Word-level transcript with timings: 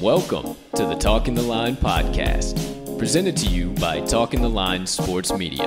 Welcome 0.00 0.54
to 0.76 0.86
the 0.86 0.96
Talking 0.98 1.34
the 1.34 1.42
Line 1.42 1.74
podcast, 1.76 2.98
presented 2.98 3.36
to 3.38 3.46
you 3.46 3.70
by 3.72 4.00
Talking 4.00 4.40
the 4.40 4.48
Line 4.48 4.86
Sports 4.86 5.32
Media, 5.32 5.66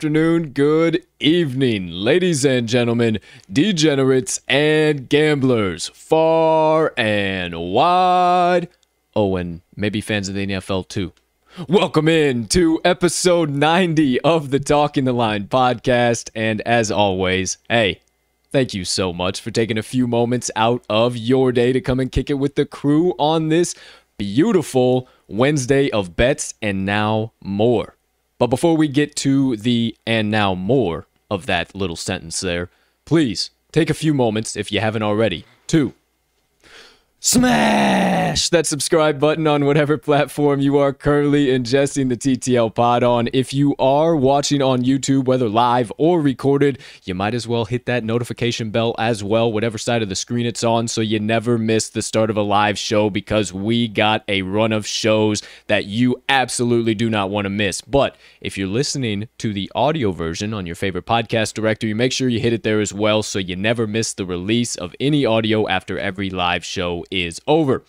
Afternoon, 0.00 0.48
good 0.52 1.04
evening, 1.18 1.90
ladies 1.90 2.42
and 2.42 2.66
gentlemen, 2.66 3.18
degenerates 3.52 4.40
and 4.48 5.10
gamblers, 5.10 5.88
far 5.88 6.94
and 6.96 7.54
wide. 7.74 8.70
Oh, 9.14 9.36
and 9.36 9.60
maybe 9.76 10.00
fans 10.00 10.30
of 10.30 10.34
the 10.34 10.46
NFL 10.46 10.88
too. 10.88 11.12
Welcome 11.68 12.08
in 12.08 12.46
to 12.46 12.80
episode 12.82 13.50
90 13.50 14.22
of 14.22 14.48
the 14.48 14.58
Talking 14.58 15.04
the 15.04 15.12
Line 15.12 15.48
podcast. 15.48 16.30
And 16.34 16.62
as 16.62 16.90
always, 16.90 17.58
hey, 17.68 18.00
thank 18.50 18.72
you 18.72 18.86
so 18.86 19.12
much 19.12 19.38
for 19.38 19.50
taking 19.50 19.76
a 19.76 19.82
few 19.82 20.06
moments 20.06 20.50
out 20.56 20.82
of 20.88 21.14
your 21.14 21.52
day 21.52 21.74
to 21.74 21.80
come 21.82 22.00
and 22.00 22.10
kick 22.10 22.30
it 22.30 22.38
with 22.38 22.54
the 22.54 22.64
crew 22.64 23.12
on 23.18 23.50
this 23.50 23.74
beautiful 24.16 25.10
Wednesday 25.28 25.90
of 25.90 26.16
bets 26.16 26.54
and 26.62 26.86
now 26.86 27.32
more. 27.42 27.96
But 28.40 28.46
before 28.46 28.74
we 28.74 28.88
get 28.88 29.16
to 29.16 29.56
the 29.58 29.94
and 30.06 30.30
now 30.30 30.54
more 30.54 31.06
of 31.30 31.44
that 31.44 31.74
little 31.74 31.94
sentence 31.94 32.40
there, 32.40 32.70
please 33.04 33.50
take 33.70 33.90
a 33.90 33.94
few 33.94 34.14
moments, 34.14 34.56
if 34.56 34.72
you 34.72 34.80
haven't 34.80 35.02
already, 35.02 35.44
to 35.66 35.92
smash 37.20 38.19
that 38.30 38.66
subscribe 38.66 39.18
button 39.18 39.46
on 39.48 39.64
whatever 39.64 39.98
platform 39.98 40.60
you 40.60 40.78
are 40.78 40.92
currently 40.92 41.46
ingesting 41.46 42.08
the 42.08 42.16
TTL 42.16 42.72
pod 42.72 43.02
on. 43.02 43.28
If 43.32 43.52
you 43.52 43.74
are 43.78 44.14
watching 44.14 44.62
on 44.62 44.82
YouTube, 44.82 45.24
whether 45.24 45.48
live 45.48 45.90
or 45.98 46.20
recorded, 46.20 46.78
you 47.02 47.14
might 47.14 47.34
as 47.34 47.48
well 47.48 47.64
hit 47.64 47.86
that 47.86 48.04
notification 48.04 48.70
bell 48.70 48.94
as 48.98 49.24
well, 49.24 49.52
whatever 49.52 49.78
side 49.78 50.02
of 50.02 50.08
the 50.08 50.14
screen 50.14 50.46
it's 50.46 50.62
on, 50.62 50.86
so 50.86 51.00
you 51.00 51.18
never 51.18 51.58
miss 51.58 51.88
the 51.88 52.02
start 52.02 52.30
of 52.30 52.36
a 52.36 52.42
live 52.42 52.78
show 52.78 53.10
because 53.10 53.52
we 53.52 53.88
got 53.88 54.22
a 54.28 54.42
run 54.42 54.72
of 54.72 54.86
shows 54.86 55.42
that 55.66 55.86
you 55.86 56.22
absolutely 56.28 56.94
do 56.94 57.10
not 57.10 57.30
want 57.30 57.46
to 57.46 57.50
miss. 57.50 57.80
But 57.80 58.16
if 58.40 58.56
you're 58.56 58.68
listening 58.68 59.28
to 59.38 59.52
the 59.52 59.70
audio 59.74 60.12
version 60.12 60.54
on 60.54 60.66
your 60.66 60.76
favorite 60.76 61.06
podcast 61.06 61.54
directory, 61.54 61.94
make 61.94 62.12
sure 62.12 62.28
you 62.28 62.38
hit 62.38 62.52
it 62.52 62.62
there 62.62 62.80
as 62.80 62.94
well 62.94 63.24
so 63.24 63.40
you 63.40 63.56
never 63.56 63.88
miss 63.88 64.14
the 64.14 64.26
release 64.26 64.76
of 64.76 64.94
any 65.00 65.26
audio 65.26 65.66
after 65.66 65.98
every 65.98 66.30
live 66.30 66.64
show 66.64 67.04
is 67.10 67.40
over. 67.48 67.82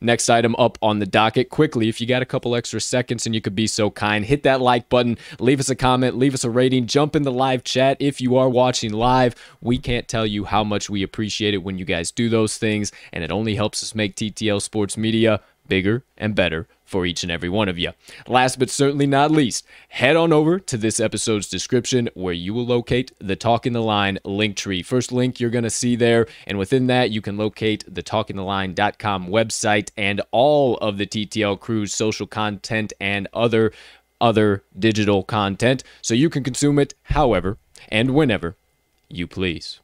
Next 0.00 0.28
item 0.28 0.54
up 0.58 0.78
on 0.82 0.98
the 0.98 1.06
docket 1.06 1.50
quickly. 1.50 1.88
If 1.88 2.00
you 2.00 2.06
got 2.06 2.22
a 2.22 2.26
couple 2.26 2.54
extra 2.54 2.80
seconds 2.80 3.26
and 3.26 3.34
you 3.34 3.40
could 3.40 3.54
be 3.54 3.66
so 3.66 3.90
kind, 3.90 4.24
hit 4.24 4.42
that 4.42 4.60
like 4.60 4.88
button, 4.88 5.18
leave 5.38 5.60
us 5.60 5.68
a 5.68 5.74
comment, 5.74 6.16
leave 6.16 6.34
us 6.34 6.44
a 6.44 6.50
rating, 6.50 6.86
jump 6.86 7.16
in 7.16 7.22
the 7.22 7.32
live 7.32 7.64
chat 7.64 7.96
if 8.00 8.20
you 8.20 8.36
are 8.36 8.48
watching 8.48 8.92
live. 8.92 9.34
We 9.60 9.78
can't 9.78 10.08
tell 10.08 10.26
you 10.26 10.44
how 10.44 10.64
much 10.64 10.90
we 10.90 11.02
appreciate 11.02 11.54
it 11.54 11.62
when 11.62 11.78
you 11.78 11.84
guys 11.84 12.10
do 12.10 12.28
those 12.28 12.58
things, 12.58 12.92
and 13.12 13.24
it 13.24 13.32
only 13.32 13.54
helps 13.54 13.82
us 13.82 13.94
make 13.94 14.16
TTL 14.16 14.60
Sports 14.60 14.96
Media 14.96 15.40
bigger 15.68 16.04
and 16.16 16.34
better 16.34 16.66
for 16.86 17.04
each 17.04 17.22
and 17.22 17.32
every 17.32 17.48
one 17.48 17.68
of 17.68 17.78
you. 17.78 17.90
Last 18.28 18.58
but 18.58 18.70
certainly 18.70 19.06
not 19.06 19.30
least, 19.30 19.66
head 19.88 20.16
on 20.16 20.32
over 20.32 20.58
to 20.60 20.76
this 20.76 21.00
episode's 21.00 21.48
description 21.48 22.08
where 22.14 22.32
you 22.32 22.54
will 22.54 22.64
locate 22.64 23.12
the 23.18 23.36
Talking 23.36 23.72
the 23.72 23.82
Line 23.82 24.18
link 24.24 24.56
tree. 24.56 24.82
First 24.82 25.12
link 25.12 25.40
you're 25.40 25.50
going 25.50 25.64
to 25.64 25.70
see 25.70 25.96
there, 25.96 26.26
and 26.46 26.58
within 26.58 26.86
that, 26.86 27.10
you 27.10 27.20
can 27.20 27.36
locate 27.36 27.84
the 27.92 28.02
talkingtheline.com 28.02 29.28
website 29.28 29.90
and 29.96 30.22
all 30.30 30.76
of 30.78 30.96
the 30.96 31.06
TTL 31.06 31.58
crew's 31.58 31.92
social 31.92 32.26
content 32.26 32.92
and 33.00 33.28
other 33.34 33.72
other 34.18 34.62
digital 34.78 35.22
content 35.22 35.84
so 36.00 36.14
you 36.14 36.30
can 36.30 36.42
consume 36.42 36.78
it 36.78 36.94
however 37.02 37.58
and 37.90 38.14
whenever 38.14 38.56
you 39.10 39.26
please. 39.26 39.80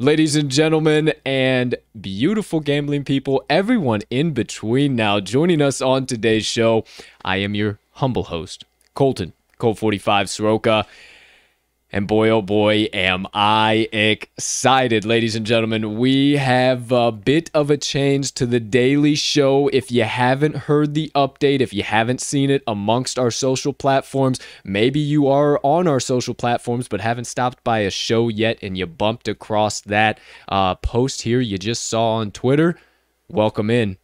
Ladies 0.00 0.36
and 0.36 0.48
gentlemen, 0.48 1.12
and 1.26 1.74
beautiful 2.00 2.60
gambling 2.60 3.02
people, 3.02 3.44
everyone 3.50 4.02
in 4.10 4.30
between 4.30 4.94
now, 4.94 5.18
joining 5.18 5.60
us 5.60 5.80
on 5.80 6.06
today's 6.06 6.46
show, 6.46 6.84
I 7.24 7.38
am 7.38 7.56
your 7.56 7.80
humble 7.94 8.22
host, 8.22 8.64
Colton, 8.94 9.32
Colt 9.58 9.76
45 9.76 10.30
Soroka. 10.30 10.86
And 11.90 12.06
boy, 12.06 12.28
oh 12.28 12.42
boy, 12.42 12.90
am 12.92 13.26
I 13.32 13.88
excited, 13.92 15.06
ladies 15.06 15.34
and 15.34 15.46
gentlemen. 15.46 15.96
We 15.96 16.36
have 16.36 16.92
a 16.92 17.10
bit 17.10 17.50
of 17.54 17.70
a 17.70 17.78
change 17.78 18.32
to 18.34 18.44
the 18.44 18.60
daily 18.60 19.14
show. 19.14 19.68
If 19.68 19.90
you 19.90 20.04
haven't 20.04 20.54
heard 20.54 20.92
the 20.92 21.10
update, 21.14 21.60
if 21.60 21.72
you 21.72 21.82
haven't 21.82 22.20
seen 22.20 22.50
it 22.50 22.62
amongst 22.66 23.18
our 23.18 23.30
social 23.30 23.72
platforms, 23.72 24.38
maybe 24.64 25.00
you 25.00 25.28
are 25.28 25.58
on 25.62 25.88
our 25.88 25.98
social 25.98 26.34
platforms 26.34 26.88
but 26.88 27.00
haven't 27.00 27.24
stopped 27.24 27.64
by 27.64 27.78
a 27.78 27.90
show 27.90 28.28
yet 28.28 28.58
and 28.60 28.76
you 28.76 28.84
bumped 28.86 29.26
across 29.26 29.80
that 29.80 30.20
uh, 30.48 30.74
post 30.74 31.22
here 31.22 31.40
you 31.40 31.56
just 31.56 31.86
saw 31.86 32.16
on 32.16 32.32
Twitter, 32.32 32.78
welcome 33.28 33.70
in. 33.70 33.96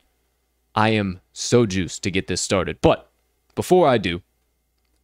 I 0.74 0.88
am 0.90 1.20
so 1.34 1.66
juiced 1.66 2.02
to 2.04 2.10
get 2.10 2.28
this 2.28 2.40
started. 2.40 2.78
But 2.80 3.10
before 3.54 3.86
I 3.86 3.98
do, 3.98 4.22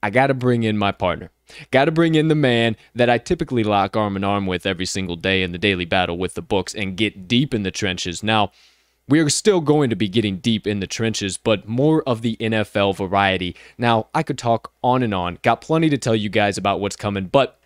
I 0.03 0.09
got 0.09 0.29
to 0.29 0.35
bring 0.35 0.63
in 0.63 0.79
my 0.79 0.93
partner. 0.93 1.31
Got 1.71 1.87
to 1.87 1.93
bring 1.93 2.15
in 2.15 2.29
the 2.29 2.35
man 2.35 2.77
that 2.95 3.11
I 3.11 3.19
typically 3.19 3.65
lock 3.65 3.97
arm 3.97 4.17
in 4.17 4.25
arm 4.25 4.47
with 4.47 4.67
every 4.67 4.87
single 4.87 5.17
day 5.17 5.43
in 5.43 5.53
the 5.53 5.59
daily 5.59 5.85
battle 5.85 6.19
with 6.19 6.35
the 6.35 6.43
books 6.43 6.75
and 6.75 6.97
get 6.97 7.29
deep 7.29 7.55
in 7.55 7.63
the 7.63 7.71
trenches. 7.71 8.23
Now, 8.23 8.53
we 9.09 9.19
are 9.19 9.29
still 9.29 9.61
going 9.61 9.91
to 9.91 9.97
be 9.97 10.09
getting 10.09 10.39
deep 10.39 10.67
in 10.67 10.79
the 10.79 10.87
trenches, 10.87 11.37
but 11.37 11.67
more 11.67 12.03
of 12.09 12.23
the 12.23 12.37
NFL 12.37 12.97
variety. 12.97 13.57
Now, 13.77 14.07
I 14.15 14.23
could 14.23 14.39
talk 14.39 14.73
on 14.85 15.03
and 15.03 15.13
on, 15.13 15.39
got 15.43 15.61
plenty 15.61 15.91
to 15.91 15.99
tell 15.99 16.15
you 16.15 16.29
guys 16.29 16.57
about 16.57 16.81
what's 16.81 16.97
coming, 16.97 17.27
but 17.27 17.59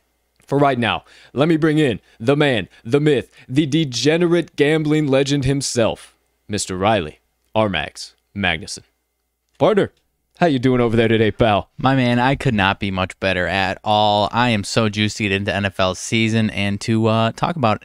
for 0.47 0.59
right 0.59 0.79
now, 0.79 1.05
let 1.33 1.49
me 1.49 1.57
bring 1.57 1.79
in 1.79 2.01
the 2.19 2.37
man, 2.37 2.69
the 2.83 3.01
myth, 3.01 3.31
the 3.49 3.67
degenerate 3.67 4.57
gambling 4.57 5.07
legend 5.07 5.45
himself, 5.45 6.15
Mr. 6.51 6.79
Riley 6.79 7.21
Armax 7.55 8.15
Magnuson. 8.35 8.83
Partner, 9.59 9.93
how 10.39 10.47
you 10.47 10.59
doing 10.59 10.81
over 10.81 10.97
there 10.97 11.09
today, 11.09 11.31
pal? 11.31 11.71
My 11.79 11.95
man, 11.95 12.19
I 12.19 12.35
could 12.35 12.55
not 12.55 12.81
be 12.81 12.91
much 12.91 13.19
better 13.21 13.47
at 13.47 13.79
all. 13.85 14.29
I 14.33 14.51
am 14.51 14.65
so 14.65 14.89
get 14.89 15.33
into 15.33 15.53
NFL 15.53 15.97
season 15.97 16.51
and 16.51 16.81
to 16.83 17.07
uh, 17.07 17.33
talk 17.33 17.55
about 17.57 17.85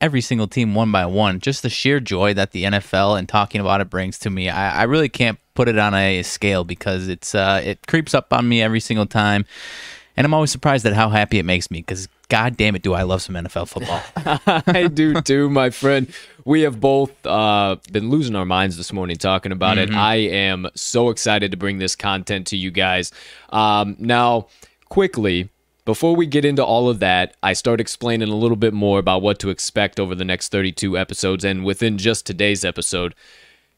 every 0.00 0.22
single 0.22 0.46
team 0.48 0.74
one 0.74 0.90
by 0.90 1.04
one. 1.04 1.38
Just 1.38 1.62
the 1.62 1.68
sheer 1.68 2.00
joy 2.00 2.32
that 2.34 2.52
the 2.52 2.64
NFL 2.64 3.18
and 3.18 3.28
talking 3.28 3.60
about 3.60 3.82
it 3.82 3.90
brings 3.90 4.18
to 4.20 4.30
me. 4.30 4.48
I, 4.48 4.80
I 4.80 4.82
really 4.84 5.10
can't 5.10 5.38
put 5.54 5.68
it 5.68 5.78
on 5.78 5.92
a 5.94 6.22
scale 6.22 6.64
because 6.64 7.08
it's 7.08 7.34
uh, 7.34 7.60
it 7.62 7.86
creeps 7.86 8.14
up 8.14 8.32
on 8.32 8.48
me 8.48 8.62
every 8.62 8.80
single 8.80 9.06
time, 9.06 9.44
and 10.16 10.24
I'm 10.24 10.32
always 10.32 10.50
surprised 10.50 10.86
at 10.86 10.94
how 10.94 11.10
happy 11.10 11.38
it 11.38 11.44
makes 11.44 11.70
me 11.70 11.80
because 11.80 12.08
God 12.32 12.56
damn 12.56 12.74
it, 12.74 12.80
do 12.80 12.94
I 12.94 13.02
love 13.02 13.20
some 13.20 13.34
NFL 13.34 13.68
football. 13.68 14.00
I 14.74 14.86
do 14.86 15.20
too, 15.20 15.50
my 15.50 15.68
friend. 15.68 16.10
We 16.46 16.62
have 16.62 16.80
both 16.80 17.10
uh, 17.26 17.76
been 17.92 18.08
losing 18.08 18.34
our 18.36 18.46
minds 18.46 18.78
this 18.78 18.90
morning 18.90 19.16
talking 19.18 19.52
about 19.52 19.76
Mm-hmm. 19.76 19.92
it. 19.92 19.98
I 19.98 20.14
am 20.14 20.66
so 20.74 21.10
excited 21.10 21.50
to 21.50 21.58
bring 21.58 21.76
this 21.76 21.94
content 21.94 22.46
to 22.46 22.56
you 22.56 22.70
guys. 22.70 23.12
Um, 23.50 23.96
now, 23.98 24.46
quickly, 24.88 25.50
before 25.84 26.16
we 26.16 26.24
get 26.24 26.46
into 26.46 26.64
all 26.64 26.88
of 26.88 27.00
that, 27.00 27.36
I 27.42 27.52
start 27.52 27.82
explaining 27.82 28.30
a 28.30 28.34
little 28.34 28.56
bit 28.56 28.72
more 28.72 28.98
about 28.98 29.20
what 29.20 29.38
to 29.40 29.50
expect 29.50 30.00
over 30.00 30.14
the 30.14 30.24
next 30.24 30.48
32 30.50 30.96
episodes. 30.96 31.44
And 31.44 31.66
within 31.66 31.98
just 31.98 32.24
today's 32.24 32.64
episode, 32.64 33.14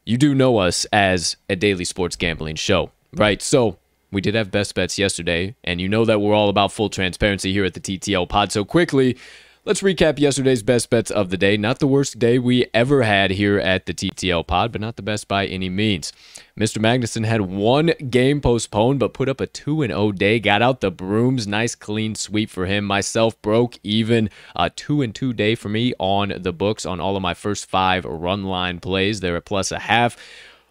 you 0.05 0.17
do 0.17 0.33
know 0.33 0.59
us 0.59 0.85
as 0.93 1.35
a 1.49 1.57
daily 1.57 1.83
sports 1.83 2.15
gambling 2.15 2.55
show, 2.55 2.91
right? 3.17 3.41
So 3.41 3.79
we 4.15 4.21
did 4.21 4.33
have 4.33 4.49
best 4.49 4.73
bets 4.75 4.97
yesterday, 4.97 5.55
and 5.61 5.81
you 5.81 5.89
know 5.89 6.05
that 6.05 6.21
we're 6.21 6.33
all 6.33 6.47
about 6.47 6.71
full 6.71 6.89
transparency 6.89 7.51
here 7.51 7.65
at 7.65 7.73
the 7.73 7.81
TTL 7.81 8.29
pod. 8.29 8.49
So, 8.49 8.63
quickly, 8.63 9.17
let's 9.65 9.81
recap 9.81 10.19
yesterday's 10.19 10.63
best 10.63 10.89
bets 10.89 11.11
of 11.11 11.31
the 11.31 11.37
day. 11.37 11.57
Not 11.57 11.79
the 11.79 11.87
worst 11.87 12.17
day 12.17 12.39
we 12.39 12.65
ever 12.73 13.03
had 13.03 13.31
here 13.31 13.59
at 13.59 13.87
the 13.87 13.93
TTL 13.93 14.47
pod, 14.47 14.71
but 14.71 14.79
not 14.79 14.95
the 14.95 15.01
best 15.01 15.27
by 15.27 15.47
any 15.47 15.67
means. 15.67 16.13
Mr. 16.57 16.77
Magnuson 16.77 17.25
had 17.25 17.41
one 17.41 17.87
game 18.09 18.39
postponed, 18.39 18.99
but 18.99 19.13
put 19.13 19.27
up 19.27 19.41
a 19.41 19.47
2 19.47 19.85
0 19.85 20.13
day. 20.13 20.39
Got 20.39 20.61
out 20.61 20.79
the 20.79 20.91
brooms. 20.91 21.45
Nice 21.45 21.75
clean 21.75 22.15
sweep 22.15 22.49
for 22.49 22.67
him. 22.67 22.85
Myself 22.85 23.39
broke 23.41 23.77
even. 23.83 24.29
A 24.55 24.69
2 24.69 25.05
2 25.07 25.33
day 25.33 25.55
for 25.55 25.67
me 25.67 25.93
on 25.99 26.31
the 26.37 26.53
books 26.53 26.85
on 26.85 27.01
all 27.01 27.17
of 27.17 27.21
my 27.21 27.33
first 27.33 27.65
five 27.65 28.05
run 28.05 28.45
line 28.45 28.79
plays. 28.79 29.19
They're 29.19 29.35
at 29.35 29.43
plus 29.43 29.73
a 29.73 29.79
half. 29.79 30.15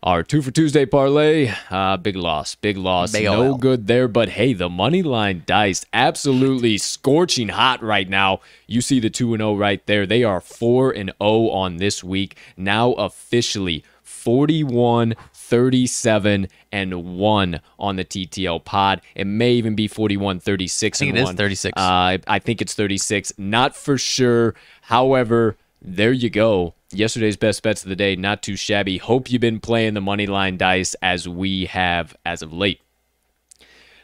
Our 0.04 0.22
two 0.22 0.42
for 0.42 0.50
Tuesday 0.50 0.84
parlay, 0.84 1.50
uh, 1.70 1.96
big 1.96 2.14
loss, 2.14 2.56
big 2.56 2.76
loss. 2.76 3.10
No 3.32 3.56
good 3.56 3.86
there, 3.86 4.06
but 4.06 4.28
hey, 4.28 4.52
the 4.52 4.68
money 4.68 5.02
line 5.02 5.44
dice 5.46 5.86
absolutely 5.94 6.76
scorching 6.76 7.48
hot 7.48 7.82
right 7.82 8.06
now. 8.06 8.40
You 8.66 8.82
see 8.82 9.00
the 9.00 9.08
2 9.08 9.32
and 9.32 9.40
0 9.40 9.54
right 9.56 9.84
there. 9.86 10.04
They 10.04 10.22
are 10.22 10.42
4 10.42 10.90
and 10.90 11.10
0 11.22 11.48
on 11.48 11.78
this 11.78 12.04
week. 12.04 12.36
Now 12.54 12.92
officially 12.92 13.82
41 14.02 15.14
37 15.32 16.48
and 16.70 17.16
1 17.16 17.60
on 17.78 17.96
the 17.96 18.04
TTL 18.04 18.62
pod. 18.62 19.00
It 19.14 19.26
may 19.26 19.52
even 19.52 19.74
be 19.74 19.88
41 19.88 20.38
36 20.38 20.98
think 20.98 21.08
and 21.08 21.18
it 21.18 21.22
is 21.22 21.26
1. 21.28 21.36
36. 21.36 21.72
Uh, 21.78 22.18
I 22.26 22.38
think 22.40 22.60
it's 22.60 22.74
36. 22.74 23.32
Not 23.38 23.74
for 23.74 23.96
sure. 23.96 24.54
However, 24.82 25.56
there 25.80 26.12
you 26.12 26.28
go. 26.28 26.74
Yesterday's 26.94 27.36
best 27.36 27.62
bets 27.62 27.82
of 27.82 27.88
the 27.88 27.96
day, 27.96 28.16
not 28.16 28.42
too 28.42 28.56
shabby. 28.56 28.98
Hope 28.98 29.30
you've 29.30 29.40
been 29.40 29.60
playing 29.60 29.94
the 29.94 30.00
money 30.00 30.26
line 30.26 30.56
dice 30.56 30.94
as 31.02 31.28
we 31.28 31.66
have 31.66 32.16
as 32.24 32.42
of 32.42 32.52
late. 32.52 32.80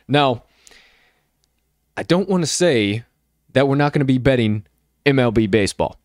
Now, 0.08 0.44
I 1.96 2.02
don't 2.02 2.28
want 2.28 2.42
to 2.42 2.46
say 2.46 3.04
that 3.52 3.68
we're 3.68 3.76
not 3.76 3.92
going 3.92 4.00
to 4.00 4.06
be 4.06 4.18
betting 4.18 4.66
MLB 5.06 5.50
baseball 5.50 5.98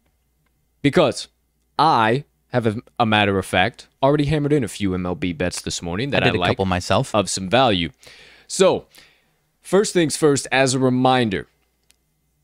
because 0.82 1.28
I 1.78 2.26
have, 2.50 2.68
a, 2.68 2.78
a 3.00 3.06
matter 3.06 3.38
of 3.38 3.46
fact, 3.46 3.88
already 4.02 4.26
hammered 4.26 4.54
in 4.54 4.64
a 4.64 4.68
few 4.68 4.92
MLB 4.92 5.38
bets 5.38 5.62
this 5.62 5.82
morning 5.82 6.12
that 6.12 6.24
I, 6.24 6.30
did 6.30 6.40
like 6.40 6.52
couple 6.52 6.66
myself. 6.66 7.14
of 7.14 7.30
some 7.30 7.50
value. 7.50 7.90
So, 8.48 8.86
first 9.62 9.94
things 9.94 10.16
first, 10.16 10.48
as 10.52 10.74
a 10.74 10.80
reminder, 10.80 11.48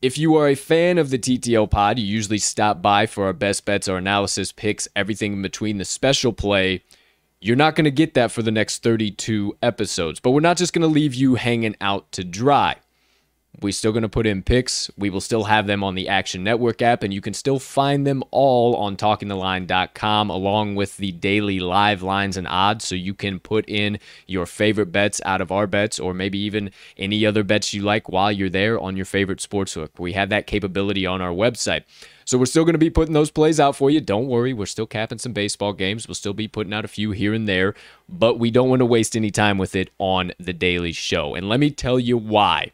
if 0.02 0.18
you 0.18 0.34
are 0.34 0.48
a 0.48 0.56
fan 0.56 0.98
of 0.98 1.10
the 1.10 1.18
TTL 1.18 1.70
pod, 1.70 1.98
you 1.98 2.04
usually 2.04 2.38
stop 2.38 2.82
by 2.82 3.06
for 3.06 3.24
our 3.24 3.32
best 3.32 3.64
bets, 3.64 3.86
our 3.86 3.96
analysis 3.96 4.50
picks, 4.50 4.88
everything 4.96 5.34
in 5.34 5.42
between 5.42 5.78
the 5.78 5.84
special 5.84 6.32
play. 6.32 6.82
You're 7.40 7.56
not 7.56 7.76
going 7.76 7.84
to 7.84 7.92
get 7.92 8.14
that 8.14 8.32
for 8.32 8.42
the 8.42 8.50
next 8.50 8.82
32 8.82 9.56
episodes, 9.62 10.18
but 10.18 10.32
we're 10.32 10.40
not 10.40 10.56
just 10.56 10.72
going 10.72 10.82
to 10.82 10.88
leave 10.88 11.14
you 11.14 11.36
hanging 11.36 11.76
out 11.80 12.10
to 12.12 12.24
dry. 12.24 12.76
We're 13.60 13.72
still 13.72 13.92
going 13.92 14.02
to 14.02 14.08
put 14.08 14.26
in 14.26 14.42
picks. 14.42 14.90
We 14.96 15.10
will 15.10 15.20
still 15.20 15.44
have 15.44 15.66
them 15.66 15.84
on 15.84 15.94
the 15.94 16.08
Action 16.08 16.42
Network 16.42 16.80
app, 16.80 17.02
and 17.02 17.12
you 17.12 17.20
can 17.20 17.34
still 17.34 17.58
find 17.58 18.06
them 18.06 18.24
all 18.30 18.74
on 18.76 18.96
talkingtheline.com 18.96 20.30
along 20.30 20.74
with 20.74 20.96
the 20.96 21.12
daily 21.12 21.60
live 21.60 22.02
lines 22.02 22.38
and 22.38 22.48
odds. 22.48 22.86
So 22.86 22.94
you 22.94 23.12
can 23.12 23.38
put 23.38 23.68
in 23.68 23.98
your 24.26 24.46
favorite 24.46 24.90
bets 24.90 25.20
out 25.26 25.42
of 25.42 25.52
our 25.52 25.66
bets, 25.66 26.00
or 26.00 26.14
maybe 26.14 26.38
even 26.38 26.70
any 26.96 27.26
other 27.26 27.44
bets 27.44 27.74
you 27.74 27.82
like 27.82 28.08
while 28.08 28.32
you're 28.32 28.48
there 28.48 28.80
on 28.80 28.96
your 28.96 29.04
favorite 29.04 29.38
sportsbook. 29.38 29.90
We 29.98 30.14
have 30.14 30.30
that 30.30 30.46
capability 30.46 31.04
on 31.04 31.20
our 31.20 31.32
website. 31.32 31.84
So 32.24 32.38
we're 32.38 32.46
still 32.46 32.64
going 32.64 32.74
to 32.74 32.78
be 32.78 32.90
putting 32.90 33.12
those 33.12 33.30
plays 33.30 33.60
out 33.60 33.76
for 33.76 33.90
you. 33.90 34.00
Don't 34.00 34.28
worry, 34.28 34.54
we're 34.54 34.66
still 34.66 34.86
capping 34.86 35.18
some 35.18 35.34
baseball 35.34 35.74
games. 35.74 36.08
We'll 36.08 36.14
still 36.14 36.32
be 36.32 36.48
putting 36.48 36.72
out 36.72 36.86
a 36.86 36.88
few 36.88 37.10
here 37.10 37.34
and 37.34 37.46
there, 37.46 37.74
but 38.08 38.38
we 38.38 38.50
don't 38.50 38.70
want 38.70 38.80
to 38.80 38.86
waste 38.86 39.14
any 39.14 39.30
time 39.30 39.58
with 39.58 39.76
it 39.76 39.90
on 39.98 40.32
the 40.38 40.54
daily 40.54 40.92
show. 40.92 41.34
And 41.34 41.50
let 41.50 41.60
me 41.60 41.70
tell 41.70 42.00
you 42.00 42.16
why. 42.16 42.72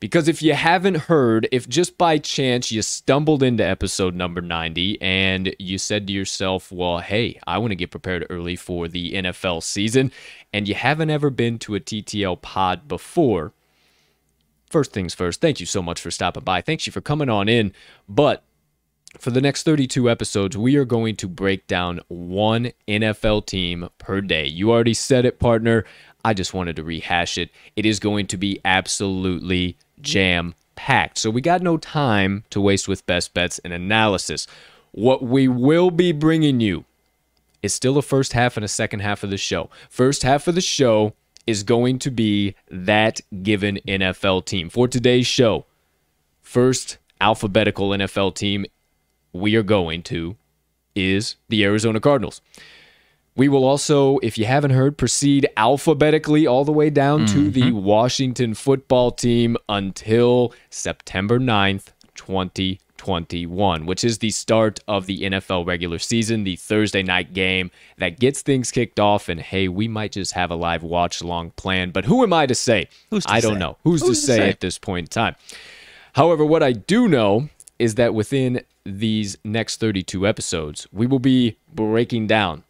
Because 0.00 0.28
if 0.28 0.40
you 0.40 0.54
haven't 0.54 0.96
heard, 0.96 1.46
if 1.52 1.68
just 1.68 1.98
by 1.98 2.16
chance 2.16 2.72
you 2.72 2.80
stumbled 2.80 3.42
into 3.42 3.62
episode 3.62 4.14
number 4.14 4.40
90 4.40 5.00
and 5.02 5.54
you 5.58 5.76
said 5.76 6.06
to 6.06 6.12
yourself, 6.12 6.72
well, 6.72 7.00
hey, 7.00 7.38
I 7.46 7.58
want 7.58 7.72
to 7.72 7.76
get 7.76 7.90
prepared 7.90 8.26
early 8.30 8.56
for 8.56 8.88
the 8.88 9.12
NFL 9.12 9.62
season, 9.62 10.10
and 10.54 10.66
you 10.66 10.74
haven't 10.74 11.10
ever 11.10 11.28
been 11.28 11.58
to 11.60 11.74
a 11.74 11.80
TTL 11.80 12.40
pod 12.40 12.88
before, 12.88 13.52
first 14.70 14.92
things 14.92 15.12
first, 15.12 15.42
thank 15.42 15.60
you 15.60 15.66
so 15.66 15.82
much 15.82 16.00
for 16.00 16.10
stopping 16.10 16.44
by. 16.44 16.62
Thanks 16.62 16.86
you 16.86 16.92
for 16.92 17.02
coming 17.02 17.28
on 17.28 17.46
in. 17.50 17.74
But 18.08 18.42
for 19.18 19.30
the 19.30 19.40
next 19.40 19.64
32 19.64 20.08
episodes, 20.08 20.56
we 20.56 20.76
are 20.76 20.84
going 20.86 21.16
to 21.16 21.28
break 21.28 21.66
down 21.66 22.00
one 22.08 22.70
NFL 22.88 23.44
team 23.44 23.88
per 23.98 24.22
day. 24.22 24.46
You 24.46 24.70
already 24.70 24.94
said 24.94 25.26
it, 25.26 25.38
partner. 25.38 25.84
I 26.24 26.32
just 26.32 26.54
wanted 26.54 26.76
to 26.76 26.84
rehash 26.84 27.36
it. 27.36 27.50
It 27.76 27.84
is 27.84 27.98
going 27.98 28.28
to 28.28 28.36
be 28.36 28.60
absolutely 28.64 29.76
jam 30.02 30.54
packed. 30.76 31.18
So 31.18 31.30
we 31.30 31.40
got 31.40 31.62
no 31.62 31.76
time 31.76 32.44
to 32.50 32.60
waste 32.60 32.88
with 32.88 33.06
best 33.06 33.34
bets 33.34 33.58
and 33.60 33.72
analysis. 33.72 34.46
What 34.92 35.22
we 35.22 35.46
will 35.48 35.90
be 35.90 36.12
bringing 36.12 36.60
you 36.60 36.84
is 37.62 37.74
still 37.74 37.98
a 37.98 38.02
first 38.02 38.32
half 38.32 38.56
and 38.56 38.64
a 38.64 38.68
second 38.68 39.00
half 39.00 39.22
of 39.22 39.30
the 39.30 39.36
show. 39.36 39.70
First 39.88 40.22
half 40.22 40.48
of 40.48 40.54
the 40.54 40.60
show 40.60 41.14
is 41.46 41.62
going 41.62 41.98
to 42.00 42.10
be 42.10 42.54
that 42.70 43.20
given 43.42 43.78
NFL 43.86 44.46
team. 44.46 44.70
For 44.70 44.88
today's 44.88 45.26
show, 45.26 45.66
first 46.42 46.98
alphabetical 47.20 47.90
NFL 47.90 48.34
team 48.34 48.66
we 49.32 49.54
are 49.56 49.62
going 49.62 50.02
to 50.02 50.36
is 50.94 51.36
the 51.48 51.64
Arizona 51.64 52.00
Cardinals. 52.00 52.40
We 53.36 53.48
will 53.48 53.64
also, 53.64 54.18
if 54.18 54.36
you 54.36 54.44
haven't 54.44 54.72
heard, 54.72 54.98
proceed 54.98 55.48
alphabetically 55.56 56.46
all 56.46 56.64
the 56.64 56.72
way 56.72 56.90
down 56.90 57.26
to 57.26 57.50
the 57.50 57.62
mm-hmm. 57.62 57.84
Washington 57.84 58.54
football 58.54 59.12
team 59.12 59.56
until 59.68 60.52
September 60.68 61.38
9th, 61.38 61.92
2021, 62.16 63.86
which 63.86 64.04
is 64.04 64.18
the 64.18 64.30
start 64.30 64.80
of 64.88 65.06
the 65.06 65.22
NFL 65.22 65.66
regular 65.66 65.98
season, 65.98 66.44
the 66.44 66.56
Thursday 66.56 67.02
night 67.02 67.32
game 67.32 67.70
that 67.98 68.18
gets 68.18 68.42
things 68.42 68.70
kicked 68.70 68.98
off. 68.98 69.28
And 69.28 69.40
hey, 69.40 69.68
we 69.68 69.86
might 69.86 70.12
just 70.12 70.32
have 70.32 70.50
a 70.50 70.56
live 70.56 70.82
watch 70.82 71.20
along 71.20 71.52
plan, 71.52 71.92
but 71.92 72.04
who 72.04 72.22
am 72.24 72.32
I 72.32 72.46
to 72.46 72.54
say? 72.54 72.88
Who's 73.10 73.24
to 73.24 73.32
I 73.32 73.40
don't 73.40 73.54
say? 73.54 73.58
know. 73.60 73.76
Who's, 73.84 74.02
Who's 74.02 74.18
to, 74.18 74.20
to 74.20 74.26
say, 74.26 74.36
say? 74.38 74.48
at 74.50 74.60
this 74.60 74.76
point 74.76 75.04
in 75.04 75.08
time? 75.08 75.36
However, 76.14 76.44
what 76.44 76.62
I 76.62 76.72
do 76.72 77.08
know 77.08 77.48
is 77.78 77.94
that 77.94 78.12
within 78.12 78.62
these 78.84 79.38
next 79.44 79.78
32 79.80 80.26
episodes, 80.26 80.88
we 80.92 81.06
will 81.06 81.20
be 81.20 81.56
breaking 81.72 82.26
down 82.26 82.64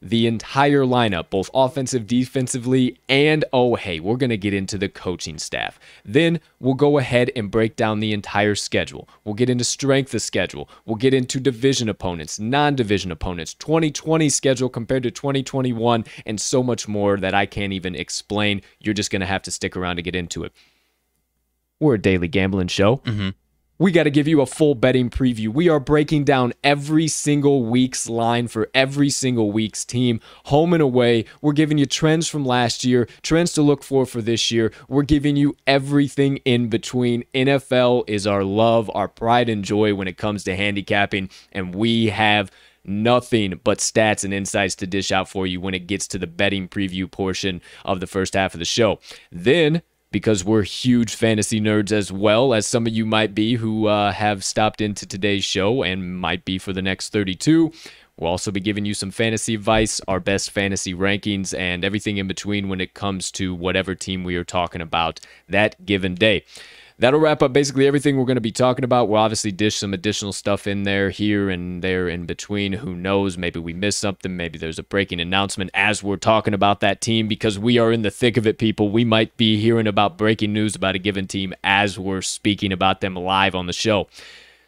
the 0.00 0.26
entire 0.26 0.82
lineup, 0.82 1.30
both 1.30 1.50
offensive, 1.52 2.06
defensively, 2.06 2.98
and 3.08 3.44
oh, 3.52 3.74
hey, 3.74 4.00
we're 4.00 4.16
going 4.16 4.30
to 4.30 4.36
get 4.36 4.54
into 4.54 4.78
the 4.78 4.88
coaching 4.88 5.38
staff. 5.38 5.78
Then 6.04 6.40
we'll 6.60 6.74
go 6.74 6.98
ahead 6.98 7.30
and 7.34 7.50
break 7.50 7.76
down 7.76 8.00
the 8.00 8.12
entire 8.12 8.54
schedule. 8.54 9.08
We'll 9.24 9.34
get 9.34 9.50
into 9.50 9.64
strength 9.64 10.14
of 10.14 10.22
schedule. 10.22 10.68
We'll 10.84 10.96
get 10.96 11.14
into 11.14 11.40
division 11.40 11.88
opponents, 11.88 12.38
non 12.38 12.76
division 12.76 13.10
opponents, 13.10 13.54
2020 13.54 14.28
schedule 14.28 14.68
compared 14.68 15.02
to 15.02 15.10
2021, 15.10 16.04
and 16.26 16.40
so 16.40 16.62
much 16.62 16.86
more 16.86 17.16
that 17.16 17.34
I 17.34 17.46
can't 17.46 17.72
even 17.72 17.94
explain. 17.94 18.62
You're 18.80 18.94
just 18.94 19.10
going 19.10 19.20
to 19.20 19.26
have 19.26 19.42
to 19.42 19.50
stick 19.50 19.76
around 19.76 19.96
to 19.96 20.02
get 20.02 20.14
into 20.14 20.44
it. 20.44 20.52
We're 21.80 21.94
a 21.94 22.02
daily 22.02 22.28
gambling 22.28 22.68
show. 22.68 22.96
Mm-hmm. 22.98 23.30
We 23.80 23.92
got 23.92 24.04
to 24.04 24.10
give 24.10 24.26
you 24.26 24.40
a 24.40 24.46
full 24.46 24.74
betting 24.74 25.08
preview. 25.08 25.50
We 25.50 25.68
are 25.68 25.78
breaking 25.78 26.24
down 26.24 26.52
every 26.64 27.06
single 27.06 27.62
week's 27.62 28.08
line 28.08 28.48
for 28.48 28.68
every 28.74 29.08
single 29.08 29.52
week's 29.52 29.84
team, 29.84 30.20
home 30.46 30.72
and 30.72 30.82
away. 30.82 31.26
We're 31.40 31.52
giving 31.52 31.78
you 31.78 31.86
trends 31.86 32.26
from 32.26 32.44
last 32.44 32.84
year, 32.84 33.08
trends 33.22 33.52
to 33.52 33.62
look 33.62 33.84
for 33.84 34.04
for 34.04 34.20
this 34.20 34.50
year. 34.50 34.72
We're 34.88 35.02
giving 35.02 35.36
you 35.36 35.56
everything 35.64 36.38
in 36.38 36.68
between. 36.68 37.22
NFL 37.32 38.02
is 38.08 38.26
our 38.26 38.42
love, 38.42 38.90
our 38.94 39.06
pride 39.06 39.48
and 39.48 39.64
joy 39.64 39.94
when 39.94 40.08
it 40.08 40.16
comes 40.16 40.42
to 40.44 40.56
handicapping, 40.56 41.30
and 41.52 41.72
we 41.72 42.06
have 42.06 42.50
nothing 42.84 43.60
but 43.62 43.78
stats 43.78 44.24
and 44.24 44.34
insights 44.34 44.74
to 44.74 44.88
dish 44.88 45.12
out 45.12 45.28
for 45.28 45.46
you 45.46 45.60
when 45.60 45.74
it 45.74 45.86
gets 45.86 46.08
to 46.08 46.18
the 46.18 46.26
betting 46.26 46.66
preview 46.66 47.08
portion 47.08 47.62
of 47.84 48.00
the 48.00 48.08
first 48.08 48.34
half 48.34 48.54
of 48.54 48.58
the 48.58 48.64
show. 48.64 48.98
Then 49.30 49.82
because 50.10 50.44
we're 50.44 50.62
huge 50.62 51.14
fantasy 51.14 51.60
nerds 51.60 51.92
as 51.92 52.10
well 52.10 52.54
as 52.54 52.66
some 52.66 52.86
of 52.86 52.92
you 52.92 53.04
might 53.04 53.34
be 53.34 53.56
who 53.56 53.86
uh, 53.86 54.12
have 54.12 54.42
stopped 54.44 54.80
into 54.80 55.06
today's 55.06 55.44
show 55.44 55.82
and 55.82 56.18
might 56.18 56.44
be 56.44 56.58
for 56.58 56.72
the 56.72 56.82
next 56.82 57.12
32. 57.12 57.72
We'll 58.18 58.30
also 58.30 58.50
be 58.50 58.60
giving 58.60 58.84
you 58.84 58.94
some 58.94 59.12
fantasy 59.12 59.54
advice, 59.54 60.00
our 60.08 60.18
best 60.18 60.50
fantasy 60.50 60.92
rankings, 60.92 61.56
and 61.56 61.84
everything 61.84 62.16
in 62.16 62.26
between 62.26 62.68
when 62.68 62.80
it 62.80 62.94
comes 62.94 63.30
to 63.32 63.54
whatever 63.54 63.94
team 63.94 64.24
we 64.24 64.34
are 64.34 64.44
talking 64.44 64.80
about 64.80 65.20
that 65.48 65.84
given 65.86 66.14
day. 66.14 66.44
That'll 67.00 67.20
wrap 67.20 67.44
up 67.44 67.52
basically 67.52 67.86
everything 67.86 68.16
we're 68.16 68.24
going 68.24 68.36
to 68.36 68.40
be 68.40 68.50
talking 68.50 68.84
about. 68.84 69.08
We'll 69.08 69.20
obviously 69.20 69.52
dish 69.52 69.76
some 69.76 69.94
additional 69.94 70.32
stuff 70.32 70.66
in 70.66 70.82
there, 70.82 71.10
here 71.10 71.48
and 71.48 71.80
there 71.80 72.08
in 72.08 72.26
between. 72.26 72.72
Who 72.72 72.96
knows? 72.96 73.38
Maybe 73.38 73.60
we 73.60 73.72
miss 73.72 73.96
something. 73.96 74.36
Maybe 74.36 74.58
there's 74.58 74.80
a 74.80 74.82
breaking 74.82 75.20
announcement 75.20 75.70
as 75.74 76.02
we're 76.02 76.16
talking 76.16 76.54
about 76.54 76.80
that 76.80 77.00
team 77.00 77.28
because 77.28 77.56
we 77.56 77.78
are 77.78 77.92
in 77.92 78.02
the 78.02 78.10
thick 78.10 78.36
of 78.36 78.48
it, 78.48 78.58
people. 78.58 78.90
We 78.90 79.04
might 79.04 79.36
be 79.36 79.60
hearing 79.60 79.86
about 79.86 80.18
breaking 80.18 80.52
news 80.52 80.74
about 80.74 80.96
a 80.96 80.98
given 80.98 81.28
team 81.28 81.54
as 81.62 82.00
we're 82.00 82.20
speaking 82.20 82.72
about 82.72 83.00
them 83.00 83.14
live 83.14 83.54
on 83.54 83.66
the 83.66 83.72
show. 83.72 84.08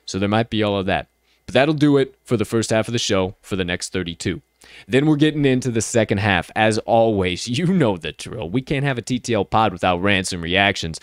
So 0.07 0.21
there 0.21 0.29
might 0.29 0.51
be 0.51 0.63
all 0.63 0.79
of 0.79 0.87
that. 0.87 1.09
But 1.47 1.55
that'll 1.55 1.75
do 1.75 1.97
it 1.97 2.15
for 2.23 2.37
the 2.37 2.45
first 2.45 2.71
half 2.71 2.87
of 2.87 2.93
the 2.93 2.99
show 3.01 3.35
for 3.43 3.57
the 3.57 3.65
next 3.65 3.93
32. 3.93 4.41
Then 4.87 5.07
we're 5.07 5.17
getting 5.17 5.45
into 5.45 5.73
the 5.73 5.83
second 5.83 6.19
half. 6.19 6.49
As 6.55 6.79
always, 6.79 7.49
you 7.49 7.67
know 7.67 7.97
the 7.97 8.13
drill. 8.13 8.49
We 8.49 8.63
can't 8.63 8.85
have 8.85 8.99
a 8.99 9.03
TTL 9.03 9.51
pod 9.51 9.73
without 9.73 10.01
rants 10.01 10.33
and 10.33 10.41
reactions. 10.41 11.01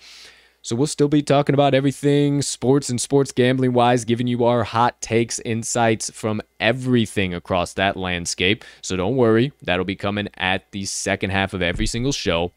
So 0.68 0.76
we'll 0.76 0.88
still 0.88 1.08
be 1.08 1.22
talking 1.22 1.54
about 1.54 1.74
everything 1.74 2.42
sports 2.42 2.90
and 2.90 3.00
sports 3.00 3.32
gambling 3.32 3.72
wise, 3.72 4.04
giving 4.04 4.28
you 4.28 4.44
our 4.44 4.66
hot 4.66 5.00
takes, 5.00 5.40
insights 5.40 6.10
from 6.10 6.42
everything 6.60 7.34
across 7.34 7.72
that 7.76 7.96
landscape. 7.96 8.66
So 8.82 8.98
don't 8.98 9.16
worry, 9.16 9.54
that'll 9.62 9.86
be 9.86 9.96
coming 9.96 10.28
at 10.36 10.70
the 10.72 10.84
second 10.84 11.30
half 11.30 11.54
of 11.54 11.62
every 11.62 11.86
single 11.86 12.12
show. 12.12 12.52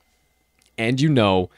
And 0.76 1.00
you 1.00 1.08
know, 1.08 1.50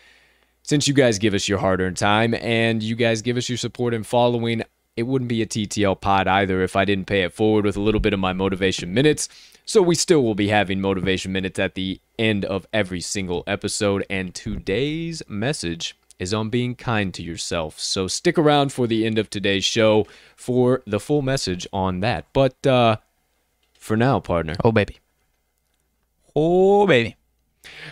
since 0.62 0.86
you 0.86 0.92
guys 0.92 1.18
give 1.18 1.32
us 1.32 1.48
your 1.48 1.56
hard 1.56 1.80
earned 1.80 1.96
time 1.96 2.34
and 2.34 2.82
you 2.82 2.96
guys 2.96 3.22
give 3.22 3.38
us 3.38 3.48
your 3.48 3.56
support 3.56 3.94
and 3.94 4.06
following, 4.06 4.62
it 4.94 5.04
wouldn't 5.04 5.30
be 5.30 5.40
a 5.40 5.46
TTL 5.46 6.02
pod 6.02 6.28
either 6.28 6.60
if 6.60 6.76
I 6.76 6.84
didn't 6.84 7.06
pay 7.06 7.22
it 7.22 7.32
forward 7.32 7.64
with 7.64 7.78
a 7.78 7.80
little 7.80 7.98
bit 7.98 8.12
of 8.12 8.20
my 8.20 8.34
motivation 8.34 8.92
minutes. 8.92 9.30
So 9.64 9.80
we 9.80 9.94
still 9.94 10.22
will 10.22 10.34
be 10.34 10.48
having 10.48 10.82
motivation 10.82 11.32
minutes 11.32 11.58
at 11.58 11.76
the 11.76 11.98
end 12.18 12.44
of 12.44 12.66
every 12.74 13.00
single 13.00 13.42
episode. 13.46 14.04
And 14.10 14.34
today's 14.34 15.22
message 15.28 15.96
is 16.22 16.32
on 16.32 16.48
being 16.48 16.74
kind 16.76 17.12
to 17.14 17.22
yourself. 17.22 17.78
So 17.78 18.06
stick 18.06 18.38
around 18.38 18.72
for 18.72 18.86
the 18.86 19.04
end 19.04 19.18
of 19.18 19.28
today's 19.28 19.64
show 19.64 20.06
for 20.36 20.82
the 20.86 21.00
full 21.00 21.20
message 21.20 21.66
on 21.72 22.00
that. 22.00 22.26
But 22.32 22.64
uh, 22.64 22.96
for 23.78 23.96
now, 23.96 24.20
partner. 24.20 24.54
Oh, 24.64 24.72
baby. 24.72 24.98
Oh, 26.34 26.86
baby. 26.86 27.16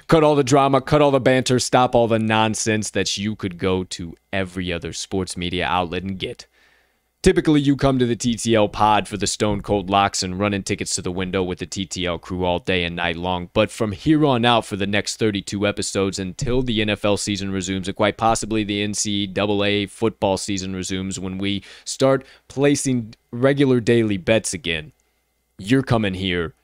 Cut 0.06 0.25
all 0.25 0.37
the 0.37 0.44
drama, 0.44 0.80
cut 0.80 1.02
all 1.02 1.10
the 1.10 1.20
banter, 1.20 1.58
stop 1.58 1.94
all 1.94 2.08
the 2.08 2.18
nonsense 2.18 2.90
that 2.90 3.18
you 3.18 3.37
could 3.37 3.58
go 3.58 3.84
to 3.84 4.14
every 4.32 4.72
other 4.72 4.92
sports 4.92 5.37
media 5.37 5.66
outlet 5.66 6.02
and 6.02 6.18
get. 6.18 6.46
Typically, 7.22 7.60
you 7.60 7.76
come 7.76 7.98
to 7.98 8.06
the 8.06 8.16
TTL 8.16 8.72
pod 8.72 9.06
for 9.06 9.18
the 9.18 9.26
stone 9.26 9.60
cold 9.60 9.90
locks 9.90 10.22
and 10.22 10.38
running 10.38 10.62
tickets 10.62 10.94
to 10.94 11.02
the 11.02 11.12
window 11.12 11.42
with 11.42 11.58
the 11.58 11.66
TTL 11.66 12.18
crew 12.18 12.46
all 12.46 12.58
day 12.58 12.82
and 12.82 12.96
night 12.96 13.16
long. 13.16 13.50
But 13.52 13.70
from 13.70 13.92
here 13.92 14.24
on 14.24 14.46
out, 14.46 14.64
for 14.64 14.76
the 14.76 14.86
next 14.86 15.18
32 15.18 15.66
episodes 15.66 16.18
until 16.18 16.62
the 16.62 16.78
NFL 16.78 17.18
season 17.18 17.52
resumes, 17.52 17.88
and 17.88 17.96
quite 17.96 18.16
possibly 18.16 18.64
the 18.64 18.82
NCAA 18.82 19.90
football 19.90 20.38
season 20.38 20.74
resumes 20.74 21.20
when 21.20 21.36
we 21.36 21.62
start 21.84 22.24
placing 22.48 23.14
regular 23.30 23.80
daily 23.80 24.16
bets 24.16 24.54
again, 24.54 24.92
you're 25.58 25.82
coming 25.82 26.14
here 26.14 26.54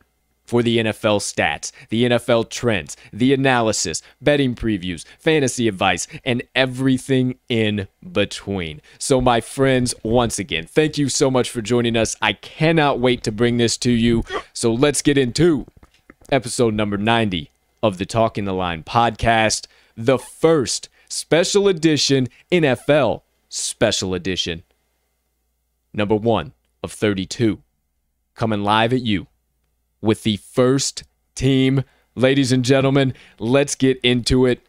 for 0.46 0.62
the 0.62 0.78
NFL 0.78 1.20
stats, 1.20 1.72
the 1.88 2.04
NFL 2.04 2.50
trends, 2.50 2.96
the 3.12 3.32
analysis, 3.32 4.02
betting 4.20 4.54
previews, 4.54 5.04
fantasy 5.18 5.68
advice, 5.68 6.06
and 6.24 6.42
everything 6.54 7.38
in 7.48 7.88
between. 8.12 8.80
So, 8.98 9.20
my 9.20 9.40
friends, 9.40 9.94
once 10.02 10.38
again, 10.38 10.66
thank 10.66 10.98
you 10.98 11.08
so 11.08 11.30
much 11.30 11.50
for 11.50 11.60
joining 11.60 11.96
us. 11.96 12.16
I 12.22 12.32
cannot 12.32 13.00
wait 13.00 13.22
to 13.24 13.32
bring 13.32 13.56
this 13.56 13.76
to 13.78 13.90
you. 13.90 14.24
So, 14.52 14.72
let's 14.72 15.02
get 15.02 15.18
into 15.18 15.66
episode 16.30 16.74
number 16.74 16.96
90 16.96 17.50
of 17.82 17.98
the 17.98 18.06
Talking 18.06 18.44
the 18.44 18.54
Line 18.54 18.82
podcast, 18.82 19.66
the 19.96 20.18
first 20.18 20.88
special 21.08 21.68
edition 21.68 22.28
NFL 22.50 23.22
special 23.48 24.14
edition, 24.14 24.62
number 25.92 26.14
one 26.14 26.52
of 26.82 26.92
32, 26.92 27.62
coming 28.34 28.62
live 28.62 28.92
at 28.92 29.02
you 29.02 29.26
with 30.06 30.22
the 30.22 30.36
first 30.36 31.04
team. 31.34 31.84
Ladies 32.14 32.52
and 32.52 32.64
gentlemen, 32.64 33.12
let's 33.38 33.74
get 33.74 34.00
into 34.02 34.46
it 34.46 34.60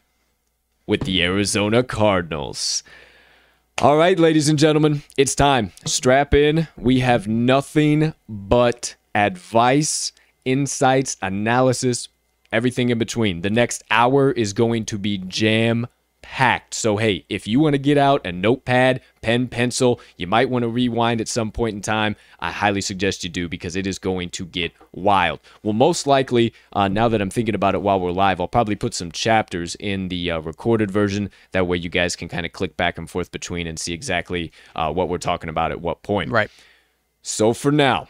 with 0.86 1.02
the 1.02 1.24
Arizona 1.24 1.84
Cardinals. 1.84 2.84
All 3.80 3.96
right, 3.96 4.20
ladies 4.20 4.50
and 4.50 4.58
gentlemen, 4.58 5.04
it's 5.18 5.36
time. 5.36 5.72
Strap 5.86 6.34
in. 6.34 6.68
We 6.76 7.00
have 7.02 7.28
nothing 7.28 8.14
but 8.28 8.96
advice, 9.14 10.12
insights, 10.46 11.16
analysis, 11.22 12.10
everything 12.52 12.90
in 12.90 12.98
between. 12.98 13.42
The 13.42 13.50
next 13.50 13.84
hour 13.92 14.32
is 14.32 14.54
going 14.54 14.86
to 14.86 14.98
be 14.98 15.20
jam 15.20 15.88
packed. 16.28 16.74
So, 16.74 16.98
hey, 16.98 17.26
if 17.30 17.48
you 17.48 17.62
want 17.62 17.74
to 17.74 17.78
get 17.80 17.98
out 17.98 18.28
a 18.28 18.34
notepad, 18.34 19.00
pen, 19.22 19.48
pencil, 19.48 20.02
you 20.18 20.28
might 20.28 20.50
want 20.50 20.64
to 20.64 20.70
rewind 20.70 21.22
at 21.22 21.30
some 21.30 21.52
point 21.52 21.76
in 21.76 21.82
time. 21.82 22.18
I 22.42 22.52
highly 22.52 22.82
suggest 22.82 23.24
you 23.24 23.30
do 23.30 23.48
because 23.48 23.78
it 23.78 23.88
is 23.88 23.98
going 23.98 24.32
to 24.32 24.46
get 24.46 24.74
wild. 24.92 25.40
Well, 25.64 25.72
most 25.72 26.06
likely, 26.06 26.54
uh, 26.74 26.90
now 26.90 27.08
that 27.08 27.22
I'm 27.22 27.30
thinking 27.30 27.56
about 27.56 27.76
it 27.76 27.82
while 27.82 28.00
we're 28.00 28.12
live, 28.12 28.42
I'll 28.42 28.48
probably 28.50 28.76
put 28.76 28.94
some 28.94 29.10
chapters 29.10 29.76
in 29.76 30.10
the 30.10 30.32
uh, 30.32 30.40
recorded 30.40 30.92
version. 30.92 31.32
That 31.54 31.66
way, 31.66 31.78
you 31.78 31.90
guys 31.90 32.18
can 32.18 32.28
kind 32.28 32.46
of 32.46 32.52
click 32.52 32.76
back 32.76 32.98
and 32.98 33.10
forth 33.10 33.32
between 33.32 33.66
and 33.66 33.80
see 33.80 33.94
exactly 33.94 34.52
uh, 34.76 34.92
what 34.92 35.08
we're 35.08 35.20
talking 35.20 35.50
about 35.50 35.72
at 35.72 35.80
what 35.80 36.04
point. 36.04 36.30
Right. 36.30 36.52
So, 37.22 37.54
for 37.54 37.72
now, 37.72 38.10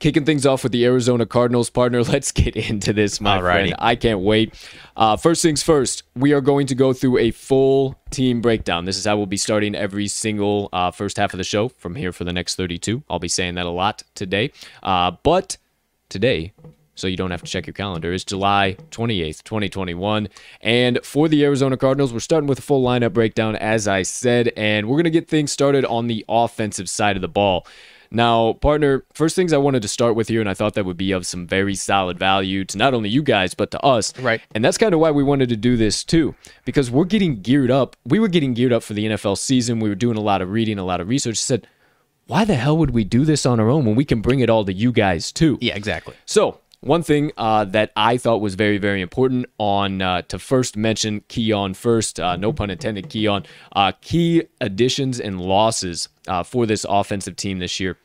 Kicking 0.00 0.24
things 0.24 0.46
off 0.46 0.62
with 0.62 0.70
the 0.70 0.84
Arizona 0.84 1.26
Cardinals 1.26 1.70
partner, 1.70 2.02
let's 2.04 2.30
get 2.30 2.54
into 2.54 2.92
this, 2.92 3.20
my 3.20 3.38
Alrighty. 3.38 3.42
friend. 3.42 3.74
I 3.80 3.96
can't 3.96 4.20
wait. 4.20 4.54
Uh, 4.96 5.16
first 5.16 5.42
things 5.42 5.62
first, 5.62 6.04
we 6.14 6.32
are 6.32 6.40
going 6.40 6.68
to 6.68 6.76
go 6.76 6.92
through 6.92 7.18
a 7.18 7.32
full 7.32 7.96
team 8.10 8.40
breakdown. 8.40 8.84
This 8.84 8.96
is 8.96 9.04
how 9.06 9.16
we'll 9.16 9.26
be 9.26 9.36
starting 9.36 9.74
every 9.74 10.06
single 10.06 10.68
uh, 10.72 10.92
first 10.92 11.16
half 11.16 11.34
of 11.34 11.38
the 11.38 11.44
show 11.44 11.68
from 11.68 11.96
here 11.96 12.12
for 12.12 12.22
the 12.22 12.32
next 12.32 12.54
32. 12.54 13.02
I'll 13.10 13.18
be 13.18 13.26
saying 13.26 13.56
that 13.56 13.66
a 13.66 13.70
lot 13.70 14.04
today. 14.14 14.52
Uh, 14.84 15.12
but 15.24 15.56
today, 16.08 16.52
so 16.94 17.08
you 17.08 17.16
don't 17.16 17.32
have 17.32 17.42
to 17.42 17.50
check 17.50 17.66
your 17.66 17.74
calendar, 17.74 18.12
is 18.12 18.24
July 18.24 18.76
28th, 18.92 19.42
2021. 19.42 20.28
And 20.60 21.00
for 21.02 21.28
the 21.28 21.44
Arizona 21.44 21.76
Cardinals, 21.76 22.12
we're 22.12 22.20
starting 22.20 22.46
with 22.46 22.60
a 22.60 22.62
full 22.62 22.84
lineup 22.84 23.12
breakdown, 23.12 23.56
as 23.56 23.88
I 23.88 24.02
said, 24.02 24.52
and 24.56 24.86
we're 24.86 24.96
going 24.96 25.04
to 25.04 25.10
get 25.10 25.26
things 25.26 25.50
started 25.50 25.84
on 25.84 26.06
the 26.06 26.24
offensive 26.28 26.88
side 26.88 27.16
of 27.16 27.20
the 27.20 27.28
ball. 27.28 27.66
Now, 28.10 28.54
partner, 28.54 29.04
first 29.12 29.36
things 29.36 29.52
I 29.52 29.58
wanted 29.58 29.82
to 29.82 29.88
start 29.88 30.14
with 30.14 30.28
here, 30.28 30.40
and 30.40 30.48
I 30.48 30.54
thought 30.54 30.74
that 30.74 30.84
would 30.84 30.96
be 30.96 31.12
of 31.12 31.26
some 31.26 31.46
very 31.46 31.74
solid 31.74 32.18
value 32.18 32.64
to 32.64 32.78
not 32.78 32.94
only 32.94 33.08
you 33.08 33.22
guys, 33.22 33.54
but 33.54 33.70
to 33.72 33.80
us. 33.84 34.16
Right. 34.18 34.40
And 34.54 34.64
that's 34.64 34.78
kind 34.78 34.94
of 34.94 35.00
why 35.00 35.10
we 35.10 35.22
wanted 35.22 35.48
to 35.50 35.56
do 35.56 35.76
this 35.76 36.04
too, 36.04 36.34
because 36.64 36.90
we're 36.90 37.04
getting 37.04 37.42
geared 37.42 37.70
up. 37.70 37.96
We 38.06 38.18
were 38.18 38.28
getting 38.28 38.54
geared 38.54 38.72
up 38.72 38.82
for 38.82 38.94
the 38.94 39.06
NFL 39.06 39.38
season. 39.38 39.80
We 39.80 39.88
were 39.88 39.94
doing 39.94 40.16
a 40.16 40.22
lot 40.22 40.42
of 40.42 40.50
reading, 40.50 40.78
a 40.78 40.84
lot 40.84 41.00
of 41.00 41.08
research. 41.08 41.36
Said, 41.36 41.66
why 42.26 42.44
the 42.44 42.54
hell 42.54 42.76
would 42.76 42.90
we 42.90 43.04
do 43.04 43.24
this 43.24 43.46
on 43.46 43.58
our 43.58 43.70
own 43.70 43.84
when 43.86 43.96
we 43.96 44.04
can 44.04 44.20
bring 44.20 44.40
it 44.40 44.50
all 44.50 44.64
to 44.64 44.72
you 44.72 44.92
guys 44.92 45.32
too? 45.32 45.58
Yeah, 45.60 45.74
exactly. 45.74 46.14
So, 46.26 46.60
one 46.80 47.02
thing 47.02 47.32
uh, 47.36 47.64
that 47.66 47.92
I 47.96 48.16
thought 48.16 48.40
was 48.40 48.54
very, 48.54 48.78
very 48.78 49.00
important 49.00 49.46
on 49.58 50.00
uh, 50.00 50.22
to 50.22 50.38
first 50.38 50.76
mention 50.76 51.22
Keon 51.28 51.74
first, 51.74 52.20
uh, 52.20 52.36
no 52.36 52.52
pun 52.52 52.70
intended, 52.70 53.08
Keon, 53.08 53.44
uh, 53.72 53.92
key 54.00 54.44
additions 54.60 55.18
and 55.18 55.40
losses 55.40 56.08
uh, 56.28 56.42
for 56.42 56.66
this 56.66 56.86
offensive 56.88 57.36
team 57.36 57.58
this 57.58 57.80
year. 57.80 57.96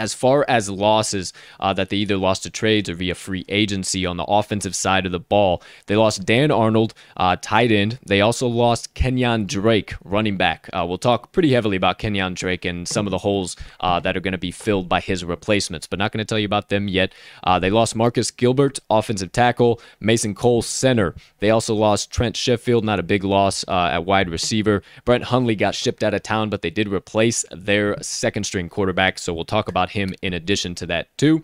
As 0.00 0.14
far 0.14 0.46
as 0.48 0.70
losses 0.70 1.34
uh, 1.60 1.74
that 1.74 1.90
they 1.90 1.98
either 1.98 2.16
lost 2.16 2.44
to 2.44 2.50
trades 2.50 2.88
or 2.88 2.94
via 2.94 3.14
free 3.14 3.44
agency 3.50 4.06
on 4.06 4.16
the 4.16 4.24
offensive 4.24 4.74
side 4.74 5.04
of 5.04 5.12
the 5.12 5.20
ball, 5.20 5.62
they 5.86 5.94
lost 5.94 6.24
Dan 6.24 6.50
Arnold, 6.50 6.94
uh, 7.18 7.36
tight 7.40 7.70
end. 7.70 7.98
They 8.06 8.22
also 8.22 8.48
lost 8.48 8.94
Kenyan 8.94 9.46
Drake, 9.46 9.94
running 10.02 10.38
back. 10.38 10.70
Uh, 10.72 10.86
we'll 10.88 10.96
talk 10.96 11.32
pretty 11.32 11.52
heavily 11.52 11.76
about 11.76 11.98
Kenyan 11.98 12.34
Drake 12.34 12.64
and 12.64 12.88
some 12.88 13.06
of 13.06 13.10
the 13.10 13.18
holes 13.18 13.56
uh, 13.80 14.00
that 14.00 14.16
are 14.16 14.20
going 14.20 14.32
to 14.32 14.38
be 14.38 14.50
filled 14.50 14.88
by 14.88 15.00
his 15.00 15.22
replacements, 15.22 15.86
but 15.86 15.98
not 15.98 16.12
going 16.12 16.18
to 16.18 16.24
tell 16.24 16.38
you 16.38 16.46
about 16.46 16.70
them 16.70 16.88
yet. 16.88 17.12
Uh, 17.44 17.58
they 17.58 17.68
lost 17.68 17.94
Marcus 17.94 18.30
Gilbert, 18.30 18.78
offensive 18.88 19.32
tackle, 19.32 19.82
Mason 20.00 20.34
Cole, 20.34 20.62
center. 20.62 21.14
They 21.40 21.50
also 21.50 21.74
lost 21.74 22.10
Trent 22.10 22.36
Sherfield, 22.36 22.84
not 22.84 22.98
a 22.98 23.02
big 23.02 23.22
loss 23.22 23.66
uh, 23.68 23.90
at 23.92 24.06
wide 24.06 24.30
receiver. 24.30 24.82
Brett 25.04 25.24
Hundley 25.24 25.56
got 25.56 25.74
shipped 25.74 26.02
out 26.02 26.14
of 26.14 26.22
town, 26.22 26.48
but 26.48 26.62
they 26.62 26.70
did 26.70 26.88
replace 26.88 27.44
their 27.50 28.00
second 28.02 28.44
string 28.44 28.70
quarterback, 28.70 29.18
so 29.18 29.34
we'll 29.34 29.44
talk 29.44 29.68
about 29.68 29.89
him 29.90 30.14
in 30.22 30.32
addition 30.32 30.74
to 30.76 30.86
that 30.86 31.16
too. 31.16 31.42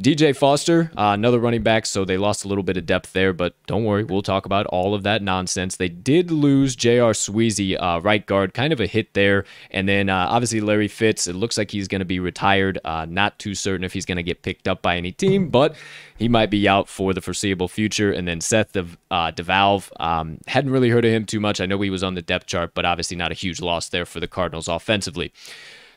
DJ 0.00 0.36
Foster, 0.36 0.90
uh, 0.96 1.12
another 1.14 1.38
running 1.38 1.62
back, 1.62 1.86
so 1.86 2.04
they 2.04 2.16
lost 2.16 2.44
a 2.44 2.48
little 2.48 2.64
bit 2.64 2.76
of 2.76 2.86
depth 2.86 3.12
there, 3.12 3.32
but 3.32 3.54
don't 3.66 3.84
worry, 3.84 4.04
we'll 4.04 4.22
talk 4.22 4.46
about 4.46 4.66
all 4.66 4.94
of 4.94 5.02
that 5.02 5.22
nonsense. 5.22 5.76
They 5.76 5.88
did 5.88 6.30
lose 6.30 6.74
J.R. 6.74 7.12
Sweezy, 7.12 7.76
uh, 7.80 8.00
right 8.00 8.24
guard, 8.24 8.54
kind 8.54 8.72
of 8.72 8.80
a 8.80 8.86
hit 8.86 9.14
there, 9.14 9.44
and 9.70 9.88
then 9.88 10.08
uh, 10.08 10.26
obviously 10.28 10.60
Larry 10.60 10.88
Fitz. 10.88 11.26
It 11.26 11.34
looks 11.34 11.56
like 11.56 11.70
he's 11.70 11.88
going 11.88 12.00
to 12.00 12.04
be 12.04 12.20
retired. 12.20 12.78
Uh, 12.84 13.06
not 13.08 13.38
too 13.38 13.54
certain 13.54 13.84
if 13.84 13.92
he's 13.92 14.06
going 14.06 14.16
to 14.16 14.22
get 14.22 14.42
picked 14.42 14.68
up 14.68 14.82
by 14.82 14.96
any 14.96 15.12
team, 15.12 15.48
but 15.48 15.76
he 16.16 16.28
might 16.28 16.50
be 16.50 16.68
out 16.68 16.88
for 16.88 17.12
the 17.12 17.20
foreseeable 17.20 17.68
future. 17.68 18.12
And 18.12 18.26
then 18.28 18.40
Seth 18.40 18.72
De- 18.72 18.86
uh, 19.10 19.32
DeValve, 19.32 19.90
um, 20.00 20.38
hadn't 20.46 20.70
really 20.70 20.90
heard 20.90 21.04
of 21.04 21.12
him 21.12 21.24
too 21.24 21.40
much. 21.40 21.60
I 21.60 21.66
know 21.66 21.80
he 21.80 21.90
was 21.90 22.02
on 22.02 22.14
the 22.14 22.22
depth 22.22 22.46
chart, 22.46 22.72
but 22.74 22.84
obviously 22.84 23.16
not 23.16 23.32
a 23.32 23.34
huge 23.34 23.60
loss 23.60 23.88
there 23.88 24.06
for 24.06 24.20
the 24.20 24.28
Cardinals 24.28 24.68
offensively 24.68 25.32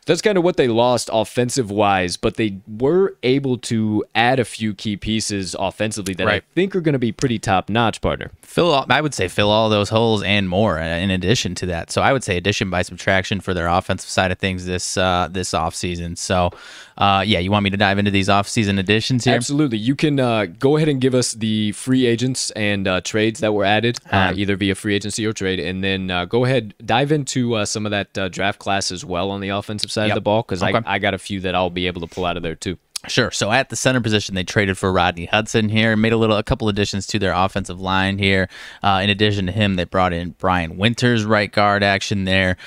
that's 0.05 0.21
kind 0.21 0.37
of 0.37 0.43
what 0.43 0.55
they 0.57 0.67
lost 0.67 1.09
offensive 1.11 1.71
wise, 1.71 2.15
but 2.17 2.35
they 2.35 2.59
were 2.67 3.15
able 3.23 3.57
to 3.57 4.03
add 4.13 4.39
a 4.39 4.45
few 4.45 4.73
key 4.73 4.95
pieces 4.97 5.55
offensively 5.57 6.13
that 6.15 6.25
Right. 6.27 6.43
I 6.43 6.53
think 6.53 6.75
are 6.75 6.81
going 6.81 6.93
to 6.93 6.99
be 6.99 7.11
pretty 7.11 7.39
top 7.39 7.69
notch, 7.69 8.01
partner. 8.01 8.31
Fill, 8.41 8.71
all, 8.71 8.85
I 8.89 9.01
would 9.01 9.13
say, 9.13 9.27
fill 9.27 9.49
all 9.49 9.69
those 9.69 9.89
holes 9.89 10.21
and 10.23 10.47
more. 10.47 10.79
uh, 10.79 10.83
In 10.85 11.09
addition 11.11 11.55
to 11.55 11.65
that, 11.67 11.91
so 11.91 12.01
I 12.01 12.13
would 12.13 12.23
say 12.23 12.37
addition 12.37 12.69
by 12.69 12.83
subtraction 12.83 13.39
for 13.41 13.53
their 13.53 13.67
offensive 13.67 14.09
side 14.09 14.31
of 14.31 14.37
things 14.39 14.65
this 14.65 14.95
uh, 14.97 15.27
this 15.31 15.51
offseason. 15.51 16.17
So, 16.17 16.51
uh, 16.97 17.23
yeah, 17.25 17.39
you 17.39 17.51
want 17.51 17.63
me 17.63 17.69
to 17.71 17.77
dive 17.77 17.97
into 17.97 18.11
these 18.11 18.27
offseason 18.29 18.79
additions 18.79 19.25
here? 19.25 19.35
Absolutely. 19.35 19.77
You 19.79 19.95
can 19.95 20.19
uh, 20.19 20.45
go 20.45 20.77
ahead 20.77 20.87
and 20.87 21.01
give 21.01 21.13
us 21.15 21.33
the 21.33 21.71
free 21.73 22.05
agents 22.05 22.51
and 22.51 22.87
uh, 22.87 23.01
trades 23.01 23.39
that 23.41 23.53
were 23.53 23.65
added, 23.65 23.97
uh, 24.11 24.29
Um, 24.29 24.39
either 24.39 24.55
via 24.55 24.75
free 24.75 24.95
agency 24.95 25.25
or 25.25 25.33
trade, 25.33 25.59
and 25.59 25.83
then 25.83 26.09
uh, 26.11 26.25
go 26.25 26.45
ahead 26.45 26.73
dive 26.85 27.11
into 27.11 27.55
uh, 27.55 27.65
some 27.65 27.85
of 27.85 27.91
that 27.91 28.15
uh, 28.17 28.29
draft 28.29 28.59
class 28.59 28.91
as 28.91 29.03
well 29.03 29.31
on 29.31 29.41
the 29.41 29.49
offensive 29.49 29.91
side 29.95 30.07
Yep. 30.07 30.11
of 30.11 30.15
the 30.15 30.21
ball 30.21 30.41
because 30.43 30.61
Okay. 30.61 30.77
I, 30.85 30.95
I 30.95 30.99
got 30.99 31.13
a 31.15 31.17
few 31.17 31.39
that 31.41 31.55
I'll 31.55 31.69
be 31.71 31.87
able 31.87 32.01
to 32.01 32.07
pull 32.07 32.25
out 32.25 32.37
of 32.37 32.43
there 32.43 32.55
too. 32.55 32.77
Sure. 33.07 33.29
So 33.29 33.51
at 33.51 33.69
the 33.69 33.75
center 33.75 34.01
position, 34.01 34.33
they 34.33 34.43
traded 34.43 34.77
for 34.79 34.91
Rodney 34.91 35.25
Hudson 35.25 35.69
here, 35.69 35.91
and 35.91 36.01
made 36.01 36.11
a 36.13 36.17
little, 36.17 36.37
a 36.37 36.43
couple 36.43 36.67
additions 36.69 37.05
to 37.07 37.19
their 37.19 37.33
offensive 37.33 37.79
line 37.79 38.17
here. 38.17 38.49
Uh, 38.81 39.01
in 39.03 39.09
addition 39.11 39.45
to 39.45 39.51
him, 39.51 39.75
they 39.75 39.83
brought 39.83 40.11
in 40.11 40.31
Brian 40.39 40.77
Winters, 40.77 41.23
right 41.23 41.51
guard 41.51 41.83
action 41.83 42.23
there. 42.25 42.57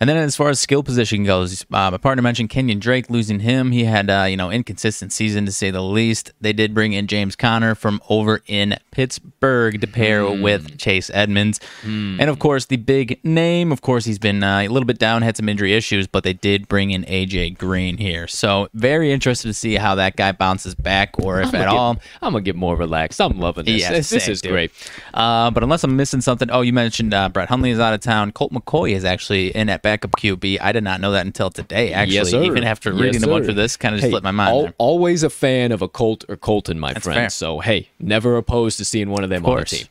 And 0.00 0.08
then 0.08 0.16
as 0.16 0.36
far 0.36 0.48
as 0.48 0.60
skill 0.60 0.82
position 0.82 1.24
goes, 1.24 1.62
uh, 1.72 1.90
my 1.90 1.96
partner 1.96 2.22
mentioned 2.22 2.50
Kenyan 2.50 2.78
Drake 2.78 3.10
losing 3.10 3.40
him. 3.40 3.72
He 3.72 3.84
had 3.84 4.08
uh, 4.08 4.26
you 4.28 4.36
know 4.36 4.50
inconsistent 4.50 5.12
season 5.12 5.44
to 5.46 5.52
say 5.52 5.70
the 5.70 5.82
least. 5.82 6.30
They 6.40 6.52
did 6.52 6.72
bring 6.72 6.92
in 6.92 7.08
James 7.08 7.34
Conner 7.34 7.74
from 7.74 8.00
over 8.08 8.40
in 8.46 8.76
Pittsburgh 8.92 9.80
to 9.80 9.86
pair 9.86 10.22
mm. 10.22 10.40
with 10.42 10.78
Chase 10.78 11.10
Edmonds, 11.12 11.60
mm. 11.82 12.20
and 12.20 12.30
of 12.30 12.38
course 12.38 12.66
the 12.66 12.76
big 12.76 13.18
name. 13.24 13.72
Of 13.72 13.82
course 13.82 14.04
he's 14.04 14.20
been 14.20 14.44
uh, 14.44 14.60
a 14.60 14.68
little 14.68 14.86
bit 14.86 14.98
down, 14.98 15.22
had 15.22 15.36
some 15.36 15.48
injury 15.48 15.74
issues, 15.74 16.06
but 16.06 16.22
they 16.22 16.32
did 16.32 16.68
bring 16.68 16.92
in 16.92 17.02
AJ 17.04 17.58
Green 17.58 17.96
here. 17.96 18.28
So 18.28 18.68
very 18.74 19.10
interested 19.10 19.48
to 19.48 19.54
see 19.54 19.74
how 19.74 19.96
that 19.96 20.14
guy 20.14 20.30
bounces 20.30 20.76
back, 20.76 21.18
or 21.18 21.40
if 21.40 21.48
at 21.48 21.52
get, 21.52 21.68
all. 21.68 21.96
I'm 22.22 22.32
gonna 22.32 22.42
get 22.42 22.54
more 22.54 22.76
relaxed. 22.76 23.20
I'm 23.20 23.40
loving 23.40 23.64
this. 23.64 23.80
Yes, 23.80 23.90
this, 23.90 24.10
this 24.10 24.28
is 24.28 24.40
dude. 24.42 24.52
great. 24.52 24.70
Uh, 25.12 25.50
but 25.50 25.64
unless 25.64 25.82
I'm 25.82 25.96
missing 25.96 26.20
something, 26.20 26.50
oh, 26.52 26.60
you 26.60 26.72
mentioned 26.72 27.12
uh, 27.12 27.28
Brett 27.28 27.48
Hundley 27.48 27.70
is 27.70 27.80
out 27.80 27.94
of 27.94 28.00
town. 28.00 28.30
Colt 28.30 28.52
McCoy 28.52 28.92
is 28.92 29.04
actually 29.04 29.48
in 29.56 29.68
at 29.68 29.82
backup 29.88 30.12
QB. 30.12 30.58
I 30.60 30.72
did 30.72 30.84
not 30.84 31.00
know 31.00 31.12
that 31.12 31.24
until 31.24 31.48
today. 31.50 31.92
Actually, 31.94 32.14
yes, 32.16 32.34
even 32.34 32.62
after 32.62 32.92
reading 32.92 33.14
yes, 33.14 33.22
a 33.22 33.28
bunch 33.28 33.48
of 33.48 33.56
this, 33.56 33.76
kind 33.78 33.94
of 33.94 34.02
hey, 34.02 34.10
slipped 34.10 34.24
my 34.24 34.30
mind. 34.30 34.50
Al- 34.50 34.74
always 34.76 35.22
a 35.22 35.30
fan 35.30 35.72
of 35.72 35.80
a 35.80 35.88
Colt 35.88 36.24
or 36.28 36.36
Colton, 36.36 36.78
my 36.78 36.92
That's 36.92 37.04
friend. 37.04 37.16
Fair. 37.16 37.30
So 37.30 37.60
hey, 37.60 37.88
never 37.98 38.36
opposed 38.36 38.76
to 38.78 38.84
seeing 38.84 39.08
one 39.08 39.24
of 39.24 39.30
them 39.30 39.44
of 39.44 39.50
on 39.50 39.58
our 39.58 39.64
team. 39.64 39.86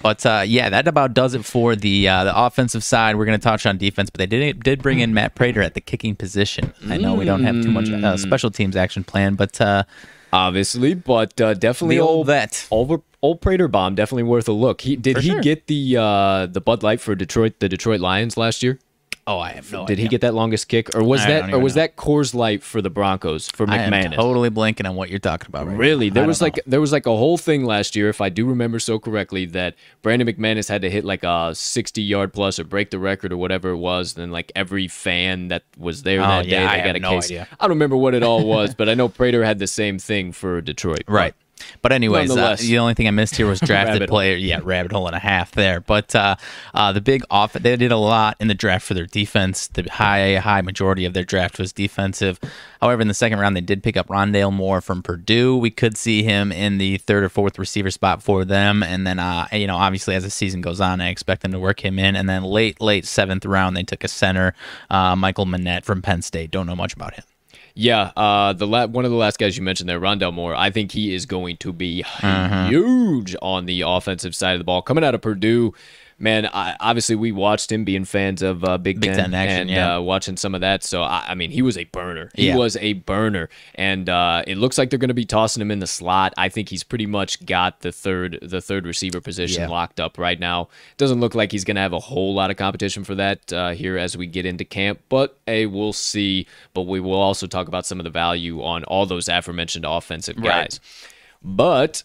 But 0.00 0.24
uh, 0.24 0.44
yeah, 0.46 0.70
that 0.70 0.88
about 0.88 1.12
does 1.12 1.34
it 1.34 1.44
for 1.44 1.76
the 1.76 2.08
uh, 2.08 2.24
the 2.24 2.38
offensive 2.38 2.82
side. 2.82 3.16
We're 3.16 3.26
going 3.26 3.38
to 3.38 3.44
touch 3.44 3.66
on 3.66 3.76
defense, 3.76 4.08
but 4.08 4.18
they 4.18 4.26
did 4.26 4.62
did 4.62 4.82
bring 4.82 5.00
in 5.00 5.12
Matt 5.12 5.34
Prater 5.34 5.60
at 5.60 5.74
the 5.74 5.82
kicking 5.82 6.16
position. 6.16 6.72
I 6.88 6.96
know 6.96 7.14
we 7.14 7.26
don't 7.26 7.44
have 7.44 7.62
too 7.62 7.70
much 7.70 7.88
uh, 7.88 8.14
mm. 8.14 8.18
special 8.18 8.50
teams 8.50 8.74
action 8.74 9.04
plan, 9.04 9.34
but 9.34 9.60
uh, 9.60 9.84
obviously, 10.32 10.94
but 10.94 11.38
uh, 11.40 11.52
definitely 11.52 11.96
the 11.96 12.02
old 12.02 12.28
vet. 12.28 12.66
Over 12.70 13.02
old 13.22 13.40
Prater 13.40 13.68
bomb, 13.68 13.94
definitely 13.94 14.22
worth 14.22 14.48
a 14.48 14.52
look. 14.52 14.80
He 14.80 14.96
did 14.96 15.16
for 15.16 15.22
he 15.22 15.30
sure. 15.30 15.40
get 15.40 15.66
the 15.66 15.96
uh, 15.98 16.46
the 16.46 16.60
Bud 16.60 16.82
Light 16.82 17.00
for 17.00 17.14
Detroit 17.14 17.58
the 17.58 17.68
Detroit 17.68 18.00
Lions 18.00 18.36
last 18.36 18.62
year? 18.62 18.78
Oh, 19.28 19.40
I 19.40 19.50
have 19.52 19.72
no 19.72 19.84
Did 19.86 19.94
idea. 19.94 20.04
he 20.04 20.08
get 20.08 20.20
that 20.20 20.34
longest 20.34 20.68
kick, 20.68 20.94
or 20.94 21.02
was 21.02 21.22
I 21.22 21.30
that, 21.30 21.52
or 21.52 21.58
was 21.58 21.74
know. 21.74 21.82
that 21.82 21.96
Coors 21.96 22.32
Light 22.32 22.62
for 22.62 22.80
the 22.80 22.90
Broncos 22.90 23.50
for 23.50 23.66
McManus? 23.66 23.92
I 23.92 23.98
am 24.02 24.12
totally 24.12 24.50
blanking 24.50 24.88
on 24.88 24.94
what 24.94 25.10
you're 25.10 25.18
talking 25.18 25.48
about. 25.48 25.66
Right 25.66 25.76
really, 25.76 26.10
now. 26.10 26.14
there 26.14 26.26
was 26.28 26.40
like 26.40 26.58
know. 26.58 26.62
there 26.68 26.80
was 26.80 26.92
like 26.92 27.06
a 27.06 27.16
whole 27.16 27.36
thing 27.36 27.64
last 27.64 27.96
year, 27.96 28.08
if 28.08 28.20
I 28.20 28.28
do 28.28 28.46
remember 28.46 28.78
so 28.78 29.00
correctly, 29.00 29.44
that 29.46 29.74
Brandon 30.02 30.28
McManus 30.28 30.68
had 30.68 30.82
to 30.82 30.90
hit 30.90 31.04
like 31.04 31.24
a 31.24 31.52
60 31.56 32.02
yard 32.02 32.32
plus 32.32 32.60
or 32.60 32.64
break 32.64 32.90
the 32.90 33.00
record 33.00 33.32
or 33.32 33.36
whatever 33.36 33.70
it 33.70 33.78
was. 33.78 34.14
Then 34.14 34.30
like 34.30 34.52
every 34.54 34.86
fan 34.86 35.48
that 35.48 35.64
was 35.76 36.04
there 36.04 36.20
oh, 36.20 36.26
that 36.26 36.46
yeah, 36.46 36.70
day, 36.70 36.78
they 36.78 36.86
got 36.86 36.96
a 36.96 37.00
no 37.00 37.10
case. 37.10 37.24
Idea. 37.24 37.48
I 37.58 37.64
don't 37.64 37.70
remember 37.70 37.96
what 37.96 38.14
it 38.14 38.22
all 38.22 38.46
was, 38.46 38.76
but 38.76 38.88
I 38.88 38.94
know 38.94 39.08
Prater 39.08 39.44
had 39.44 39.58
the 39.58 39.66
same 39.66 39.98
thing 39.98 40.30
for 40.30 40.60
Detroit. 40.60 41.02
Right. 41.08 41.34
But 41.36 41.45
anyways, 41.92 42.36
uh, 42.36 42.56
the 42.58 42.78
only 42.78 42.94
thing 42.94 43.08
I 43.08 43.10
missed 43.10 43.36
here 43.36 43.46
was 43.46 43.60
drafted 43.66 44.08
player. 44.08 44.36
Yeah, 44.36 44.60
rabbit 44.62 44.92
hole 44.92 45.06
and 45.06 45.16
a 45.16 45.20
half 45.20 45.52
there. 45.52 45.80
But 45.80 46.14
uh, 46.14 46.36
uh, 46.74 46.92
the 46.92 47.00
big 47.00 47.22
off, 47.30 47.54
they 47.54 47.76
did 47.76 47.92
a 47.92 47.96
lot 47.96 48.36
in 48.40 48.48
the 48.48 48.54
draft 48.54 48.86
for 48.86 48.94
their 48.94 49.06
defense. 49.06 49.68
The 49.68 49.84
high 49.90 50.36
high 50.36 50.60
majority 50.60 51.04
of 51.04 51.14
their 51.14 51.24
draft 51.24 51.58
was 51.58 51.72
defensive. 51.72 52.38
However, 52.80 53.02
in 53.02 53.08
the 53.08 53.14
second 53.14 53.38
round, 53.38 53.56
they 53.56 53.62
did 53.62 53.82
pick 53.82 53.96
up 53.96 54.08
Rondale 54.08 54.52
Moore 54.52 54.80
from 54.80 55.02
Purdue. 55.02 55.56
We 55.56 55.70
could 55.70 55.96
see 55.96 56.22
him 56.22 56.52
in 56.52 56.78
the 56.78 56.98
third 56.98 57.24
or 57.24 57.28
fourth 57.28 57.58
receiver 57.58 57.90
spot 57.90 58.22
for 58.22 58.44
them. 58.44 58.82
And 58.82 59.06
then, 59.06 59.18
uh, 59.18 59.46
you 59.52 59.66
know, 59.66 59.76
obviously 59.76 60.14
as 60.14 60.24
the 60.24 60.30
season 60.30 60.60
goes 60.60 60.80
on, 60.80 61.00
I 61.00 61.08
expect 61.08 61.42
them 61.42 61.52
to 61.52 61.58
work 61.58 61.84
him 61.84 61.98
in. 61.98 62.16
And 62.16 62.28
then 62.28 62.42
late 62.42 62.80
late 62.80 63.06
seventh 63.06 63.44
round, 63.44 63.76
they 63.76 63.82
took 63.82 64.04
a 64.04 64.08
center, 64.08 64.54
uh, 64.90 65.16
Michael 65.16 65.46
Menet 65.46 65.84
from 65.84 66.02
Penn 66.02 66.22
State. 66.22 66.50
Don't 66.50 66.66
know 66.66 66.76
much 66.76 66.94
about 66.94 67.14
him. 67.14 67.24
Yeah, 67.78 68.10
uh, 68.16 68.54
the 68.54 68.66
la- 68.66 68.86
one 68.86 69.04
of 69.04 69.10
the 69.10 69.18
last 69.18 69.38
guys 69.38 69.54
you 69.58 69.62
mentioned 69.62 69.86
there, 69.86 70.00
Rondale 70.00 70.32
Moore. 70.32 70.54
I 70.54 70.70
think 70.70 70.92
he 70.92 71.14
is 71.14 71.26
going 71.26 71.58
to 71.58 71.74
be 71.74 72.02
uh-huh. 72.22 72.68
huge 72.68 73.36
on 73.42 73.66
the 73.66 73.82
offensive 73.82 74.34
side 74.34 74.52
of 74.52 74.58
the 74.58 74.64
ball. 74.64 74.80
Coming 74.80 75.04
out 75.04 75.14
of 75.14 75.20
Purdue, 75.20 75.74
man, 76.18 76.46
I, 76.46 76.76
obviously 76.80 77.14
we 77.14 77.32
watched 77.32 77.70
him 77.70 77.84
being 77.84 78.04
fans 78.04 78.42
of 78.42 78.64
uh, 78.64 78.78
Big, 78.78 79.00
Big 79.00 79.10
Ten, 79.10 79.30
Ten 79.30 79.34
action, 79.34 79.60
and 79.62 79.70
yeah. 79.70 79.96
uh, 79.96 80.00
watching 80.00 80.36
some 80.36 80.54
of 80.54 80.60
that. 80.62 80.82
So 80.82 81.02
I, 81.02 81.24
I, 81.28 81.34
mean, 81.34 81.50
he 81.50 81.62
was 81.62 81.76
a 81.76 81.84
burner. 81.84 82.30
He 82.34 82.48
yeah. 82.48 82.56
was 82.56 82.76
a 82.76 82.94
burner, 82.94 83.48
and 83.74 84.08
uh, 84.08 84.42
it 84.46 84.56
looks 84.56 84.78
like 84.78 84.90
they're 84.90 84.98
going 84.98 85.08
to 85.08 85.14
be 85.14 85.24
tossing 85.24 85.60
him 85.60 85.70
in 85.70 85.80
the 85.80 85.86
slot. 85.86 86.32
I 86.36 86.48
think 86.48 86.68
he's 86.68 86.82
pretty 86.82 87.06
much 87.06 87.44
got 87.44 87.80
the 87.80 87.92
third 87.92 88.38
the 88.42 88.60
third 88.60 88.86
receiver 88.86 89.20
position 89.20 89.62
yeah. 89.62 89.68
locked 89.68 90.00
up 90.00 90.18
right 90.18 90.38
now. 90.38 90.68
Doesn't 90.96 91.20
look 91.20 91.34
like 91.34 91.52
he's 91.52 91.64
going 91.64 91.76
to 91.76 91.82
have 91.82 91.92
a 91.92 92.00
whole 92.00 92.34
lot 92.34 92.50
of 92.50 92.56
competition 92.56 93.04
for 93.04 93.14
that 93.16 93.52
uh, 93.52 93.70
here 93.70 93.98
as 93.98 94.16
we 94.16 94.26
get 94.26 94.46
into 94.46 94.64
camp, 94.64 95.00
but 95.08 95.38
hey, 95.46 95.66
we'll 95.66 95.92
see. 95.92 96.46
But 96.74 96.82
we 96.82 97.00
will 97.00 97.20
also 97.20 97.46
talk 97.46 97.68
about 97.68 97.86
some 97.86 98.00
of 98.00 98.04
the 98.04 98.10
value 98.10 98.62
on 98.62 98.84
all 98.84 99.06
those 99.06 99.28
aforementioned 99.28 99.84
offensive 99.84 100.36
guys. 100.36 100.46
Right. 100.46 100.80
But 101.42 102.02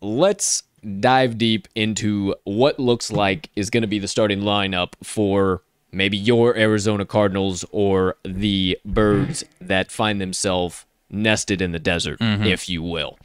let's 0.00 0.62
dive 1.00 1.38
deep 1.38 1.68
into 1.74 2.34
what 2.44 2.78
looks 2.78 3.10
like 3.12 3.50
is 3.54 3.70
going 3.70 3.82
to 3.82 3.86
be 3.88 3.98
the 3.98 4.08
starting 4.08 4.40
lineup 4.40 4.94
for 5.02 5.62
maybe 5.92 6.16
your 6.16 6.56
Arizona 6.56 7.04
Cardinals 7.04 7.64
or 7.70 8.16
the 8.24 8.78
birds 8.84 9.44
that 9.60 9.90
find 9.90 10.20
themselves 10.20 10.84
nested 11.10 11.60
in 11.60 11.72
the 11.72 11.78
desert, 11.78 12.18
mm-hmm. 12.18 12.44
if 12.44 12.68
you 12.68 12.82
will. 12.82 13.18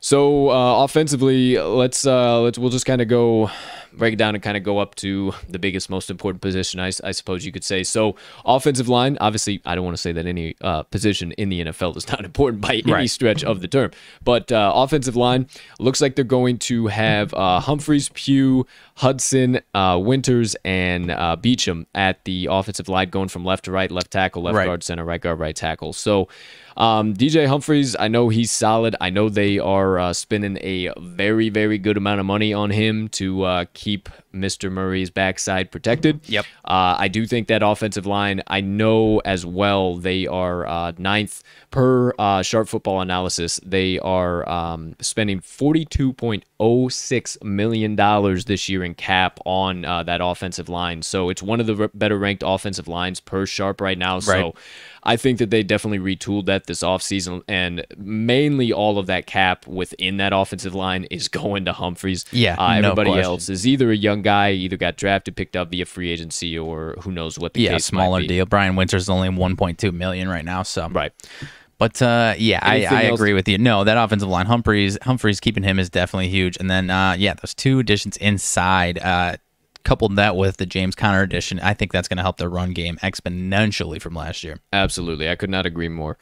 So 0.00 0.50
uh, 0.50 0.84
offensively, 0.84 1.58
let's 1.58 2.06
uh, 2.06 2.40
let's 2.40 2.58
we'll 2.58 2.70
just 2.70 2.86
kind 2.86 3.02
of 3.02 3.08
go 3.08 3.50
break 3.92 4.14
it 4.14 4.16
down 4.16 4.34
and 4.34 4.42
kind 4.42 4.56
of 4.56 4.62
go 4.62 4.78
up 4.78 4.94
to 4.96 5.32
the 5.48 5.58
biggest, 5.58 5.90
most 5.90 6.10
important 6.10 6.42
position, 6.42 6.80
I, 6.80 6.90
I 7.04 7.12
suppose 7.12 7.44
you 7.44 7.52
could 7.52 7.64
say. 7.64 7.82
So, 7.82 8.16
offensive 8.44 8.88
line, 8.88 9.18
obviously, 9.20 9.60
I 9.64 9.74
don't 9.74 9.84
want 9.84 9.96
to 9.96 10.02
say 10.02 10.12
that 10.12 10.26
any 10.26 10.56
uh, 10.60 10.82
position 10.84 11.32
in 11.32 11.48
the 11.48 11.64
NFL 11.64 11.96
is 11.96 12.08
not 12.08 12.24
important 12.24 12.62
by 12.62 12.74
any 12.76 12.92
right. 12.92 13.10
stretch 13.10 13.44
of 13.44 13.60
the 13.60 13.68
term, 13.68 13.90
but 14.22 14.50
uh, 14.52 14.72
offensive 14.74 15.16
line 15.16 15.48
looks 15.78 16.00
like 16.00 16.16
they're 16.16 16.24
going 16.24 16.58
to 16.58 16.86
have 16.88 17.32
uh, 17.34 17.60
Humphries, 17.60 18.10
Pugh, 18.14 18.66
Hudson, 18.96 19.60
uh, 19.74 19.98
Winters, 20.02 20.56
and 20.64 21.10
uh, 21.10 21.36
Beachum 21.40 21.86
at 21.94 22.24
the 22.24 22.48
offensive 22.50 22.88
line, 22.88 23.10
going 23.10 23.28
from 23.28 23.44
left 23.44 23.64
to 23.64 23.72
right, 23.72 23.90
left 23.90 24.10
tackle, 24.10 24.42
left 24.42 24.56
right. 24.56 24.66
guard, 24.66 24.82
center, 24.82 25.04
right 25.04 25.20
guard, 25.20 25.38
right 25.38 25.56
tackle. 25.56 25.92
So, 25.92 26.28
um, 26.76 27.14
DJ 27.14 27.46
Humphries, 27.46 27.96
I 27.98 28.08
know 28.08 28.28
he's 28.28 28.50
solid. 28.50 28.96
I 29.00 29.10
know 29.10 29.28
they 29.28 29.58
are 29.58 29.98
uh, 29.98 30.12
spending 30.12 30.58
a 30.62 30.90
very, 30.98 31.48
very 31.48 31.78
good 31.78 31.96
amount 31.96 32.20
of 32.20 32.26
money 32.26 32.54
on 32.54 32.70
him 32.70 33.08
to 33.10 33.42
uh, 33.42 33.64
keep 33.80 34.10
Mr. 34.34 34.70
Murray's 34.70 35.10
backside 35.10 35.70
protected. 35.70 36.20
Yep. 36.26 36.44
Uh, 36.64 36.96
I 36.98 37.08
do 37.08 37.26
think 37.26 37.48
that 37.48 37.62
offensive 37.62 38.06
line, 38.06 38.42
I 38.46 38.60
know 38.60 39.18
as 39.24 39.44
well, 39.44 39.96
they 39.96 40.26
are 40.26 40.66
uh, 40.66 40.92
ninth 40.98 41.42
per 41.70 42.12
uh, 42.18 42.42
Sharp 42.42 42.68
Football 42.68 43.00
Analysis. 43.00 43.60
They 43.64 43.98
are 44.00 44.48
um, 44.48 44.94
spending 45.00 45.40
$42.06 45.40 47.42
million 47.42 47.96
this 48.46 48.68
year 48.68 48.84
in 48.84 48.94
cap 48.94 49.40
on 49.44 49.84
uh, 49.84 50.02
that 50.04 50.20
offensive 50.22 50.68
line. 50.68 51.02
So 51.02 51.28
it's 51.28 51.42
one 51.42 51.60
of 51.60 51.66
the 51.66 51.90
better 51.94 52.18
ranked 52.18 52.42
offensive 52.46 52.88
lines 52.88 53.20
per 53.20 53.46
Sharp 53.46 53.80
right 53.80 53.98
now. 53.98 54.14
Right. 54.14 54.24
So. 54.24 54.54
I 55.02 55.16
think 55.16 55.38
that 55.38 55.50
they 55.50 55.62
definitely 55.62 55.98
retooled 55.98 56.46
that 56.46 56.66
this 56.66 56.82
offseason, 56.82 57.42
and 57.48 57.86
mainly 57.96 58.72
all 58.72 58.98
of 58.98 59.06
that 59.06 59.26
cap 59.26 59.66
within 59.66 60.18
that 60.18 60.32
offensive 60.32 60.74
line 60.74 61.04
is 61.04 61.28
going 61.28 61.64
to 61.64 61.72
Humphries. 61.72 62.24
Yeah, 62.32 62.56
uh, 62.58 62.72
everybody 62.72 63.12
no 63.12 63.18
else 63.18 63.48
is 63.48 63.66
either 63.66 63.90
a 63.90 63.96
young 63.96 64.19
guy, 64.22 64.52
either 64.52 64.76
got 64.76 64.96
drafted, 64.96 65.36
picked 65.36 65.56
up 65.56 65.70
via 65.70 65.84
free 65.84 66.10
agency, 66.10 66.58
or 66.58 66.96
who 67.02 67.10
knows 67.10 67.38
what 67.38 67.54
the 67.54 67.62
yeah, 67.62 67.72
case 67.72 67.84
smaller 67.84 68.22
deal. 68.22 68.46
Brian 68.46 68.76
Winters 68.76 69.02
is 69.02 69.10
only 69.10 69.28
1.2 69.28 69.92
million 69.92 70.28
right 70.28 70.44
now, 70.44 70.62
so 70.62 70.88
right. 70.88 71.12
But 71.78 72.02
uh, 72.02 72.34
yeah, 72.36 72.58
I, 72.62 72.84
I, 72.84 73.02
agree 73.04 73.32
with 73.32 73.48
you. 73.48 73.56
No, 73.56 73.84
that 73.84 73.96
offensive 73.96 74.28
line, 74.28 74.44
Humphries, 74.44 74.98
Humphries 75.00 75.40
keeping 75.40 75.62
him 75.62 75.78
is 75.78 75.88
definitely 75.88 76.28
huge. 76.28 76.58
And 76.58 76.68
then 76.68 76.90
uh, 76.90 77.16
yeah, 77.18 77.34
those 77.34 77.54
two 77.54 77.78
additions 77.78 78.16
inside. 78.18 78.98
Uh, 78.98 79.36
coupled 79.82 80.16
that 80.16 80.36
with 80.36 80.58
the 80.58 80.66
James 80.66 80.94
Conner 80.94 81.22
addition, 81.22 81.58
I 81.60 81.74
think 81.74 81.90
that's 81.90 82.06
going 82.06 82.18
to 82.18 82.22
help 82.22 82.36
their 82.36 82.50
run 82.50 82.72
game 82.72 82.98
exponentially 83.02 84.00
from 84.00 84.14
last 84.14 84.44
year. 84.44 84.58
Absolutely. 84.72 85.28
I 85.30 85.36
could 85.36 85.48
not 85.48 85.64
agree 85.64 85.88
more. 85.88 86.18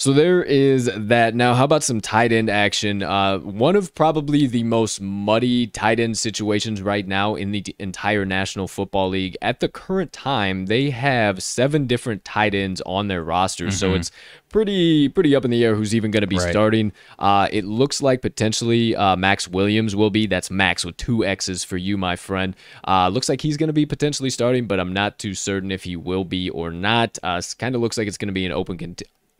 So 0.00 0.14
there 0.14 0.42
is 0.42 0.90
that. 0.96 1.34
Now, 1.34 1.52
how 1.52 1.64
about 1.64 1.82
some 1.82 2.00
tight 2.00 2.32
end 2.32 2.48
action? 2.48 3.02
Uh, 3.02 3.38
one 3.40 3.76
of 3.76 3.94
probably 3.94 4.46
the 4.46 4.62
most 4.62 4.98
muddy 4.98 5.66
tight 5.66 6.00
end 6.00 6.16
situations 6.16 6.80
right 6.80 7.06
now 7.06 7.34
in 7.34 7.50
the 7.50 7.62
entire 7.78 8.24
National 8.24 8.66
Football 8.66 9.10
League. 9.10 9.36
At 9.42 9.60
the 9.60 9.68
current 9.68 10.10
time, 10.10 10.66
they 10.66 10.88
have 10.88 11.42
seven 11.42 11.86
different 11.86 12.24
tight 12.24 12.54
ends 12.54 12.80
on 12.86 13.08
their 13.08 13.22
roster, 13.22 13.66
mm-hmm. 13.66 13.72
so 13.72 13.92
it's 13.92 14.10
pretty 14.48 15.10
pretty 15.10 15.36
up 15.36 15.44
in 15.44 15.50
the 15.50 15.62
air 15.62 15.74
who's 15.74 15.94
even 15.94 16.10
going 16.10 16.22
to 16.22 16.26
be 16.26 16.38
right. 16.38 16.50
starting. 16.50 16.92
Uh, 17.18 17.48
it 17.52 17.66
looks 17.66 18.00
like 18.00 18.22
potentially 18.22 18.96
uh, 18.96 19.16
Maxx 19.16 19.48
Williams 19.48 19.94
will 19.94 20.08
be. 20.08 20.26
That's 20.26 20.50
Max 20.50 20.82
with 20.82 20.96
two 20.96 21.26
X's 21.26 21.62
for 21.62 21.76
you, 21.76 21.98
my 21.98 22.16
friend. 22.16 22.56
Uh, 22.88 23.10
looks 23.10 23.28
like 23.28 23.42
he's 23.42 23.58
going 23.58 23.68
to 23.68 23.74
be 23.74 23.84
potentially 23.84 24.30
starting, 24.30 24.66
but 24.66 24.80
I'm 24.80 24.94
not 24.94 25.18
too 25.18 25.34
certain 25.34 25.70
if 25.70 25.84
he 25.84 25.94
will 25.94 26.24
be 26.24 26.48
or 26.48 26.70
not. 26.70 27.18
Uh, 27.22 27.42
kind 27.58 27.74
of 27.74 27.82
looks 27.82 27.98
like 27.98 28.08
it's 28.08 28.16
going 28.16 28.28
to 28.28 28.32
be 28.32 28.46
an 28.46 28.52
open 28.52 28.78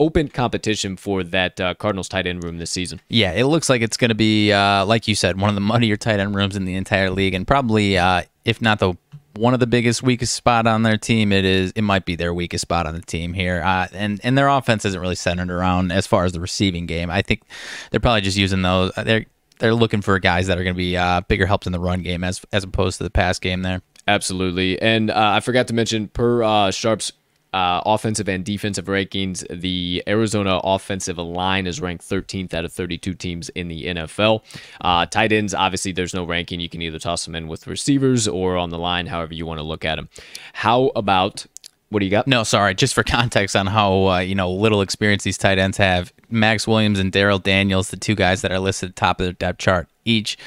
open 0.00 0.28
competition 0.28 0.96
for 0.96 1.22
that 1.22 1.60
uh, 1.60 1.74
Cardinals 1.74 2.08
tight 2.08 2.26
end 2.26 2.42
room 2.42 2.58
this 2.58 2.70
season. 2.70 3.00
Yeah, 3.08 3.32
it 3.32 3.44
looks 3.44 3.68
like 3.68 3.82
it's 3.82 3.96
going 3.96 4.08
to 4.08 4.14
be, 4.16 4.50
uh, 4.50 4.84
like 4.86 5.06
you 5.06 5.14
said, 5.14 5.38
one 5.38 5.50
of 5.50 5.54
the 5.54 5.60
muddier 5.60 5.96
tight 5.96 6.18
end 6.18 6.34
rooms 6.34 6.56
in 6.56 6.64
the 6.64 6.74
entire 6.74 7.10
league, 7.10 7.34
and 7.34 7.46
probably, 7.46 7.96
uh, 7.96 8.22
if 8.44 8.60
not 8.60 8.80
the 8.80 8.94
one 9.36 9.54
of 9.54 9.60
the 9.60 9.66
biggest 9.66 10.02
weakest 10.02 10.34
spot 10.34 10.66
on 10.66 10.82
their 10.82 10.96
team, 10.96 11.30
it 11.30 11.44
is 11.44 11.72
it 11.76 11.82
might 11.82 12.04
be 12.04 12.16
their 12.16 12.34
weakest 12.34 12.62
spot 12.62 12.86
on 12.86 12.94
the 12.94 13.02
team 13.02 13.32
here. 13.32 13.62
Uh, 13.62 13.86
and 13.92 14.20
and 14.24 14.36
their 14.36 14.48
offense 14.48 14.84
isn't 14.84 15.00
really 15.00 15.14
centered 15.14 15.50
around 15.50 15.92
as 15.92 16.06
far 16.06 16.24
as 16.24 16.32
the 16.32 16.40
receiving 16.40 16.86
game. 16.86 17.10
I 17.10 17.22
think 17.22 17.42
they're 17.90 18.00
probably 18.00 18.22
just 18.22 18.36
using 18.36 18.62
those. 18.62 18.92
They're 18.96 19.26
they're 19.58 19.74
looking 19.74 20.00
for 20.00 20.18
guys 20.18 20.46
that 20.46 20.58
are 20.58 20.64
going 20.64 20.74
to 20.74 20.78
be 20.78 20.96
uh, 20.96 21.20
bigger 21.22 21.46
helps 21.46 21.66
in 21.66 21.72
the 21.72 21.78
run 21.78 22.02
game 22.02 22.24
as 22.24 22.40
as 22.52 22.64
opposed 22.64 22.98
to 22.98 23.04
the 23.04 23.10
pass 23.10 23.38
game 23.38 23.62
there. 23.62 23.82
Absolutely. 24.08 24.80
And 24.80 25.10
uh, 25.10 25.34
I 25.36 25.40
forgot 25.40 25.68
to 25.68 25.74
mention 25.74 26.08
per 26.08 26.42
uh, 26.42 26.70
Sharp's 26.70 27.12
uh, 27.52 27.80
offensive 27.84 28.28
and 28.28 28.44
defensive 28.44 28.86
rankings, 28.86 29.46
the 29.48 30.02
Arizona 30.06 30.60
offensive 30.62 31.18
line 31.18 31.66
is 31.66 31.80
ranked 31.80 32.08
13th 32.08 32.54
out 32.54 32.64
of 32.64 32.72
32 32.72 33.14
teams 33.14 33.48
in 33.50 33.68
the 33.68 33.86
NFL. 33.86 34.42
Uh, 34.80 35.06
tight 35.06 35.32
ends, 35.32 35.54
obviously, 35.54 35.92
there's 35.92 36.14
no 36.14 36.24
ranking. 36.24 36.60
You 36.60 36.68
can 36.68 36.82
either 36.82 36.98
toss 36.98 37.24
them 37.24 37.34
in 37.34 37.48
with 37.48 37.66
receivers 37.66 38.28
or 38.28 38.56
on 38.56 38.70
the 38.70 38.78
line, 38.78 39.06
however 39.06 39.34
you 39.34 39.46
want 39.46 39.58
to 39.58 39.64
look 39.64 39.84
at 39.84 39.96
them. 39.96 40.08
How 40.52 40.92
about 40.94 41.46
what 41.90 41.98
do 41.98 42.04
you 42.04 42.10
got? 42.10 42.28
No, 42.28 42.44
sorry. 42.44 42.74
Just 42.74 42.94
for 42.94 43.02
context 43.02 43.56
on 43.56 43.66
how 43.66 44.06
uh, 44.06 44.18
you 44.20 44.34
know 44.34 44.50
little 44.50 44.80
experience 44.80 45.24
these 45.24 45.38
tight 45.38 45.58
ends 45.58 45.76
have, 45.78 46.12
Maxx 46.30 46.66
Williams 46.66 46.98
and 46.98 47.10
Darrell 47.10 47.40
Daniels, 47.40 47.90
the 47.90 47.96
two 47.96 48.14
guys 48.14 48.42
that 48.42 48.52
are 48.52 48.60
listed 48.60 48.90
at 48.90 48.96
the 48.96 49.00
top 49.00 49.20
of 49.20 49.26
the 49.26 49.32
depth 49.32 49.58
chart, 49.58 49.88
each 50.04 50.38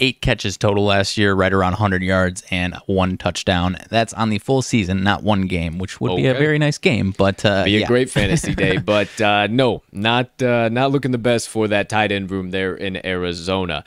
eight 0.00 0.20
catches 0.20 0.56
total 0.56 0.84
last 0.84 1.16
year, 1.16 1.34
right 1.34 1.52
around 1.52 1.72
100 1.72 2.02
yards 2.02 2.42
and 2.50 2.74
one 2.86 3.16
touchdown. 3.16 3.76
That's 3.88 4.12
on 4.14 4.30
the 4.30 4.38
full 4.38 4.62
season, 4.62 5.02
not 5.04 5.22
one 5.22 5.42
game, 5.42 5.78
which 5.78 6.00
would 6.00 6.12
okay. 6.12 6.22
be 6.22 6.28
a 6.28 6.34
very 6.34 6.58
nice 6.58 6.78
game. 6.78 7.12
But 7.16 7.44
uh, 7.44 7.64
be 7.64 7.76
a 7.76 7.80
yeah. 7.80 7.86
great 7.86 8.10
fantasy 8.10 8.54
day. 8.54 8.78
But 8.90 9.20
uh, 9.20 9.46
no, 9.48 9.82
not 9.92 10.42
uh, 10.42 10.68
not 10.68 10.90
looking 10.90 11.12
the 11.12 11.18
best 11.18 11.48
for 11.48 11.68
that 11.68 11.88
tight 11.88 12.10
end 12.10 12.30
room 12.30 12.50
there 12.50 12.74
in 12.74 13.04
Arizona. 13.06 13.84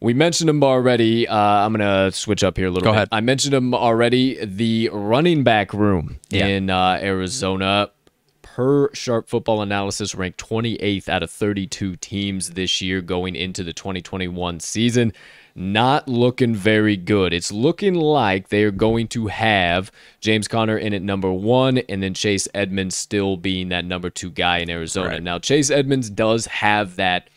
We 0.00 0.14
mentioned 0.14 0.50
him 0.50 0.62
already. 0.64 1.28
Uh, 1.28 1.36
I'm 1.36 1.72
gonna 1.72 2.10
switch 2.12 2.42
up 2.42 2.56
here 2.56 2.66
a 2.66 2.70
little 2.70 2.84
Go 2.84 2.92
bit. 2.92 2.96
Ahead. 2.96 3.08
I 3.12 3.20
mentioned 3.20 3.54
him 3.54 3.74
already. 3.74 4.44
The 4.44 4.90
running 4.92 5.44
back 5.44 5.72
room 5.72 6.18
yeah. 6.30 6.46
in 6.46 6.70
uh, 6.70 6.98
Arizona 7.00 7.90
per 8.56 8.88
Sharp 8.94 9.28
Football 9.28 9.60
Analysis 9.60 10.14
ranked 10.14 10.42
28th 10.42 11.10
out 11.10 11.22
of 11.22 11.30
32 11.30 11.96
teams 11.96 12.52
this 12.52 12.80
year 12.80 13.02
going 13.02 13.36
into 13.36 13.62
the 13.62 13.74
2021 13.74 14.60
season. 14.60 15.12
Not 15.54 16.08
looking 16.08 16.54
very 16.54 16.96
good. 16.96 17.34
It's 17.34 17.52
looking 17.52 17.92
like 17.92 18.48
they 18.48 18.62
are 18.62 18.70
going 18.70 19.08
to 19.08 19.26
have 19.26 19.92
James 20.20 20.48
Conner 20.48 20.78
in 20.78 20.94
at 20.94 21.02
number 21.02 21.30
one, 21.30 21.76
and 21.76 22.02
then 22.02 22.14
Chase 22.14 22.48
Edmonds 22.54 22.96
still 22.96 23.36
being 23.36 23.68
that 23.68 23.84
number 23.84 24.08
two 24.08 24.30
guy 24.30 24.58
in 24.58 24.70
Arizona. 24.70 25.10
Right. 25.10 25.22
Now, 25.22 25.38
Chase 25.38 25.70
Edmonds 25.70 26.08
does 26.08 26.46
have 26.46 26.96
that 26.96 27.28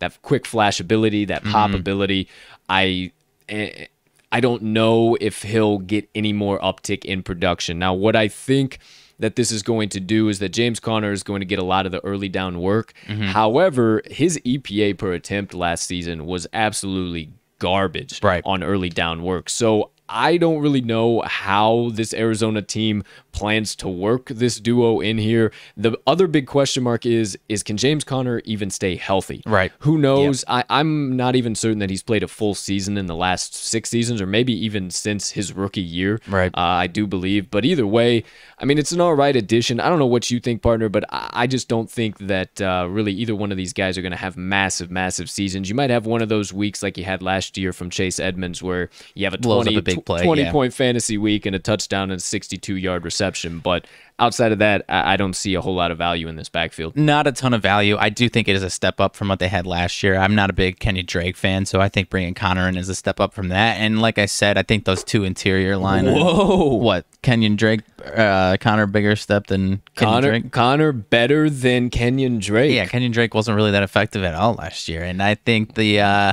that 0.00 0.20
quick 0.20 0.44
flash 0.44 0.78
ability, 0.78 1.24
that 1.24 1.42
pop 1.42 1.70
mm-hmm. 1.70 1.76
ability. 1.76 2.28
I. 2.68 3.12
Eh, 3.48 3.86
I 4.32 4.40
don't 4.40 4.60
know 4.60 5.16
if 5.20 5.44
he'll 5.44 5.78
get 5.78 6.10
any 6.14 6.32
more 6.32 6.58
uptick 6.58 7.04
in 7.04 7.22
production. 7.22 7.78
Now, 7.78 7.94
what 7.94 8.16
I 8.16 8.26
think 8.26 8.80
that 9.18 9.36
this 9.36 9.50
is 9.50 9.62
going 9.62 9.88
to 9.90 10.00
do 10.00 10.28
is 10.28 10.38
that 10.40 10.50
James 10.50 10.80
Conner 10.80 11.12
is 11.12 11.22
going 11.22 11.40
to 11.40 11.46
get 11.46 11.58
a 11.58 11.64
lot 11.64 11.86
of 11.86 11.92
the 11.92 12.04
early 12.04 12.28
down 12.28 12.60
work. 12.60 12.92
Mm-hmm. 13.06 13.22
However, 13.24 14.02
his 14.10 14.38
EPA 14.44 14.98
per 14.98 15.12
attempt 15.12 15.54
last 15.54 15.86
season 15.86 16.26
was 16.26 16.46
absolutely 16.52 17.30
garbage 17.58 18.22
right. 18.22 18.42
on 18.44 18.62
early 18.62 18.90
down 18.90 19.22
work. 19.22 19.48
So 19.48 19.90
I 20.08 20.36
don't 20.36 20.60
really 20.60 20.80
know 20.80 21.22
how 21.22 21.90
this 21.92 22.14
Arizona 22.14 22.62
team 22.62 23.02
plans 23.36 23.76
to 23.76 23.88
work 23.88 24.26
this 24.30 24.58
duo 24.58 24.98
in 25.00 25.18
here. 25.18 25.52
The 25.76 25.96
other 26.06 26.26
big 26.26 26.46
question 26.46 26.82
mark 26.82 27.06
is 27.06 27.38
is 27.48 27.62
can 27.62 27.76
James 27.76 28.02
Conner 28.02 28.40
even 28.44 28.70
stay 28.70 28.96
healthy? 28.96 29.42
Right. 29.46 29.70
Who 29.80 29.98
knows? 29.98 30.44
Yep. 30.48 30.66
I, 30.70 30.80
I'm 30.80 31.16
not 31.16 31.36
even 31.36 31.54
certain 31.54 31.78
that 31.80 31.90
he's 31.90 32.02
played 32.02 32.22
a 32.22 32.28
full 32.28 32.54
season 32.54 32.96
in 32.96 33.06
the 33.06 33.14
last 33.14 33.54
six 33.54 33.90
seasons, 33.90 34.20
or 34.20 34.26
maybe 34.26 34.52
even 34.64 34.90
since 34.90 35.30
his 35.30 35.52
rookie 35.52 35.82
year. 35.82 36.18
Right. 36.26 36.50
Uh, 36.56 36.60
I 36.60 36.86
do 36.86 37.06
believe. 37.06 37.50
But 37.50 37.64
either 37.64 37.86
way, 37.86 38.24
I 38.58 38.64
mean, 38.64 38.78
it's 38.78 38.92
an 38.92 39.00
all 39.00 39.14
right 39.14 39.36
addition. 39.36 39.80
I 39.80 39.88
don't 39.90 39.98
know 39.98 40.06
what 40.06 40.30
you 40.30 40.40
think, 40.40 40.62
partner, 40.62 40.88
but 40.88 41.04
I, 41.12 41.30
I 41.32 41.46
just 41.46 41.68
don't 41.68 41.90
think 41.90 42.18
that 42.18 42.60
uh, 42.60 42.88
really 42.88 43.12
either 43.12 43.36
one 43.36 43.50
of 43.50 43.58
these 43.58 43.74
guys 43.74 43.98
are 43.98 44.02
going 44.02 44.12
to 44.12 44.18
have 44.18 44.38
massive, 44.38 44.90
massive 44.90 45.28
seasons. 45.28 45.68
You 45.68 45.74
might 45.74 45.90
have 45.90 46.06
one 46.06 46.22
of 46.22 46.30
those 46.30 46.54
weeks 46.54 46.82
like 46.82 46.96
you 46.96 47.04
had 47.04 47.22
last 47.22 47.58
year 47.58 47.74
from 47.74 47.90
Chase 47.90 48.18
Edmonds 48.18 48.62
where 48.62 48.88
you 49.14 49.26
have 49.26 49.34
a 49.34 49.38
20, 49.38 49.76
a 49.76 49.82
big 49.82 50.06
play, 50.06 50.24
20 50.24 50.42
yeah. 50.42 50.52
point 50.52 50.72
fantasy 50.72 51.18
week 51.18 51.44
and 51.44 51.54
a 51.54 51.58
touchdown 51.58 52.10
and 52.10 52.18
a 52.18 52.24
62 52.24 52.76
yard 52.76 53.04
reception. 53.04 53.25
But 53.60 53.86
outside 54.18 54.52
of 54.52 54.58
that, 54.58 54.84
I 54.88 55.16
don't 55.16 55.34
see 55.34 55.54
a 55.54 55.60
whole 55.60 55.74
lot 55.74 55.90
of 55.90 55.98
value 55.98 56.28
in 56.28 56.36
this 56.36 56.48
backfield. 56.48 56.96
Not 56.96 57.26
a 57.26 57.32
ton 57.32 57.52
of 57.52 57.62
value. 57.62 57.96
I 57.98 58.08
do 58.08 58.28
think 58.28 58.48
it 58.48 58.56
is 58.56 58.62
a 58.62 58.70
step 58.70 59.00
up 59.00 59.16
from 59.16 59.28
what 59.28 59.38
they 59.38 59.48
had 59.48 59.66
last 59.66 60.02
year. 60.02 60.16
I'm 60.16 60.34
not 60.34 60.50
a 60.50 60.52
big 60.52 60.78
Kenny 60.78 61.02
Drake 61.02 61.36
fan, 61.36 61.66
so 61.66 61.80
I 61.80 61.88
think 61.88 62.10
bringing 62.10 62.34
Conner 62.34 62.68
in 62.68 62.76
is 62.76 62.88
a 62.88 62.94
step 62.94 63.20
up 63.20 63.34
from 63.34 63.48
that. 63.48 63.78
And 63.78 64.00
like 64.00 64.18
I 64.18 64.26
said, 64.26 64.56
I 64.56 64.62
think 64.62 64.84
those 64.84 65.04
two 65.04 65.24
interior 65.24 65.76
line. 65.76 66.06
Whoa! 66.06 66.74
What 66.74 67.06
Kenyan 67.22 67.56
Drake, 67.56 67.80
uh, 68.04 68.56
Conner 68.60 68.86
bigger 68.86 69.16
step 69.16 69.48
than 69.48 69.82
Conner. 69.96 70.30
Drake? 70.30 70.52
Conner 70.52 70.92
better 70.92 71.50
than 71.50 71.90
Kenyan 71.90 72.40
Drake. 72.40 72.74
Yeah, 72.74 72.86
Kenyan 72.86 73.12
Drake 73.12 73.34
wasn't 73.34 73.56
really 73.56 73.72
that 73.72 73.82
effective 73.82 74.24
at 74.24 74.34
all 74.34 74.54
last 74.54 74.88
year, 74.88 75.02
and 75.02 75.22
I 75.22 75.34
think 75.34 75.74
the. 75.74 76.00
Uh, 76.00 76.32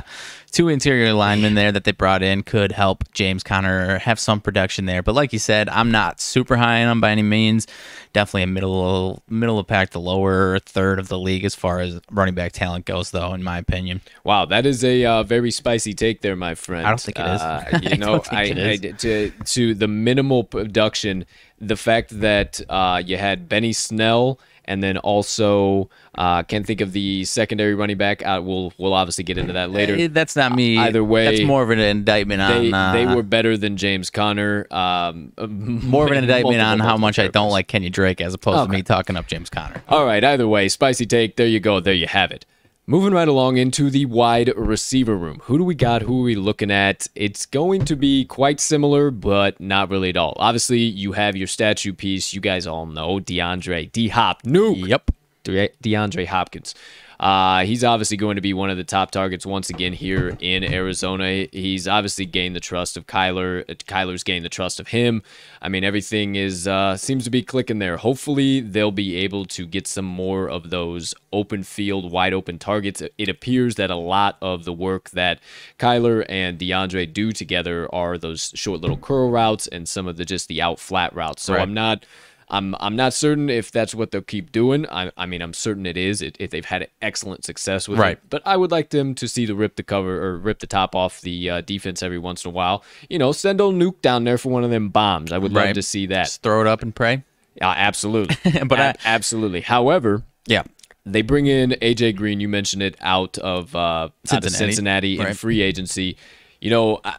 two 0.54 0.68
interior 0.68 1.12
linemen 1.12 1.54
there 1.54 1.72
that 1.72 1.82
they 1.82 1.90
brought 1.90 2.22
in 2.22 2.44
could 2.44 2.70
help 2.70 3.10
James 3.12 3.42
Conner 3.42 3.98
have 3.98 4.20
some 4.20 4.40
production 4.40 4.86
there. 4.86 5.02
But 5.02 5.16
like 5.16 5.32
you 5.32 5.40
said, 5.40 5.68
I'm 5.68 5.90
not 5.90 6.20
super 6.20 6.56
high 6.56 6.84
on 6.84 6.90
him 6.90 7.00
by 7.00 7.10
any 7.10 7.22
means. 7.22 7.66
Definitely 8.12 8.44
a 8.44 8.46
middle 8.46 9.22
middle 9.28 9.58
of 9.58 9.66
pack, 9.66 9.90
the 9.90 10.00
lower 10.00 10.60
third 10.60 11.00
of 11.00 11.08
the 11.08 11.18
league 11.18 11.44
as 11.44 11.56
far 11.56 11.80
as 11.80 12.00
running 12.12 12.34
back 12.34 12.52
talent 12.52 12.84
goes, 12.84 13.10
though, 13.10 13.34
in 13.34 13.42
my 13.42 13.58
opinion. 13.58 14.00
Wow, 14.22 14.44
that 14.44 14.64
is 14.64 14.84
a 14.84 15.04
uh, 15.04 15.22
very 15.24 15.50
spicy 15.50 15.92
take 15.92 16.20
there, 16.20 16.36
my 16.36 16.54
friend. 16.54 16.86
I 16.86 16.90
don't 16.90 17.00
think 17.00 17.18
it 17.18 17.26
is. 17.26 17.40
Uh, 17.40 17.80
you 17.82 17.98
know, 17.98 18.22
I, 18.30 18.36
I, 18.36 18.70
I, 18.70 18.76
to 18.76 19.30
to 19.30 19.74
the 19.74 19.88
minimal 19.88 20.44
production, 20.44 21.26
the 21.58 21.76
fact 21.76 22.20
that 22.20 22.60
uh, 22.68 23.02
you 23.04 23.16
had 23.16 23.48
Benny 23.48 23.72
Snell 23.72 24.38
and 24.66 24.82
then 24.82 24.98
also 24.98 25.88
uh, 26.16 26.42
can't 26.42 26.66
think 26.66 26.80
of 26.80 26.92
the 26.92 27.24
secondary 27.24 27.74
running 27.74 27.96
back. 27.96 28.24
Uh, 28.24 28.40
we'll 28.42 28.72
we'll 28.78 28.94
obviously 28.94 29.24
get 29.24 29.38
into 29.38 29.52
that 29.52 29.70
later. 29.70 29.94
Eh, 29.96 30.08
that's 30.10 30.36
not 30.36 30.54
me. 30.54 30.78
Either 30.78 31.02
way, 31.02 31.24
that's 31.24 31.46
more 31.46 31.62
of 31.62 31.70
an 31.70 31.78
indictment 31.78 32.38
they, 32.38 32.72
on. 32.72 32.74
Uh, 32.74 32.92
they 32.92 33.06
were 33.06 33.22
better 33.22 33.56
than 33.56 33.76
James 33.76 34.10
Conner. 34.10 34.66
Um, 34.70 35.32
more 35.48 36.06
of 36.06 36.12
an 36.12 36.18
indictment 36.18 36.60
on 36.60 36.80
how 36.80 36.96
much 36.96 37.18
I 37.18 37.28
don't 37.28 37.50
like 37.50 37.68
Kenny 37.68 37.90
Drake 37.90 38.20
as 38.20 38.34
opposed 38.34 38.58
okay. 38.58 38.66
to 38.66 38.72
me 38.72 38.82
talking 38.82 39.16
up 39.16 39.26
James 39.26 39.50
Conner. 39.50 39.82
All 39.88 40.04
right. 40.04 40.22
Either 40.22 40.48
way, 40.48 40.68
spicy 40.68 41.06
take. 41.06 41.36
There 41.36 41.46
you 41.46 41.60
go. 41.60 41.80
There 41.80 41.94
you 41.94 42.06
have 42.06 42.30
it. 42.30 42.46
Moving 42.86 43.14
right 43.14 43.26
along 43.26 43.56
into 43.56 43.88
the 43.88 44.04
wide 44.04 44.52
receiver 44.54 45.16
room. 45.16 45.40
Who 45.44 45.56
do 45.56 45.64
we 45.64 45.74
got? 45.74 46.02
Who 46.02 46.20
are 46.20 46.24
we 46.24 46.34
looking 46.34 46.70
at? 46.70 47.08
It's 47.14 47.46
going 47.46 47.86
to 47.86 47.96
be 47.96 48.26
quite 48.26 48.60
similar, 48.60 49.10
but 49.10 49.58
not 49.58 49.88
really 49.88 50.10
at 50.10 50.18
all. 50.18 50.34
Obviously, 50.36 50.80
you 50.80 51.12
have 51.12 51.34
your 51.34 51.46
statue 51.46 51.94
piece. 51.94 52.34
You 52.34 52.42
guys 52.42 52.66
all 52.66 52.84
know 52.84 53.20
DeAndre 53.20 53.90
D 53.90 54.08
Hop 54.08 54.42
Nuke. 54.42 54.86
Yep. 54.86 55.10
DeAndre 55.44 56.26
Hopkins. 56.26 56.74
Uh, 57.24 57.64
he's 57.64 57.82
obviously 57.82 58.18
going 58.18 58.34
to 58.36 58.42
be 58.42 58.52
one 58.52 58.68
of 58.68 58.76
the 58.76 58.84
top 58.84 59.10
targets 59.10 59.46
once 59.46 59.70
again 59.70 59.94
here 59.94 60.36
in 60.40 60.62
Arizona. 60.62 61.46
He's 61.52 61.88
obviously 61.88 62.26
gained 62.26 62.54
the 62.54 62.60
trust 62.60 62.98
of 62.98 63.06
Kyler. 63.06 63.64
Kyler's 63.86 64.22
gained 64.22 64.44
the 64.44 64.50
trust 64.50 64.78
of 64.78 64.88
him. 64.88 65.22
I 65.62 65.70
mean, 65.70 65.84
everything 65.84 66.34
is 66.34 66.68
uh, 66.68 66.98
seems 66.98 67.24
to 67.24 67.30
be 67.30 67.42
clicking 67.42 67.78
there. 67.78 67.96
Hopefully, 67.96 68.60
they'll 68.60 68.90
be 68.90 69.16
able 69.16 69.46
to 69.46 69.64
get 69.64 69.86
some 69.86 70.04
more 70.04 70.50
of 70.50 70.68
those 70.68 71.14
open 71.32 71.62
field, 71.62 72.12
wide 72.12 72.34
open 72.34 72.58
targets. 72.58 73.02
It 73.16 73.30
appears 73.30 73.76
that 73.76 73.90
a 73.90 73.96
lot 73.96 74.36
of 74.42 74.66
the 74.66 74.74
work 74.74 75.08
that 75.12 75.40
Kyler 75.78 76.26
and 76.28 76.58
DeAndre 76.58 77.10
do 77.10 77.32
together 77.32 77.88
are 77.94 78.18
those 78.18 78.52
short 78.54 78.82
little 78.82 78.98
curl 78.98 79.30
routes 79.30 79.66
and 79.66 79.88
some 79.88 80.06
of 80.06 80.18
the 80.18 80.26
just 80.26 80.48
the 80.48 80.60
out 80.60 80.78
flat 80.78 81.14
routes. 81.14 81.44
So 81.44 81.54
right. 81.54 81.62
I'm 81.62 81.72
not 81.72 82.04
I'm 82.48 82.74
I'm 82.80 82.96
not 82.96 83.14
certain 83.14 83.48
if 83.48 83.70
that's 83.70 83.94
what 83.94 84.10
they'll 84.10 84.22
keep 84.22 84.52
doing. 84.52 84.86
I, 84.88 85.10
I 85.16 85.26
mean, 85.26 85.42
I'm 85.42 85.54
certain 85.54 85.86
it 85.86 85.96
is 85.96 86.22
It, 86.22 86.36
if 86.38 86.50
they've 86.50 86.64
had 86.64 86.88
excellent 87.00 87.44
success 87.44 87.88
with 87.88 87.98
right. 87.98 88.18
it. 88.18 88.22
But 88.30 88.42
I 88.46 88.56
would 88.56 88.70
like 88.70 88.90
them 88.90 89.14
to 89.16 89.28
see 89.28 89.46
the 89.46 89.54
rip 89.54 89.76
the 89.76 89.82
cover 89.82 90.22
or 90.22 90.38
rip 90.38 90.58
the 90.58 90.66
top 90.66 90.94
off 90.94 91.20
the 91.20 91.50
uh, 91.50 91.60
defense 91.60 92.02
every 92.02 92.18
once 92.18 92.44
in 92.44 92.50
a 92.50 92.52
while. 92.52 92.84
You 93.08 93.18
know, 93.18 93.32
send 93.32 93.60
old 93.60 93.74
Nuke 93.74 94.00
down 94.02 94.24
there 94.24 94.38
for 94.38 94.50
one 94.50 94.64
of 94.64 94.70
them 94.70 94.90
bombs. 94.90 95.32
I 95.32 95.38
would 95.38 95.52
right. 95.54 95.66
love 95.66 95.74
to 95.74 95.82
see 95.82 96.06
that. 96.06 96.24
Just 96.24 96.42
throw 96.42 96.60
it 96.60 96.66
up 96.66 96.82
and 96.82 96.94
pray. 96.94 97.24
Yeah, 97.56 97.70
absolutely. 97.70 98.36
but 98.66 98.78
A- 98.78 98.82
I, 98.82 98.94
absolutely. 99.04 99.60
However, 99.60 100.22
yeah. 100.46 100.62
They 101.06 101.20
bring 101.20 101.46
in 101.46 101.72
AJ 101.82 102.16
Green. 102.16 102.40
You 102.40 102.48
mentioned 102.48 102.82
it 102.82 102.96
out 103.00 103.36
of 103.38 103.76
uh, 103.76 104.08
Cincinnati, 104.24 104.36
out 104.36 104.44
of 104.46 104.56
Cincinnati 104.56 105.18
right. 105.18 105.28
in 105.28 105.34
free 105.34 105.60
agency. 105.60 106.16
You 106.62 106.70
know, 106.70 107.00
I 107.04 107.18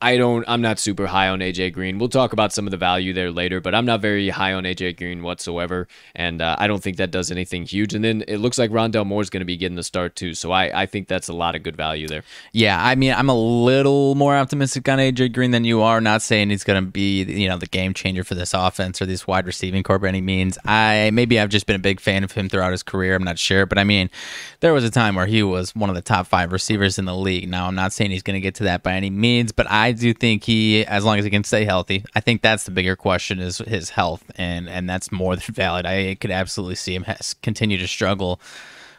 don't. 0.00 0.44
I'm 0.46 0.60
not 0.60 0.78
super 0.78 1.06
high 1.06 1.28
on 1.28 1.40
AJ 1.40 1.72
Green. 1.72 1.98
We'll 1.98 2.08
talk 2.08 2.32
about 2.32 2.52
some 2.52 2.66
of 2.66 2.70
the 2.70 2.76
value 2.76 3.12
there 3.12 3.30
later, 3.30 3.60
but 3.60 3.74
I'm 3.74 3.86
not 3.86 4.00
very 4.00 4.28
high 4.28 4.52
on 4.52 4.64
AJ 4.64 4.98
Green 4.98 5.22
whatsoever, 5.22 5.88
and 6.14 6.42
uh, 6.42 6.56
I 6.58 6.66
don't 6.66 6.82
think 6.82 6.98
that 6.98 7.10
does 7.10 7.30
anything 7.30 7.64
huge. 7.64 7.94
And 7.94 8.04
then 8.04 8.22
it 8.28 8.38
looks 8.38 8.58
like 8.58 8.70
Rondale 8.70 9.06
Moore 9.06 9.22
is 9.22 9.30
going 9.30 9.40
to 9.40 9.46
be 9.46 9.56
getting 9.56 9.76
the 9.76 9.82
start 9.82 10.14
too, 10.14 10.34
so 10.34 10.52
I, 10.52 10.82
I 10.82 10.86
think 10.86 11.08
that's 11.08 11.28
a 11.28 11.32
lot 11.32 11.54
of 11.54 11.62
good 11.62 11.76
value 11.76 12.06
there. 12.06 12.22
Yeah, 12.52 12.82
I 12.82 12.94
mean, 12.94 13.14
I'm 13.14 13.28
a 13.28 13.34
little 13.34 14.14
more 14.14 14.36
optimistic 14.36 14.88
on 14.88 14.98
AJ 14.98 15.32
Green 15.32 15.52
than 15.52 15.64
you 15.64 15.80
are. 15.80 16.00
Not 16.00 16.22
saying 16.22 16.50
he's 16.50 16.64
going 16.64 16.84
to 16.84 16.90
be 16.90 17.22
you 17.22 17.48
know 17.48 17.56
the 17.56 17.66
game 17.66 17.94
changer 17.94 18.24
for 18.24 18.34
this 18.34 18.52
offense 18.52 19.00
or 19.00 19.06
this 19.06 19.26
wide 19.26 19.46
receiving 19.46 19.82
core 19.82 19.98
by 19.98 20.08
any 20.08 20.20
means. 20.20 20.58
I 20.64 21.10
maybe 21.12 21.40
I've 21.40 21.50
just 21.50 21.66
been 21.66 21.76
a 21.76 21.80
big 21.80 22.00
fan 22.00 22.24
of 22.24 22.32
him 22.32 22.48
throughout 22.48 22.72
his 22.72 22.82
career. 22.82 23.14
I'm 23.14 23.24
not 23.24 23.38
sure, 23.38 23.64
but 23.64 23.78
I 23.78 23.84
mean, 23.84 24.10
there 24.60 24.74
was 24.74 24.84
a 24.84 24.90
time 24.90 25.14
where 25.14 25.26
he 25.26 25.42
was 25.42 25.74
one 25.74 25.88
of 25.88 25.96
the 25.96 26.02
top 26.02 26.26
five 26.26 26.52
receivers 26.52 26.98
in 26.98 27.04
the 27.04 27.16
league. 27.16 27.48
Now 27.48 27.66
I'm 27.66 27.74
not 27.74 27.92
saying 27.92 28.10
he's 28.10 28.22
going 28.22 28.34
to 28.34 28.40
get 28.40 28.56
to 28.56 28.64
that 28.64 28.82
by 28.82 28.92
any 28.94 29.10
means, 29.10 29.52
but 29.52 29.70
I 29.70 29.83
I 29.84 29.92
do 29.92 30.14
think 30.14 30.44
he, 30.44 30.82
as 30.86 31.04
long 31.04 31.18
as 31.18 31.26
he 31.26 31.30
can 31.30 31.44
stay 31.44 31.66
healthy, 31.66 32.06
I 32.14 32.20
think 32.20 32.40
that's 32.40 32.64
the 32.64 32.70
bigger 32.70 32.96
question 32.96 33.38
is 33.38 33.58
his 33.58 33.90
health, 33.90 34.24
and 34.36 34.66
and 34.66 34.88
that's 34.88 35.12
more 35.12 35.36
than 35.36 35.44
valid. 35.54 35.84
I 35.84 36.14
could 36.14 36.30
absolutely 36.30 36.76
see 36.76 36.94
him 36.94 37.04
continue 37.42 37.76
to 37.76 37.86
struggle 37.86 38.40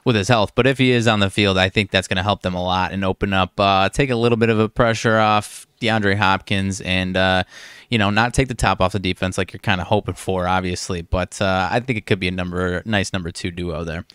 with 0.03 0.15
his 0.15 0.27
health, 0.27 0.51
but 0.53 0.67
if 0.67 0.77
he 0.77 0.91
is 0.91 1.07
on 1.07 1.21
the 1.21 1.31
field, 1.31 1.57
I 1.57 1.69
think 1.69 1.89
that's 1.89 2.07
going 2.07 2.17
to 2.17 2.23
help 2.23 2.43
them 2.43 2.53
a 2.53 2.63
lot 2.63 2.91
and 2.91 3.03
open 3.03 3.33
up, 3.33 3.59
uh, 3.59 3.89
take 3.89 4.11
a 4.11 4.15
little 4.15 4.37
bit 4.37 4.49
of 4.49 4.59
a 4.59 4.69
pressure 4.69 5.17
off 5.17 5.65
DeAndre 5.81 6.15
Hopkins, 6.17 6.81
and 6.81 7.17
uh, 7.17 7.43
you 7.89 7.97
know 7.97 8.11
not 8.11 8.35
take 8.35 8.47
the 8.47 8.53
top 8.53 8.79
off 8.79 8.91
the 8.91 8.99
defense 8.99 9.39
like 9.39 9.53
you're 9.53 9.59
kind 9.59 9.81
of 9.81 9.87
hoping 9.87 10.13
for, 10.13 10.47
obviously. 10.47 11.01
But 11.01 11.41
uh, 11.41 11.67
I 11.71 11.79
think 11.79 11.97
it 11.97 12.05
could 12.05 12.19
be 12.19 12.27
a 12.27 12.31
number 12.31 12.83
nice 12.85 13.11
number 13.11 13.31
two 13.31 13.49
duo 13.49 13.83
there. 13.83 14.05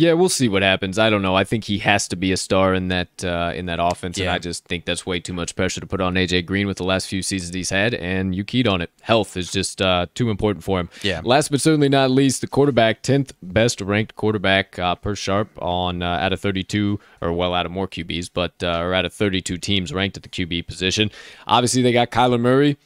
Yeah, 0.00 0.14
we'll 0.14 0.30
see 0.30 0.48
what 0.48 0.62
happens. 0.62 0.98
I 0.98 1.10
don't 1.10 1.20
know. 1.20 1.34
I 1.34 1.44
think 1.44 1.64
he 1.64 1.76
has 1.80 2.08
to 2.08 2.16
be 2.16 2.32
a 2.32 2.36
star 2.38 2.72
in 2.72 2.88
that 2.88 3.22
uh, 3.22 3.52
in 3.54 3.66
that 3.66 3.80
offense, 3.82 4.18
and 4.18 4.30
I 4.30 4.38
just 4.38 4.64
think 4.64 4.86
that's 4.86 5.04
way 5.04 5.20
too 5.20 5.34
much 5.34 5.54
pressure 5.54 5.78
to 5.78 5.86
put 5.86 6.00
on 6.00 6.14
AJ 6.14 6.46
Green 6.46 6.66
with 6.66 6.78
the 6.78 6.84
last 6.84 7.06
few 7.06 7.20
seasons 7.20 7.54
he's 7.54 7.68
had. 7.68 7.92
And 7.92 8.34
you 8.34 8.42
keyed 8.42 8.66
on 8.66 8.80
it. 8.80 8.90
Health 9.02 9.36
is 9.36 9.52
just 9.52 9.82
uh, 9.82 10.06
too 10.14 10.30
important 10.30 10.64
for 10.64 10.80
him. 10.80 10.88
Yeah. 11.02 11.20
Last 11.22 11.50
but 11.50 11.60
certainly 11.60 11.90
not 11.90 12.10
least, 12.10 12.40
the 12.40 12.46
quarterback, 12.46 13.02
tenth 13.02 13.34
best 13.42 13.82
ranked 13.82 14.16
quarterback 14.16 14.78
uh, 14.78 14.94
per 14.94 15.14
sharp 15.14 15.50
on 15.60 16.02
uh, 16.02 16.06
out 16.06 16.32
of 16.32 16.40
thirty 16.40 16.62
two, 16.62 16.98
or 17.20 17.34
well, 17.34 17.52
out 17.52 17.66
of 17.66 17.72
more 17.72 17.86
QBs, 17.86 18.30
but 18.32 18.54
uh, 18.62 18.80
or 18.80 18.94
out 18.94 19.04
of 19.04 19.12
thirty 19.12 19.42
two 19.42 19.58
teams 19.58 19.92
ranked 19.92 20.16
at 20.16 20.22
the 20.22 20.30
QB 20.30 20.66
position. 20.66 21.10
Obviously, 21.46 21.82
they 21.82 21.92
got 21.92 22.10
Kyler 22.10 22.40
Murray. 22.40 22.78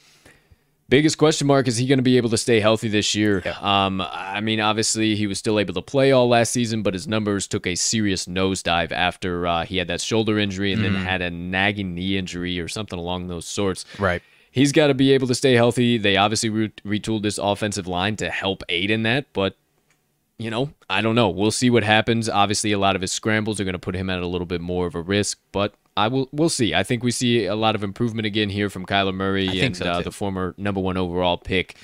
Biggest 0.87 1.17
question 1.17 1.47
mark 1.47 1.67
is 1.67 1.77
he 1.77 1.87
going 1.87 1.97
to 1.97 2.03
be 2.03 2.17
able 2.17 2.29
to 2.29 2.37
stay 2.37 2.59
healthy 2.59 2.87
this 2.87 3.15
year? 3.15 3.41
Um, 3.59 4.01
I 4.01 4.39
mean, 4.39 4.59
obviously 4.59 5.15
he 5.15 5.25
was 5.25 5.39
still 5.39 5.59
able 5.59 5.73
to 5.73 5.81
play 5.81 6.11
all 6.11 6.29
last 6.29 6.51
season, 6.51 6.83
but 6.83 6.93
his 6.93 7.07
numbers 7.07 7.47
took 7.47 7.65
a 7.65 7.73
serious 7.73 8.27
nosedive 8.27 8.91
after 8.91 9.47
uh, 9.47 9.65
he 9.65 9.77
had 9.77 9.87
that 9.87 9.99
shoulder 10.01 10.37
injury 10.37 10.71
and 10.73 10.83
then 10.83 10.93
had 10.93 11.23
a 11.23 11.31
nagging 11.31 11.95
knee 11.95 12.17
injury 12.17 12.59
or 12.59 12.67
something 12.67 12.99
along 12.99 13.27
those 13.27 13.47
sorts. 13.47 13.83
Right. 13.97 14.21
He's 14.51 14.71
got 14.71 14.87
to 14.87 14.93
be 14.93 15.11
able 15.11 15.27
to 15.27 15.35
stay 15.35 15.53
healthy. 15.53 15.97
They 15.97 16.17
obviously 16.17 16.49
re- 16.49 16.73
retooled 16.85 17.23
this 17.23 17.39
offensive 17.39 17.87
line 17.87 18.15
to 18.17 18.29
help 18.29 18.63
aid 18.69 18.91
in 18.91 19.03
that, 19.03 19.25
but 19.33 19.57
you 20.37 20.51
know, 20.51 20.69
I 20.89 21.01
don't 21.01 21.15
know. 21.15 21.29
We'll 21.29 21.51
see 21.51 21.69
what 21.69 21.83
happens. 21.83 22.29
Obviously, 22.29 22.73
a 22.73 22.79
lot 22.79 22.95
of 22.95 23.01
his 23.01 23.11
scrambles 23.11 23.59
are 23.59 23.63
going 23.63 23.73
to 23.73 23.79
put 23.79 23.95
him 23.95 24.09
at 24.09 24.21
a 24.21 24.27
little 24.27 24.45
bit 24.45 24.61
more 24.61 24.85
of 24.85 24.93
a 24.93 25.01
risk, 25.01 25.39
but 25.51 25.73
I 25.97 26.07
will. 26.09 26.27
We'll 26.31 26.49
see. 26.49 26.73
I 26.73 26.83
think 26.83 27.03
we 27.03 27.11
see 27.11 27.45
a 27.45 27.55
lot 27.55 27.75
of 27.75 27.83
improvement 27.83 28.25
again 28.25 28.49
here 28.49 28.69
from 28.69 28.85
Kyler 28.85 29.13
Murray 29.13 29.47
think 29.47 29.63
and 29.63 29.77
so, 29.77 29.85
uh, 29.85 30.01
the 30.01 30.11
former 30.11 30.53
number 30.57 30.81
one 30.81 30.97
overall 30.97 31.37
pick. 31.37 31.75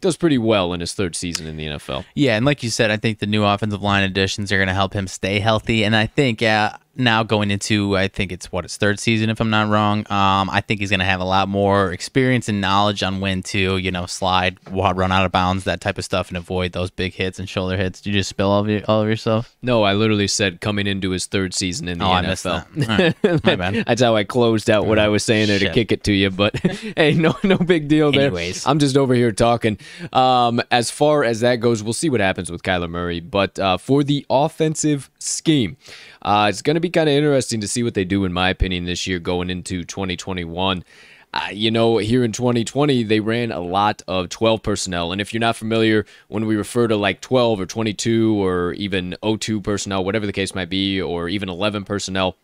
Does 0.00 0.16
pretty 0.16 0.38
well 0.38 0.72
in 0.72 0.80
his 0.80 0.94
third 0.94 1.14
season 1.14 1.46
in 1.46 1.58
the 1.58 1.66
NFL. 1.66 2.06
Yeah, 2.14 2.36
and 2.36 2.46
like 2.46 2.62
you 2.62 2.70
said, 2.70 2.90
I 2.90 2.96
think 2.96 3.18
the 3.18 3.26
new 3.26 3.44
offensive 3.44 3.82
line 3.82 4.02
additions 4.02 4.50
are 4.50 4.56
going 4.56 4.68
to 4.68 4.74
help 4.74 4.94
him 4.94 5.06
stay 5.06 5.40
healthy. 5.40 5.84
And 5.84 5.94
I 5.94 6.06
think 6.06 6.42
uh, 6.42 6.72
now 6.96 7.22
going 7.22 7.50
into, 7.50 7.96
I 7.96 8.08
think 8.08 8.32
it's 8.32 8.50
what 8.52 8.64
his 8.64 8.76
third 8.76 8.98
season, 8.98 9.30
if 9.30 9.40
I'm 9.40 9.50
not 9.50 9.68
wrong. 9.68 10.00
Um, 10.10 10.50
I 10.50 10.60
think 10.60 10.80
he's 10.80 10.90
going 10.90 11.00
to 11.00 11.06
have 11.06 11.20
a 11.20 11.24
lot 11.24 11.48
more 11.48 11.92
experience 11.92 12.48
and 12.48 12.60
knowledge 12.60 13.02
on 13.02 13.20
when 13.20 13.42
to, 13.44 13.76
you 13.76 13.90
know, 13.90 14.06
slide, 14.06 14.58
run 14.70 15.12
out 15.12 15.24
of 15.24 15.32
bounds, 15.32 15.64
that 15.64 15.80
type 15.80 15.98
of 15.98 16.04
stuff, 16.04 16.28
and 16.28 16.36
avoid 16.36 16.72
those 16.72 16.90
big 16.90 17.14
hits 17.14 17.38
and 17.38 17.48
shoulder 17.48 17.76
hits. 17.76 18.00
Did 18.00 18.10
you 18.14 18.20
just 18.20 18.30
spill 18.30 18.50
all 18.50 18.60
of, 18.60 18.68
your, 18.68 18.82
all 18.88 19.02
of 19.02 19.08
yourself? 19.08 19.56
No, 19.62 19.82
I 19.82 19.94
literally 19.94 20.28
said 20.28 20.60
coming 20.60 20.86
into 20.86 21.10
his 21.10 21.26
third 21.26 21.54
season 21.54 21.88
in 21.88 21.98
the 21.98 22.04
Oh, 22.04 22.10
I 22.10 22.24
NFL. 22.24 22.88
All 22.88 22.96
right. 23.32 23.44
My 23.44 23.56
bad. 23.56 23.84
That's 23.86 24.02
how 24.02 24.16
I 24.16 24.24
closed 24.24 24.68
out 24.68 24.86
what 24.86 24.98
I 24.98 25.08
was 25.08 25.24
saying 25.24 25.48
there 25.48 25.58
to 25.58 25.72
kick 25.72 25.92
it 25.92 26.04
to 26.04 26.12
you. 26.12 26.30
But 26.30 26.56
hey, 26.96 27.14
no, 27.14 27.36
no 27.42 27.56
big 27.56 27.88
deal 27.88 28.10
there. 28.12 28.26
Anyways. 28.26 28.66
I'm 28.66 28.78
just 28.78 28.96
over 28.96 29.14
here 29.14 29.32
talking. 29.32 29.78
Um, 30.12 30.60
as 30.70 30.90
far 30.90 31.24
as 31.24 31.40
that 31.40 31.56
goes, 31.56 31.82
we'll 31.82 31.92
see 31.92 32.10
what 32.10 32.20
happens 32.20 32.50
with 32.50 32.62
Kyler 32.62 32.90
Murray. 32.90 33.20
But 33.20 33.58
uh, 33.58 33.76
for 33.78 34.02
the 34.02 34.26
offensive 34.28 35.10
scheme, 35.18 35.76
uh, 36.22 36.46
it's 36.48 36.62
going 36.62 36.74
to 36.74 36.80
be 36.80 36.90
kind 36.90 37.08
of 37.08 37.14
interesting 37.14 37.60
to 37.60 37.68
see 37.68 37.82
what 37.82 37.94
they 37.94 38.04
do, 38.04 38.24
in 38.24 38.32
my 38.32 38.50
opinion, 38.50 38.84
this 38.84 39.06
year 39.06 39.18
going 39.18 39.50
into 39.50 39.84
2021. 39.84 40.84
Uh, 41.32 41.46
you 41.52 41.70
know, 41.70 41.98
here 41.98 42.24
in 42.24 42.32
2020, 42.32 43.04
they 43.04 43.20
ran 43.20 43.52
a 43.52 43.60
lot 43.60 44.02
of 44.08 44.28
12 44.28 44.62
personnel. 44.62 45.12
And 45.12 45.20
if 45.20 45.32
you're 45.32 45.40
not 45.40 45.54
familiar, 45.54 46.04
when 46.28 46.46
we 46.46 46.56
refer 46.56 46.88
to 46.88 46.96
like 46.96 47.20
12 47.20 47.60
or 47.60 47.66
22 47.66 48.44
or 48.44 48.72
even 48.72 49.16
02 49.22 49.60
personnel, 49.60 50.04
whatever 50.04 50.26
the 50.26 50.32
case 50.32 50.54
might 50.54 50.68
be, 50.68 51.00
or 51.00 51.28
even 51.28 51.48
11 51.48 51.84
personnel, 51.84 52.36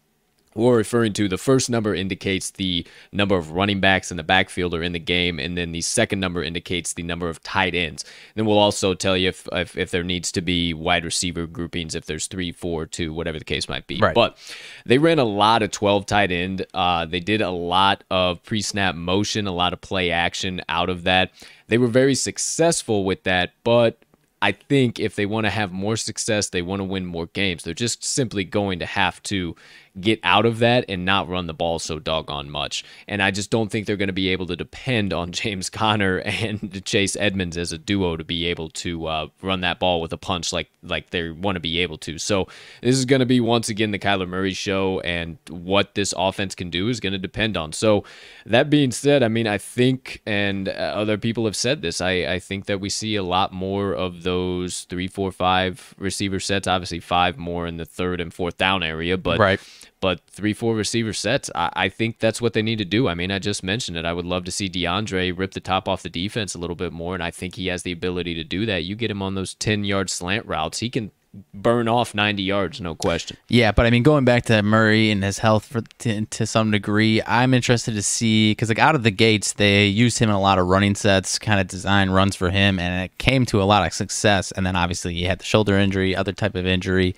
we're 0.56 0.76
referring 0.76 1.12
to 1.14 1.28
the 1.28 1.38
first 1.38 1.70
number 1.70 1.94
indicates 1.94 2.50
the 2.52 2.86
number 3.12 3.36
of 3.36 3.52
running 3.52 3.80
backs 3.80 4.10
in 4.10 4.16
the 4.16 4.22
backfield 4.22 4.74
or 4.74 4.82
in 4.82 4.92
the 4.92 4.98
game, 4.98 5.38
and 5.38 5.56
then 5.56 5.72
the 5.72 5.80
second 5.80 6.20
number 6.20 6.42
indicates 6.42 6.94
the 6.94 7.02
number 7.02 7.28
of 7.28 7.42
tight 7.42 7.74
ends. 7.74 8.04
Then 8.34 8.46
we'll 8.46 8.58
also 8.58 8.94
tell 8.94 9.16
you 9.16 9.28
if, 9.28 9.46
if, 9.52 9.76
if 9.76 9.90
there 9.90 10.02
needs 10.02 10.32
to 10.32 10.40
be 10.40 10.74
wide 10.74 11.04
receiver 11.04 11.46
groupings, 11.46 11.94
if 11.94 12.06
there's 12.06 12.26
three, 12.26 12.52
four, 12.52 12.86
two, 12.86 13.12
whatever 13.12 13.38
the 13.38 13.44
case 13.44 13.68
might 13.68 13.86
be. 13.86 13.98
Right. 13.98 14.14
But 14.14 14.38
they 14.84 14.98
ran 14.98 15.18
a 15.18 15.24
lot 15.24 15.62
of 15.62 15.70
12 15.70 16.06
tight 16.06 16.32
end. 16.32 16.66
Uh, 16.74 17.06
they 17.06 17.20
did 17.20 17.42
a 17.42 17.50
lot 17.50 18.04
of 18.10 18.42
pre 18.42 18.62
snap 18.62 18.94
motion, 18.94 19.46
a 19.46 19.52
lot 19.52 19.72
of 19.72 19.80
play 19.80 20.10
action 20.10 20.62
out 20.68 20.88
of 20.88 21.04
that. 21.04 21.32
They 21.68 21.78
were 21.78 21.88
very 21.88 22.14
successful 22.14 23.04
with 23.04 23.24
that, 23.24 23.52
but 23.64 23.98
I 24.42 24.52
think 24.52 25.00
if 25.00 25.16
they 25.16 25.26
want 25.26 25.46
to 25.46 25.50
have 25.50 25.72
more 25.72 25.96
success, 25.96 26.50
they 26.50 26.62
want 26.62 26.80
to 26.80 26.84
win 26.84 27.06
more 27.06 27.26
games. 27.26 27.64
They're 27.64 27.74
just 27.74 28.04
simply 28.04 28.44
going 28.44 28.78
to 28.80 28.86
have 28.86 29.22
to 29.24 29.56
get 30.00 30.20
out 30.22 30.44
of 30.44 30.58
that 30.58 30.84
and 30.88 31.04
not 31.04 31.28
run 31.28 31.46
the 31.46 31.54
ball 31.54 31.78
so 31.78 31.98
doggone 31.98 32.50
much. 32.50 32.84
And 33.08 33.22
I 33.22 33.30
just 33.30 33.50
don't 33.50 33.70
think 33.70 33.86
they're 33.86 33.96
going 33.96 34.08
to 34.08 34.12
be 34.12 34.28
able 34.28 34.46
to 34.46 34.56
depend 34.56 35.12
on 35.12 35.32
James 35.36 35.70
Conner 35.70 36.18
and 36.18 36.84
Chase 36.84 37.16
Edmonds 37.16 37.56
as 37.56 37.72
a 37.72 37.78
duo 37.78 38.16
to 38.16 38.24
be 38.24 38.46
able 38.46 38.68
to 38.70 39.06
uh, 39.06 39.26
run 39.42 39.60
that 39.60 39.78
ball 39.78 40.00
with 40.00 40.12
a 40.12 40.16
punch 40.16 40.52
like 40.52 40.70
like 40.82 41.10
they 41.10 41.30
want 41.30 41.56
to 41.56 41.60
be 41.60 41.80
able 41.80 41.98
to. 41.98 42.18
So 42.18 42.46
this 42.82 42.96
is 42.96 43.04
going 43.04 43.20
to 43.20 43.26
be 43.26 43.40
once 43.40 43.68
again 43.68 43.90
the 43.90 43.98
Kyler 43.98 44.28
Murray 44.28 44.52
show, 44.52 45.00
and 45.00 45.38
what 45.48 45.94
this 45.94 46.14
offense 46.16 46.54
can 46.54 46.70
do 46.70 46.88
is 46.88 47.00
going 47.00 47.12
to 47.12 47.18
depend 47.18 47.56
on. 47.56 47.72
So 47.72 48.04
that 48.44 48.70
being 48.70 48.92
said, 48.92 49.22
I 49.22 49.28
mean 49.28 49.46
I 49.46 49.58
think, 49.58 50.22
and 50.26 50.68
uh, 50.68 50.72
other 50.72 51.18
people 51.18 51.44
have 51.44 51.56
said 51.56 51.82
this, 51.82 52.00
I 52.00 52.10
I 52.26 52.38
think 52.38 52.66
that 52.66 52.80
we 52.80 52.90
see 52.90 53.16
a 53.16 53.22
lot 53.22 53.52
more 53.52 53.92
of 53.92 54.22
those 54.22 54.84
three, 54.84 55.08
four, 55.08 55.32
five 55.32 55.94
receiver 55.98 56.40
sets. 56.40 56.66
Obviously, 56.66 57.00
five 57.00 57.38
more 57.38 57.66
in 57.66 57.76
the 57.76 57.84
third 57.84 58.20
and 58.20 58.32
fourth 58.32 58.56
down 58.56 58.82
area, 58.82 59.16
but 59.16 59.38
Right. 59.38 59.60
But 60.00 60.20
three, 60.28 60.52
four 60.52 60.74
receiver 60.74 61.12
sets, 61.12 61.50
I, 61.54 61.70
I 61.74 61.88
think 61.88 62.18
that's 62.18 62.40
what 62.40 62.52
they 62.52 62.62
need 62.62 62.78
to 62.78 62.84
do. 62.84 63.08
I 63.08 63.14
mean, 63.14 63.30
I 63.30 63.38
just 63.38 63.62
mentioned 63.62 63.96
it. 63.96 64.04
I 64.04 64.12
would 64.12 64.26
love 64.26 64.44
to 64.44 64.50
see 64.50 64.68
DeAndre 64.68 65.36
rip 65.36 65.52
the 65.52 65.60
top 65.60 65.88
off 65.88 66.02
the 66.02 66.10
defense 66.10 66.54
a 66.54 66.58
little 66.58 66.76
bit 66.76 66.92
more, 66.92 67.14
and 67.14 67.22
I 67.22 67.30
think 67.30 67.54
he 67.54 67.68
has 67.68 67.82
the 67.82 67.92
ability 67.92 68.34
to 68.34 68.44
do 68.44 68.66
that. 68.66 68.84
You 68.84 68.94
get 68.94 69.10
him 69.10 69.22
on 69.22 69.34
those 69.34 69.54
10 69.54 69.84
yard 69.84 70.10
slant 70.10 70.46
routes, 70.46 70.78
he 70.78 70.90
can 70.90 71.12
burn 71.54 71.88
off 71.88 72.14
90 72.14 72.42
yards, 72.42 72.80
no 72.80 72.94
question. 72.94 73.36
Yeah, 73.48 73.72
but 73.72 73.86
I 73.86 73.90
mean, 73.90 74.02
going 74.02 74.24
back 74.24 74.44
to 74.46 74.62
Murray 74.62 75.10
and 75.10 75.22
his 75.22 75.38
health 75.38 75.66
for, 75.66 75.82
to, 75.98 76.24
to 76.26 76.46
some 76.46 76.70
degree, 76.70 77.22
I'm 77.26 77.54
interested 77.54 77.94
to 77.94 78.02
see 78.02 78.52
because 78.52 78.68
like 78.68 78.78
out 78.78 78.94
of 78.94 79.02
the 79.02 79.10
gates, 79.10 79.54
they 79.54 79.86
used 79.86 80.18
him 80.18 80.28
in 80.28 80.34
a 80.34 80.40
lot 80.40 80.58
of 80.58 80.66
running 80.66 80.94
sets, 80.94 81.38
kind 81.38 81.60
of 81.60 81.66
design 81.66 82.10
runs 82.10 82.36
for 82.36 82.50
him, 82.50 82.78
and 82.78 83.04
it 83.04 83.18
came 83.18 83.46
to 83.46 83.62
a 83.62 83.64
lot 83.64 83.86
of 83.86 83.92
success. 83.92 84.52
And 84.52 84.66
then 84.66 84.76
obviously 84.76 85.14
he 85.14 85.24
had 85.24 85.40
the 85.40 85.44
shoulder 85.44 85.76
injury, 85.76 86.14
other 86.14 86.32
type 86.32 86.54
of 86.54 86.66
injury, 86.66 87.14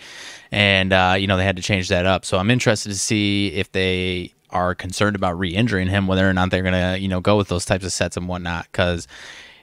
and 0.50 0.92
uh, 0.92 1.16
you 1.18 1.26
know 1.26 1.36
they 1.36 1.44
had 1.44 1.56
to 1.56 1.62
change 1.62 1.88
that 1.88 2.06
up. 2.06 2.24
So 2.24 2.38
I'm 2.38 2.50
interested 2.50 2.90
to 2.90 2.98
see 2.98 3.48
if 3.48 3.72
they 3.72 4.32
are 4.50 4.74
concerned 4.74 5.14
about 5.14 5.38
re-injuring 5.38 5.88
him, 5.88 6.06
whether 6.06 6.28
or 6.28 6.32
not 6.32 6.50
they're 6.50 6.62
gonna 6.62 6.96
you 6.96 7.08
know 7.08 7.20
go 7.20 7.36
with 7.36 7.48
those 7.48 7.64
types 7.64 7.84
of 7.84 7.92
sets 7.92 8.16
and 8.16 8.28
whatnot, 8.28 8.66
because. 8.70 9.06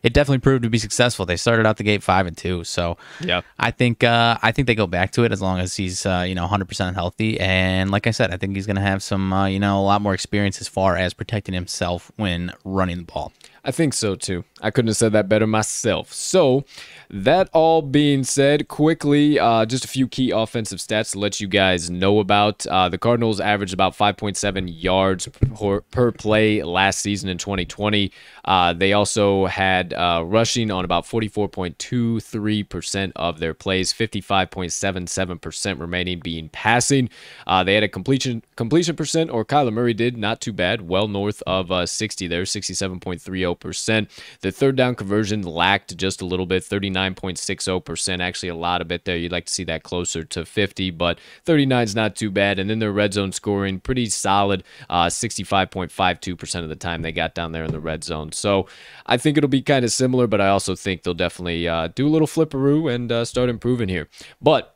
It 0.05 0.13
definitely 0.13 0.37
proved 0.37 0.61
to 0.61 0.69
be 0.69 0.77
successful. 0.77 1.25
They 1.25 1.35
started 1.35 1.65
out 1.65 1.77
the 1.77 1.83
gate 1.83 2.03
five 2.03 2.27
and 2.27 2.37
two, 2.37 2.63
so 2.63 2.95
Yeah. 3.19 3.41
I 3.57 3.71
think 3.71 4.03
uh, 4.03 4.37
I 4.43 4.51
think 4.51 4.67
they 4.67 4.75
go 4.75 4.85
back 4.85 5.11
to 5.13 5.23
it 5.23 5.31
as 5.31 5.41
long 5.41 5.57
as 5.57 5.75
he's 5.75 6.05
uh, 6.05 6.23
you 6.27 6.35
know 6.35 6.45
100% 6.45 6.93
healthy. 6.93 7.39
And 7.39 7.89
like 7.89 8.05
I 8.05 8.11
said, 8.11 8.31
I 8.31 8.37
think 8.37 8.55
he's 8.55 8.67
going 8.67 8.75
to 8.75 8.83
have 8.83 9.01
some 9.01 9.33
uh, 9.33 9.47
you 9.47 9.57
know 9.59 9.79
a 9.79 9.81
lot 9.81 10.03
more 10.03 10.13
experience 10.13 10.61
as 10.61 10.67
far 10.67 10.95
as 10.95 11.15
protecting 11.15 11.55
himself 11.55 12.11
when 12.17 12.53
running 12.63 12.97
the 12.97 13.03
ball. 13.03 13.33
I 13.63 13.71
think 13.71 13.95
so 13.95 14.13
too. 14.13 14.43
I 14.65 14.71
couldn't 14.71 14.87
have 14.87 14.97
said 14.97 15.11
that 15.11 15.29
better 15.29 15.45
myself. 15.45 16.11
So, 16.11 16.65
that 17.09 17.49
all 17.53 17.81
being 17.83 18.23
said, 18.23 18.67
quickly, 18.67 19.39
uh, 19.39 19.65
just 19.65 19.85
a 19.85 19.87
few 19.87 20.07
key 20.07 20.31
offensive 20.31 20.79
stats 20.79 21.11
to 21.11 21.19
let 21.19 21.39
you 21.39 21.47
guys 21.47 21.91
know 21.91 22.19
about. 22.19 22.65
Uh, 22.65 22.89
the 22.89 22.97
Cardinals 22.97 23.39
averaged 23.39 23.75
about 23.75 23.95
5.7 23.95 24.67
yards 24.67 25.27
per, 25.27 25.81
per 25.81 26.11
play 26.11 26.63
last 26.63 26.97
season 26.99 27.29
in 27.29 27.37
2020. 27.37 28.11
Uh, 28.43 28.73
they 28.73 28.93
also 28.93 29.45
had 29.45 29.93
uh, 29.93 30.23
rushing 30.25 30.71
on 30.71 30.83
about 30.83 31.05
44.23% 31.05 33.11
of 33.15 33.39
their 33.39 33.53
plays, 33.53 33.93
55.77% 33.93 35.79
remaining 35.79 36.19
being 36.19 36.49
passing. 36.49 37.07
Uh, 37.45 37.63
they 37.63 37.75
had 37.75 37.83
a 37.83 37.87
completion 37.87 38.41
completion 38.55 38.95
percent, 38.95 39.29
or 39.29 39.45
Kyler 39.45 39.71
Murray 39.71 39.93
did, 39.93 40.17
not 40.17 40.41
too 40.41 40.53
bad, 40.53 40.87
well 40.87 41.07
north 41.07 41.43
of 41.45 41.71
uh, 41.71 41.85
60 41.85 42.25
there, 42.27 42.41
67.30%. 42.43 44.09
The 44.41 44.54
third 44.55 44.75
down 44.75 44.95
conversion 44.95 45.41
lacked 45.41 45.95
just 45.97 46.21
a 46.21 46.25
little 46.25 46.45
bit, 46.45 46.63
39.60%, 46.63 48.19
actually 48.21 48.49
a 48.49 48.55
lot 48.55 48.81
of 48.81 48.91
it 48.91 49.05
there. 49.05 49.17
You'd 49.17 49.31
like 49.31 49.45
to 49.45 49.53
see 49.53 49.65
that 49.65 49.83
closer 49.83 50.23
to 50.23 50.45
50, 50.45 50.91
but 50.91 51.19
39 51.43 51.83
is 51.83 51.95
not 51.95 52.15
too 52.15 52.31
bad. 52.31 52.57
And 52.57 52.69
then 52.69 52.79
their 52.79 52.91
red 52.91 53.13
zone 53.13 53.31
scoring, 53.31 53.79
pretty 53.79 54.07
solid, 54.07 54.63
uh, 54.89 55.07
65.52% 55.07 56.63
of 56.63 56.69
the 56.69 56.75
time 56.75 57.01
they 57.01 57.11
got 57.11 57.35
down 57.35 57.51
there 57.51 57.65
in 57.65 57.71
the 57.71 57.79
red 57.79 58.03
zone. 58.03 58.31
So 58.31 58.67
I 59.05 59.17
think 59.17 59.37
it'll 59.37 59.49
be 59.49 59.61
kind 59.61 59.83
of 59.83 59.91
similar, 59.91 60.25
but 60.25 60.41
I 60.41 60.47
also 60.47 60.75
think 60.75 61.03
they'll 61.03 61.13
definitely 61.13 61.67
uh, 61.67 61.89
do 61.89 62.07
a 62.07 62.09
little 62.09 62.27
flipperoo 62.27 62.93
and 62.93 63.11
uh, 63.11 63.25
start 63.25 63.49
improving 63.49 63.89
here. 63.89 64.07
But 64.41 64.75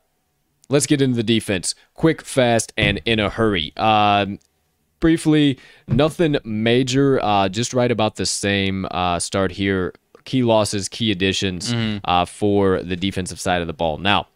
let's 0.68 0.86
get 0.86 1.02
into 1.02 1.16
the 1.16 1.24
defense 1.24 1.74
quick, 1.94 2.22
fast, 2.22 2.74
and 2.78 3.02
in 3.06 3.20
a 3.20 3.30
hurry. 3.30 3.74
Um, 3.78 4.40
briefly, 5.00 5.58
nothing 5.88 6.38
major, 6.44 7.20
uh, 7.24 7.50
just 7.50 7.74
right 7.74 7.92
about 7.92 8.16
the 8.16 8.26
same 8.26 8.86
uh, 8.92 9.20
start 9.20 9.52
here. 9.52 9.94
Key 10.26 10.44
losses, 10.44 10.88
key 10.90 11.12
additions 11.12 11.74
uh, 12.06 12.26
for 12.26 12.84
the 12.84 12.96
defensive 12.96 13.40
side 13.40 13.62
of 13.62 13.68
the 13.68 13.74
ball. 13.74 13.98
Now, 13.98 14.28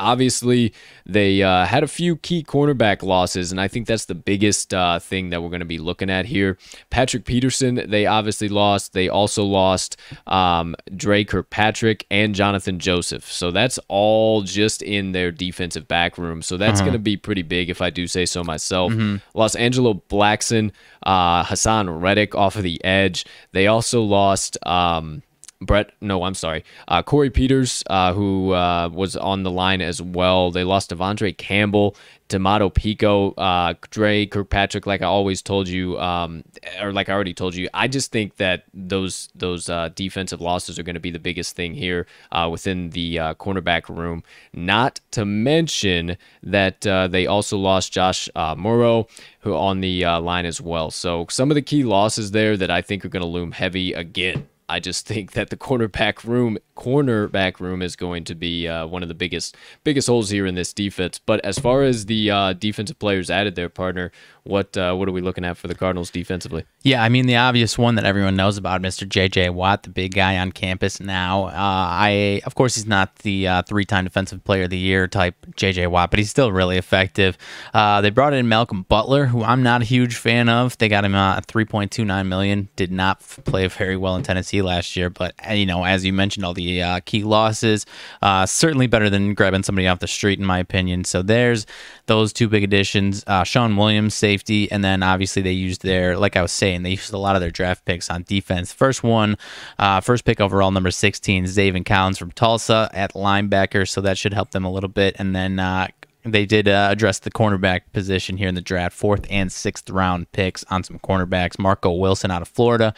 obviously 0.00 0.72
they 1.04 1.42
uh, 1.42 1.64
had 1.66 1.82
a 1.82 1.88
few 1.88 2.16
key 2.16 2.42
cornerback 2.42 3.02
losses 3.02 3.50
and 3.50 3.60
i 3.60 3.68
think 3.68 3.86
that's 3.86 4.06
the 4.06 4.14
biggest 4.14 4.74
uh, 4.74 4.98
thing 4.98 5.30
that 5.30 5.42
we're 5.42 5.48
going 5.48 5.60
to 5.60 5.66
be 5.66 5.78
looking 5.78 6.10
at 6.10 6.26
here. 6.26 6.58
Patrick 6.90 7.24
peterson 7.24 7.76
they 7.88 8.06
obviously 8.06 8.48
lost. 8.48 8.92
They 8.92 9.08
also 9.08 9.44
lost 9.44 9.96
um, 10.26 10.74
dre 10.94 11.24
kirkpatrick 11.24 12.06
and 12.10 12.34
jonathan 12.34 12.78
joseph. 12.78 13.30
So 13.30 13.50
that's 13.50 13.78
all 13.88 14.42
just 14.42 14.82
in 14.82 15.12
their 15.12 15.30
defensive 15.32 15.86
back 15.88 16.18
room. 16.18 16.42
So 16.42 16.56
that's 16.56 16.80
going 16.80 16.92
to 16.92 16.98
be 16.98 17.16
pretty 17.16 17.42
big 17.42 17.70
if 17.70 17.80
i 17.80 17.90
do 17.90 18.06
say 18.06 18.26
so 18.26 18.42
myself. 18.44 18.92
Los 19.34 19.54
angelo 19.54 20.02
blackson 20.08 20.72
uh, 21.04 21.44
haason 21.44 22.00
reddick 22.00 22.34
off 22.34 22.56
of 22.56 22.62
the 22.62 22.82
edge. 22.84 23.24
They 23.52 23.66
also 23.66 24.02
lost 24.02 24.58
um, 24.66 25.22
Brett, 25.60 25.92
no, 26.02 26.24
I'm 26.24 26.34
sorry. 26.34 26.64
Uh, 26.86 27.02
Corey 27.02 27.30
Peters, 27.30 27.82
uh, 27.88 28.12
who 28.12 28.52
uh, 28.52 28.90
was 28.92 29.16
on 29.16 29.42
the 29.42 29.50
line 29.50 29.80
as 29.80 30.02
well. 30.02 30.50
They 30.50 30.64
lost 30.64 30.90
De'Vondre 30.90 31.36
Campbell, 31.36 31.96
Tomato 32.28 32.68
Pico, 32.68 33.30
uh, 33.32 33.72
Dre 33.90 34.26
Kirkpatrick. 34.26 34.86
Like 34.86 35.00
I 35.00 35.06
always 35.06 35.40
told 35.40 35.66
you, 35.66 35.98
um, 35.98 36.44
or 36.82 36.92
like 36.92 37.08
I 37.08 37.14
already 37.14 37.32
told 37.32 37.54
you, 37.54 37.70
I 37.72 37.88
just 37.88 38.12
think 38.12 38.36
that 38.36 38.64
those 38.74 39.30
those 39.34 39.70
uh, 39.70 39.88
defensive 39.94 40.42
losses 40.42 40.78
are 40.78 40.82
going 40.82 40.94
to 40.94 41.00
be 41.00 41.10
the 41.10 41.18
biggest 41.18 41.56
thing 41.56 41.72
here 41.72 42.06
uh, 42.32 42.48
within 42.52 42.90
the 42.90 43.18
uh, 43.18 43.34
cornerback 43.34 43.88
room. 43.88 44.22
Not 44.52 45.00
to 45.12 45.24
mention 45.24 46.18
that 46.42 46.82
they 46.82 47.26
also 47.26 47.56
lost 47.56 47.92
Josh 47.92 48.28
Mauro, 48.34 49.06
who 49.40 49.54
on 49.54 49.80
the 49.80 50.04
line 50.04 50.44
as 50.44 50.60
well. 50.60 50.90
So 50.90 51.26
some 51.30 51.50
of 51.50 51.54
the 51.54 51.62
key 51.62 51.82
losses 51.82 52.32
there 52.32 52.58
that 52.58 52.70
I 52.70 52.82
think 52.82 53.06
are 53.06 53.08
going 53.08 53.22
to 53.22 53.26
loom 53.28 53.52
heavy 53.52 53.94
again. 53.94 54.48
I 54.68 54.80
just 54.80 55.06
think 55.06 55.32
that 55.32 55.50
the 55.50 55.56
cornerback 55.56 56.24
room 56.24 56.58
cornerback 56.76 57.58
room 57.60 57.82
is 57.82 57.96
going 57.96 58.24
to 58.24 58.34
be 58.34 58.68
uh, 58.68 58.86
one 58.86 59.02
of 59.02 59.08
the 59.08 59.14
biggest 59.14 59.56
biggest 59.82 60.06
holes 60.06 60.30
here 60.30 60.46
in 60.46 60.54
this 60.54 60.72
defense. 60.72 61.18
But 61.18 61.44
as 61.44 61.58
far 61.58 61.82
as 61.82 62.06
the 62.06 62.30
uh, 62.30 62.52
defensive 62.52 62.98
players 62.98 63.30
added 63.30 63.54
there, 63.54 63.68
partner, 63.68 64.12
what 64.44 64.76
uh, 64.76 64.94
what 64.94 65.08
are 65.08 65.12
we 65.12 65.20
looking 65.20 65.44
at 65.44 65.56
for 65.56 65.68
the 65.68 65.74
Cardinals 65.74 66.10
defensively? 66.10 66.64
Yeah, 66.82 67.02
I 67.02 67.08
mean 67.08 67.26
the 67.26 67.36
obvious 67.36 67.76
one 67.76 67.96
that 67.96 68.04
everyone 68.04 68.36
knows 68.36 68.56
about, 68.56 68.80
Mr. 68.80 69.08
J.J. 69.08 69.50
Watt, 69.50 69.82
the 69.82 69.90
big 69.90 70.14
guy 70.14 70.38
on 70.38 70.52
campus 70.52 71.00
now. 71.00 71.46
Uh, 71.46 71.52
I 71.54 72.40
of 72.44 72.54
course 72.54 72.76
he's 72.76 72.86
not 72.86 73.16
the 73.16 73.48
uh, 73.48 73.62
three-time 73.62 74.04
Defensive 74.04 74.44
Player 74.44 74.64
of 74.64 74.70
the 74.70 74.78
Year 74.78 75.08
type 75.08 75.34
J.J. 75.56 75.88
Watt, 75.88 76.10
but 76.10 76.18
he's 76.18 76.30
still 76.30 76.52
really 76.52 76.76
effective. 76.76 77.36
Uh, 77.74 78.00
they 78.00 78.10
brought 78.10 78.34
in 78.34 78.48
Malcolm 78.48 78.82
Butler, 78.82 79.26
who 79.26 79.42
I'm 79.42 79.62
not 79.62 79.82
a 79.82 79.84
huge 79.84 80.16
fan 80.16 80.48
of. 80.48 80.78
They 80.78 80.88
got 80.88 81.04
him 81.04 81.14
at 81.14 81.46
3.29 81.46 82.26
million. 82.26 82.68
Did 82.76 82.92
not 82.92 83.20
play 83.20 83.66
very 83.66 83.96
well 83.96 84.16
in 84.16 84.22
Tennessee 84.22 84.62
last 84.62 84.96
year, 84.96 85.10
but 85.10 85.34
you 85.50 85.66
know, 85.66 85.84
as 85.84 86.04
you 86.04 86.12
mentioned, 86.12 86.44
all 86.44 86.54
the 86.54 86.65
uh, 86.82 87.00
key 87.04 87.22
losses, 87.22 87.86
uh, 88.22 88.46
certainly 88.46 88.86
better 88.86 89.10
than 89.10 89.34
grabbing 89.34 89.62
somebody 89.62 89.86
off 89.86 90.00
the 90.00 90.06
street, 90.06 90.38
in 90.38 90.44
my 90.44 90.58
opinion. 90.58 91.04
So 91.04 91.22
there's 91.22 91.66
those 92.06 92.32
two 92.32 92.48
big 92.48 92.64
additions. 92.64 93.24
Uh, 93.26 93.44
Shawn 93.44 93.76
Williams, 93.76 94.14
safety, 94.14 94.70
and 94.70 94.84
then 94.84 95.02
obviously 95.02 95.42
they 95.42 95.52
used 95.52 95.82
their, 95.82 96.16
like 96.16 96.36
I 96.36 96.42
was 96.42 96.52
saying, 96.52 96.82
they 96.82 96.90
used 96.90 97.12
a 97.12 97.18
lot 97.18 97.36
of 97.36 97.40
their 97.40 97.50
draft 97.50 97.84
picks 97.84 98.10
on 98.10 98.24
defense. 98.24 98.72
First 98.72 99.02
one, 99.02 99.36
uh, 99.78 100.00
first 100.00 100.24
pick 100.24 100.40
overall, 100.40 100.70
number 100.70 100.90
16, 100.90 101.44
Zaven 101.44 101.84
Collins 101.84 102.18
from 102.18 102.32
Tulsa 102.32 102.90
at 102.92 103.14
linebacker, 103.14 103.88
so 103.88 104.00
that 104.00 104.18
should 104.18 104.34
help 104.34 104.50
them 104.50 104.64
a 104.64 104.70
little 104.70 104.88
bit. 104.88 105.16
And 105.18 105.34
then 105.34 105.58
uh, 105.58 105.88
they 106.26 106.44
did 106.44 106.68
uh, 106.68 106.88
address 106.90 107.20
the 107.20 107.30
cornerback 107.30 107.82
position 107.92 108.36
here 108.36 108.48
in 108.48 108.54
the 108.54 108.60
draft, 108.60 108.96
fourth 108.96 109.26
and 109.30 109.50
sixth 109.50 109.88
round 109.90 110.30
picks 110.32 110.64
on 110.64 110.82
some 110.82 110.98
cornerbacks. 110.98 111.58
Marco 111.58 111.92
Wilson 111.92 112.30
out 112.30 112.42
of 112.42 112.48
Florida, 112.48 112.94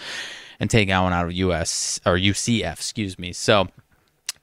and 0.60 0.70
Tay 0.70 0.84
Gowan 0.84 1.12
out 1.12 1.26
of 1.26 1.32
US 1.32 2.00
or 2.04 2.16
UCF, 2.16 2.74
excuse 2.74 3.18
me. 3.18 3.32
So 3.32 3.68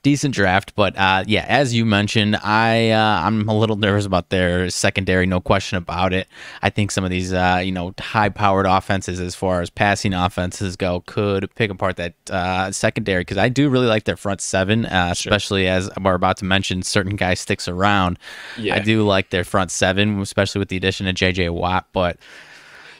decent 0.05 0.35
draft, 0.35 0.75
but 0.75 0.95
uh, 0.95 1.23
yeah, 1.25 1.45
as 1.49 1.73
you 1.73 1.83
mentioned, 1.83 2.35
I 2.35 2.91
uh, 2.91 3.21
I'm 3.25 3.49
a 3.49 3.57
little 3.57 3.75
nervous 3.75 4.05
about 4.05 4.29
their 4.29 4.69
secondary, 4.69 5.25
no 5.25 5.41
question 5.41 5.79
about 5.79 6.13
it. 6.13 6.27
I 6.61 6.69
think 6.69 6.91
some 6.91 7.03
of 7.03 7.09
these 7.09 7.33
uh, 7.33 7.59
you 7.65 7.71
know 7.71 7.91
high-powered 7.99 8.67
offenses, 8.67 9.19
as 9.19 9.33
far 9.33 9.61
as 9.61 9.71
passing 9.71 10.13
offenses 10.13 10.75
go, 10.75 11.01
could 11.07 11.53
pick 11.55 11.71
apart 11.71 11.97
that 11.97 12.13
uh, 12.29 12.71
secondary 12.71 13.21
because 13.21 13.39
I 13.39 13.49
do 13.49 13.67
really 13.67 13.87
like 13.87 14.03
their 14.03 14.15
front 14.15 14.41
seven, 14.41 14.85
uh, 14.85 15.09
especially 15.11 15.67
as 15.67 15.89
we're 15.99 16.13
about 16.13 16.37
to 16.37 16.45
mention, 16.45 16.83
certain 16.83 17.15
guy 17.15 17.33
sticks 17.33 17.67
around. 17.67 18.19
Yeah. 18.59 18.75
I 18.75 18.79
do 18.79 19.03
like 19.03 19.31
their 19.31 19.43
front 19.43 19.71
seven, 19.71 20.21
especially 20.21 20.59
with 20.59 20.69
the 20.69 20.77
addition 20.77 21.07
of 21.07 21.15
J.J. 21.15 21.49
Watt, 21.49 21.87
but. 21.91 22.17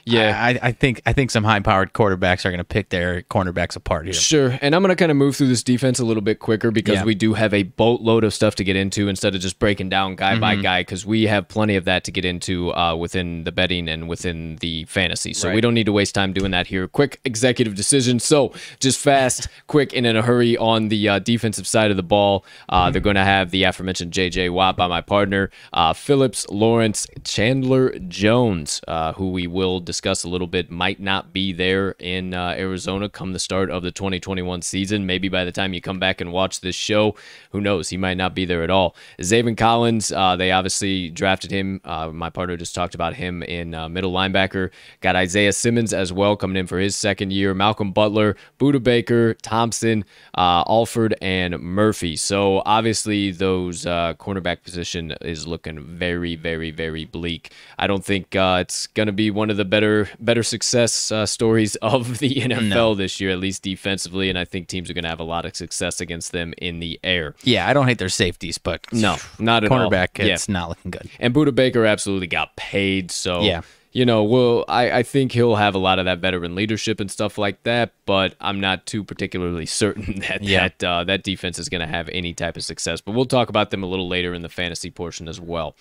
Yeah. 0.06 0.38
I, 0.40 0.58
I 0.68 0.72
think 0.72 1.02
I 1.04 1.12
think 1.12 1.30
some 1.30 1.42
high-powered 1.44 1.92
quarterbacks 1.92 2.44
are 2.44 2.50
going 2.50 2.58
to 2.58 2.64
pick 2.64 2.90
their 2.90 3.22
cornerbacks 3.22 3.74
apart 3.76 4.04
here. 4.04 4.14
Sure. 4.14 4.56
And 4.62 4.74
I'm 4.74 4.80
going 4.82 4.90
to 4.94 4.96
kind 4.96 5.10
of 5.10 5.16
move 5.16 5.34
through 5.36 5.48
this 5.48 5.62
defense 5.64 5.98
a 5.98 6.04
little 6.04 6.22
bit 6.22 6.38
quicker 6.38 6.70
because 6.70 6.94
Yeah. 6.96 7.04
we 7.04 7.14
do 7.16 7.34
have 7.34 7.52
a 7.52 7.64
boatload 7.64 8.22
of 8.22 8.32
stuff 8.32 8.54
to 8.56 8.64
get 8.64 8.76
into 8.76 9.08
instead 9.08 9.34
of 9.34 9.40
just 9.40 9.58
breaking 9.58 9.88
down 9.88 10.14
guy 10.14 10.32
Mm-hmm. 10.32 10.40
by 10.40 10.56
guy 10.56 10.80
because 10.82 11.04
we 11.04 11.24
have 11.24 11.48
plenty 11.48 11.74
of 11.76 11.84
that 11.86 12.04
to 12.04 12.12
get 12.12 12.24
into 12.24 12.72
uh, 12.74 12.94
within 12.94 13.42
the 13.44 13.50
betting 13.52 13.88
and 13.88 14.08
within 14.08 14.56
the 14.60 14.84
fantasy. 14.84 15.34
So 15.34 15.52
we 15.52 15.60
don't 15.60 15.74
need 15.74 15.86
to 15.86 15.92
waste 15.92 16.14
time 16.14 16.32
doing 16.32 16.52
that 16.52 16.68
here. 16.68 16.86
Quick 16.86 17.20
executive 17.24 17.74
decision. 17.74 18.20
So 18.20 18.52
just 18.78 19.00
fast, 19.00 19.48
quick, 19.66 19.92
and 19.92 20.06
in 20.06 20.14
a 20.16 20.22
hurry 20.22 20.56
on 20.56 20.86
the 20.88 21.08
uh, 21.08 21.18
defensive 21.18 21.66
side 21.66 21.90
of 21.90 21.96
the 21.96 22.02
ball. 22.04 22.44
Uh, 22.68 22.90
they're 22.92 23.00
going 23.00 23.16
to 23.16 23.24
have 23.24 23.50
the 23.50 23.64
aforementioned 23.64 24.12
J.J. 24.12 24.50
Watt 24.50 24.76
by 24.76 24.86
my 24.86 25.00
partner, 25.00 25.50
uh, 25.72 25.92
Phillips, 25.92 26.46
Lawrence, 26.48 27.08
Chandler 27.24 27.90
Jones, 27.98 28.80
uh, 28.86 29.12
who 29.14 29.30
we 29.32 29.48
will 29.48 29.80
discuss 29.80 29.95
a 30.04 30.28
little 30.28 30.46
bit, 30.46 30.70
might 30.70 31.00
not 31.00 31.32
be 31.32 31.52
there 31.52 31.90
in 31.98 32.34
uh, 32.34 32.54
Arizona 32.56 33.08
come 33.08 33.32
the 33.32 33.38
start 33.38 33.70
of 33.70 33.82
the 33.82 33.90
2021 33.90 34.62
season. 34.62 35.06
Maybe 35.06 35.28
by 35.28 35.44
the 35.44 35.52
time 35.52 35.72
you 35.72 35.80
come 35.80 35.98
back 35.98 36.20
and 36.20 36.32
watch 36.32 36.60
this 36.60 36.74
show, 36.74 37.14
who 37.52 37.60
knows? 37.60 37.88
He 37.88 37.96
might 37.96 38.16
not 38.16 38.34
be 38.34 38.44
there 38.44 38.62
at 38.62 38.70
all. 38.70 38.94
Zaven 39.20 39.56
Collins, 39.56 40.12
uh, 40.12 40.36
they 40.36 40.50
obviously 40.52 41.10
drafted 41.10 41.50
him. 41.50 41.80
Uh, 41.84 42.10
my 42.12 42.30
partner 42.30 42.56
just 42.56 42.74
talked 42.74 42.94
about 42.94 43.14
him 43.14 43.42
in 43.42 43.74
uh, 43.74 43.88
middle 43.88 44.12
linebacker. 44.12 44.70
Got 45.00 45.16
Isaiah 45.16 45.52
Simmons 45.52 45.92
as 45.92 46.12
well 46.12 46.36
coming 46.36 46.56
in 46.56 46.66
for 46.66 46.78
his 46.78 46.96
second 46.96 47.32
year. 47.32 47.54
Malcolm 47.54 47.92
Butler, 47.92 48.36
Budda 48.58 48.82
Baker, 48.82 49.34
Thompson, 49.34 50.04
uh, 50.36 50.64
Alford, 50.68 51.14
and 51.22 51.58
Murphy. 51.60 52.16
So 52.16 52.62
obviously 52.66 53.30
those 53.30 53.86
uh, 53.86 54.14
cornerback 54.18 54.62
position 54.62 55.14
is 55.22 55.46
looking 55.46 55.80
very, 55.80 56.36
very, 56.36 56.70
very 56.70 57.04
bleak. 57.04 57.52
I 57.78 57.86
don't 57.86 58.04
think 58.04 58.34
it's 58.34 58.86
going 58.88 59.06
to 59.06 59.12
be 59.12 59.30
one 59.30 59.50
of 59.50 59.56
the 59.56 59.64
better 59.64 59.85
better 60.20 60.42
success 60.42 61.10
uh, 61.12 61.26
stories 61.26 61.74
of 61.82 62.18
the 62.18 62.34
NFL 62.34 62.96
this 62.96 63.20
year, 63.20 63.30
at 63.30 63.38
least 63.38 63.62
defensively. 63.62 64.28
And 64.30 64.38
I 64.38 64.44
think 64.44 64.68
teams 64.68 64.90
are 64.90 64.94
going 64.94 65.04
to 65.04 65.10
have 65.10 65.20
a 65.20 65.24
lot 65.24 65.44
of 65.44 65.54
success 65.56 66.00
against 66.00 66.32
them 66.32 66.52
in 66.58 66.80
the 66.80 66.98
air. 67.04 67.34
Yeah, 67.42 67.68
I 67.68 67.72
don't 67.72 67.86
hate 67.88 67.98
their 67.98 68.08
safeties, 68.08 68.58
but 68.58 68.80
No, 68.92 69.16
not 69.38 69.64
at 69.64 69.70
all. 69.70 69.78
cornerback, 69.90 70.18
Yeah. 70.18 70.34
it's 70.34 70.48
not 70.48 70.68
looking 70.70 70.90
good. 70.90 71.08
And 71.20 71.34
Budda 71.34 71.54
Baker 71.54 71.84
absolutely 71.86 72.26
got 72.26 72.54
paid. 72.56 73.10
So, 73.10 73.42
Yeah. 73.42 73.62
you 73.92 74.04
know, 74.04 74.22
well, 74.24 74.64
I, 74.68 74.90
I 74.98 75.02
think 75.02 75.32
he'll 75.32 75.56
have 75.56 75.74
a 75.74 75.78
lot 75.78 75.98
of 75.98 76.04
that 76.04 76.18
veteran 76.18 76.54
leadership 76.54 77.00
and 77.00 77.10
stuff 77.10 77.38
like 77.38 77.62
that, 77.62 77.92
but 78.04 78.34
I'm 78.40 78.60
not 78.60 78.84
too 78.86 79.02
particularly 79.04 79.66
certain 79.82 80.20
that 80.28 80.42
Yeah. 80.42 80.68
that, 80.68 80.84
uh, 80.84 81.04
that 81.04 81.22
defense 81.22 81.58
is 81.58 81.68
going 81.68 81.80
to 81.80 81.86
have 81.86 82.08
any 82.10 82.32
type 82.34 82.56
of 82.56 82.64
success. 82.64 83.00
But 83.00 83.12
we'll 83.12 83.24
talk 83.24 83.48
about 83.48 83.70
them 83.70 83.82
a 83.82 83.86
little 83.86 84.08
later 84.08 84.34
in 84.34 84.42
the 84.42 84.48
fantasy 84.48 84.90
portion 84.90 85.28
as 85.28 85.40
well. 85.40 85.74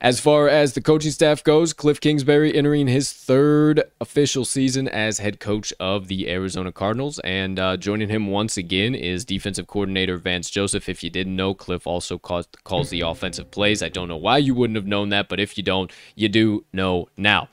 As 0.00 0.20
far 0.20 0.48
as 0.48 0.74
the 0.74 0.80
coaching 0.80 1.10
staff 1.10 1.42
goes, 1.42 1.72
Cliff 1.72 2.00
Kingsbury 2.00 2.54
entering 2.54 2.86
his 2.86 3.12
third 3.12 3.82
official 4.00 4.44
season 4.44 4.86
as 4.86 5.18
head 5.18 5.40
coach 5.40 5.72
of 5.80 6.06
the 6.06 6.30
Arizona 6.30 6.70
Cardinals. 6.70 7.18
And 7.24 7.58
uh, 7.58 7.76
joining 7.76 8.08
him 8.08 8.28
once 8.28 8.56
again 8.56 8.94
is 8.94 9.24
defensive 9.24 9.66
coordinator 9.66 10.16
Vance 10.16 10.50
Joseph. 10.50 10.88
If 10.88 11.02
you 11.02 11.10
didn't 11.10 11.34
know, 11.34 11.52
Cliff 11.52 11.84
also 11.84 12.16
calls, 12.16 12.46
calls 12.62 12.90
the 12.90 13.00
offensive 13.00 13.50
plays. 13.50 13.82
I 13.82 13.88
don't 13.88 14.06
know 14.06 14.16
why 14.16 14.38
you 14.38 14.54
wouldn't 14.54 14.76
have 14.76 14.86
known 14.86 15.08
that, 15.08 15.28
but 15.28 15.40
if 15.40 15.58
you 15.58 15.64
don't, 15.64 15.90
you 16.14 16.28
do 16.28 16.64
know 16.72 17.08
now. 17.16 17.48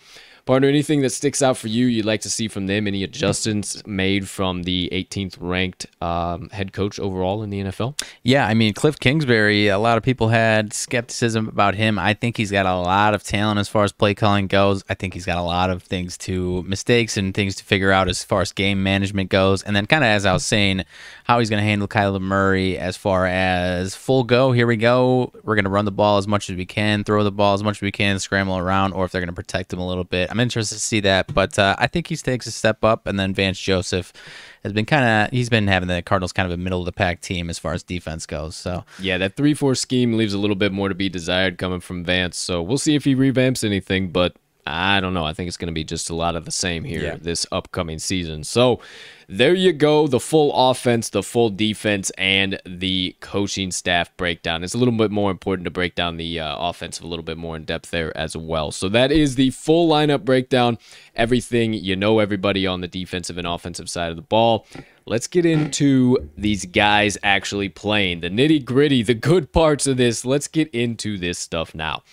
Partner, 0.45 0.67
anything 0.67 1.01
that 1.01 1.09
sticks 1.09 1.41
out 1.41 1.57
for 1.57 1.69
you 1.69 1.87
you'd 1.87 2.05
like 2.05 2.21
to 2.21 2.29
see 2.29 2.47
from 2.47 2.67
them? 2.67 2.85
Any 2.85 3.03
adjustments 3.03 3.81
made 3.87 4.29
from 4.29 4.61
the 4.61 4.89
18th 4.91 5.37
ranked 5.39 5.87
um, 6.03 6.49
head 6.49 6.71
coach 6.71 6.99
overall 6.99 7.41
in 7.41 7.49
the 7.49 7.61
NFL? 7.63 7.99
Yeah, 8.21 8.45
I 8.45 8.53
mean 8.53 8.73
Cliff 8.73 8.99
Kingsbury. 8.99 9.69
A 9.69 9.79
lot 9.79 9.97
of 9.97 10.03
people 10.03 10.27
had 10.27 10.71
skepticism 10.71 11.47
about 11.47 11.73
him. 11.73 11.97
I 11.97 12.13
think 12.13 12.37
he's 12.37 12.51
got 12.51 12.67
a 12.67 12.75
lot 12.75 13.15
of 13.15 13.23
talent 13.23 13.59
as 13.59 13.67
far 13.67 13.85
as 13.85 13.91
play 13.91 14.13
calling 14.13 14.45
goes. 14.45 14.83
I 14.87 14.93
think 14.93 15.15
he's 15.15 15.25
got 15.25 15.39
a 15.39 15.41
lot 15.41 15.71
of 15.71 15.81
things 15.81 16.15
to 16.19 16.61
mistakes 16.61 17.17
and 17.17 17.33
things 17.33 17.55
to 17.55 17.63
figure 17.63 17.91
out 17.91 18.07
as 18.07 18.23
far 18.23 18.41
as 18.41 18.51
game 18.51 18.83
management 18.83 19.31
goes. 19.31 19.63
And 19.63 19.75
then 19.75 19.87
kind 19.87 20.03
of 20.03 20.09
as 20.09 20.27
I 20.27 20.33
was 20.33 20.45
saying, 20.45 20.85
how 21.23 21.39
he's 21.39 21.49
going 21.49 21.61
to 21.61 21.67
handle 21.67 21.87
Kyler 21.87 22.21
Murray 22.21 22.77
as 22.77 22.95
far 22.95 23.25
as 23.25 23.95
full 23.95 24.23
go. 24.23 24.51
Here 24.51 24.67
we 24.67 24.77
go. 24.77 25.33
We're 25.41 25.55
going 25.55 25.65
to 25.65 25.71
run 25.71 25.85
the 25.85 25.91
ball 25.91 26.19
as 26.19 26.27
much 26.27 26.51
as 26.51 26.55
we 26.55 26.67
can, 26.67 27.03
throw 27.03 27.23
the 27.23 27.31
ball 27.31 27.55
as 27.55 27.63
much 27.63 27.77
as 27.77 27.81
we 27.81 27.91
can, 27.91 28.19
scramble 28.19 28.59
around, 28.59 28.93
or 28.93 29.05
if 29.05 29.11
they're 29.11 29.21
going 29.21 29.27
to 29.29 29.33
protect 29.33 29.73
him 29.73 29.79
a 29.79 29.87
little 29.87 30.03
bit. 30.03 30.29
I'm 30.35 30.41
interested 30.41 30.75
to 30.75 30.81
see 30.81 30.99
that, 30.99 31.33
but 31.33 31.57
uh, 31.57 31.75
I 31.79 31.87
think 31.87 32.07
he 32.07 32.15
takes 32.17 32.45
a 32.45 32.51
step 32.51 32.83
up. 32.83 33.07
And 33.07 33.17
then 33.17 33.33
Vance 33.33 33.57
Joseph 33.59 34.11
has 34.63 34.73
been 34.73 34.85
kind 34.85 35.05
of 35.05 35.31
he's 35.31 35.49
been 35.49 35.67
having 35.67 35.87
the 35.87 36.01
Cardinals 36.01 36.33
kind 36.33 36.45
of 36.45 36.51
a 36.51 36.61
middle 36.61 36.79
of 36.79 36.85
the 36.85 36.91
pack 36.91 37.21
team 37.21 37.49
as 37.49 37.57
far 37.57 37.71
as 37.73 37.83
defense 37.83 38.25
goes. 38.25 38.55
So 38.55 38.83
Yeah, 38.99 39.17
that 39.19 39.37
3 39.37 39.53
4 39.53 39.75
scheme 39.75 40.17
leaves 40.17 40.33
a 40.33 40.37
little 40.37 40.55
bit 40.57 40.73
more 40.73 40.89
to 40.89 40.95
be 40.95 41.07
desired 41.07 41.57
coming 41.57 41.79
from 41.79 42.03
Vance. 42.03 42.37
So 42.37 42.61
we'll 42.61 42.77
see 42.77 42.95
if 42.95 43.05
he 43.05 43.15
revamps 43.15 43.63
anything, 43.63 44.09
but 44.09 44.35
I 44.67 44.99
don't 44.99 45.13
know. 45.13 45.25
I 45.25 45.31
think 45.33 45.47
it's 45.47 45.57
going 45.57 45.67
to 45.67 45.73
be 45.73 45.83
just 45.83 46.09
a 46.09 46.15
lot 46.15 46.35
of 46.35 46.43
the 46.43 46.51
same 46.51 46.83
here 46.83 47.01
Yeah. 47.01 47.15
this 47.21 47.45
upcoming 47.51 47.99
season. 47.99 48.43
So 48.43 48.81
there 49.27 49.53
you 49.53 49.73
go. 49.73 50.07
The 50.07 50.19
full 50.19 50.51
offense, 50.53 51.09
the 51.09 51.23
full 51.23 51.49
defense, 51.49 52.11
and 52.17 52.59
the 52.65 53.15
coaching 53.19 53.71
staff 53.71 54.15
breakdown. 54.17 54.63
It's 54.63 54.73
a 54.73 54.77
little 54.77 54.93
bit 54.93 55.11
more 55.11 55.31
important 55.31 55.65
to 55.65 55.71
break 55.71 55.95
down 55.95 56.17
the 56.17 56.39
uh, 56.39 56.55
offensive 56.57 57.03
a 57.03 57.07
little 57.07 57.23
bit 57.23 57.37
more 57.37 57.55
in 57.55 57.65
depth 57.65 57.91
there 57.91 58.15
as 58.17 58.37
well. 58.37 58.71
So 58.71 58.89
that 58.89 59.11
is 59.11 59.35
the 59.35 59.49
full 59.51 59.89
lineup 59.89 60.23
breakdown. 60.25 60.77
Everything 61.15 61.73
you 61.73 61.95
know, 61.95 62.19
everybody 62.19 62.67
on 62.67 62.81
the 62.81 62.87
defensive 62.87 63.37
and 63.37 63.47
offensive 63.47 63.89
side 63.89 64.09
of 64.09 64.15
the 64.15 64.21
ball. 64.21 64.65
Let's 65.05 65.27
get 65.27 65.45
into 65.45 66.29
these 66.35 66.65
guys 66.65 67.17
actually 67.21 67.69
playing 67.69 68.21
the 68.21 68.29
nitty 68.29 68.65
gritty, 68.65 69.03
the 69.03 69.13
good 69.13 69.51
parts 69.51 69.85
of 69.85 69.97
this. 69.97 70.25
Let's 70.25 70.47
get 70.47 70.67
into 70.69 71.17
this 71.17 71.37
stuff 71.37 71.75
now. 71.75 72.03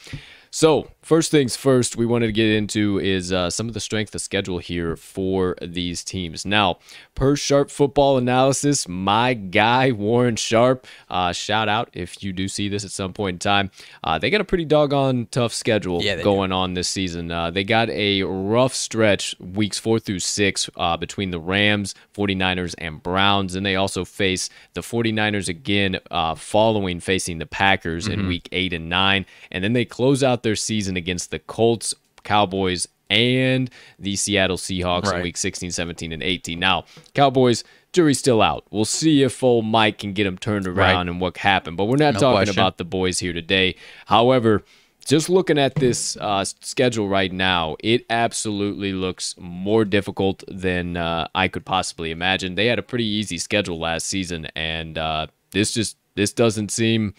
So, 0.54 0.90
first 1.02 1.30
things 1.30 1.56
first, 1.56 1.96
we 1.96 2.06
wanted 2.06 2.26
to 2.26 2.32
get 2.32 2.48
into 2.48 2.98
is 3.00 3.32
uh, 3.32 3.50
some 3.50 3.68
of 3.68 3.74
the 3.74 3.80
strength 3.80 4.14
of 4.14 4.20
schedule 4.20 4.58
here 4.58 4.96
for 4.96 5.56
these 5.60 6.02
teams. 6.04 6.46
Now, 6.46 6.78
per 7.14 7.36
Sharp 7.36 7.70
Football 7.70 8.16
Analysis, 8.18 8.88
my 8.88 9.34
guy 9.34 9.90
Warren 9.92 10.36
Sharp, 10.36 10.86
uh, 11.10 11.32
shout 11.32 11.68
out 11.68 11.90
if 11.92 12.22
you 12.22 12.32
do 12.32 12.48
see 12.48 12.68
this 12.68 12.84
at 12.84 12.90
some 12.90 13.12
point 13.12 13.34
in 13.34 13.38
time. 13.38 13.70
Uh, 14.04 14.18
they 14.18 14.30
got 14.30 14.40
a 14.40 14.44
pretty 14.44 14.64
doggone 14.64 15.26
tough 15.30 15.52
schedule 15.52 16.02
Yeah, 16.02 16.22
going 16.22 16.52
on 16.52 16.74
this 16.74 16.88
season. 16.88 17.30
Uh, 17.30 17.50
they 17.50 17.64
got 17.64 17.90
a 17.90 18.22
rough 18.22 18.74
stretch 18.74 19.34
weeks 19.40 19.78
four 19.78 19.98
through 19.98 20.20
six 20.20 20.70
uh, 20.76 20.96
between 20.96 21.30
the 21.30 21.40
Rams, 21.40 21.94
49ers, 22.14 22.74
and 22.78 23.02
Browns. 23.02 23.54
And 23.54 23.66
they 23.66 23.76
also 23.76 24.04
face 24.04 24.48
the 24.74 24.80
49ers 24.80 25.48
again 25.48 25.98
uh, 26.10 26.34
following 26.34 27.00
facing 27.00 27.38
the 27.38 27.46
Packers 27.46 27.82
Mm-hmm. 28.02 28.12
in 28.20 28.26
week 28.26 28.48
eight 28.52 28.72
and 28.72 28.88
nine. 28.88 29.26
And 29.50 29.62
then 29.62 29.72
they 29.72 29.84
close 29.84 30.22
out 30.22 30.42
their 30.42 30.56
season 30.56 30.91
against 30.96 31.30
the 31.30 31.38
Colts, 31.38 31.94
Cowboys, 32.24 32.86
and 33.10 33.70
the 33.98 34.16
Seattle 34.16 34.56
Seahawks 34.56 35.12
in 35.14 35.22
week 35.22 35.36
16, 35.36 35.70
17, 35.70 36.12
and 36.12 36.22
18. 36.22 36.58
Now, 36.58 36.84
Cowboys, 37.14 37.62
jury's 37.92 38.18
still 38.18 38.40
out. 38.40 38.64
We'll 38.70 38.84
see 38.86 39.22
if 39.22 39.42
old 39.42 39.66
Mike 39.66 39.98
can 39.98 40.12
get 40.14 40.24
them 40.24 40.38
turned 40.38 40.66
around 40.66 41.08
and 41.08 41.20
what 41.20 41.36
happened. 41.36 41.76
But 41.76 41.84
we're 41.84 41.96
not 41.96 42.14
No 42.14 42.20
talking 42.20 42.36
question. 42.38 42.54
about 42.58 42.78
the 42.78 42.84
boys 42.86 43.18
here 43.18 43.34
today. 43.34 43.76
However, 44.06 44.64
just 45.04 45.28
looking 45.28 45.58
at 45.58 45.74
this 45.74 46.16
uh, 46.16 46.44
schedule 46.44 47.08
right 47.08 47.32
now, 47.32 47.76
it 47.80 48.06
absolutely 48.08 48.92
looks 48.92 49.34
more 49.38 49.84
difficult 49.84 50.42
than 50.48 50.96
uh, 50.96 51.28
I 51.34 51.48
could 51.48 51.66
possibly 51.66 52.12
imagine. 52.12 52.54
They 52.54 52.66
had 52.66 52.78
a 52.78 52.82
pretty 52.82 53.04
easy 53.04 53.36
schedule 53.36 53.78
last 53.78 54.06
season, 54.06 54.46
and 54.54 54.96
uh, 54.96 55.26
this 55.50 55.74
just 55.74 55.96
this 56.14 56.32
doesn't 56.32 56.70
seem 56.70 57.14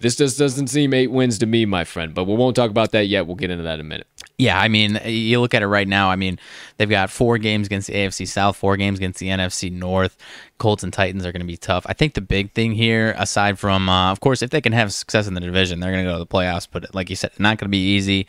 this 0.00 0.16
just 0.16 0.38
doesn't 0.38 0.68
seem 0.68 0.92
eight 0.92 1.10
wins 1.10 1.38
to 1.38 1.46
me, 1.46 1.64
my 1.64 1.84
friend. 1.84 2.14
But 2.14 2.24
we 2.24 2.34
won't 2.34 2.56
talk 2.56 2.70
about 2.70 2.92
that 2.92 3.06
yet. 3.06 3.26
We'll 3.26 3.36
get 3.36 3.50
into 3.50 3.64
that 3.64 3.74
in 3.74 3.80
a 3.80 3.88
minute. 3.88 4.06
Yeah, 4.38 4.60
I 4.60 4.68
mean, 4.68 5.00
you 5.04 5.40
look 5.40 5.54
at 5.54 5.62
it 5.62 5.66
right 5.66 5.88
now. 5.88 6.10
I 6.10 6.16
mean, 6.16 6.38
they've 6.76 6.90
got 6.90 7.10
four 7.10 7.38
games 7.38 7.66
against 7.66 7.86
the 7.86 7.94
AFC 7.94 8.28
South, 8.28 8.56
four 8.56 8.76
games 8.76 8.98
against 8.98 9.18
the 9.18 9.28
NFC 9.28 9.72
North. 9.72 10.16
Colts 10.58 10.82
and 10.82 10.92
Titans 10.92 11.24
are 11.24 11.32
going 11.32 11.40
to 11.40 11.46
be 11.46 11.56
tough. 11.56 11.86
I 11.88 11.94
think 11.94 12.14
the 12.14 12.20
big 12.20 12.52
thing 12.52 12.72
here, 12.72 13.14
aside 13.16 13.58
from, 13.58 13.88
uh, 13.88 14.12
of 14.12 14.20
course, 14.20 14.42
if 14.42 14.50
they 14.50 14.60
can 14.60 14.72
have 14.72 14.92
success 14.92 15.26
in 15.26 15.34
the 15.34 15.40
division, 15.40 15.80
they're 15.80 15.92
going 15.92 16.04
to 16.04 16.10
go 16.10 16.18
to 16.18 16.18
the 16.18 16.26
playoffs. 16.26 16.68
But 16.70 16.94
like 16.94 17.08
you 17.08 17.16
said, 17.16 17.32
not 17.38 17.58
going 17.58 17.66
to 17.66 17.70
be 17.70 17.94
easy. 17.94 18.26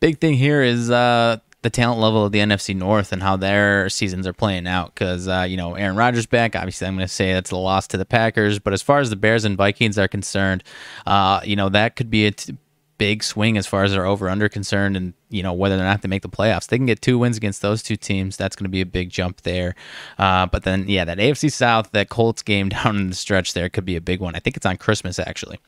Big 0.00 0.18
thing 0.18 0.34
here 0.34 0.62
is 0.62 0.90
uh, 0.90 1.38
the 1.62 1.70
talent 1.70 2.00
level 2.00 2.24
of 2.24 2.32
the 2.32 2.40
NFC 2.40 2.74
North 2.76 3.12
and 3.12 3.22
how 3.22 3.36
their 3.36 3.88
seasons 3.88 4.26
are 4.26 4.32
playing 4.32 4.66
out. 4.66 4.94
Because 4.94 5.28
uh, 5.28 5.46
you 5.48 5.56
know, 5.56 5.74
Aaron 5.74 5.96
Rodgers 5.96 6.26
back. 6.26 6.54
Obviously, 6.54 6.86
I'm 6.86 6.96
going 6.96 7.06
to 7.06 7.12
say 7.12 7.32
that's 7.32 7.50
a 7.50 7.56
loss 7.56 7.86
to 7.88 7.96
the 7.96 8.04
Packers. 8.04 8.58
But 8.58 8.72
as 8.72 8.82
far 8.82 8.98
as 8.98 9.10
the 9.10 9.16
Bears 9.16 9.44
and 9.44 9.56
Vikings 9.56 9.98
are 9.98 10.08
concerned, 10.08 10.64
uh, 11.06 11.40
you 11.44 11.56
know, 11.56 11.68
that 11.68 11.96
could 11.96 12.10
be 12.10 12.26
a 12.26 12.32
t- 12.32 12.56
big 12.98 13.24
swing 13.24 13.56
as 13.56 13.66
far 13.66 13.82
as 13.82 13.92
their 13.92 14.06
over 14.06 14.28
under 14.28 14.48
concerned 14.48 14.96
and 14.96 15.12
you 15.28 15.42
know 15.42 15.52
whether 15.52 15.74
or 15.74 15.78
not 15.78 16.02
they 16.02 16.08
make 16.08 16.22
the 16.22 16.28
playoffs 16.28 16.68
they 16.68 16.76
can 16.76 16.86
get 16.86 17.02
two 17.02 17.18
wins 17.18 17.36
against 17.36 17.60
those 17.60 17.82
two 17.82 17.96
teams 17.96 18.36
that's 18.36 18.54
going 18.54 18.64
to 18.64 18.70
be 18.70 18.80
a 18.80 18.86
big 18.86 19.10
jump 19.10 19.40
there 19.40 19.74
uh, 20.20 20.46
but 20.46 20.62
then 20.62 20.86
yeah 20.86 21.04
that 21.04 21.18
afc 21.18 21.50
south 21.50 21.90
that 21.90 22.08
colts 22.08 22.42
game 22.42 22.68
down 22.68 22.94
in 22.94 23.08
the 23.08 23.16
stretch 23.16 23.54
there 23.54 23.68
could 23.68 23.84
be 23.84 23.96
a 23.96 24.00
big 24.00 24.20
one 24.20 24.36
i 24.36 24.38
think 24.38 24.56
it's 24.56 24.66
on 24.66 24.76
christmas 24.76 25.18
actually 25.18 25.58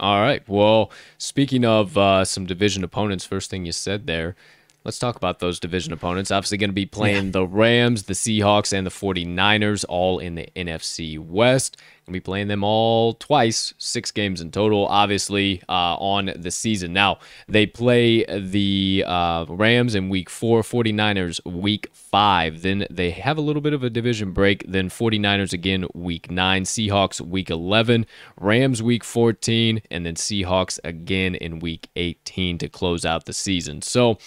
All 0.00 0.20
right. 0.20 0.46
Well, 0.48 0.90
speaking 1.16 1.64
of 1.64 1.96
uh, 1.96 2.24
some 2.24 2.44
division 2.44 2.84
opponents, 2.84 3.24
first 3.24 3.50
thing 3.50 3.64
you 3.64 3.72
said 3.72 4.06
there, 4.06 4.36
let's 4.84 4.98
talk 4.98 5.16
about 5.16 5.38
those 5.38 5.58
division 5.58 5.92
opponents. 5.92 6.30
Obviously, 6.30 6.58
going 6.58 6.70
to 6.70 6.74
be 6.74 6.86
playing 6.86 7.30
the 7.30 7.46
Rams, 7.46 8.04
the 8.04 8.12
Seahawks, 8.12 8.72
and 8.72 8.86
the 8.86 8.90
49ers, 8.90 9.84
all 9.88 10.18
in 10.18 10.34
the 10.34 10.48
NFC 10.54 11.18
West. 11.18 11.76
Going 12.06 12.12
to 12.12 12.20
be 12.20 12.20
playing 12.20 12.48
them 12.48 12.62
all 12.62 13.14
twice, 13.14 13.72
six 13.78 14.10
games 14.10 14.42
in 14.42 14.50
total, 14.50 14.86
obviously, 14.88 15.62
uh, 15.70 15.96
on 15.96 16.32
the 16.36 16.50
season. 16.50 16.92
Now, 16.92 17.18
they 17.48 17.64
play 17.64 18.24
the 18.26 19.04
uh, 19.06 19.46
Rams 19.48 19.94
in 19.94 20.10
week 20.10 20.28
four, 20.28 20.60
49ers 20.60 21.42
week 21.46 21.88
five. 21.94 22.60
Then 22.60 22.86
they 22.90 23.10
have 23.12 23.38
a 23.38 23.40
little 23.40 23.62
bit 23.62 23.72
of 23.72 23.82
a 23.82 23.88
division 23.88 24.32
break. 24.32 24.66
Then 24.68 24.90
49ers 24.90 25.54
again 25.54 25.86
week 25.94 26.30
nine, 26.30 26.64
Seahawks 26.64 27.22
week 27.22 27.48
11, 27.48 28.04
Rams 28.38 28.82
week 28.82 29.02
14, 29.02 29.80
and 29.90 30.04
then 30.04 30.14
Seahawks 30.14 30.78
again 30.84 31.34
in 31.34 31.58
week 31.58 31.88
18 31.96 32.58
to 32.58 32.68
close 32.68 33.06
out 33.06 33.24
the 33.24 33.32
season. 33.32 33.80
So, 33.80 34.18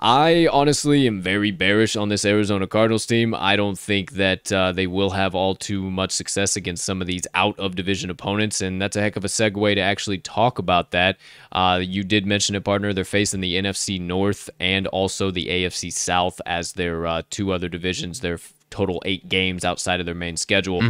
I 0.00 0.46
honestly 0.52 1.08
am 1.08 1.20
very 1.20 1.50
bearish 1.50 1.96
on 1.96 2.08
this 2.08 2.24
Arizona 2.24 2.68
Cardinals 2.68 3.04
team. 3.04 3.34
I 3.34 3.56
don't 3.56 3.76
think 3.76 4.12
that 4.12 4.52
uh, 4.52 4.70
they 4.70 4.86
will 4.86 5.10
have 5.10 5.34
all 5.34 5.56
too 5.56 5.90
much 5.90 6.12
success 6.12 6.54
against 6.54 6.84
some 6.84 7.00
of 7.00 7.08
these 7.08 7.26
out 7.34 7.58
of 7.58 7.74
division 7.74 8.08
opponents, 8.08 8.60
and 8.60 8.80
that's 8.80 8.94
a 8.94 9.00
heck 9.00 9.16
of 9.16 9.24
a 9.24 9.28
segue 9.28 9.74
to 9.74 9.80
actually 9.80 10.18
talk 10.18 10.60
about 10.60 10.92
that. 10.92 11.18
Uh, 11.50 11.80
you 11.82 12.04
did 12.04 12.26
mention 12.26 12.54
it, 12.54 12.62
partner. 12.62 12.92
They're 12.92 13.04
facing 13.04 13.40
the 13.40 13.56
NFC 13.56 14.00
North 14.00 14.48
and 14.60 14.86
also 14.86 15.32
the 15.32 15.46
AFC 15.46 15.92
South 15.92 16.40
as 16.46 16.74
their 16.74 17.04
uh, 17.04 17.22
two 17.30 17.50
other 17.50 17.68
divisions. 17.68 18.20
Their 18.20 18.38
total 18.70 19.02
eight 19.04 19.28
games 19.28 19.64
outside 19.64 19.98
of 19.98 20.06
their 20.06 20.14
main 20.14 20.36
schedule. 20.36 20.80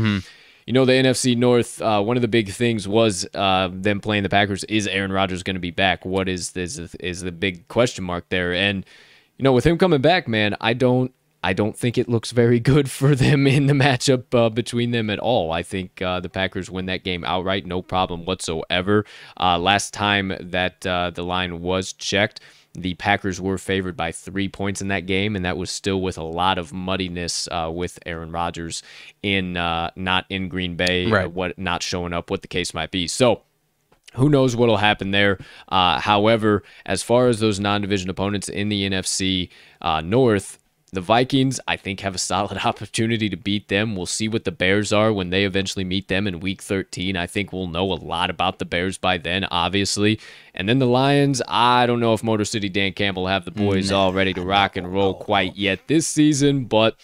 You 0.68 0.74
know, 0.74 0.84
the 0.84 0.92
NFC 0.92 1.34
North, 1.34 1.80
uh, 1.80 2.02
one 2.02 2.18
of 2.18 2.20
the 2.20 2.28
big 2.28 2.50
things 2.50 2.86
was 2.86 3.26
uh, 3.32 3.70
them 3.72 4.00
playing 4.00 4.22
the 4.22 4.28
Packers. 4.28 4.64
Is 4.64 4.86
Aaron 4.86 5.10
Rodgers 5.10 5.42
going 5.42 5.56
to 5.56 5.60
be 5.60 5.70
back? 5.70 6.04
What 6.04 6.28
is 6.28 6.50
this 6.50 6.76
is 7.00 7.22
the 7.22 7.32
big 7.32 7.66
question 7.68 8.04
mark 8.04 8.28
there? 8.28 8.52
And 8.52 8.84
you 9.38 9.44
know, 9.44 9.52
with 9.54 9.64
him 9.64 9.78
coming 9.78 10.02
back, 10.02 10.28
man, 10.28 10.56
I 10.60 10.74
don't 10.74 11.14
I 11.42 11.54
don't 11.54 11.74
think 11.74 11.96
it 11.96 12.06
looks 12.06 12.32
very 12.32 12.60
good 12.74 12.90
for 12.90 13.14
them 13.14 13.46
in 13.46 13.64
the 13.64 13.72
matchup 13.72 14.34
uh, 14.34 14.50
between 14.50 14.90
them 14.90 15.08
at 15.08 15.18
all. 15.18 15.52
I 15.52 15.62
think 15.62 16.02
uh, 16.02 16.20
the 16.20 16.28
Packers 16.28 16.70
win 16.70 16.84
that 16.84 17.02
game 17.02 17.24
outright, 17.24 17.64
no 17.64 17.80
problem 17.80 18.26
whatsoever. 18.26 19.06
Uh, 19.40 19.58
last 19.58 19.94
time 19.94 20.34
that 20.38 20.86
uh, 20.86 21.08
the 21.08 21.24
line 21.24 21.62
was 21.62 21.94
checked, 21.94 22.40
the 22.74 22.94
Packers 22.94 23.40
were 23.40 23.58
favored 23.58 23.96
by 23.96 24.12
three 24.12 24.48
points 24.48 24.80
in 24.80 24.88
that 24.88 25.06
game, 25.06 25.34
and 25.36 25.44
that 25.44 25.56
was 25.56 25.70
still 25.70 26.00
with 26.00 26.16
a 26.18 26.22
lot 26.22 26.58
of 26.58 26.72
muddiness 26.72 27.48
uh, 27.50 27.70
with 27.72 27.98
Aaron 28.06 28.30
Rodgers 28.30 28.82
in 29.22 29.56
uh, 29.56 29.90
not 29.96 30.26
in 30.28 30.48
Green 30.48 30.76
Bay, 30.76 31.06
uh, 31.06 31.10
Right. 31.10 31.32
what 31.32 31.58
not 31.58 31.82
showing 31.82 32.12
up, 32.12 32.30
what 32.30 32.42
the 32.42 32.48
case 32.48 32.72
might 32.74 32.90
be. 32.90 33.06
So 33.08 33.42
who 34.14 34.28
knows 34.28 34.56
what'll 34.56 34.76
happen 34.78 35.10
there. 35.10 35.38
Uh, 35.68 36.00
however, 36.00 36.62
as 36.86 37.02
far 37.02 37.28
as 37.28 37.40
those 37.40 37.60
non-division 37.60 38.08
opponents 38.08 38.48
in 38.48 38.68
the 38.68 38.88
NFC 38.88 39.50
uh, 39.82 40.00
North, 40.00 40.58
the 40.92 41.00
Vikings, 41.00 41.60
I 41.68 41.76
think, 41.76 42.00
have 42.00 42.14
a 42.14 42.18
solid 42.18 42.58
opportunity 42.64 43.28
to 43.28 43.36
beat 43.36 43.68
them. 43.68 43.94
We'll 43.96 44.06
see 44.06 44.28
what 44.28 44.44
the 44.44 44.52
Bears 44.52 44.92
are 44.92 45.12
when 45.12 45.30
they 45.30 45.44
eventually 45.44 45.84
meet 45.84 46.08
them 46.08 46.26
in 46.26 46.40
Week 46.40 46.62
13. 46.62 47.16
I 47.16 47.26
think 47.26 47.52
we'll 47.52 47.66
know 47.66 47.92
a 47.92 47.94
lot 47.94 48.30
about 48.30 48.58
the 48.58 48.64
Bears 48.64 48.98
by 48.98 49.18
then, 49.18 49.44
obviously. 49.44 50.20
And 50.54 50.68
then 50.68 50.78
the 50.78 50.86
Lions, 50.86 51.42
I 51.46 51.86
don't 51.86 52.00
know 52.00 52.14
if 52.14 52.24
Motor 52.24 52.44
City 52.44 52.68
Dan 52.68 52.92
Campbell 52.92 53.26
have 53.26 53.44
the 53.44 53.50
boys 53.50 53.92
all 53.92 54.12
ready 54.12 54.32
to 54.34 54.42
rock 54.42 54.76
and 54.76 54.92
roll 54.92 55.14
quite 55.14 55.56
yet 55.56 55.86
this 55.86 56.06
season, 56.06 56.64
but 56.64 56.96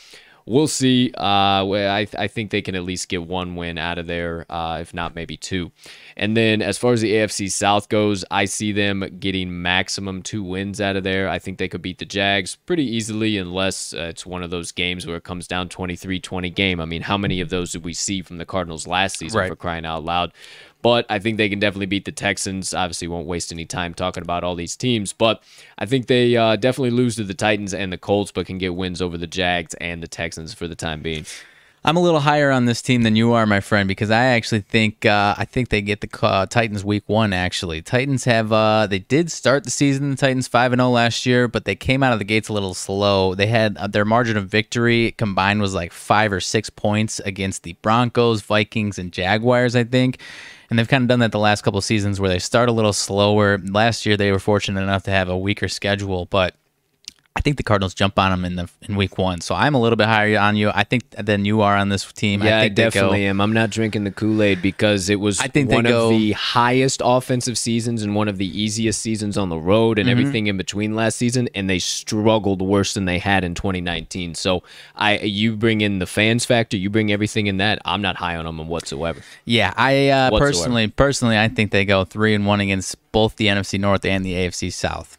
we'll 0.46 0.68
see. 0.68 1.12
Uh, 1.16 1.22
I, 1.64 2.06
I 2.18 2.28
think 2.28 2.50
they 2.50 2.62
can 2.62 2.74
at 2.74 2.84
least 2.84 3.08
get 3.08 3.22
one 3.26 3.56
win 3.56 3.78
out 3.78 3.98
of 3.98 4.06
there, 4.06 4.44
uh, 4.50 4.78
if 4.80 4.92
not 4.94 5.14
maybe 5.14 5.36
two. 5.36 5.72
And 6.16 6.36
then 6.36 6.62
as 6.62 6.78
far 6.78 6.92
as 6.92 7.00
the 7.00 7.12
AFC 7.12 7.50
South 7.50 7.88
goes, 7.88 8.24
I 8.30 8.44
see 8.44 8.72
them 8.72 9.04
getting 9.18 9.62
maximum 9.62 10.22
two 10.22 10.42
wins 10.42 10.80
out 10.80 10.96
of 10.96 11.04
there. 11.04 11.28
I 11.28 11.38
think 11.38 11.58
they 11.58 11.68
could 11.68 11.82
beat 11.82 11.98
the 11.98 12.04
Jags 12.04 12.56
pretty 12.56 12.84
easily 12.84 13.36
unless 13.38 13.94
uh, 13.94 14.02
it's 14.10 14.24
one 14.26 14.42
of 14.42 14.50
those 14.50 14.70
games 14.72 15.06
where 15.06 15.16
it 15.16 15.24
comes 15.24 15.46
down 15.48 15.68
23-20 15.68 16.54
game. 16.54 16.80
I 16.80 16.84
mean, 16.84 17.02
how 17.02 17.16
many 17.18 17.40
of 17.40 17.48
those 17.50 17.72
did 17.72 17.84
we 17.84 17.94
see 17.94 18.22
from 18.22 18.38
the 18.38 18.46
Cardinals 18.46 18.86
last 18.86 19.18
season 19.18 19.38
Right. 19.38 19.48
for 19.48 19.56
crying 19.56 19.84
out 19.84 20.04
loud? 20.04 20.32
But 20.84 21.06
I 21.08 21.18
think 21.18 21.38
they 21.38 21.48
can 21.48 21.60
definitely 21.60 21.86
beat 21.86 22.04
the 22.04 22.12
Texans. 22.12 22.74
Obviously, 22.74 23.08
won't 23.08 23.26
waste 23.26 23.50
any 23.50 23.64
time 23.64 23.94
talking 23.94 24.22
about 24.22 24.44
all 24.44 24.54
these 24.54 24.76
teams. 24.76 25.14
But 25.14 25.42
I 25.78 25.86
think 25.86 26.08
they 26.08 26.36
uh, 26.36 26.56
definitely 26.56 26.90
lose 26.90 27.16
to 27.16 27.24
the 27.24 27.32
Titans 27.32 27.72
and 27.72 27.90
the 27.90 27.96
Colts, 27.96 28.30
but 28.30 28.44
can 28.44 28.58
get 28.58 28.74
wins 28.74 29.00
over 29.00 29.16
the 29.16 29.26
Jags 29.26 29.72
and 29.80 30.02
the 30.02 30.06
Texans 30.06 30.52
for 30.52 30.68
the 30.68 30.76
time 30.76 31.00
being. 31.00 31.24
I'm 31.86 31.96
a 31.96 32.00
little 32.00 32.20
higher 32.20 32.50
on 32.50 32.66
this 32.66 32.82
team 32.82 33.02
than 33.02 33.16
you 33.16 33.32
are, 33.32 33.46
my 33.46 33.60
friend, 33.60 33.88
because 33.88 34.10
I 34.10 34.24
actually 34.24 34.60
think 34.60 35.06
uh, 35.06 35.34
I 35.38 35.46
think 35.46 35.70
they 35.70 35.80
get 35.80 36.02
the 36.02 36.08
uh, 36.22 36.44
Titans 36.44 36.84
week 36.84 37.04
one. 37.06 37.32
Actually, 37.32 37.80
Titans 37.80 38.24
have 38.24 38.52
uh, 38.52 38.86
they 38.86 38.98
did 38.98 39.30
start 39.32 39.64
the 39.64 39.70
season. 39.70 40.10
The 40.10 40.16
Titans 40.16 40.48
five 40.48 40.74
and 40.74 40.80
zero 40.80 40.90
last 40.90 41.24
year, 41.24 41.48
but 41.48 41.64
they 41.64 41.76
came 41.76 42.02
out 42.02 42.12
of 42.12 42.18
the 42.18 42.26
gates 42.26 42.50
a 42.50 42.52
little 42.52 42.74
slow. 42.74 43.34
They 43.34 43.46
had 43.46 43.78
uh, 43.78 43.86
their 43.86 44.04
margin 44.04 44.36
of 44.36 44.48
victory 44.48 45.12
combined 45.12 45.62
was 45.62 45.72
like 45.72 45.92
five 45.92 46.30
or 46.30 46.40
six 46.40 46.68
points 46.68 47.20
against 47.20 47.62
the 47.62 47.72
Broncos, 47.80 48.42
Vikings, 48.42 48.98
and 48.98 49.12
Jaguars, 49.12 49.74
I 49.74 49.84
think. 49.84 50.20
And 50.70 50.78
they've 50.78 50.88
kind 50.88 51.02
of 51.02 51.08
done 51.08 51.20
that 51.20 51.32
the 51.32 51.38
last 51.38 51.62
couple 51.62 51.80
seasons 51.80 52.20
where 52.20 52.30
they 52.30 52.38
start 52.38 52.68
a 52.68 52.72
little 52.72 52.92
slower. 52.92 53.58
Last 53.58 54.06
year 54.06 54.16
they 54.16 54.32
were 54.32 54.38
fortunate 54.38 54.82
enough 54.82 55.02
to 55.04 55.10
have 55.10 55.28
a 55.28 55.36
weaker 55.36 55.68
schedule, 55.68 56.26
but 56.26 56.54
I 57.36 57.40
think 57.40 57.56
the 57.56 57.64
Cardinals 57.64 57.94
jump 57.94 58.16
on 58.16 58.30
them 58.30 58.44
in 58.44 58.54
the 58.54 58.70
in 58.82 58.94
week 58.94 59.18
one. 59.18 59.40
So 59.40 59.56
I'm 59.56 59.74
a 59.74 59.80
little 59.80 59.96
bit 59.96 60.06
higher 60.06 60.38
on 60.38 60.54
you. 60.54 60.70
I 60.72 60.84
think 60.84 61.10
than 61.10 61.44
you 61.44 61.62
are 61.62 61.76
on 61.76 61.88
this 61.88 62.10
team. 62.12 62.44
Yeah, 62.44 62.58
I, 62.58 62.62
I, 62.62 62.68
definitely 62.68 63.22
go- 63.24 63.30
am. 63.30 63.40
I'm 63.40 63.52
not 63.52 63.70
drinking 63.70 64.04
the 64.04 64.12
Kool 64.12 64.40
Aid 64.40 64.62
because 64.62 65.10
it 65.10 65.18
was 65.18 65.40
I 65.40 65.48
think 65.48 65.68
one 65.68 65.82
go- 65.82 66.04
of 66.04 66.10
the 66.10 66.30
highest 66.32 67.02
offensive 67.04 67.58
seasons 67.58 68.04
and 68.04 68.14
one 68.14 68.28
of 68.28 68.38
the 68.38 68.46
easiest 68.46 69.00
seasons 69.02 69.36
on 69.36 69.48
the 69.48 69.58
road 69.58 69.98
Mm-hmm. 69.98 70.08
and 70.08 70.10
everything 70.10 70.46
in 70.46 70.56
between 70.56 70.94
last 70.94 71.16
season, 71.16 71.48
and 71.56 71.68
they 71.68 71.80
struggled 71.80 72.62
worse 72.62 72.94
than 72.94 73.04
they 73.04 73.18
had 73.18 73.42
in 73.42 73.54
2019. 73.56 74.36
So 74.36 74.62
I, 74.94 75.18
you 75.18 75.56
bring 75.56 75.80
in 75.80 75.98
the 75.98 76.06
fans 76.06 76.44
factor, 76.44 76.76
you 76.76 76.88
bring 76.88 77.10
everything 77.10 77.48
in 77.48 77.56
that. 77.56 77.80
I'm 77.84 78.00
not 78.00 78.14
high 78.14 78.36
on 78.36 78.44
them 78.44 78.66
whatsoever. 78.68 79.20
Yeah, 79.44 79.74
I 79.76 80.08
uh, 80.08 80.30
Whatsoever. 80.30 80.52
personally, 80.52 80.86
personally, 80.88 81.36
I 81.38 81.48
think 81.48 81.72
they 81.72 81.84
go 81.84 82.04
three 82.04 82.32
and 82.34 82.46
one 82.46 82.60
against 82.60 82.94
both 83.10 83.34
the 83.36 83.48
NFC 83.48 83.78
North 83.80 84.04
and 84.04 84.24
the 84.24 84.34
AFC 84.34 84.72
South. 84.72 85.18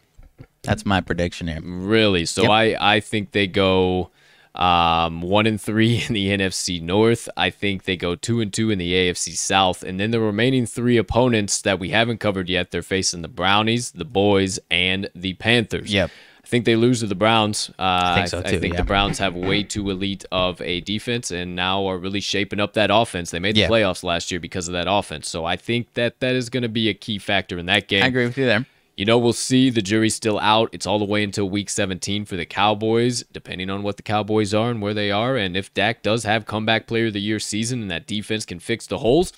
That's 0.66 0.86
my 0.86 1.00
prediction 1.00 1.48
here. 1.48 1.60
Really? 1.62 2.26
So 2.26 2.42
Yep. 2.42 2.50
I, 2.50 2.94
I 2.96 3.00
think 3.00 3.32
they 3.32 3.46
go 3.46 4.10
um, 4.54 5.20
one 5.20 5.46
and 5.46 5.60
three 5.60 6.02
in 6.08 6.14
the 6.14 6.28
NFC 6.28 6.80
North. 6.80 7.28
I 7.36 7.50
think 7.50 7.84
they 7.84 7.96
go 7.96 8.14
two 8.14 8.40
and 8.40 8.52
two 8.52 8.70
in 8.70 8.78
the 8.78 8.92
AFC 8.92 9.36
South, 9.36 9.82
and 9.82 10.00
then 10.00 10.10
the 10.10 10.20
remaining 10.20 10.66
three 10.66 10.96
opponents 10.96 11.60
that 11.62 11.78
we 11.78 11.90
haven't 11.90 12.18
covered 12.18 12.48
yet, 12.48 12.70
they're 12.70 12.82
facing 12.82 13.22
the 13.22 13.28
Brownies, 13.28 13.92
the 13.92 14.04
Boys, 14.04 14.58
and 14.70 15.10
the 15.14 15.34
Panthers. 15.34 15.92
Yep. 15.92 16.10
I 16.42 16.48
think 16.48 16.64
they 16.64 16.76
lose 16.76 17.00
to 17.00 17.08
the 17.08 17.16
Browns. 17.16 17.70
Uh, 17.70 17.82
I 17.82 18.14
think 18.14 18.28
so, 18.28 18.40
too, 18.40 18.56
I 18.56 18.58
think 18.60 18.74
yeah. 18.74 18.80
the 18.80 18.86
Browns 18.86 19.18
have 19.18 19.34
way 19.34 19.64
too 19.64 19.90
elite 19.90 20.24
of 20.30 20.60
a 20.60 20.80
defense, 20.80 21.32
and 21.32 21.56
now 21.56 21.86
are 21.88 21.98
really 21.98 22.20
shaping 22.20 22.60
up 22.60 22.74
that 22.74 22.88
offense. 22.92 23.32
They 23.32 23.40
made 23.40 23.56
the 23.56 23.62
Yeah. 23.62 23.68
playoffs 23.68 24.04
last 24.04 24.30
year 24.30 24.38
because 24.38 24.68
of 24.68 24.72
that 24.74 24.86
offense. 24.88 25.28
So 25.28 25.44
I 25.44 25.56
think 25.56 25.94
that 25.94 26.20
that 26.20 26.36
is 26.36 26.48
going 26.48 26.62
to 26.62 26.68
be 26.68 26.88
a 26.88 26.94
key 26.94 27.18
factor 27.18 27.58
in 27.58 27.66
that 27.66 27.88
game. 27.88 28.04
I 28.04 28.06
agree 28.06 28.26
with 28.26 28.38
you 28.38 28.46
there. 28.46 28.64
You 28.96 29.04
know, 29.04 29.18
we'll 29.18 29.34
see. 29.34 29.68
The 29.68 29.82
jury's 29.82 30.14
still 30.14 30.38
out. 30.38 30.70
It's 30.72 30.86
all 30.86 30.98
the 30.98 31.04
way 31.04 31.22
until 31.22 31.50
week 31.50 31.68
17 31.68 32.24
for 32.24 32.36
the 32.36 32.46
Cowboys, 32.46 33.24
depending 33.30 33.68
on 33.68 33.82
what 33.82 33.98
the 33.98 34.02
Cowboys 34.02 34.54
are 34.54 34.70
and 34.70 34.80
where 34.80 34.94
they 34.94 35.10
are. 35.10 35.36
And 35.36 35.54
if 35.54 35.72
Dak 35.74 36.02
does 36.02 36.24
have 36.24 36.46
comeback 36.46 36.86
player 36.86 37.08
of 37.08 37.12
the 37.12 37.20
year 37.20 37.38
season 37.38 37.82
and 37.82 37.90
that 37.90 38.06
defense 38.06 38.46
can 38.46 38.58
fix 38.58 38.86
the 38.86 38.98
holes, 38.98 39.34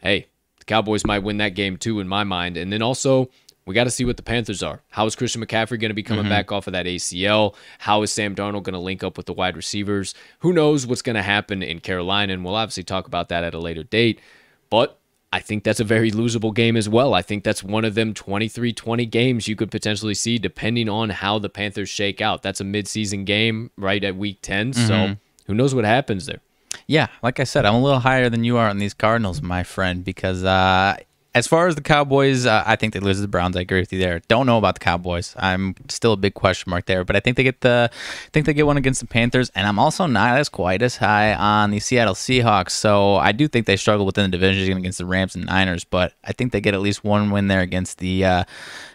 hey, 0.00 0.28
the 0.58 0.64
Cowboys 0.64 1.04
might 1.04 1.22
win 1.22 1.36
that 1.36 1.54
game 1.54 1.76
too, 1.76 2.00
in 2.00 2.08
my 2.08 2.24
mind. 2.24 2.56
And 2.56 2.72
then 2.72 2.80
also, 2.80 3.28
we 3.66 3.74
got 3.74 3.84
to 3.84 3.90
see 3.90 4.06
what 4.06 4.16
the 4.16 4.22
Panthers 4.22 4.62
are. 4.62 4.80
How 4.88 5.04
is 5.04 5.14
Christian 5.14 5.44
McCaffrey 5.44 5.78
going 5.78 5.90
to 5.90 5.94
be 5.94 6.02
coming 6.02 6.22
mm-hmm. 6.22 6.30
back 6.30 6.50
off 6.50 6.66
of 6.66 6.72
that 6.72 6.86
ACL? 6.86 7.54
How 7.80 8.00
is 8.00 8.10
Sam 8.10 8.34
Darnold 8.34 8.62
going 8.62 8.72
to 8.72 8.78
link 8.78 9.04
up 9.04 9.18
with 9.18 9.26
the 9.26 9.34
wide 9.34 9.56
receivers? 9.56 10.14
Who 10.38 10.54
knows 10.54 10.86
what's 10.86 11.02
going 11.02 11.16
to 11.16 11.22
happen 11.22 11.62
in 11.62 11.80
Carolina? 11.80 12.32
And 12.32 12.42
we'll 12.42 12.54
obviously 12.54 12.84
talk 12.84 13.06
about 13.06 13.28
that 13.28 13.44
at 13.44 13.52
a 13.52 13.58
later 13.58 13.82
date. 13.82 14.22
But 14.70 14.97
I 15.32 15.40
think 15.40 15.62
that's 15.62 15.80
a 15.80 15.84
very 15.84 16.10
losable 16.10 16.54
game 16.54 16.76
as 16.76 16.88
well. 16.88 17.12
I 17.12 17.20
think 17.20 17.44
that's 17.44 17.62
one 17.62 17.84
of 17.84 17.94
them 17.94 18.14
23 18.14 18.72
20 18.72 19.06
games 19.06 19.46
you 19.46 19.56
could 19.56 19.70
potentially 19.70 20.14
see 20.14 20.38
depending 20.38 20.88
on 20.88 21.10
how 21.10 21.38
the 21.38 21.50
Panthers 21.50 21.90
shake 21.90 22.20
out. 22.22 22.42
That's 22.42 22.60
a 22.62 22.64
midseason 22.64 23.26
game 23.26 23.70
right 23.76 24.02
at 24.02 24.16
week 24.16 24.38
10. 24.42 24.72
So 24.72 25.16
who 25.46 25.54
knows 25.54 25.74
what 25.74 25.84
happens 25.84 26.26
there? 26.26 26.40
Yeah, 26.86 27.08
like 27.22 27.40
I 27.40 27.44
said, 27.44 27.66
I'm 27.66 27.74
a 27.74 27.82
little 27.82 27.98
higher 28.00 28.30
than 28.30 28.44
you 28.44 28.56
are 28.56 28.68
on 28.68 28.78
these 28.78 28.94
Cardinals, 28.94 29.42
my 29.42 29.62
friend, 29.62 30.02
because 30.02 30.44
uh, 30.44 30.96
as 31.38 31.46
far 31.46 31.68
as 31.68 31.76
the 31.76 31.80
Cowboys, 31.80 32.46
uh, 32.46 32.64
I 32.66 32.74
think 32.74 32.92
they 32.94 33.00
lose 33.00 33.18
to 33.18 33.22
the 33.22 33.28
Browns. 33.28 33.56
I 33.56 33.60
agree 33.60 33.78
with 33.78 33.92
you 33.92 34.00
there. 34.00 34.20
Don't 34.26 34.44
know 34.44 34.58
about 34.58 34.74
the 34.74 34.80
Cowboys. 34.80 35.36
I'm 35.38 35.76
still 35.88 36.12
a 36.12 36.16
big 36.16 36.34
question 36.34 36.68
mark 36.68 36.86
there, 36.86 37.04
but 37.04 37.14
I 37.14 37.20
think 37.20 37.36
they 37.36 37.44
get 37.44 37.60
the, 37.60 37.90
I 37.92 38.30
think 38.32 38.46
they 38.46 38.52
get 38.52 38.66
one 38.66 38.76
against 38.76 39.00
the 39.00 39.06
Panthers, 39.06 39.50
and 39.54 39.66
I'm 39.66 39.78
also 39.78 40.06
not 40.06 40.36
as 40.36 40.48
quite 40.48 40.82
as 40.82 40.96
high 40.96 41.34
on 41.34 41.70
the 41.70 41.78
Seattle 41.78 42.14
Seahawks. 42.14 42.72
So 42.72 43.16
I 43.16 43.30
do 43.30 43.46
think 43.46 43.66
they 43.66 43.76
struggle 43.76 44.04
within 44.04 44.28
the 44.28 44.36
division 44.36 44.76
against 44.76 44.98
the 44.98 45.06
Rams 45.06 45.36
and 45.36 45.46
Niners, 45.46 45.84
but 45.84 46.14
I 46.24 46.32
think 46.32 46.50
they 46.50 46.60
get 46.60 46.74
at 46.74 46.80
least 46.80 47.04
one 47.04 47.30
win 47.30 47.46
there 47.46 47.60
against 47.60 47.98
the 47.98 48.24
uh, 48.24 48.44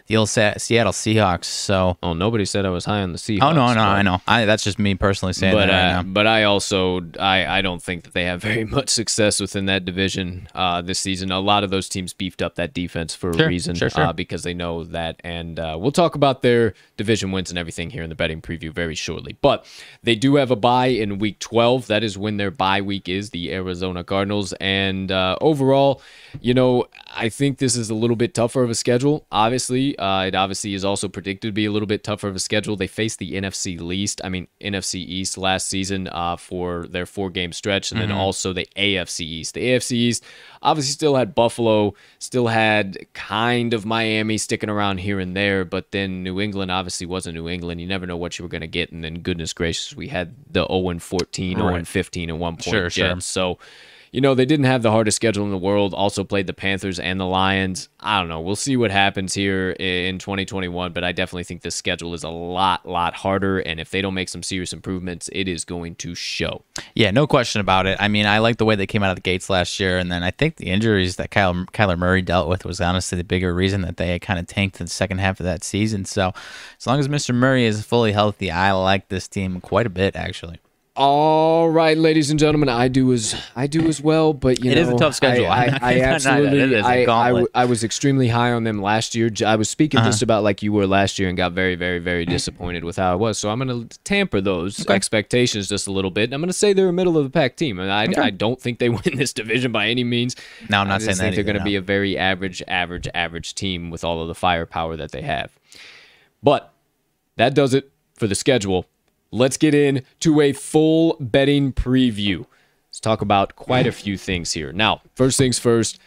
the 0.06 0.16
old 0.16 0.28
Seattle 0.28 0.92
Seahawks. 0.92 1.44
So. 1.44 1.96
Oh, 2.02 2.12
nobody 2.12 2.44
said 2.44 2.66
I 2.66 2.70
was 2.70 2.84
high 2.84 3.00
on 3.00 3.12
the 3.12 3.18
Seahawks. 3.18 3.42
Oh 3.42 3.52
no, 3.52 3.68
no, 3.68 3.74
but- 3.74 3.78
I 3.80 4.02
know. 4.02 4.20
I, 4.26 4.44
that's 4.44 4.62
just 4.62 4.78
me 4.78 4.94
personally 4.94 5.32
saying 5.32 5.54
but 5.54 5.66
that 5.66 5.72
right 5.72 5.98
uh, 5.98 6.02
now. 6.02 6.08
but 6.12 6.26
I 6.26 6.44
also 6.44 7.00
I, 7.18 7.46
I 7.46 7.62
don't 7.62 7.82
think 7.82 8.04
that 8.04 8.12
they 8.12 8.24
have 8.24 8.42
very 8.42 8.64
much 8.76 8.90
success 8.90 9.40
within 9.40 9.66
that 9.66 9.84
division 9.84 10.48
uh, 10.54 10.82
this 10.82 10.98
season. 10.98 11.30
A 11.32 11.40
lot 11.40 11.64
of 11.64 11.70
those 11.70 11.88
teams 11.88 12.12
beefed 12.12 12.42
up 12.42 12.56
that 12.56 12.74
defense 12.74 13.14
for 13.14 13.32
Sure, 13.32 13.46
a 13.46 13.48
reason 13.48 13.74
sure, 13.74 13.90
sure. 13.90 14.04
Uh, 14.04 14.12
because 14.12 14.42
they 14.42 14.54
know 14.54 14.84
that. 14.84 15.20
And 15.24 15.58
uh, 15.58 15.76
we'll 15.80 15.92
talk 15.92 16.14
about 16.14 16.42
their 16.42 16.74
division 16.96 17.32
wins 17.32 17.50
and 17.50 17.58
everything 17.58 17.90
here 17.90 18.02
in 18.02 18.10
the 18.10 18.14
betting 18.14 18.42
preview 18.42 18.72
very 18.72 18.94
shortly. 18.94 19.36
But 19.40 19.66
they 20.02 20.14
do 20.14 20.36
have 20.36 20.50
a 20.50 20.56
bye 20.56 20.86
in 20.86 21.18
week 21.18 21.38
12. 21.38 21.86
That 21.86 22.04
is 22.04 22.18
when 22.18 22.36
their 22.36 22.50
bye 22.50 22.80
week 22.82 23.08
is, 23.08 23.30
the 23.30 23.52
Arizona 23.52 24.04
Cardinals. 24.04 24.52
And 24.60 25.10
uh, 25.10 25.36
overall, 25.40 26.02
you 26.40 26.52
know, 26.54 26.86
I 27.14 27.28
think 27.28 27.58
this 27.58 27.76
is 27.76 27.90
a 27.90 27.94
little 27.94 28.16
bit 28.16 28.34
tougher 28.34 28.62
of 28.62 28.70
a 28.70 28.74
schedule. 28.74 29.26
Obviously, 29.32 29.93
uh, 29.98 30.24
it 30.26 30.34
obviously 30.34 30.74
is 30.74 30.84
also 30.84 31.08
predicted 31.08 31.48
to 31.48 31.52
be 31.52 31.64
a 31.64 31.70
little 31.72 31.86
bit 31.86 32.04
tougher 32.04 32.28
of 32.28 32.36
a 32.36 32.38
schedule. 32.38 32.76
They 32.76 32.86
faced 32.86 33.18
the 33.18 33.32
NFC 33.34 33.80
least, 33.80 34.20
I 34.24 34.28
mean 34.28 34.48
NFC 34.60 34.96
East 34.96 35.38
last 35.38 35.66
season 35.68 36.08
uh, 36.08 36.36
for 36.36 36.86
their 36.86 37.06
four 37.06 37.30
game 37.30 37.52
stretch, 37.52 37.92
and 37.92 38.00
then 38.00 38.12
also 38.12 38.52
the 38.52 38.66
AFC 38.76 39.20
East. 39.20 39.54
The 39.54 39.62
AFC 39.62 39.92
East 39.92 40.24
obviously 40.62 40.92
still 40.92 41.16
had 41.16 41.34
Buffalo, 41.34 41.94
still 42.18 42.46
had 42.46 43.06
kind 43.12 43.74
of 43.74 43.84
Miami 43.84 44.38
sticking 44.38 44.70
around 44.70 44.98
here 44.98 45.20
and 45.20 45.36
there, 45.36 45.64
but 45.64 45.90
then 45.90 46.22
New 46.22 46.40
England 46.40 46.70
obviously 46.70 47.06
wasn't 47.06 47.34
New 47.34 47.48
England. 47.48 47.80
You 47.80 47.86
never 47.86 48.06
know 48.06 48.16
what 48.16 48.38
you 48.38 48.44
were 48.44 48.48
going 48.48 48.62
to 48.62 48.66
get, 48.66 48.92
and 48.92 49.04
then 49.04 49.20
goodness 49.20 49.52
gracious, 49.52 49.94
we 49.94 50.08
had 50.08 50.34
the 50.50 50.66
0 50.66 50.98
14, 50.98 51.56
0 51.56 51.68
Right. 51.68 51.86
15 51.86 52.30
at 52.30 52.38
one 52.38 52.54
point. 52.54 52.64
Sure, 52.64 52.90
sure. 52.90 53.20
So, 53.20 53.58
you 54.14 54.20
know, 54.20 54.32
they 54.36 54.46
didn't 54.46 54.66
have 54.66 54.82
the 54.82 54.92
hardest 54.92 55.16
schedule 55.16 55.44
in 55.44 55.50
the 55.50 55.58
world. 55.58 55.92
Also 55.92 56.22
played 56.22 56.46
the 56.46 56.52
Panthers 56.52 57.00
and 57.00 57.18
the 57.18 57.26
Lions. 57.26 57.88
I 57.98 58.20
don't 58.20 58.28
know. 58.28 58.40
We'll 58.40 58.54
see 58.54 58.76
what 58.76 58.92
happens 58.92 59.34
here 59.34 59.72
in 59.72 60.20
2021, 60.20 60.92
but 60.92 61.02
I 61.02 61.10
definitely 61.10 61.42
think 61.42 61.62
this 61.62 61.74
schedule 61.74 62.14
is 62.14 62.22
a 62.22 62.28
lot, 62.28 62.88
lot 62.88 63.14
harder. 63.14 63.58
And 63.58 63.80
if 63.80 63.90
they 63.90 64.00
don't 64.00 64.14
make 64.14 64.28
some 64.28 64.44
serious 64.44 64.72
improvements, 64.72 65.28
it 65.32 65.48
is 65.48 65.64
going 65.64 65.96
to 65.96 66.14
show. 66.14 66.62
Yeah, 66.94 67.10
no 67.10 67.26
question 67.26 67.60
about 67.60 67.86
it. 67.86 67.96
I 67.98 68.06
mean, 68.06 68.24
I 68.24 68.38
like 68.38 68.58
the 68.58 68.64
way 68.64 68.76
they 68.76 68.86
came 68.86 69.02
out 69.02 69.10
of 69.10 69.16
the 69.16 69.20
gates 69.20 69.50
last 69.50 69.80
year, 69.80 69.98
and 69.98 70.12
then 70.12 70.22
I 70.22 70.30
think 70.30 70.58
the 70.58 70.66
injuries 70.66 71.16
that 71.16 71.32
Kyle, 71.32 71.52
Kyler 71.72 71.98
Murray 71.98 72.22
dealt 72.22 72.48
with 72.48 72.64
was 72.64 72.80
honestly 72.80 73.18
the 73.18 73.24
bigger 73.24 73.52
reason 73.52 73.80
that 73.80 73.96
they 73.96 74.20
kind 74.20 74.38
of 74.38 74.46
tanked 74.46 74.78
in 74.78 74.86
the 74.86 74.90
second 74.90 75.18
half 75.18 75.40
of 75.40 75.44
that 75.44 75.64
season. 75.64 76.04
So, 76.04 76.32
as 76.78 76.86
long 76.86 77.00
as 77.00 77.08
Mr. 77.08 77.34
Murray 77.34 77.64
is 77.64 77.84
fully 77.84 78.12
healthy, 78.12 78.52
I 78.52 78.70
like 78.70 79.08
this 79.08 79.26
team 79.26 79.60
quite 79.60 79.86
a 79.86 79.90
bit, 79.90 80.14
actually. 80.14 80.60
All 80.96 81.70
right, 81.70 81.98
ladies 81.98 82.30
and 82.30 82.38
gentlemen, 82.38 82.68
I 82.68 82.86
do 82.86 83.12
as 83.12 83.34
I 83.56 83.66
do 83.66 83.88
as 83.88 84.00
well, 84.00 84.32
but 84.32 84.64
you 84.64 84.70
It 84.70 84.76
know, 84.76 84.80
it 84.82 84.86
is 84.86 84.88
a 84.90 84.96
tough 84.96 85.16
schedule. 85.16 85.48
I, 85.48 85.64
I, 85.64 85.78
I 85.82 86.00
absolutely, 86.02 86.60
It 86.60 86.70
is 86.72 86.84
a 86.84 86.88
I, 86.88 86.92
I, 86.92 87.04
gauntlet. 87.04 87.32
w- 87.32 87.48
I 87.52 87.64
was 87.64 87.82
extremely 87.82 88.28
high 88.28 88.52
on 88.52 88.62
them 88.62 88.80
last 88.80 89.16
year. 89.16 89.28
I 89.44 89.56
was 89.56 89.68
speaking 89.68 89.98
Uh-huh. 89.98 90.08
just 90.10 90.22
about 90.22 90.44
like 90.44 90.62
you 90.62 90.72
were 90.72 90.86
last 90.86 91.18
year, 91.18 91.28
and 91.28 91.36
got 91.36 91.50
very, 91.50 91.74
very, 91.74 91.98
very 91.98 92.24
disappointed 92.24 92.84
with 92.84 92.94
how 92.96 93.12
it 93.12 93.16
was. 93.18 93.38
So 93.38 93.50
I'm 93.50 93.58
going 93.58 93.88
to 93.88 93.98
tamper 94.04 94.40
those 94.40 94.86
expectations 94.86 95.68
just 95.68 95.88
a 95.88 95.90
little 95.90 96.12
bit. 96.12 96.24
And 96.24 96.34
I'm 96.34 96.40
going 96.40 96.46
to 96.48 96.52
say 96.52 96.72
they're 96.72 96.88
a 96.88 96.92
middle 96.92 97.18
of 97.18 97.24
the 97.24 97.30
pack 97.30 97.56
team, 97.56 97.80
and 97.80 97.90
I, 97.90 98.06
I 98.26 98.30
don't 98.30 98.60
think 98.60 98.78
they 98.78 98.88
win 99.04 99.16
this 99.16 99.32
division 99.32 99.72
by 99.72 99.88
any 99.88 100.04
means. 100.04 100.36
No, 100.70 100.78
I'm 100.78 100.86
not 100.86 101.02
saying 101.02 101.16
that 101.18 101.34
they're 101.34 101.42
going 101.42 101.54
to 101.54 101.58
no. 101.60 101.64
be 101.64 101.74
a 101.74 101.80
very 101.80 102.16
average, 102.16 102.62
average, 102.68 103.08
average 103.14 103.56
team 103.56 103.90
with 103.90 104.04
all 104.04 104.22
of 104.22 104.28
the 104.28 104.34
firepower 104.36 104.94
that 104.96 105.10
they 105.10 105.22
have. 105.22 105.50
But 106.40 106.72
that 107.34 107.52
does 107.52 107.74
it 107.74 107.90
for 108.14 108.28
the 108.28 108.36
schedule. 108.36 108.86
Let's 109.34 109.56
get 109.56 109.74
into 109.74 110.40
a 110.40 110.52
full 110.52 111.16
betting 111.18 111.72
preview. 111.72 112.46
Let's 112.86 113.00
talk 113.00 113.20
about 113.20 113.56
quite 113.56 113.84
a 113.84 113.90
few 114.04 114.16
things 114.16 114.52
here. 114.52 114.72
Now, 114.72 115.02
first 115.16 115.38
things 115.38 115.58
first, 115.58 115.98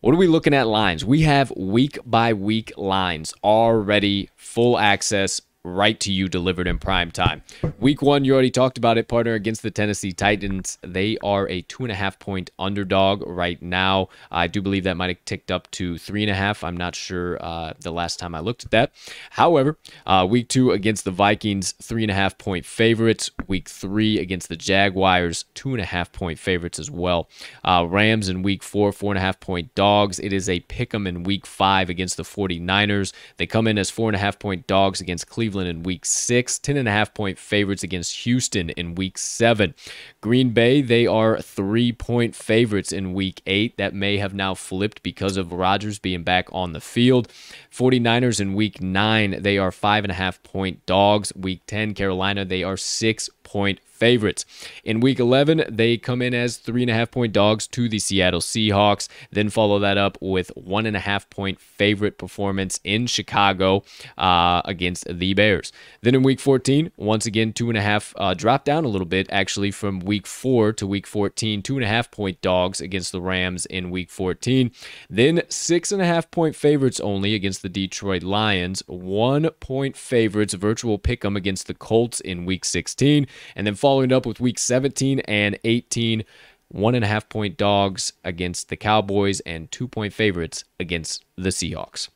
what 0.00 0.12
are 0.12 0.18
we 0.18 0.26
looking 0.26 0.52
at 0.52 0.66
lines? 0.66 1.02
We 1.02 1.22
have 1.22 1.50
week 1.56 1.98
by 2.04 2.34
week 2.34 2.74
lines 2.76 3.32
already, 3.42 4.28
full 4.36 4.78
access 4.78 5.40
right 5.64 5.98
to 6.00 6.12
you 6.12 6.28
delivered 6.28 6.66
in 6.66 6.78
prime 6.78 7.10
time. 7.10 7.42
Week 7.80 8.02
one, 8.02 8.24
you 8.24 8.34
already 8.34 8.50
talked 8.50 8.76
about 8.76 8.98
it, 8.98 9.08
partner 9.08 9.32
against 9.32 9.62
the 9.62 9.70
Tennessee 9.70 10.12
Titans. 10.12 10.78
They 10.82 11.16
are 11.22 11.48
a 11.48 11.62
two 11.62 11.84
and 11.84 11.90
a 11.90 11.94
half 11.94 12.18
point 12.18 12.50
underdog 12.58 13.26
right 13.26 13.60
now. 13.62 14.08
I 14.30 14.46
do 14.46 14.60
believe 14.60 14.84
that 14.84 14.98
might 14.98 15.08
have 15.08 15.24
ticked 15.24 15.50
up 15.50 15.70
to 15.72 15.96
three 15.96 16.22
and 16.22 16.30
a 16.30 16.34
half. 16.34 16.62
I'm 16.62 16.76
not 16.76 16.94
sure 16.94 17.42
uh, 17.42 17.72
the 17.80 17.90
last 17.90 18.18
time 18.18 18.34
I 18.34 18.40
looked 18.40 18.64
at 18.64 18.70
that. 18.72 18.92
However, 19.30 19.78
uh, 20.06 20.26
week 20.28 20.48
two 20.48 20.70
against 20.70 21.04
the 21.04 21.10
Vikings, 21.10 21.72
three 21.80 22.02
and 22.02 22.10
a 22.10 22.14
half 22.14 22.36
point 22.36 22.66
favorites. 22.66 23.30
Week 23.48 23.68
three 23.68 24.18
against 24.18 24.50
the 24.50 24.56
Jaguars, 24.56 25.46
two 25.54 25.70
and 25.70 25.80
a 25.80 25.86
half 25.86 26.12
point 26.12 26.38
favorites 26.38 26.78
as 26.78 26.90
well. 26.90 27.28
Uh, 27.64 27.86
Rams 27.88 28.28
in 28.28 28.42
week 28.42 28.62
four, 28.62 28.92
four 28.92 29.12
and 29.12 29.18
a 29.18 29.22
half 29.22 29.40
point 29.40 29.74
dogs. 29.74 30.18
It 30.18 30.32
is 30.34 30.48
a 30.48 30.60
pick 30.60 30.94
'em 30.94 31.06
in 31.06 31.22
week 31.22 31.46
five 31.46 31.88
against 31.88 32.18
the 32.18 32.22
49ers. 32.22 33.14
They 33.38 33.46
come 33.46 33.66
in 33.66 33.78
as 33.78 33.88
four 33.88 34.10
and 34.10 34.16
a 34.16 34.18
half 34.18 34.38
point 34.38 34.66
dogs 34.66 35.00
against 35.00 35.26
Cleveland 35.26 35.53
Cleveland 35.54 35.78
in 35.78 35.82
week 35.84 36.04
six, 36.04 36.58
10.5 36.58 37.14
point 37.14 37.38
favorites 37.38 37.84
against 37.84 38.24
Houston 38.24 38.70
in 38.70 38.96
week 38.96 39.16
seven. 39.16 39.72
Green 40.20 40.50
Bay, 40.50 40.82
they 40.82 41.06
are 41.06 41.40
three 41.40 41.92
point 41.92 42.34
favorites 42.34 42.90
in 42.90 43.14
week 43.14 43.40
eight. 43.46 43.76
That 43.76 43.94
may 43.94 44.16
have 44.18 44.34
now 44.34 44.54
flipped 44.54 45.04
because 45.04 45.36
of 45.36 45.52
Rodgers 45.52 46.00
being 46.00 46.24
back 46.24 46.48
on 46.50 46.72
the 46.72 46.80
field. 46.80 47.28
49ers 47.70 48.40
in 48.40 48.54
week 48.54 48.80
nine, 48.80 49.42
they 49.42 49.56
are 49.56 49.70
five 49.70 50.02
and 50.02 50.10
a 50.10 50.14
half 50.14 50.42
point 50.42 50.84
dogs. 50.86 51.32
Week 51.36 51.62
10, 51.68 51.94
Carolina, 51.94 52.44
they 52.44 52.64
are 52.64 52.76
six 52.76 53.30
point 53.44 53.78
favorites. 54.04 54.44
In 54.84 55.00
week 55.00 55.18
11, 55.18 55.64
they 55.66 55.96
come 55.96 56.20
in 56.20 56.34
as 56.34 56.58
three 56.58 56.82
and 56.82 56.90
a 56.90 56.94
half 56.94 57.10
point 57.10 57.32
dogs 57.32 57.66
to 57.68 57.88
the 57.88 57.98
Seattle 57.98 58.42
Seahawks. 58.42 59.08
Then 59.30 59.48
follow 59.48 59.78
that 59.78 59.96
up 59.96 60.18
with 60.20 60.50
one 60.54 60.84
and 60.84 60.94
a 60.94 61.00
half 61.00 61.30
point 61.30 61.58
favorite 61.58 62.18
performance 62.18 62.78
in 62.84 63.06
Chicago 63.06 63.82
uh, 64.18 64.60
against 64.66 65.06
the 65.08 65.32
Bears. 65.32 65.72
Then 66.02 66.14
in 66.14 66.22
week 66.22 66.38
14, 66.38 66.92
once 66.98 67.24
again, 67.24 67.54
two 67.54 67.70
and 67.70 67.78
a 67.78 67.80
half 67.80 68.12
uh, 68.18 68.34
drop 68.34 68.66
down 68.66 68.84
a 68.84 68.88
little 68.88 69.06
bit 69.06 69.26
actually 69.30 69.70
from 69.70 70.00
week 70.00 70.26
four 70.26 70.74
to 70.74 70.86
week 70.86 71.06
14, 71.06 71.62
two 71.62 71.76
and 71.76 71.84
a 71.84 71.88
half 71.88 72.10
point 72.10 72.42
dogs 72.42 72.82
against 72.82 73.10
the 73.10 73.22
Rams 73.22 73.64
in 73.64 73.90
week 73.90 74.10
14. 74.10 74.70
Then 75.08 75.40
six 75.48 75.92
and 75.92 76.02
a 76.02 76.06
half 76.06 76.30
point 76.30 76.54
favorites 76.54 77.00
only 77.00 77.34
against 77.34 77.62
the 77.62 77.70
Detroit 77.70 78.22
Lions, 78.22 78.82
one 78.86 79.48
point 79.60 79.96
favorites, 79.96 80.52
virtual 80.52 80.98
pick 80.98 81.24
'em 81.24 81.38
against 81.38 81.68
the 81.68 81.74
Colts 81.74 82.20
in 82.20 82.44
week 82.44 82.66
16. 82.66 83.26
And 83.56 83.66
then 83.66 83.74
following 83.94 84.12
up 84.12 84.26
with 84.26 84.40
week 84.40 84.58
17 84.58 85.20
and 85.20 85.56
18, 85.62 86.24
one 86.66 86.96
and 86.96 87.04
a 87.04 87.06
half 87.06 87.28
point 87.28 87.56
dogs 87.56 88.12
against 88.24 88.68
the 88.68 88.76
Cowboys 88.76 89.38
and 89.46 89.70
two 89.70 89.86
point 89.86 90.12
favorites 90.12 90.64
against 90.80 91.24
the 91.36 91.50
Seahawks. 91.50 92.08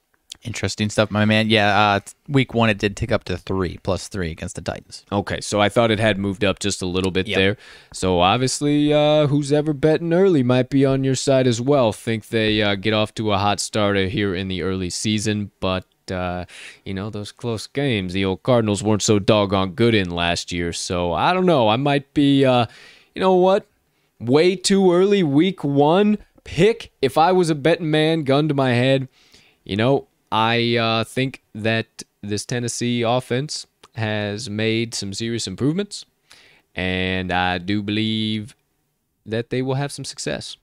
Interesting 0.42 0.90
stuff, 0.90 1.12
my 1.12 1.24
man. 1.24 1.48
Yeah, 1.48 1.78
uh, 1.78 2.00
week 2.26 2.52
one 2.52 2.68
it 2.68 2.78
did 2.78 2.96
tick 2.96 3.12
up 3.12 3.22
to 3.24 3.36
three 3.36 3.78
plus 3.84 4.08
three 4.08 4.32
against 4.32 4.56
the 4.56 4.60
Titans. 4.60 5.06
Okay, 5.12 5.40
so 5.40 5.60
I 5.60 5.68
thought 5.68 5.92
it 5.92 6.00
had 6.00 6.18
moved 6.18 6.42
up 6.42 6.58
just 6.58 6.82
a 6.82 6.86
little 6.86 7.12
bit 7.12 7.28
yep. 7.28 7.36
there. 7.36 7.56
So 7.92 8.18
obviously, 8.18 8.92
uh, 8.92 9.28
who's 9.28 9.52
ever 9.52 9.72
betting 9.72 10.12
early 10.12 10.42
might 10.42 10.70
be 10.70 10.84
on 10.84 11.04
your 11.04 11.14
side 11.14 11.46
as 11.46 11.60
well. 11.60 11.92
Think 11.92 12.26
they 12.26 12.60
uh, 12.60 12.74
get 12.74 12.92
off 12.92 13.14
to 13.14 13.32
a 13.32 13.38
hot 13.38 13.60
starter 13.60 14.08
here 14.08 14.34
in 14.34 14.48
the 14.48 14.62
early 14.62 14.90
season, 14.90 15.52
but 15.60 15.84
uh, 16.10 16.44
you 16.84 16.94
know, 16.94 17.10
those 17.10 17.32
close 17.32 17.66
games. 17.66 18.12
The 18.12 18.24
old 18.24 18.42
Cardinals 18.42 18.82
weren't 18.82 19.02
so 19.02 19.18
doggone 19.18 19.72
good 19.72 19.94
in 19.94 20.10
last 20.10 20.52
year. 20.52 20.72
So 20.72 21.12
I 21.12 21.32
don't 21.32 21.46
know. 21.46 21.68
I 21.68 21.76
might 21.76 22.12
be, 22.14 22.44
uh, 22.44 22.66
you 23.14 23.20
know 23.20 23.34
what? 23.34 23.66
Way 24.20 24.56
too 24.56 24.92
early, 24.92 25.22
week 25.22 25.62
one 25.62 26.18
pick. 26.44 26.92
If 27.00 27.16
I 27.16 27.32
was 27.32 27.50
a 27.50 27.54
betting 27.54 27.90
man, 27.90 28.24
gun 28.24 28.48
to 28.48 28.54
my 28.54 28.70
head, 28.70 29.08
you 29.64 29.76
know, 29.76 30.08
I 30.32 30.76
uh, 30.76 31.04
think 31.04 31.42
that 31.54 32.02
this 32.22 32.44
Tennessee 32.44 33.02
offense 33.02 33.66
has 33.94 34.48
made 34.48 34.94
some 34.94 35.12
serious 35.12 35.46
improvements. 35.46 36.04
And 36.74 37.32
I 37.32 37.58
do 37.58 37.82
believe 37.82 38.54
that 39.26 39.50
they 39.50 39.62
will 39.62 39.74
have 39.74 39.92
some 39.92 40.04
success. 40.04 40.56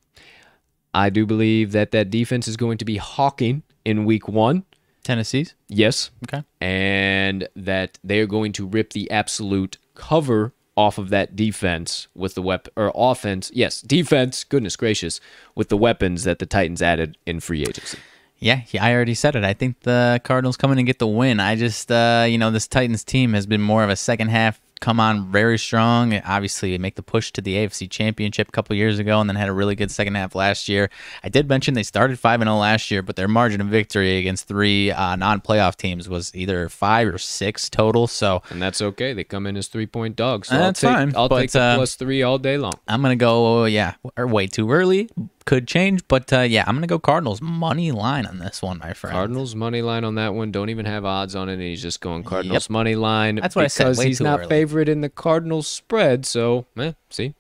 I 0.94 1.10
do 1.10 1.26
believe 1.26 1.74
that 1.74 1.92
that 1.92 2.10
defense 2.10 2.48
is 2.48 2.56
going 2.56 2.78
to 2.78 2.86
be 2.86 2.98
hawking 2.98 3.64
in 3.84 4.06
week 4.06 4.28
one. 4.30 4.64
Tennessee's? 5.06 5.56
Yes. 5.70 6.12
Okay. 6.28 6.44
And 6.60 7.48
that 7.56 8.00
they're 8.04 8.28
going 8.28 8.52
to 8.54 8.68
rip 8.68 8.92
the 8.92 9.10
absolute 9.10 9.78
cover 9.94 10.54
off 10.76 10.98
of 10.98 11.10
that 11.10 11.36
defense 11.36 12.08
with 12.14 12.36
the 12.36 12.42
weapon 12.42 12.74
or 12.76 12.92
offense. 12.94 13.50
Yes, 13.54 13.82
defense, 13.82 14.44
goodness 14.44 14.76
gracious, 14.76 15.22
with 15.56 15.70
the 15.70 15.78
weapons 15.78 16.26
that 16.26 16.40
the 16.40 16.46
Titans 16.46 16.82
added 16.82 17.18
in 17.26 17.40
free 17.40 17.62
agency. 17.62 17.98
Yeah, 18.38 18.64
I 18.82 18.94
already 18.94 19.14
said 19.14 19.38
it. 19.38 19.46
I 19.46 19.54
think 19.54 19.80
the 19.82 20.20
Cardinals 20.26 20.58
come 20.58 20.72
in 20.74 20.78
and 20.78 20.86
get 20.86 21.00
the 21.00 21.08
win. 21.08 21.40
I 21.40 21.56
just, 21.56 21.90
uh, 21.90 22.26
you 22.28 22.38
know, 22.38 22.52
this 22.52 22.68
Titans 22.68 23.06
team 23.06 23.34
has 23.34 23.46
been 23.46 23.62
more 23.62 23.84
of 23.84 23.90
a 23.90 23.96
second 23.96 24.28
half 24.28 24.60
come 24.80 25.00
on 25.00 25.32
very 25.32 25.58
strong. 25.58 26.14
Obviously, 26.20 26.78
make 26.78 26.96
the 26.96 27.04
push 27.04 27.32
to 27.34 27.42
the 27.42 27.56
AFC 27.56 27.90
Championship 27.90 28.50
a 28.50 28.52
couple 28.52 28.76
years 28.76 29.00
ago, 29.00 29.20
and 29.20 29.30
then 29.30 29.36
had 29.36 29.50
a 29.50 29.54
really 29.54 29.76
good 29.76 29.92
second 29.92 30.16
half 30.16 30.36
last 30.36 30.70
year. 30.70 30.90
I 31.24 31.30
did 31.30 31.48
mention 31.48 31.74
they 31.74 31.84
started 31.84 32.20
five 32.20 32.42
and 32.42 32.48
zero 32.48 32.58
oh 32.58 32.60
last 32.60 32.92
year, 32.92 33.02
but 33.02 33.16
their 33.16 33.28
margin 33.28 33.62
of 33.62 33.68
victory 33.68 34.18
against 34.18 34.48
three 34.48 34.92
uh, 34.92 35.16
non-playoff 35.16 35.76
teams 35.76 36.10
was 36.10 36.36
either 36.36 36.70
five 36.70 37.08
or 37.08 37.18
six 37.18 37.70
total. 37.70 38.08
So, 38.08 38.42
and 38.50 38.62
that's 38.62 38.82
okay. 38.82 39.14
They 39.14 39.24
come 39.24 39.48
in 39.48 39.58
as 39.58 39.68
three 39.68 39.88
point 39.88 40.16
dogs. 40.16 40.50
So 40.50 40.58
that's 40.58 40.84
I'll 40.84 40.90
take, 40.90 40.98
fine. 40.98 41.16
I'll 41.16 41.30
but, 41.30 41.42
take 41.42 41.52
the 41.52 41.62
uh, 41.62 41.76
plus 41.76 41.96
three 41.96 42.24
all 42.24 42.38
day 42.38 42.58
long. 42.58 42.74
I'm 42.88 43.02
gonna 43.02 43.16
go. 43.16 43.66
Yeah, 43.66 43.96
way 44.18 44.48
too 44.48 44.72
early 44.72 45.10
could 45.46 45.68
change, 45.68 46.08
but 46.08 46.32
uh, 46.34 46.42
yeah, 46.42 46.64
I'm 46.68 46.76
gonna 46.76 46.88
go 46.88 47.00
Cardinals 47.00 47.42
money 47.42 47.92
line 47.92 48.26
on 48.26 48.40
this 48.40 48.62
one, 48.62 48.80
my 48.80 48.94
friend. 48.94 49.14
Cardinals 49.14 49.56
money 49.56 49.82
line 49.82 50.04
on 50.04 50.16
that 50.16 50.34
one. 50.34 50.52
Don't 50.52 50.70
even 50.70 50.86
have 50.86 51.06
odds 51.06 51.36
on 51.36 51.50
it. 51.50 51.54
And 51.54 51.62
he's 51.62 51.82
just 51.82 52.02
going 52.02 52.24
Cardinals 52.24 52.66
yep. 52.66 52.70
money 52.70 52.96
line. 52.96 53.36
That's 53.36 53.56
what 53.56 53.66
I 53.66 53.68
said. 53.68 53.86
Because 53.86 54.04
he's 54.04 54.22
not 54.22 54.42
early. 54.42 54.50
favorite 54.50 54.90
in 54.90 55.02
the 55.02 55.10
Cardinals 55.10 55.68
spread. 55.68 56.26
So, 56.26 56.66
eh, 56.78 56.94
see, 57.10 57.36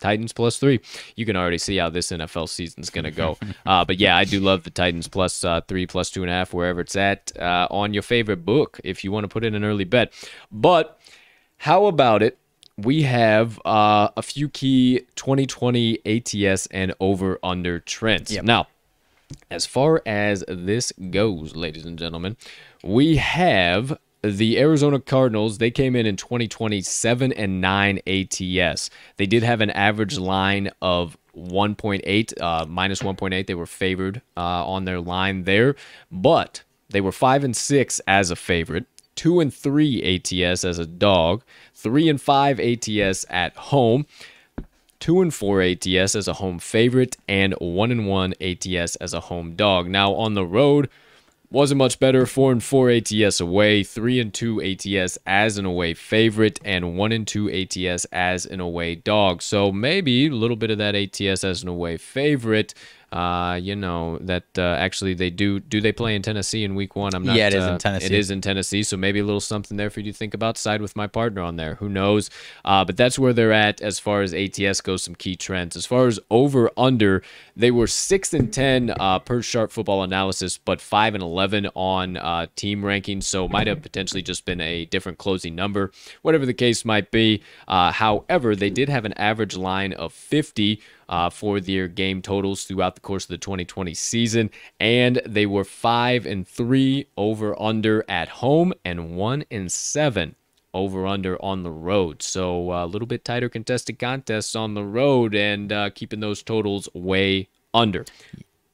Titans 0.00 0.32
plus 0.32 0.58
three. 0.58 0.80
You 1.16 1.24
can 1.24 1.36
already 1.36 1.58
see 1.58 1.78
how 1.78 1.88
this 1.88 2.12
NFL 2.12 2.48
season's 2.48 2.90
gonna 2.90 3.10
go. 3.10 3.38
uh, 3.66 3.84
but 3.84 3.98
yeah, 3.98 4.16
I 4.16 4.24
do 4.24 4.40
love 4.40 4.64
the 4.64 4.70
Titans 4.70 5.08
plus, 5.08 5.42
uh, 5.42 5.62
three, 5.62 5.86
plus 5.86 6.10
two 6.10 6.22
and 6.22 6.30
a 6.30 6.34
half, 6.34 6.52
wherever 6.52 6.82
it's 6.82 6.96
at 6.96 7.32
uh, 7.38 7.68
on 7.70 7.94
your 7.94 8.02
favorite 8.02 8.44
book 8.44 8.80
if 8.84 9.02
you 9.02 9.10
want 9.12 9.24
to 9.24 9.28
put 9.28 9.44
in 9.44 9.54
an 9.54 9.64
early 9.64 9.84
bet. 9.84 10.12
But 10.52 10.98
how 11.56 11.86
about 11.86 12.22
it? 12.22 12.38
We 12.76 13.02
have 13.02 13.60
uh, 13.64 14.08
a 14.16 14.22
few 14.22 14.48
key 14.48 15.00
2020 15.16 16.00
ATS 16.06 16.66
and 16.66 16.94
over 17.00 17.38
under 17.42 17.80
trends. 17.80 18.32
Yep. 18.32 18.44
Now, 18.44 18.68
as 19.50 19.66
far 19.66 20.02
as 20.04 20.44
this 20.46 20.92
goes, 21.10 21.56
ladies 21.56 21.84
and 21.84 21.98
gentlemen, 21.98 22.36
we 22.84 23.16
have 23.16 23.98
the 24.22 24.58
Arizona 24.58 25.00
Cardinals. 25.00 25.58
They 25.58 25.70
came 25.70 25.96
in 25.96 26.06
in 26.06 26.16
2020 26.16 26.82
7 26.82 27.32
and 27.32 27.60
9 27.60 28.00
ATS. 28.06 28.90
They 29.16 29.26
did 29.26 29.42
have 29.42 29.60
an 29.60 29.70
average 29.70 30.18
line 30.18 30.70
of 30.82 31.16
1.8, 31.36 32.40
uh, 32.40 32.66
minus 32.66 33.00
1.8. 33.00 33.46
They 33.46 33.54
were 33.54 33.66
favored 33.66 34.22
uh, 34.36 34.66
on 34.66 34.84
their 34.84 35.00
line 35.00 35.44
there, 35.44 35.76
but 36.10 36.62
they 36.90 37.00
were 37.00 37.12
5 37.12 37.44
and 37.44 37.56
6 37.56 38.00
as 38.06 38.30
a 38.30 38.36
favorite 38.36 38.86
two 39.16 39.40
and 39.40 39.52
three 39.52 40.02
ATS 40.02 40.64
as 40.64 40.78
a 40.78 40.86
dog, 40.86 41.42
three 41.76 42.08
and 42.08 42.20
five 42.20 42.58
ATS 42.58 43.26
at 43.28 43.54
home, 43.56 44.06
two 44.98 45.20
and 45.20 45.32
four 45.32 45.60
ATS 45.60 46.16
as 46.16 46.26
a 46.26 46.32
home 46.32 46.58
favorite, 46.58 47.16
and 47.28 47.54
one 47.60 47.92
and 47.92 48.08
one 48.08 48.34
ATS 48.40 48.96
as 48.96 49.12
a 49.12 49.20
home 49.20 49.54
dog. 49.54 49.86
Now 49.86 50.14
on 50.14 50.34
the 50.34 50.46
road, 50.46 50.88
wasn't 51.50 51.78
much 51.78 52.00
better. 52.00 52.26
Four 52.26 52.50
and 52.50 52.62
four 52.62 52.90
ATS 52.90 53.40
away, 53.40 53.84
three 53.84 54.18
and 54.18 54.32
two 54.32 54.60
ATS 54.60 55.18
as 55.26 55.58
an 55.58 55.66
away 55.66 55.94
favorite, 55.94 56.58
and 56.64 56.96
one 56.96 57.12
and 57.12 57.26
two 57.26 57.50
ATS 57.50 58.04
as 58.06 58.46
an 58.46 58.60
away 58.60 58.94
dog. 58.94 59.42
So 59.42 59.70
maybe 59.70 60.26
a 60.26 60.30
little 60.30 60.56
bit 60.56 60.70
of 60.70 60.78
that 60.78 60.94
ATS 60.94 61.44
as 61.44 61.62
an 61.62 61.68
away 61.68 61.98
favorite 61.98 62.74
uh, 63.16 63.54
you 63.54 63.74
know 63.74 64.18
that 64.18 64.44
uh, 64.58 64.60
actually 64.60 65.14
they 65.14 65.30
do. 65.30 65.58
Do 65.58 65.80
they 65.80 65.92
play 65.92 66.14
in 66.14 66.20
Tennessee 66.20 66.64
in 66.64 66.74
Week 66.74 66.94
One? 66.94 67.14
I'm 67.14 67.24
not. 67.24 67.34
Yeah, 67.34 67.46
it 67.46 67.54
is 67.54 67.64
uh, 67.64 67.72
in 67.72 67.78
Tennessee. 67.78 68.06
It 68.06 68.12
is 68.12 68.30
in 68.30 68.40
Tennessee, 68.42 68.82
so 68.82 68.98
maybe 68.98 69.20
a 69.20 69.24
little 69.24 69.40
something 69.40 69.78
there 69.78 69.88
for 69.88 70.00
you 70.00 70.12
to 70.12 70.18
think 70.18 70.34
about. 70.34 70.58
Side 70.58 70.82
with 70.82 70.94
my 70.96 71.06
partner 71.06 71.40
on 71.40 71.56
there. 71.56 71.76
Who 71.76 71.88
knows? 71.88 72.28
Uh, 72.62 72.84
but 72.84 72.98
that's 72.98 73.18
where 73.18 73.32
they're 73.32 73.52
at 73.52 73.80
as 73.80 73.98
far 73.98 74.20
as 74.20 74.34
ATS 74.34 74.82
goes. 74.82 75.02
Some 75.02 75.14
key 75.14 75.34
trends 75.34 75.76
as 75.76 75.86
far 75.86 76.08
as 76.08 76.20
over 76.30 76.70
under. 76.76 77.22
They 77.56 77.70
were 77.70 77.86
six 77.86 78.34
and 78.34 78.52
ten 78.52 78.92
uh, 79.00 79.20
per 79.20 79.40
Sharp 79.40 79.72
Football 79.72 80.02
Analysis, 80.02 80.58
but 80.58 80.82
five 80.82 81.14
and 81.14 81.22
eleven 81.22 81.68
on 81.74 82.18
uh, 82.18 82.48
team 82.54 82.82
rankings. 82.82 83.22
So 83.22 83.48
might 83.48 83.66
have 83.66 83.80
potentially 83.80 84.20
just 84.20 84.44
been 84.44 84.60
a 84.60 84.84
different 84.84 85.16
closing 85.16 85.54
number, 85.54 85.90
whatever 86.20 86.44
the 86.44 86.52
case 86.52 86.84
might 86.84 87.10
be. 87.10 87.42
Uh, 87.66 87.92
however, 87.92 88.54
they 88.54 88.68
did 88.68 88.90
have 88.90 89.06
an 89.06 89.14
average 89.14 89.56
line 89.56 89.94
of 89.94 90.12
50 90.12 90.82
uh, 91.08 91.30
for 91.30 91.60
their 91.60 91.88
game 91.88 92.22
totals 92.22 92.64
throughout 92.64 92.94
the 92.94 93.00
course 93.00 93.24
of 93.24 93.28
the 93.28 93.38
2020 93.38 93.94
season, 93.94 94.50
and 94.80 95.20
they 95.26 95.46
were 95.46 95.64
five 95.64 96.26
and 96.26 96.46
three 96.46 97.06
over 97.16 97.60
under 97.60 98.04
at 98.08 98.28
home 98.28 98.72
and 98.84 99.16
one 99.16 99.44
and 99.50 99.70
seven 99.70 100.34
over 100.74 101.06
under 101.06 101.42
on 101.42 101.62
the 101.62 101.70
road. 101.70 102.22
So 102.22 102.70
uh, 102.70 102.84
a 102.84 102.86
little 102.86 103.06
bit 103.06 103.24
tighter 103.24 103.48
contested 103.48 103.98
contests 103.98 104.54
on 104.54 104.74
the 104.74 104.84
road 104.84 105.34
and 105.34 105.72
uh, 105.72 105.90
keeping 105.90 106.20
those 106.20 106.42
totals 106.42 106.88
way 106.92 107.48
under. 107.72 108.04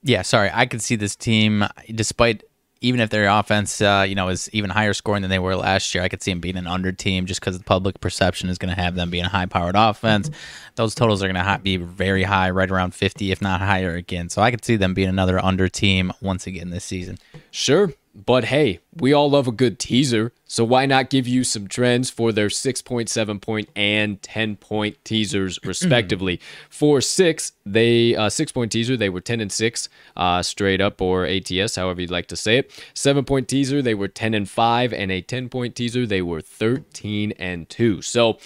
Yeah, 0.03 0.23
sorry. 0.23 0.51
I 0.53 0.67
could 0.67 0.83
see 0.83 0.97
this 0.97 1.15
team, 1.15 1.65
despite 1.95 2.43
even 2.83 3.01
if 3.01 3.11
their 3.11 3.29
offense, 3.29 3.81
uh, 3.81 4.05
you 4.07 4.15
know, 4.15 4.29
is 4.29 4.51
even 4.53 4.69
higher 4.69 4.93
scoring 4.93 5.23
than 5.23 5.31
they 5.31 5.39
were 5.39 5.57
last 5.57 5.95
year, 5.95 6.03
I 6.03 6.09
could 6.09 6.23
see 6.23 6.33
them 6.33 6.41
being 6.41 6.57
an 6.57 6.67
under 6.67 6.93
team 6.93 7.27
just 7.27 7.41
because 7.41 7.57
the 7.57 7.65
public 7.65 8.01
perception 8.01 8.51
is 8.51 8.59
going 8.59 8.75
to 8.75 8.81
have 8.81 8.97
them 8.97 9.09
being 9.09 9.25
a 9.25 9.29
high 9.29 9.47
powered 9.47 9.77
offense. 9.77 10.29
Mm-hmm. 10.29 10.73
Those 10.75 10.95
totals 10.95 11.23
are 11.23 11.33
going 11.33 11.43
to 11.43 11.61
be 11.63 11.77
very 11.77 12.25
high, 12.25 12.51
right 12.51 12.71
around 12.71 12.95
50, 12.95 13.31
if 13.31 13.41
not 13.41 13.61
higher 13.61 13.95
again. 13.95 14.29
So 14.29 14.43
I 14.43 14.51
could 14.51 14.65
see 14.65 14.77
them 14.77 14.95
being 14.95 15.09
another 15.09 15.43
under 15.43 15.69
team 15.69 16.13
once 16.21 16.47
again 16.47 16.71
this 16.71 16.85
season. 16.85 17.19
Sure. 17.53 17.93
But 18.15 18.45
hey, 18.45 18.81
we 18.95 19.13
all 19.13 19.31
love 19.31 19.49
a 19.49 19.53
good 19.53 19.79
teaser, 19.79 20.33
so 20.45 20.65
why 20.65 20.85
not 20.85 21.09
give 21.09 21.27
you 21.27 21.45
some 21.45 21.67
trends 21.67 22.11
for 22.11 22.31
their 22.31 22.49
6.7 22.49 23.41
point 23.41 23.69
and 23.75 24.21
10 24.23 24.57
point 24.57 25.03
teasers 25.05 25.59
respectively? 25.65 26.41
for 26.69 27.01
six, 27.01 27.53
they 27.65 28.15
uh, 28.15 28.29
six 28.29 28.53
point 28.53 28.73
teaser 28.73 28.97
they 28.97 29.09
were 29.09 29.21
10 29.21 29.41
and 29.41 29.53
six 29.53 29.89
uh, 30.17 30.43
straight 30.43 30.81
up 30.81 31.01
or 31.01 31.27
ATS, 31.27 31.77
however 31.77 32.01
you'd 32.03 32.11
like 32.11 32.27
to 32.29 32.37
say 32.37 32.59
it. 32.59 32.85
Seven 32.95 33.25
point 33.25 33.49
teaser 33.49 33.81
they 33.81 33.95
were 33.95 34.09
10 34.09 34.35
and 34.35 34.49
five, 34.49 34.93
and 34.93 35.11
a 35.11 35.23
10 35.23 35.49
point 35.49 35.75
teaser 35.75 36.07
they 36.07 36.23
were 36.23 36.41
13 36.41 37.33
and 37.33 37.69
two. 37.69 38.03
So 38.03 38.39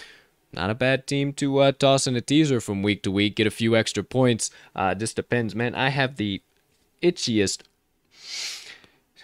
not 0.53 0.71
a 0.71 0.75
bad 0.75 1.07
team 1.07 1.33
to 1.35 1.59
uh, 1.59 1.73
toss 1.73 2.07
in 2.07 2.17
a 2.17 2.21
teaser 2.21 2.61
from 2.61 2.83
week 2.83 3.03
to 3.03 3.11
week, 3.11 3.37
get 3.37 3.47
a 3.47 3.51
few 3.51 3.77
extra 3.77 4.03
points. 4.03 4.51
Uh, 4.75 4.95
just 4.95 5.17
depends, 5.17 5.55
man. 5.55 5.75
I 5.75 5.91
have 5.91 6.17
the 6.17 6.43
itchiest 7.03 7.63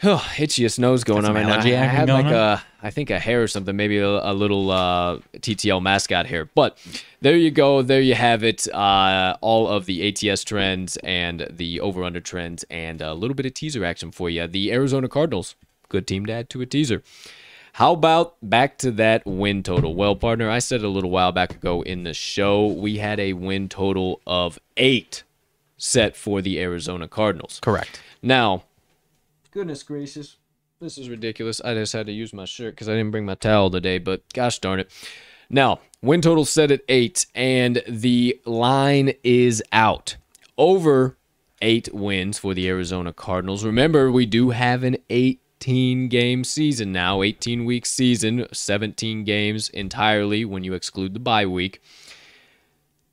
Oh, 0.05 0.25
itchiest 0.35 0.81
nose 0.81 1.05
going 1.05 1.25
on 1.25 1.35
right 1.35 1.47
now. 1.47 1.59
I 1.59 1.85
had 1.85 2.09
like 2.09 2.27
on? 2.27 2.33
a, 2.33 2.63
I 2.83 2.91
think 2.91 3.11
a 3.11 3.21
hair 3.21 3.43
or 3.43 3.47
something, 3.47 3.77
maybe 3.77 3.99
a, 3.99 4.09
a 4.09 4.35
little 4.35 4.71
uh, 4.71 5.19
TTL 5.37 5.81
mascot 5.81 6.27
hair. 6.27 6.47
But 6.47 6.77
there 7.21 7.37
you 7.37 7.53
go. 7.53 7.83
There 7.83 8.01
you 8.01 8.17
have 8.17 8.43
it. 8.43 8.67
Uh, 8.75 9.37
all 9.41 9.69
of 9.69 9.87
the 9.87 10.09
ATS 10.09 10.43
trends 10.43 10.97
and 10.99 11.47
the 11.49 11.81
over 11.81 12.03
under 12.03 12.21
trends 12.21 12.65
and 12.69 13.01
a 13.01 13.15
little 13.15 13.37
bit 13.37 13.47
of 13.47 13.55
teaser 13.55 13.85
action 13.85 14.11
for 14.11 14.29
you. 14.29 14.49
The 14.49 14.73
Arizona 14.73 15.09
Cardinals, 15.09 15.55
good 15.89 16.09
team 16.09 16.27
to 16.27 16.33
add 16.33 16.51
to 16.51 16.61
a 16.61 16.67
teaser. 16.67 17.03
How 17.75 17.93
about 17.93 18.35
back 18.43 18.79
to 18.79 18.91
that 18.93 19.25
win 19.25 19.63
total? 19.63 19.95
Well, 19.95 20.17
partner, 20.17 20.51
I 20.51 20.59
said 20.59 20.83
a 20.83 20.89
little 20.89 21.11
while 21.11 21.33
back 21.33 21.55
ago 21.55 21.83
in 21.83 22.03
the 22.03 22.13
show, 22.13 22.67
we 22.67 22.99
had 22.99 23.21
a 23.21 23.33
win 23.35 23.69
total 23.69 24.21
of 24.27 24.59
eight 24.77 25.23
set 25.79 26.17
for 26.17 26.43
the 26.43 26.61
Arizona 26.61 27.09
Cardinals. 27.09 27.61
Correct. 27.63 28.01
Now, 28.21 28.65
Goodness 29.53 29.83
gracious. 29.83 30.37
This 30.81 30.97
is 30.97 31.11
ridiculous. 31.11 31.61
I 31.61 31.75
just 31.75 31.93
had 31.93 32.07
to 32.07 32.13
use 32.13 32.33
my 32.33 32.47
shirt 32.47 32.75
because 32.75 32.89
I 32.89 32.93
didn't 32.93 33.11
bring 33.11 33.27
my 33.27 33.35
towel 33.35 33.69
today, 33.69 33.99
but 33.99 34.23
gosh 34.33 34.59
darn 34.59 34.81
it. 34.81 34.91
Now, 35.51 35.81
win 36.01 36.23
total 36.23 36.47
set 36.47 36.71
at 36.71 36.81
eight, 36.89 37.27
and 37.35 37.83
the 37.87 38.41
line 38.47 39.13
is 39.23 39.63
out. 39.71 40.17
Over 40.57 41.19
eight 41.61 41.93
wins 41.93 42.39
for 42.39 42.55
the 42.55 42.67
Arizona 42.67 43.13
Cardinals. 43.13 43.63
Remember, 43.63 44.11
we 44.11 44.25
do 44.25 44.51
have 44.51 44.85
an 44.85 44.97
18 45.11 46.09
game 46.09 46.45
season 46.45 46.91
now, 46.91 47.21
18 47.21 47.67
week 47.67 47.85
season, 47.85 48.47
17 48.51 49.23
games 49.25 49.69
entirely 49.69 50.47
when 50.47 50.65
you 50.65 50.73
exclude 50.73 51.13
the 51.13 51.21
bye 51.21 51.45
week. 51.45 51.83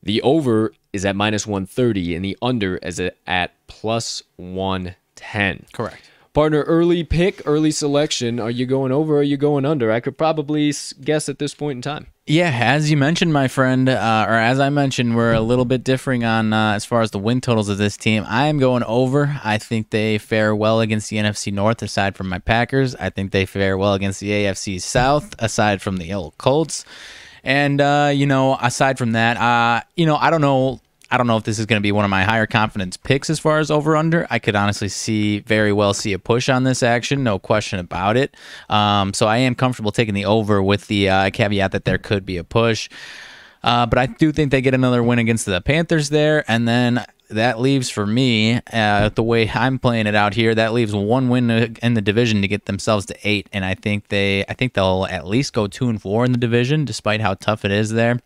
The 0.02 0.22
over 0.22 0.72
is 0.94 1.04
at 1.04 1.18
minus 1.18 1.46
130, 1.46 2.16
and 2.16 2.24
the 2.24 2.38
under 2.42 2.78
is 2.78 3.02
at 3.28 3.52
plus 3.68 4.24
110. 4.38 5.66
Correct. 5.74 6.10
Partner, 6.40 6.62
early 6.62 7.04
pick, 7.04 7.42
early 7.46 7.70
selection. 7.70 8.40
Are 8.40 8.50
you 8.50 8.66
going 8.66 8.94
over? 8.94 9.16
Or 9.16 9.20
are 9.20 9.24
you 9.24 9.36
going 9.36 9.66
under? 9.66 9.92
I 9.92 10.00
could 10.00 10.18
probably 10.18 10.74
guess 11.02 11.28
at 11.28 11.38
this 11.38 11.54
point 11.54 11.80
in 11.80 11.82
time. 11.82 12.08
Yeah, 12.28 12.50
as 12.50 12.90
you 12.90 12.96
mentioned, 12.96 13.34
my 13.34 13.50
friend, 13.50 13.90
uh, 13.90 14.26
or 14.26 14.36
as 14.36 14.58
I 14.58 14.70
mentioned, 14.70 15.18
we're 15.18 15.34
a 15.34 15.42
little 15.42 15.66
bit 15.66 15.84
differing 15.84 16.24
on 16.24 16.54
uh, 16.54 16.76
as 16.76 16.86
far 16.86 17.02
as 17.02 17.12
the 17.12 17.20
win 17.20 17.42
totals 17.42 17.68
of 17.68 17.78
this 17.78 17.98
team. 17.98 18.24
I 18.26 18.48
am 18.48 18.58
going 18.58 18.84
over. 18.84 19.38
I 19.44 19.58
think 19.58 19.90
they 19.90 20.18
fare 20.18 20.56
well 20.56 20.80
against 20.80 21.10
the 21.10 21.18
NFC 21.18 21.52
North, 21.52 21.82
aside 21.82 22.16
from 22.16 22.30
my 22.30 22.40
Packers. 22.40 22.96
I 22.96 23.10
think 23.10 23.34
they 23.34 23.46
fare 23.46 23.78
well 23.78 23.94
against 23.94 24.22
the 24.22 24.30
AFC 24.30 24.82
South, 24.82 25.36
aside 25.40 25.82
from 25.82 25.98
the 25.98 26.14
old 26.14 26.38
Colts. 26.38 26.86
And 27.44 27.82
uh, 27.82 28.14
you 28.16 28.26
know, 28.26 28.58
aside 28.62 28.98
from 28.98 29.12
that, 29.12 29.36
uh, 29.36 29.82
you 29.98 30.06
know, 30.06 30.16
I 30.16 30.30
don't 30.30 30.40
know 30.40 30.80
I 31.12 31.18
don't 31.18 31.26
know 31.26 31.38
if 31.38 31.44
this 31.44 31.58
is 31.58 31.66
going 31.66 31.80
to 31.80 31.84
be 31.84 31.92
one 31.92 32.06
of 32.06 32.12
my 32.12 32.24
higher 32.24 32.46
confidence 32.46 32.96
picks 32.96 33.30
as 33.30 33.40
far 33.40 33.60
as 33.60 33.72
over 33.72 33.96
under. 33.96 34.28
I 34.30 34.38
could 34.38 34.56
honestly 34.56 34.90
see 34.90 35.40
very 35.40 35.74
well 35.74 35.94
see 35.94 36.14
a 36.14 36.20
push 36.20 36.50
on 36.50 36.64
this 36.64 36.84
action, 36.84 37.24
no 37.24 37.40
question 37.40 37.80
about 37.80 38.16
it. 38.16 38.36
Um, 38.70 39.14
so 39.14 39.26
I 39.26 39.38
am 39.38 39.56
comfortable 39.56 39.92
taking 39.92 40.14
the 40.14 40.26
over 40.26 40.62
with 40.62 40.88
the 40.88 41.10
uh, 41.10 41.30
caveat 41.32 41.72
that 41.72 41.86
there 41.86 41.98
could 41.98 42.26
be 42.26 42.38
a 42.38 42.44
push. 42.44 42.90
Uh, 43.64 43.86
but 43.86 43.98
I 43.98 44.06
do 44.06 44.32
think 44.32 44.52
they 44.52 44.62
get 44.62 44.74
another 44.74 45.04
win 45.04 45.20
against 45.20 45.46
the 45.46 45.60
Panthers 45.62 46.10
there, 46.10 46.50
and 46.50 46.68
then 46.68 47.06
that 47.30 47.60
leaves 47.60 47.90
for 47.90 48.06
me 48.06 48.62
uh, 48.72 49.10
the 49.10 49.24
way 49.24 49.50
I'm 49.50 49.80
playing 49.80 50.08
it 50.08 50.16
out 50.16 50.34
here. 50.34 50.56
That 50.56 50.74
leaves 50.74 50.94
one 50.96 51.30
win 51.30 51.50
in 51.50 51.94
the 51.94 52.02
division 52.02 52.42
to 52.42 52.48
get 52.48 52.66
themselves 52.66 53.06
to 53.08 53.18
eight, 53.24 53.50
and 53.52 53.66
I 53.66 53.76
think 53.76 54.08
they, 54.08 54.46
I 54.46 54.54
think 54.54 54.74
they'll 54.74 55.08
at 55.10 55.28
least 55.28 55.54
go 55.54 55.68
two 55.68 55.90
and 55.90 56.02
four 56.02 56.24
in 56.24 56.32
the 56.32 56.38
division, 56.38 56.86
despite 56.86 57.20
how 57.20 57.34
tough 57.34 57.66
it 57.66 57.72
is 57.72 57.92
there. 57.92 58.20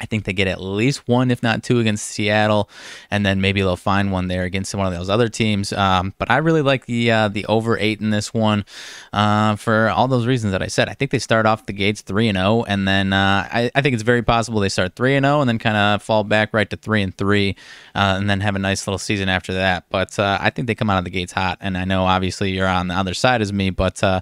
I 0.00 0.06
think 0.06 0.24
they 0.24 0.32
get 0.32 0.48
at 0.48 0.60
least 0.60 1.06
one, 1.08 1.30
if 1.30 1.42
not 1.42 1.62
two, 1.62 1.78
against 1.80 2.06
Seattle, 2.06 2.68
and 3.10 3.24
then 3.24 3.40
maybe 3.40 3.60
they'll 3.60 3.76
find 3.76 4.12
one 4.12 4.28
there 4.28 4.44
against 4.44 4.74
one 4.74 4.86
of 4.86 4.92
those 4.92 5.08
other 5.08 5.28
teams. 5.28 5.72
Um, 5.72 6.14
but 6.18 6.30
I 6.30 6.38
really 6.38 6.62
like 6.62 6.86
the 6.86 7.10
uh, 7.10 7.28
the 7.28 7.46
over 7.46 7.78
eight 7.78 8.00
in 8.00 8.10
this 8.10 8.34
one 8.34 8.64
uh, 9.12 9.56
for 9.56 9.88
all 9.90 10.08
those 10.08 10.26
reasons 10.26 10.52
that 10.52 10.62
I 10.62 10.66
said. 10.66 10.88
I 10.88 10.94
think 10.94 11.10
they 11.10 11.18
start 11.18 11.46
off 11.46 11.66
the 11.66 11.72
gates 11.72 12.02
three 12.02 12.28
and 12.28 12.36
zero, 12.36 12.48
oh, 12.48 12.64
and 12.64 12.86
then 12.86 13.12
uh, 13.12 13.48
I, 13.50 13.70
I, 13.74 13.82
think 13.82 13.94
it's 13.94 14.02
very 14.02 14.22
possible 14.22 14.60
they 14.60 14.68
start 14.68 14.96
three 14.96 15.16
and 15.16 15.24
zero, 15.24 15.38
oh 15.38 15.40
and 15.40 15.48
then 15.48 15.58
kind 15.58 15.76
of 15.76 16.02
fall 16.02 16.24
back 16.24 16.52
right 16.52 16.68
to 16.70 16.76
three 16.76 17.02
and 17.02 17.16
three, 17.16 17.56
uh, 17.94 18.16
and 18.18 18.28
then 18.28 18.40
have 18.40 18.56
a 18.56 18.58
nice 18.58 18.86
little 18.86 18.98
season 18.98 19.28
after 19.28 19.54
that. 19.54 19.84
But 19.90 20.18
uh, 20.18 20.38
I 20.40 20.50
think 20.50 20.66
they 20.66 20.74
come 20.74 20.90
out 20.90 20.98
of 20.98 21.04
the 21.04 21.10
gates 21.10 21.32
hot, 21.32 21.58
and 21.60 21.76
I 21.76 21.84
know 21.84 22.04
obviously 22.04 22.52
you're 22.52 22.68
on 22.68 22.88
the 22.88 22.94
other 22.94 23.14
side 23.14 23.42
as 23.42 23.52
me, 23.52 23.70
but 23.70 24.02
uh, 24.02 24.20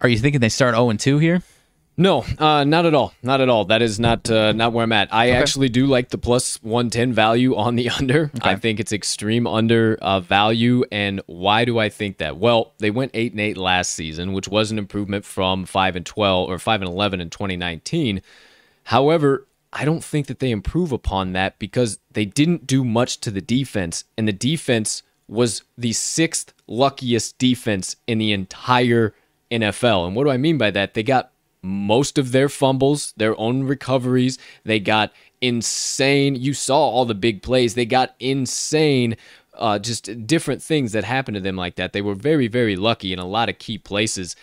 are 0.00 0.08
you 0.08 0.18
thinking 0.18 0.40
they 0.40 0.48
start 0.48 0.74
zero 0.74 0.90
and 0.90 1.00
two 1.00 1.18
here? 1.18 1.42
No, 2.00 2.24
uh, 2.38 2.62
not 2.62 2.86
at 2.86 2.94
all. 2.94 3.12
Not 3.24 3.40
at 3.40 3.48
all. 3.48 3.64
That 3.64 3.82
is 3.82 3.98
not 3.98 4.30
uh, 4.30 4.52
not 4.52 4.72
where 4.72 4.84
I'm 4.84 4.92
at. 4.92 5.12
I 5.12 5.30
okay. 5.30 5.36
actually 5.36 5.68
do 5.68 5.86
like 5.86 6.10
the 6.10 6.16
plus 6.16 6.62
110 6.62 7.12
value 7.12 7.56
on 7.56 7.74
the 7.74 7.90
under. 7.98 8.30
Okay. 8.36 8.50
I 8.50 8.54
think 8.54 8.78
it's 8.78 8.92
extreme 8.92 9.48
under 9.48 9.98
uh, 10.00 10.20
value. 10.20 10.84
And 10.92 11.20
why 11.26 11.64
do 11.64 11.80
I 11.80 11.88
think 11.88 12.18
that? 12.18 12.36
Well, 12.36 12.72
they 12.78 12.92
went 12.92 13.10
eight 13.14 13.32
and 13.32 13.40
eight 13.40 13.56
last 13.56 13.90
season, 13.94 14.32
which 14.32 14.46
was 14.46 14.70
an 14.70 14.78
improvement 14.78 15.24
from 15.24 15.66
five 15.66 15.96
and 15.96 16.06
12 16.06 16.48
or 16.48 16.60
five 16.60 16.80
and 16.82 16.88
11 16.88 17.20
in 17.20 17.30
2019. 17.30 18.22
However, 18.84 19.48
I 19.72 19.84
don't 19.84 20.04
think 20.04 20.28
that 20.28 20.38
they 20.38 20.52
improve 20.52 20.92
upon 20.92 21.32
that 21.32 21.58
because 21.58 21.98
they 22.12 22.24
didn't 22.24 22.64
do 22.64 22.84
much 22.84 23.18
to 23.22 23.30
the 23.32 23.40
defense, 23.40 24.04
and 24.16 24.26
the 24.26 24.32
defense 24.32 25.02
was 25.26 25.62
the 25.76 25.92
sixth 25.92 26.54
luckiest 26.68 27.38
defense 27.38 27.96
in 28.06 28.18
the 28.18 28.32
entire 28.32 29.14
NFL. 29.50 30.06
And 30.06 30.16
what 30.16 30.24
do 30.24 30.30
I 30.30 30.36
mean 30.36 30.58
by 30.58 30.70
that? 30.70 30.94
They 30.94 31.02
got 31.02 31.32
most 31.62 32.18
of 32.18 32.32
their 32.32 32.48
fumbles, 32.48 33.12
their 33.16 33.38
own 33.38 33.64
recoveries. 33.64 34.38
They 34.64 34.80
got 34.80 35.12
insane. 35.40 36.34
You 36.34 36.54
saw 36.54 36.78
all 36.78 37.04
the 37.04 37.14
big 37.14 37.42
plays. 37.42 37.74
They 37.74 37.86
got 37.86 38.14
insane, 38.20 39.16
uh, 39.54 39.78
just 39.78 40.26
different 40.26 40.62
things 40.62 40.92
that 40.92 41.04
happened 41.04 41.36
to 41.36 41.40
them 41.40 41.56
like 41.56 41.76
that. 41.76 41.92
They 41.92 42.02
were 42.02 42.14
very, 42.14 42.48
very 42.48 42.76
lucky 42.76 43.12
in 43.12 43.18
a 43.18 43.26
lot 43.26 43.48
of 43.48 43.58
key 43.58 43.78
places. 43.78 44.36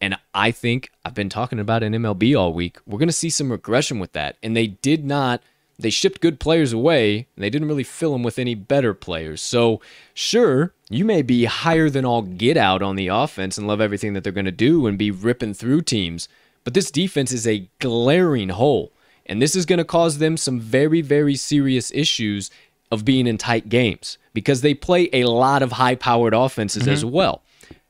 And 0.00 0.18
I 0.34 0.50
think 0.50 0.90
I've 1.04 1.14
been 1.14 1.28
talking 1.28 1.58
about 1.58 1.82
in 1.82 1.92
MLB 1.92 2.38
all 2.38 2.52
week. 2.52 2.78
We're 2.86 2.98
going 2.98 3.08
to 3.08 3.12
see 3.12 3.30
some 3.30 3.50
regression 3.50 3.98
with 3.98 4.12
that. 4.12 4.36
And 4.42 4.56
they 4.56 4.66
did 4.66 5.04
not, 5.04 5.42
they 5.78 5.90
shipped 5.90 6.20
good 6.20 6.40
players 6.40 6.72
away 6.72 7.26
and 7.34 7.42
they 7.42 7.50
didn't 7.50 7.68
really 7.68 7.84
fill 7.84 8.12
them 8.12 8.22
with 8.22 8.38
any 8.38 8.54
better 8.54 8.92
players. 8.92 9.40
So, 9.40 9.80
sure, 10.12 10.74
you 10.90 11.04
may 11.04 11.22
be 11.22 11.46
higher 11.46 11.88
than 11.88 12.04
all 12.04 12.22
get 12.22 12.56
out 12.56 12.82
on 12.82 12.96
the 12.96 13.08
offense 13.08 13.56
and 13.56 13.66
love 13.66 13.80
everything 13.80 14.12
that 14.12 14.24
they're 14.24 14.32
going 14.32 14.44
to 14.44 14.52
do 14.52 14.86
and 14.86 14.98
be 14.98 15.10
ripping 15.10 15.54
through 15.54 15.82
teams. 15.82 16.28
But 16.64 16.74
this 16.74 16.90
defense 16.90 17.30
is 17.30 17.46
a 17.46 17.68
glaring 17.78 18.48
hole. 18.48 18.92
And 19.26 19.40
this 19.40 19.56
is 19.56 19.66
going 19.66 19.78
to 19.78 19.84
cause 19.84 20.18
them 20.18 20.36
some 20.36 20.60
very, 20.60 21.00
very 21.00 21.36
serious 21.36 21.90
issues 21.92 22.50
of 22.90 23.04
being 23.04 23.26
in 23.26 23.38
tight 23.38 23.68
games 23.68 24.18
because 24.34 24.60
they 24.60 24.74
play 24.74 25.08
a 25.12 25.24
lot 25.24 25.62
of 25.62 25.72
high 25.72 25.94
powered 25.94 26.34
offenses 26.34 26.82
mm-hmm. 26.82 26.92
as 26.92 27.04
well. 27.04 27.42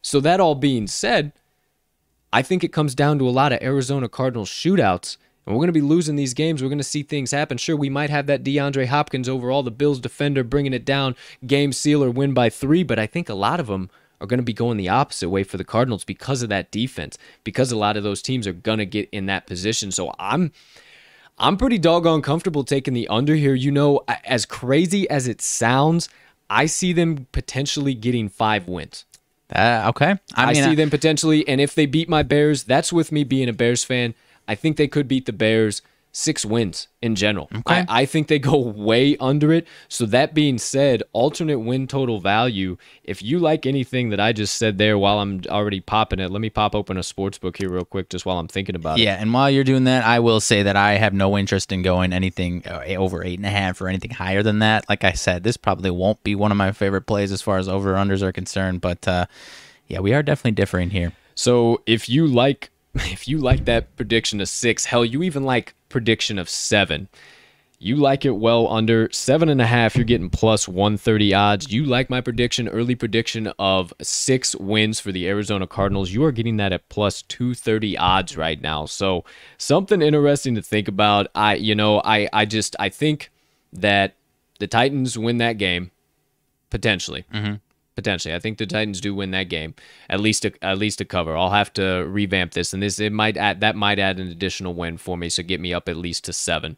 So, 0.03 0.21
that 0.21 0.39
all 0.39 0.55
being 0.55 0.87
said, 0.87 1.33
I 2.33 2.43
think 2.43 2.63
it 2.63 2.73
comes 2.73 2.95
down 2.95 3.19
to 3.19 3.29
a 3.29 3.31
lot 3.31 3.53
of 3.53 3.63
Arizona 3.63 4.09
Cardinals 4.09 4.51
shootouts. 4.51 5.17
And 5.47 5.55
we're 5.55 5.61
going 5.61 5.69
to 5.69 5.73
be 5.73 5.81
losing 5.83 6.17
these 6.17 6.35
games. 6.35 6.63
We're 6.63 6.69
going 6.69 6.79
to 6.79 6.85
see 6.85 7.03
things 7.03 7.31
happen. 7.31 7.59
Sure, 7.59 7.77
we 7.77 7.91
might 7.91 8.11
have 8.11 8.27
that 8.27 8.45
DeAndre 8.45 8.87
Hopkins 8.87 9.29
overall, 9.29 9.63
the 9.63 9.71
Bills 9.71 10.01
defender, 10.01 10.43
bringing 10.43 10.73
it 10.73 10.87
down, 10.87 11.17
game 11.47 11.73
sealer, 11.73 12.11
win 12.11 12.33
by 12.33 12.49
three. 12.49 12.83
But 12.83 12.99
I 12.99 13.07
think 13.07 13.29
a 13.29 13.35
lot 13.35 13.61
of 13.61 13.67
them 13.67 13.91
are 14.21 14.27
going 14.27 14.39
to 14.39 14.45
be 14.45 14.53
going 14.53 14.77
the 14.77 14.89
opposite 14.89 15.29
way 15.29 15.45
for 15.45 15.57
the 15.57 15.65
Cardinals 15.65 16.05
because 16.05 16.43
of 16.43 16.49
that 16.49 16.71
defense, 16.71 17.19
because 17.43 17.73
a 17.73 17.77
lot 17.77 17.97
of 17.97 18.03
those 18.03 18.23
teams 18.23 18.47
are 18.47 18.53
going 18.53 18.79
to 18.79 18.87
get 18.87 19.09
in 19.11 19.27
that 19.27 19.47
position. 19.47 19.91
So 19.91 20.13
I'm 20.19 20.53
I'm 21.39 21.57
pretty 21.57 21.79
doggone 21.79 22.23
comfortable 22.23 22.65
taking 22.65 22.95
the 22.95 23.09
under 23.09 23.35
here. 23.35 23.55
You 23.55 23.71
know, 23.71 24.03
as 24.25 24.47
crazy 24.47 25.09
as 25.11 25.27
it 25.27 25.43
sounds, 25.43 26.09
I 26.49 26.67
see 26.67 26.93
them 26.93 27.27
potentially 27.33 27.95
getting 27.95 28.29
5 28.29 28.69
wins. 28.69 29.05
Uh, 29.55 29.87
okay. 29.89 30.17
I, 30.35 30.47
mean, 30.47 30.49
I 30.49 30.53
see 30.53 30.73
I, 30.73 30.75
them 30.75 30.91
potentially 30.91 31.47
and 31.47 31.61
if 31.61 31.75
they 31.75 31.87
beat 31.87 32.09
my 32.09 32.23
Bears, 32.23 32.65
that's 32.65 32.93
with 32.93 33.13
me 33.13 33.25
being 33.25 33.49
a 33.49 33.53
Bears 33.53 33.85
fan. 33.85 34.15
I 34.47 34.55
think 34.55 34.77
they 34.77 34.89
could 34.89 35.09
beat 35.09 35.27
the 35.27 35.33
Bears 35.33 35.83
six 36.17 36.47
wins 36.47 36.87
in 37.03 37.17
general. 37.17 37.49
Okay. 37.53 37.85
I, 37.89 38.03
I, 38.03 38.07
think 38.07 38.29
they 38.29 38.39
go 38.39 38.57
way 38.57 39.17
under 39.19 39.53
it. 39.53 39.67
So, 39.89 40.07
that 40.07 40.33
being 40.33 40.59
said, 40.59 41.03
alternate 41.13 41.59
win 41.59 41.89
total 41.89 42.21
value, 42.21 42.77
if 43.03 43.21
you 43.21 43.41
like 43.41 43.67
anything 43.67 44.11
that 44.11 44.21
I 44.21 44.33
just 44.33 44.55
said 44.55 44.79
there 44.79 44.97
while 44.97 45.19
I'm 45.19 45.43
already 45.49 45.81
popping 45.81 46.21
it, 46.21 46.31
let 46.31 46.41
me 46.41 46.51
pop 46.51 46.75
open 46.75 46.97
a 46.97 47.03
sports 47.03 47.37
book 47.37 47.57
here 47.57 47.69
real 47.69 47.85
quick 47.85 48.09
just 48.11 48.25
while 48.25 48.39
I'm 48.39 48.47
thinking 48.47 48.77
about 48.77 48.99
yeah, 48.99 49.03
it. 49.03 49.07
Yeah. 49.07 49.23
And 49.23 49.35
while 49.35 49.51
you're 49.51 49.65
doing 49.65 49.85
that, 49.85 50.05
I 50.05 50.21
will 50.21 50.41
say 50.41 50.63
that 50.63 50.77
I 50.77 50.93
have 50.93 51.13
no 51.13 51.37
interest 51.37 51.73
in 51.73 51.83
going 51.83 52.13
anything 52.13 52.63
uh, 52.67 52.85
over 52.97 53.25
eight 53.25 53.41
and 53.41 53.47
a 53.47 53.51
half 53.51 53.81
or 53.81 53.89
anything 53.89 54.13
higher 54.13 54.45
than 54.45 54.61
that. 54.61 54.89
Like 54.89 55.03
I 55.03 55.13
said, 55.13 55.43
this 55.43 55.57
probably 55.57 55.91
won't 55.91 56.23
be 56.23 56.37
one 56.37 56.53
of 56.53 56.57
my 56.57 56.71
favorite 56.71 57.03
plays 57.03 57.33
as 57.33 57.43
far 57.43 57.59
as 57.59 57.69
over 57.69 57.95
unders 57.95 58.23
are 58.23 58.33
concerned, 58.33 58.81
but, 58.81 59.07
uh, 59.09 59.27
Yeah, 59.89 59.99
we 59.99 60.15
are 60.15 60.23
definitely 60.23 60.53
differing 60.53 60.91
here. 60.91 61.13
So 61.35 61.83
if 61.87 62.09
you 62.09 62.27
like 62.27 62.71
if 63.13 63.27
you 63.29 63.39
like 63.39 63.65
that 63.65 63.97
prediction 63.97 64.41
of 64.41 64.49
six, 64.49 64.85
hell, 64.85 65.05
you 65.05 65.23
even 65.23 65.43
like 65.43 65.75
prediction 65.89 66.39
of 66.39 66.49
seven. 66.49 67.09
You 67.81 67.97
like 67.97 68.25
it 68.25 68.31
well 68.31 68.69
under 68.69 69.11
seven 69.13 69.49
and 69.49 69.61
a 69.61 69.67
half. 69.67 69.95
You're 69.95 70.07
getting 70.07 70.31
plus 70.31 70.67
130 70.67 71.35
odds. 71.35 71.73
You 71.73 71.85
like 71.85 72.09
my 72.09 72.21
prediction, 72.21 72.69
early 72.69 72.95
prediction 72.95 73.53
of 73.59 73.93
six 74.01 74.57
wins 74.57 75.01
for 75.01 75.13
the 75.13 75.29
Arizona 75.29 75.67
Cardinals. 75.67 76.11
You 76.11 76.25
are 76.25 76.33
getting 76.33 76.57
that 76.57 76.73
at 76.73 76.89
plus 76.89 77.21
230 77.23 77.99
odds 77.99 78.37
right 78.37 78.61
now. 78.61 78.87
So 78.87 79.25
something 79.59 80.01
interesting 80.01 80.55
to 80.55 80.63
think 80.63 80.89
about. 80.89 81.27
I, 81.35 81.57
you 81.57 81.75
know, 81.75 82.01
I, 82.05 82.29
I 82.33 82.47
just, 82.47 82.75
I 82.79 82.89
think 82.89 83.31
that 83.73 84.15
the 84.61 84.67
Titans 84.67 85.19
win 85.19 85.39
that 85.39 85.59
game 85.59 85.91
potentially. 86.71 87.25
Mm-hmm. 87.35 87.55
Potentially, 87.97 88.35
I 88.35 88.41
think 88.41 88.59
the 88.59 88.67
Titans 88.67 89.01
do 89.01 89.15
win 89.15 89.31
that 89.31 89.49
game. 89.49 89.75
At 90.11 90.19
least, 90.19 90.45
a, 90.45 90.53
at 90.63 90.79
least 90.79 91.01
a 91.01 91.05
cover. 91.05 91.37
I'll 91.37 91.51
have 91.51 91.73
to 91.75 92.05
revamp 92.09 92.53
this, 92.53 92.73
and 92.73 92.83
this 92.83 92.99
it 92.99 93.13
might 93.13 93.37
add 93.37 93.61
that 93.61 93.77
might 93.77 94.01
add 94.01 94.19
an 94.19 94.29
additional 94.29 94.75
win 94.75 94.97
for 94.97 95.17
me, 95.17 95.29
so 95.29 95.43
get 95.43 95.61
me 95.61 95.73
up 95.73 95.89
at 95.89 95.97
least 95.97 96.25
to 96.25 96.33
seven. 96.33 96.77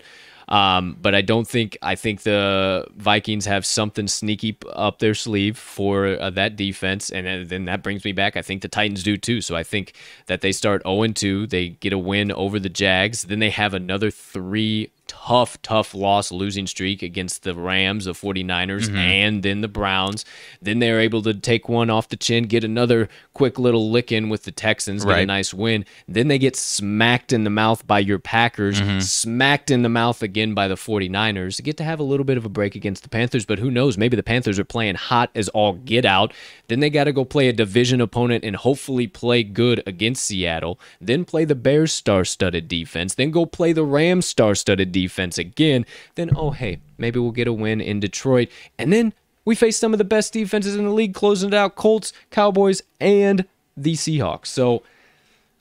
Um, 0.49 0.97
but 1.01 1.15
I 1.15 1.23
don't 1.23 1.47
think 1.47 1.77
I 1.83 1.95
think 1.95 2.23
the 2.23 2.87
Vikings 2.97 3.47
have 3.47 3.67
something 3.67 4.07
sneaky 4.07 4.57
up 4.75 4.99
their 5.01 5.15
sleeve 5.15 5.59
for 5.59 6.07
uh, 6.21 6.31
that 6.31 6.57
defense, 6.57 7.11
and 7.11 7.49
then 7.49 7.65
that 7.65 7.83
brings 7.83 8.05
me 8.05 8.13
back. 8.13 8.37
I 8.37 8.43
think 8.43 8.63
the 8.63 8.69
Titans 8.69 9.03
do 9.03 9.17
too. 9.17 9.41
So 9.41 9.57
I 9.57 9.65
think 9.65 9.95
that 10.27 10.43
they 10.43 10.53
start 10.53 10.83
0 10.87 11.09
2. 11.09 11.47
They 11.49 11.71
get 11.71 11.93
a 11.93 11.99
win 11.99 12.31
over 12.31 12.61
the 12.61 12.69
Jags. 12.69 13.23
Then 13.23 13.41
they 13.41 13.51
have 13.51 13.75
another 13.75 14.11
three 14.11 14.91
tough, 15.25 15.61
tough 15.63 15.95
loss 15.95 16.31
losing 16.31 16.67
streak 16.67 17.03
against 17.03 17.43
the 17.43 17.55
Rams, 17.55 18.05
the 18.05 18.13
49ers, 18.13 18.87
Mm-hmm. 18.87 18.97
and 18.97 19.43
then 19.43 19.61
the 19.61 19.69
Browns. 19.69 20.25
Then 20.63 20.79
they're 20.79 21.01
able 21.01 21.23
to 21.23 21.35
take 21.35 21.69
one 21.69 21.91
off 21.91 22.09
the 22.09 22.17
chin, 22.17 22.45
get 22.45 22.65
another 22.65 23.09
quick 23.35 23.59
little 23.59 23.91
lick 23.91 24.13
in 24.13 24.29
with 24.29 24.45
the 24.45 24.53
Texans, 24.53 25.05
get 25.05 25.19
a 25.21 25.27
nice 25.27 25.53
win. 25.53 25.85
Then 26.07 26.29
they 26.29 26.39
get 26.39 26.57
smacked 26.57 27.33
in 27.33 27.45
the 27.45 27.51
mouth 27.51 27.87
by 27.87 27.99
your 28.01 28.19
Packers, 28.19 28.81
Mm-hmm. 28.81 29.01
smacked 29.01 29.71
in 29.71 29.83
the 29.83 29.89
mouth 29.89 30.23
again 30.23 30.55
by 30.55 30.69
the 30.69 30.75
49ers. 30.75 31.57
They 31.57 31.63
get 31.65 31.77
to 31.79 31.85
have 31.85 31.99
a 32.01 32.03
little 32.05 32.25
bit 32.25 32.37
of 32.37 32.45
a 32.45 32.49
break 32.49 32.75
against 32.75 33.03
the 33.03 33.09
Panthers, 33.09 33.45
but 33.47 33.59
who 33.59 33.71
knows? 33.71 33.97
Maybe 33.99 34.17
the 34.17 34.23
Panthers 34.23 34.59
are 34.59 34.65
playing 34.65 34.95
hot 34.97 35.31
as 35.35 35.49
all 35.51 35.73
get 35.75 36.05
out. 36.05 36.33
Then 36.69 36.81
they 36.81 36.91
got 36.91 37.05
to 37.05 37.13
go 37.13 37.25
play 37.25 37.49
a 37.49 37.53
division 37.53 38.01
opponent 38.01 38.45
and 38.45 38.57
hopefully 38.57 39.07
play 39.07 39.43
good 39.43 39.83
against 39.87 40.25
Seattle. 40.25 40.79
Then 41.01 41.25
play 41.25 41.45
the 41.45 41.55
Bears 41.55 41.93
star 41.93 42.25
studded 42.25 42.69
defense. 42.69 43.15
Then 43.15 43.31
go 43.31 43.47
play 43.47 43.73
the 43.73 43.85
Rams 43.85 44.27
star 44.27 44.55
studded 44.55 44.93
defense 44.93 45.06
again. 45.39 45.87
Then, 46.15 46.31
oh, 46.37 46.51
hey, 46.51 46.79
maybe 46.99 47.19
we'll 47.19 47.33
get 47.33 47.49
a 47.49 47.53
win 47.53 47.81
in 47.81 48.01
Detroit. 48.01 48.49
And 48.79 48.93
then 48.93 49.13
we 49.45 49.55
face 49.55 49.77
some 49.77 49.93
of 49.93 49.99
the 49.99 50.05
best 50.05 50.33
defenses 50.33 50.77
in 50.77 50.85
the 50.85 50.91
league, 50.91 51.15
closing 51.15 51.51
it 51.51 51.55
out 51.55 51.77
Colts, 51.77 52.13
Cowboys, 52.31 52.83
and 53.01 53.47
the 53.77 53.95
Seahawks. 53.95 54.47
So, 54.47 54.83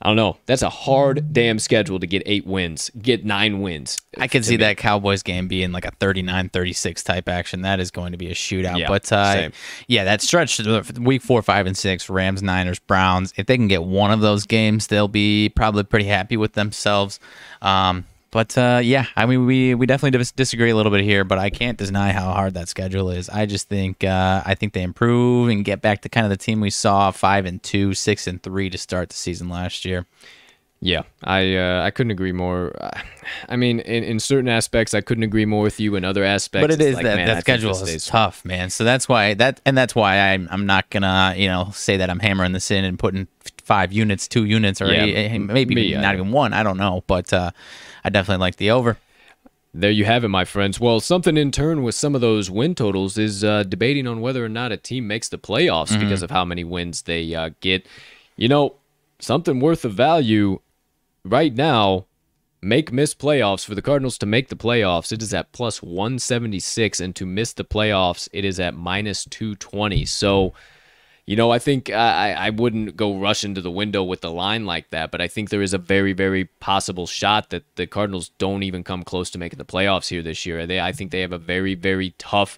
I 0.02 0.08
don't 0.08 0.16
know. 0.16 0.36
That's 0.44 0.60
a 0.60 0.68
hard 0.68 1.32
damn 1.32 1.58
schedule 1.58 1.98
to 1.98 2.06
get 2.06 2.22
eight 2.26 2.46
wins, 2.46 2.90
get 3.00 3.24
nine 3.24 3.62
wins. 3.62 3.98
I 4.18 4.28
could 4.28 4.44
see 4.44 4.56
that 4.56 4.76
Cowboys 4.76 5.22
game 5.22 5.48
being 5.48 5.72
like 5.72 5.86
a 5.86 5.90
39-36 5.92 7.02
type 7.02 7.28
action. 7.30 7.62
That 7.62 7.80
is 7.80 7.90
going 7.90 8.12
to 8.12 8.18
be 8.18 8.26
a 8.26 8.34
shootout. 8.34 8.78
Yeah, 8.78 8.88
but 8.88 9.10
uh, 9.10 9.32
same. 9.32 9.52
yeah, 9.88 10.04
that 10.04 10.20
stretch 10.20 10.60
week 10.98 11.22
four, 11.22 11.40
five, 11.40 11.66
and 11.66 11.76
six, 11.76 12.10
Rams, 12.10 12.42
Niners, 12.42 12.78
Browns. 12.78 13.32
If 13.36 13.46
they 13.46 13.56
can 13.56 13.68
get 13.68 13.84
one 13.84 14.10
of 14.10 14.20
those 14.20 14.44
games, 14.44 14.88
they'll 14.88 15.08
be 15.08 15.48
probably 15.48 15.82
pretty 15.82 16.06
happy 16.06 16.36
with 16.36 16.52
themselves. 16.52 17.18
Um, 17.62 18.04
but 18.30 18.56
uh, 18.58 18.80
yeah, 18.82 19.06
I 19.16 19.26
mean, 19.26 19.46
we 19.46 19.74
we 19.74 19.86
definitely 19.86 20.18
dis- 20.18 20.32
disagree 20.32 20.70
a 20.70 20.76
little 20.76 20.92
bit 20.92 21.02
here, 21.02 21.24
but 21.24 21.38
I 21.38 21.50
can't 21.50 21.78
deny 21.78 22.12
how 22.12 22.32
hard 22.32 22.54
that 22.54 22.68
schedule 22.68 23.10
is. 23.10 23.28
I 23.28 23.46
just 23.46 23.68
think 23.68 24.04
uh, 24.04 24.42
I 24.44 24.54
think 24.54 24.72
they 24.72 24.82
improve 24.82 25.48
and 25.48 25.64
get 25.64 25.80
back 25.80 26.02
to 26.02 26.08
kind 26.08 26.24
of 26.24 26.30
the 26.30 26.36
team 26.36 26.60
we 26.60 26.70
saw 26.70 27.10
five 27.10 27.46
and 27.46 27.62
two, 27.62 27.94
six 27.94 28.26
and 28.26 28.42
three 28.42 28.68
to 28.70 28.78
start 28.78 29.10
the 29.10 29.16
season 29.16 29.48
last 29.48 29.84
year. 29.84 30.06
Yeah, 30.80 31.02
I 31.24 31.56
uh, 31.56 31.82
I 31.82 31.90
couldn't 31.90 32.10
agree 32.10 32.32
more. 32.32 32.72
I 33.48 33.56
mean, 33.56 33.80
in, 33.80 34.04
in 34.04 34.20
certain 34.20 34.48
aspects, 34.48 34.92
I 34.92 35.00
couldn't 35.00 35.24
agree 35.24 35.46
more 35.46 35.62
with 35.62 35.80
you. 35.80 35.96
In 35.96 36.04
other 36.04 36.22
aspects, 36.22 36.62
but 36.62 36.80
it's 36.80 36.96
like, 36.96 37.04
that, 37.04 37.16
man, 37.16 37.26
that 37.26 37.40
schedule 37.40 37.70
is 37.70 38.06
tough, 38.06 38.44
man. 38.44 38.70
So 38.70 38.84
that's 38.84 39.08
why 39.08 39.34
that 39.34 39.60
and 39.64 39.76
that's 39.76 39.94
why 39.94 40.18
I'm 40.18 40.48
I'm 40.50 40.66
not 40.66 40.90
gonna 40.90 41.34
you 41.36 41.48
know 41.48 41.70
say 41.72 41.96
that 41.96 42.10
I'm 42.10 42.20
hammering 42.20 42.52
this 42.52 42.70
in 42.70 42.84
and 42.84 42.98
putting 42.98 43.28
five 43.66 43.92
units, 43.92 44.28
two 44.28 44.44
units, 44.44 44.80
or 44.80 44.86
Yeah, 44.92 45.04
eight- 45.04 45.38
maybe 45.38 45.74
not 46.00 46.14
even 46.14 46.30
one. 46.30 46.52
I 46.52 46.62
don't 46.62 46.76
know, 46.78 47.02
but 47.06 47.32
uh, 47.32 47.50
I 48.04 48.08
definitely 48.10 48.40
like 48.40 48.56
the 48.56 48.70
over. 48.70 48.96
There 49.74 49.90
you 49.90 50.06
have 50.06 50.24
it, 50.24 50.28
my 50.28 50.44
friends. 50.46 50.80
Well, 50.80 51.00
something 51.00 51.36
in 51.36 51.50
turn 51.50 51.82
with 51.82 51.94
some 51.94 52.14
of 52.14 52.20
those 52.22 52.50
win 52.50 52.74
totals 52.74 53.18
is 53.18 53.44
uh, 53.44 53.64
debating 53.64 54.06
on 54.06 54.22
whether 54.22 54.42
or 54.42 54.48
not 54.48 54.72
a 54.72 54.76
team 54.78 55.06
makes 55.06 55.28
the 55.28 55.36
playoffs 55.36 55.88
Mm-hmm. 55.90 56.00
because 56.00 56.22
of 56.22 56.30
how 56.30 56.44
many 56.46 56.64
wins 56.64 57.02
they 57.02 57.34
uh, 57.34 57.50
get. 57.60 57.84
You 58.36 58.48
know, 58.48 58.76
something 59.18 59.60
worth 59.60 59.84
of 59.84 59.92
value 59.92 60.60
right 61.24 61.54
now. 61.54 62.06
Make 62.62 62.90
miss 62.90 63.14
playoffs 63.14 63.66
for 63.66 63.74
the 63.74 63.82
Cardinals 63.82 64.16
to 64.18 64.26
make 64.26 64.48
the 64.48 64.56
playoffs. 64.56 65.12
It 65.12 65.22
is 65.22 65.34
at 65.34 65.52
plus 65.52 65.82
176, 65.82 66.98
and 67.00 67.14
to 67.14 67.26
miss 67.26 67.52
the 67.52 67.64
playoffs, 67.64 68.28
it 68.32 68.44
is 68.46 68.58
at 68.58 68.74
minus 68.74 69.24
220. 69.26 70.04
So, 70.06 70.54
you 71.26 71.34
know, 71.34 71.50
I 71.50 71.58
think 71.58 71.90
uh, 71.90 71.94
I, 71.94 72.30
I 72.30 72.50
wouldn't 72.50 72.96
go 72.96 73.18
rush 73.18 73.42
into 73.42 73.60
the 73.60 73.70
window 73.70 74.04
with 74.04 74.20
the 74.20 74.30
line 74.30 74.64
like 74.64 74.90
that, 74.90 75.10
but 75.10 75.20
I 75.20 75.26
think 75.26 75.50
there 75.50 75.60
is 75.60 75.74
a 75.74 75.78
very, 75.78 76.12
very 76.12 76.44
possible 76.44 77.08
shot 77.08 77.50
that 77.50 77.64
the 77.74 77.88
Cardinals 77.88 78.28
don't 78.38 78.62
even 78.62 78.84
come 78.84 79.02
close 79.02 79.28
to 79.30 79.38
making 79.38 79.58
the 79.58 79.64
playoffs 79.64 80.08
here 80.08 80.22
this 80.22 80.46
year. 80.46 80.66
They, 80.66 80.78
I 80.78 80.92
think 80.92 81.10
they 81.10 81.22
have 81.22 81.32
a 81.32 81.38
very, 81.38 81.74
very 81.74 82.14
tough 82.18 82.56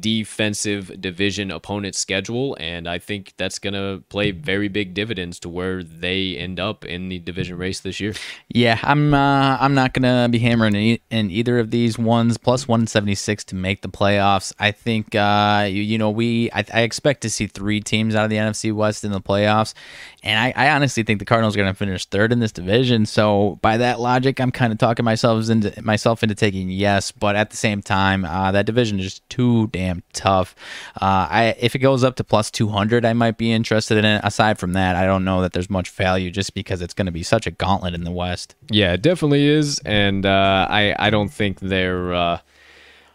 defensive 0.00 1.00
division 1.00 1.50
opponent 1.50 1.94
schedule, 1.94 2.56
and 2.60 2.88
I 2.88 2.98
think 2.98 3.34
that's 3.36 3.58
going 3.58 3.74
to 3.74 4.02
play 4.08 4.30
very 4.30 4.68
big 4.68 4.94
dividends 4.94 5.38
to 5.40 5.48
where 5.48 5.82
they 5.82 6.36
end 6.36 6.60
up 6.60 6.84
in 6.84 7.08
the 7.08 7.18
division 7.18 7.56
race 7.56 7.80
this 7.80 8.00
year. 8.00 8.14
Yeah, 8.48 8.78
I'm 8.82 9.14
uh, 9.14 9.56
I'm 9.60 9.74
not 9.74 9.94
gonna 9.94 10.28
be 10.28 10.38
hammering 10.38 10.74
in, 10.74 10.98
in 11.10 11.30
either 11.30 11.58
of 11.58 11.70
these 11.70 11.98
ones. 11.98 12.36
Plus 12.36 12.66
176 12.66 13.44
to 13.44 13.54
make 13.54 13.82
the 13.82 13.88
playoffs. 13.88 14.52
I 14.58 14.72
think 14.72 15.14
uh, 15.14 15.66
you, 15.68 15.82
you 15.82 15.98
know 15.98 16.10
we 16.10 16.50
I, 16.52 16.64
I 16.72 16.80
expect 16.82 17.22
to 17.22 17.30
see 17.30 17.46
three 17.46 17.80
teams 17.80 18.14
out 18.14 18.24
of 18.24 18.30
the 18.30 18.36
NFC 18.36 18.72
West 18.72 19.04
in 19.04 19.12
the 19.12 19.20
playoffs, 19.20 19.74
and 20.22 20.38
I, 20.38 20.52
I 20.56 20.70
honestly 20.74 21.02
think 21.02 21.18
the 21.20 21.24
Cardinals 21.24 21.56
are 21.56 21.58
gonna 21.58 21.74
finish 21.74 22.06
third 22.06 22.32
in 22.32 22.40
this 22.40 22.52
division. 22.52 23.06
So 23.06 23.58
by 23.62 23.76
that 23.78 24.00
logic, 24.00 24.40
I'm 24.40 24.50
kind 24.50 24.72
of 24.72 24.78
talking 24.78 25.04
myself 25.04 25.48
into 25.48 25.80
myself 25.82 26.22
into 26.22 26.34
taking 26.34 26.70
yes, 26.70 27.12
but 27.12 27.36
at 27.36 27.50
the 27.50 27.56
same 27.56 27.82
time, 27.82 28.24
uh, 28.24 28.52
that 28.52 28.66
division 28.66 28.98
is 28.98 29.06
just 29.06 29.28
too 29.30 29.68
damn 29.70 30.02
tough. 30.12 30.54
Uh, 31.00 31.26
I 31.30 31.56
if 31.58 31.74
it 31.74 31.78
goes 31.80 32.04
up 32.04 32.16
to 32.16 32.24
plus 32.24 32.50
200, 32.50 33.04
I 33.04 33.12
might 33.12 33.38
be 33.38 33.52
interested 33.52 33.98
in 33.98 34.04
it. 34.04 34.20
Aside 34.24 34.58
from 34.58 34.72
that, 34.74 34.96
I 34.96 35.04
don't 35.04 35.24
know 35.24 35.40
that 35.42 35.52
there's 35.52 35.70
much 35.70 35.90
value 35.90 36.30
just 36.30 36.54
because 36.54 36.82
it's 36.82 36.94
going 36.94 37.06
to 37.06 37.12
be 37.12 37.22
such 37.22 37.46
a 37.46 37.50
gauntlet 37.50 37.94
in 37.94 38.04
the 38.04 38.10
West. 38.10 38.54
Yeah, 38.70 38.92
it 38.92 39.02
definitely 39.02 39.46
is, 39.46 39.78
and 39.80 40.26
uh, 40.26 40.66
I 40.68 40.94
I 40.98 41.10
don't 41.10 41.30
think 41.30 41.60
they're 41.60 42.14
uh, 42.14 42.38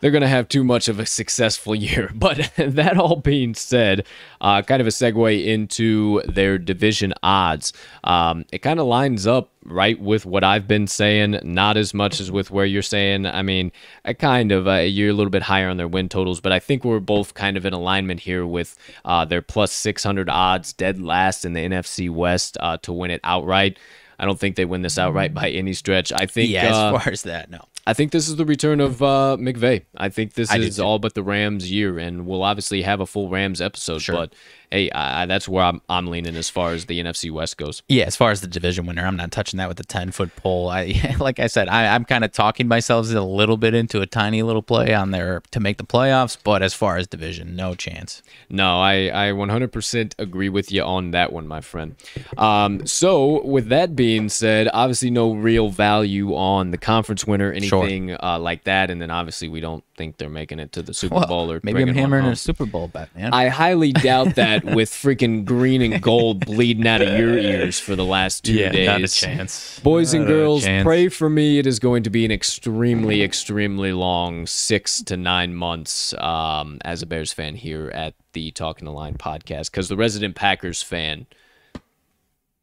they're 0.05 0.11
gonna 0.11 0.27
have 0.27 0.47
too 0.47 0.63
much 0.63 0.87
of 0.87 0.99
a 0.99 1.05
successful 1.07 1.73
year. 1.87 2.11
But 2.13 2.51
that 2.57 2.95
all 2.99 3.15
being 3.15 3.55
said, 3.55 4.05
uh, 4.39 4.61
kind 4.61 4.79
of 4.79 4.85
a 4.85 4.91
segue 4.91 5.43
into 5.43 6.21
their 6.27 6.59
division 6.59 7.11
odds. 7.23 7.73
Um, 8.03 8.45
it 8.51 8.59
kind 8.59 8.79
of 8.79 8.85
lines 8.85 9.25
up 9.25 9.49
right 9.63 9.99
with 9.99 10.27
what 10.27 10.43
I've 10.43 10.67
been 10.67 10.85
saying, 10.85 11.39
not 11.41 11.75
as 11.75 11.95
much 11.95 12.19
as 12.19 12.31
with 12.31 12.51
where 12.51 12.67
you're 12.67 12.83
saying. 12.83 13.25
I 13.25 13.41
mean, 13.41 13.71
I 14.05 14.13
kind 14.13 14.51
of 14.51 14.67
uh, 14.67 14.81
you're 14.81 15.09
a 15.09 15.13
little 15.13 15.31
bit 15.31 15.41
higher 15.41 15.69
on 15.69 15.77
their 15.77 15.87
win 15.87 16.07
totals, 16.07 16.39
but 16.39 16.51
I 16.51 16.59
think 16.59 16.85
we're 16.85 16.99
both 16.99 17.33
kind 17.33 17.57
of 17.57 17.65
in 17.65 17.73
alignment 17.73 18.19
here 18.19 18.45
with 18.45 18.77
uh, 19.05 19.25
their 19.25 19.41
plus 19.41 19.71
600 19.71 20.29
odds, 20.29 20.71
dead 20.71 21.01
last 21.01 21.45
in 21.45 21.53
the 21.53 21.61
NFC 21.61 22.11
West 22.11 22.59
uh, 22.59 22.77
to 22.83 22.93
win 22.93 23.09
it 23.09 23.21
outright. 23.23 23.79
I 24.19 24.25
don't 24.25 24.39
think 24.39 24.55
they 24.55 24.65
win 24.65 24.83
this 24.83 24.99
outright 24.99 25.33
by 25.33 25.49
any 25.49 25.73
stretch. 25.73 26.13
I 26.13 26.27
think 26.27 26.51
Yeah, 26.51 26.67
uh, 26.67 26.95
as 26.95 27.03
far 27.03 27.11
as 27.11 27.23
that, 27.23 27.49
no. 27.49 27.65
I 27.87 27.93
think 27.93 28.11
this 28.11 28.27
is 28.27 28.35
the 28.35 28.45
return 28.45 28.79
of 28.79 29.01
uh, 29.03 29.37
McVay. 29.39 29.83
I 29.95 30.09
think 30.09 30.33
this 30.33 30.49
I 30.49 30.57
is 30.57 30.79
all 30.79 30.97
but 30.97 31.13
the 31.13 31.21
Rams 31.21 31.71
year, 31.71 31.99
and 31.99 32.25
we'll 32.25 32.43
obviously 32.43 32.81
have 32.81 32.99
a 32.99 33.05
full 33.05 33.29
Rams 33.29 33.61
episode. 33.61 34.01
But 34.13 34.33
hey, 34.71 34.89
I, 34.91 35.23
I- 35.23 35.25
that's 35.25 35.47
where 35.49 35.63
I'm, 35.63 35.81
I'm 35.89 36.07
leaning 36.07 36.35
as 36.35 36.49
far 36.49 36.71
as 36.71 36.85
the 36.85 36.99
NFC 37.01 37.31
West 37.31 37.57
goes. 37.57 37.81
Yeah, 37.87 38.05
as 38.05 38.15
far 38.15 38.31
as 38.31 38.41
the 38.41 38.47
division 38.47 38.85
winner, 38.85 39.05
I'm 39.05 39.15
not 39.17 39.31
touching 39.31 39.57
that 39.57 39.67
with 39.67 39.79
a 39.79 39.83
10 39.83 40.11
foot 40.11 40.35
pole. 40.35 40.69
I 40.69 41.15
like 41.19 41.39
I 41.39 41.47
said, 41.47 41.67
I, 41.67 41.93
I'm 41.93 42.05
kind 42.05 42.23
of 42.23 42.31
talking 42.31 42.67
myself 42.67 43.11
a 43.13 43.19
little 43.19 43.57
bit 43.57 43.73
into 43.73 44.01
a 44.01 44.05
tiny 44.05 44.41
little 44.43 44.61
play 44.61 44.93
on 44.93 45.11
there 45.11 45.41
to 45.51 45.59
make 45.59 45.77
the 45.77 45.83
playoffs, 45.83 46.37
but 46.43 46.61
as 46.63 46.73
far 46.73 46.97
as 46.97 47.07
division, 47.07 47.55
no 47.55 47.75
chance. 47.75 48.21
No, 48.49 48.79
I, 48.79 49.27
I 49.29 49.31
100% 49.31 50.13
agree 50.19 50.49
with 50.49 50.71
you 50.71 50.81
on 50.83 51.11
that 51.11 51.31
one, 51.33 51.47
my 51.47 51.61
friend. 51.61 51.95
Um, 52.37 52.85
so, 52.85 53.43
with 53.45 53.67
that 53.69 53.95
being 53.95 54.29
said, 54.29 54.69
obviously 54.73 55.09
no 55.11 55.33
real 55.33 55.69
value 55.69 56.35
on 56.35 56.71
the 56.71 56.77
conference 56.77 57.25
winner, 57.25 57.51
anything 57.51 58.11
uh, 58.21 58.37
like 58.39 58.63
that. 58.65 58.89
And 58.89 59.01
then 59.01 59.11
obviously 59.11 59.47
we 59.47 59.59
don't 59.59 59.83
think 59.95 60.17
they're 60.17 60.29
making 60.29 60.59
it 60.59 60.71
to 60.73 60.81
the 60.81 60.93
Super 60.93 61.15
Well, 61.15 61.27
Bowl 61.27 61.51
or 61.51 61.59
maybe 61.63 61.81
I'm 61.81 61.93
hammering 61.93 62.25
a 62.25 62.35
Super 62.35 62.65
Bowl 62.65 62.87
bet, 62.87 63.13
man. 63.15 63.33
I 63.33 63.47
highly 63.47 63.91
doubt 63.91 64.35
that 64.35 64.63
with 64.75 64.89
freaking 64.89 65.45
green 65.45 65.81
and 65.81 66.01
gold 66.01 66.45
bleeding 66.45 66.87
out 66.87 67.01
of 67.01 67.17
your 67.17 67.37
ears 67.37 67.79
for 67.79 67.95
the 67.95 68.05
last 68.05 68.43
two 68.45 68.53
yeah, 68.53 68.71
days. 68.71 68.87
not 68.87 69.01
a 69.01 69.07
chance. 69.07 69.79
Boys 69.79 70.13
and 70.13 70.25
Not 70.25 70.31
a 70.31 70.33
girls, 70.33 70.65
pray 70.83 71.09
for 71.09 71.29
me. 71.29 71.59
It 71.59 71.67
is 71.67 71.79
going 71.79 72.03
to 72.03 72.09
be 72.09 72.25
an 72.25 72.31
extremely, 72.31 73.21
extremely 73.21 73.91
long 73.93 74.45
six 74.47 75.01
to 75.03 75.17
nine 75.17 75.53
months 75.53 76.13
um, 76.15 76.79
as 76.83 77.01
a 77.01 77.05
Bears 77.05 77.33
fan 77.33 77.55
here 77.55 77.89
at 77.89 78.13
the 78.33 78.51
Talking 78.51 78.85
the 78.85 78.91
Line 78.91 79.15
podcast 79.15 79.71
because 79.71 79.87
the 79.89 79.97
resident 79.97 80.35
Packers 80.35 80.81
fan, 80.81 81.25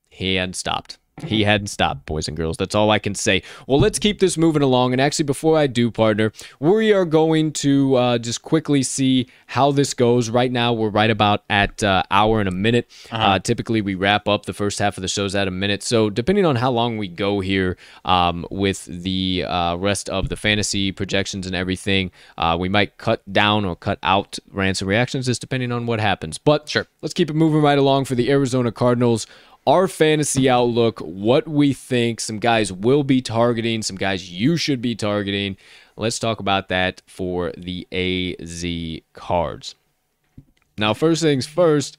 he 0.08 0.34
hadn't 0.34 0.54
stopped. 0.54 0.98
He 1.20 1.44
hadn't 1.44 1.66
stopped, 1.66 2.06
boys 2.06 2.26
and 2.26 2.36
girls. 2.36 2.56
That's 2.56 2.74
all 2.74 2.90
I 2.90 2.98
can 2.98 3.14
say. 3.14 3.42
Well, 3.66 3.78
let's 3.78 3.98
keep 3.98 4.18
this 4.18 4.38
moving 4.38 4.62
along. 4.62 4.92
And 4.92 5.00
actually, 5.00 5.26
before 5.26 5.58
I 5.58 5.66
do, 5.66 5.90
partner, 5.90 6.32
we 6.58 6.90
are 6.94 7.04
going 7.04 7.52
to 7.52 7.94
uh, 7.96 8.18
just 8.18 8.40
quickly 8.40 8.82
see 8.82 9.28
how 9.48 9.72
this 9.72 9.92
goes. 9.92 10.30
Right 10.30 10.50
now, 10.50 10.72
we're 10.72 10.88
right 10.88 11.10
about 11.10 11.44
at 11.50 11.82
uh, 11.82 12.02
hour 12.10 12.40
and 12.40 12.48
a 12.48 12.52
minute. 12.52 12.90
uh 13.10 13.38
typically, 13.38 13.82
we 13.82 13.94
wrap 13.94 14.26
up 14.26 14.46
the 14.46 14.54
first 14.54 14.78
half 14.78 14.96
of 14.96 15.02
the 15.02 15.08
shows 15.08 15.34
at 15.34 15.46
a 15.46 15.50
minute. 15.50 15.82
So, 15.82 16.08
depending 16.08 16.46
on 16.46 16.56
how 16.56 16.70
long 16.70 16.96
we 16.96 17.08
go 17.08 17.40
here 17.40 17.76
um, 18.06 18.46
with 18.50 18.86
the 18.86 19.44
uh, 19.46 19.76
rest 19.76 20.08
of 20.08 20.30
the 20.30 20.36
fantasy 20.36 20.92
projections 20.92 21.46
and 21.46 21.54
everything, 21.54 22.10
uh, 22.38 22.56
we 22.58 22.70
might 22.70 22.96
cut 22.96 23.20
down 23.30 23.66
or 23.66 23.76
cut 23.76 23.98
out 24.02 24.38
rants 24.50 24.80
and 24.80 24.88
reactions, 24.88 25.26
just 25.26 25.42
depending 25.42 25.72
on 25.72 25.84
what 25.84 26.00
happens. 26.00 26.38
But 26.38 26.70
Sure. 26.70 26.86
let's 27.02 27.12
keep 27.12 27.28
it 27.28 27.34
moving 27.36 27.60
right 27.60 27.78
along 27.78 28.06
for 28.06 28.14
the 28.14 28.30
Arizona 28.30 28.72
Cardinals 28.72 29.26
our 29.66 29.86
fantasy 29.88 30.48
outlook, 30.48 30.98
what 31.00 31.46
we 31.46 31.72
think 31.72 32.20
some 32.20 32.38
guys 32.38 32.72
will 32.72 33.04
be 33.04 33.20
targeting, 33.22 33.82
some 33.82 33.96
guys 33.96 34.30
you 34.30 34.56
should 34.56 34.82
be 34.82 34.94
targeting. 34.94 35.56
Let's 35.96 36.18
talk 36.18 36.40
about 36.40 36.68
that 36.68 37.02
for 37.06 37.52
the 37.56 37.86
AZ 37.92 38.64
cards. 39.12 39.74
Now, 40.78 40.94
first 40.94 41.22
things 41.22 41.46
first, 41.46 41.96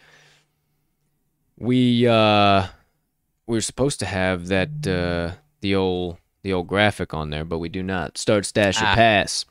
we 1.58 2.08
uh 2.08 2.68
we're 3.46 3.62
supposed 3.62 4.00
to 4.00 4.06
have 4.06 4.48
that 4.48 4.88
uh 4.88 5.36
the 5.62 5.76
old 5.76 6.18
the 6.42 6.52
old 6.54 6.68
graphic 6.68 7.14
on 7.14 7.30
there, 7.30 7.46
but 7.46 7.60
we 7.60 7.70
do 7.70 7.82
not. 7.84 8.18
Start 8.18 8.46
stash 8.46 8.82
or 8.82 8.86
Ah. 8.86 8.96
pass. 8.96 9.46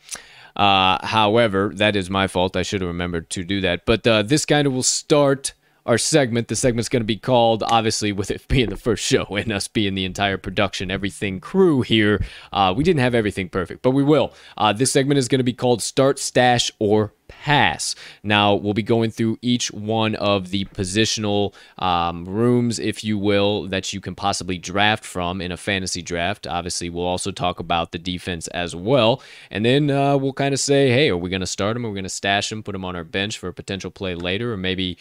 Uh, 0.55 0.99
however, 1.07 1.73
that 1.77 1.97
is 1.97 2.11
my 2.11 2.27
fault. 2.27 2.55
I 2.57 2.63
should 2.63 2.83
have 2.83 2.89
remembered 2.89 3.31
to 3.31 3.43
do 3.43 3.63
that. 3.63 3.87
But 3.87 4.07
uh, 4.07 4.21
this 4.21 4.45
kind 4.45 4.67
of 4.67 4.75
will 4.75 4.83
start 4.83 5.55
our 5.87 5.99
segment. 5.99 6.49
The 6.49 6.57
segment's 6.57 6.89
going 6.89 7.03
to 7.03 7.07
be 7.07 7.17
called, 7.17 7.63
obviously, 7.65 8.13
with 8.13 8.31
it 8.31 8.47
being 8.49 8.71
the 8.71 8.77
first 8.77 9.05
show 9.05 9.25
and 9.31 9.53
us 9.53 9.69
being 9.69 9.95
the 9.95 10.05
entire 10.05 10.39
production, 10.39 10.91
everything 10.91 11.41
crew 11.41 11.83
here. 11.83 12.25
Uh, 12.53 12.73
we 12.77 12.85
didn't 12.85 13.01
have 13.01 13.15
everything 13.15 13.49
perfect, 13.49 13.83
but 13.83 13.91
we 13.91 14.03
will. 14.03 14.33
Uh, 14.57 14.73
this 14.73 14.93
segment 14.93 15.19
is 15.19 15.29
going 15.29 15.41
to 15.41 15.45
be 15.45 15.53
called 15.53 15.83
Start, 15.83 16.19
Stash, 16.19 16.71
or 16.79 17.13
Pass. 17.29 17.95
Now, 18.23 18.55
we'll 18.55 18.75
be 18.75 18.83
going 18.83 19.11
through 19.11 19.39
each 19.41 19.73
one 19.73 20.15
of 20.17 20.51
the 20.51 20.67
positional 20.67 21.55
um, 21.79 22.27
rooms, 22.27 22.79
if 22.79 23.03
you 23.03 23.19
will, 23.19 23.67
that 23.69 23.93
you 23.93 24.01
can 24.01 24.15
possibly 24.15 24.59
draft 24.59 25.05
from 25.05 25.41
in 25.41 25.51
a 25.51 25.57
fantasy 25.57 26.03
draft. 26.03 26.47
Obviously, 26.47 26.91
we'll 26.91 27.07
also 27.07 27.33
talk 27.33 27.59
about 27.59 27.91
the 27.93 27.99
defense 27.99 28.49
as 28.49 28.77
well. 28.77 29.23
And 29.51 29.65
then 29.65 29.91
uh, 29.91 30.17
we'll 30.19 30.35
kind 30.35 30.53
of 30.53 30.61
say, 30.61 30.91
hey, 30.91 31.09
are 31.09 31.17
we 31.17 31.31
going 31.31 31.41
to 31.41 31.47
start 31.47 31.77
him? 31.77 31.87
Are 31.87 31.89
we 31.89 31.95
going 31.95 32.05
to 32.05 32.11
stash 32.11 32.53
him, 32.53 32.63
put 32.63 32.75
him 32.75 32.85
on 32.85 32.95
our 32.95 33.05
bench 33.05 33.39
for 33.39 33.49
a 33.49 33.55
potential 33.55 33.91
play 33.91 34.15
later, 34.15 34.53
or 34.53 34.57
maybe 34.59 34.99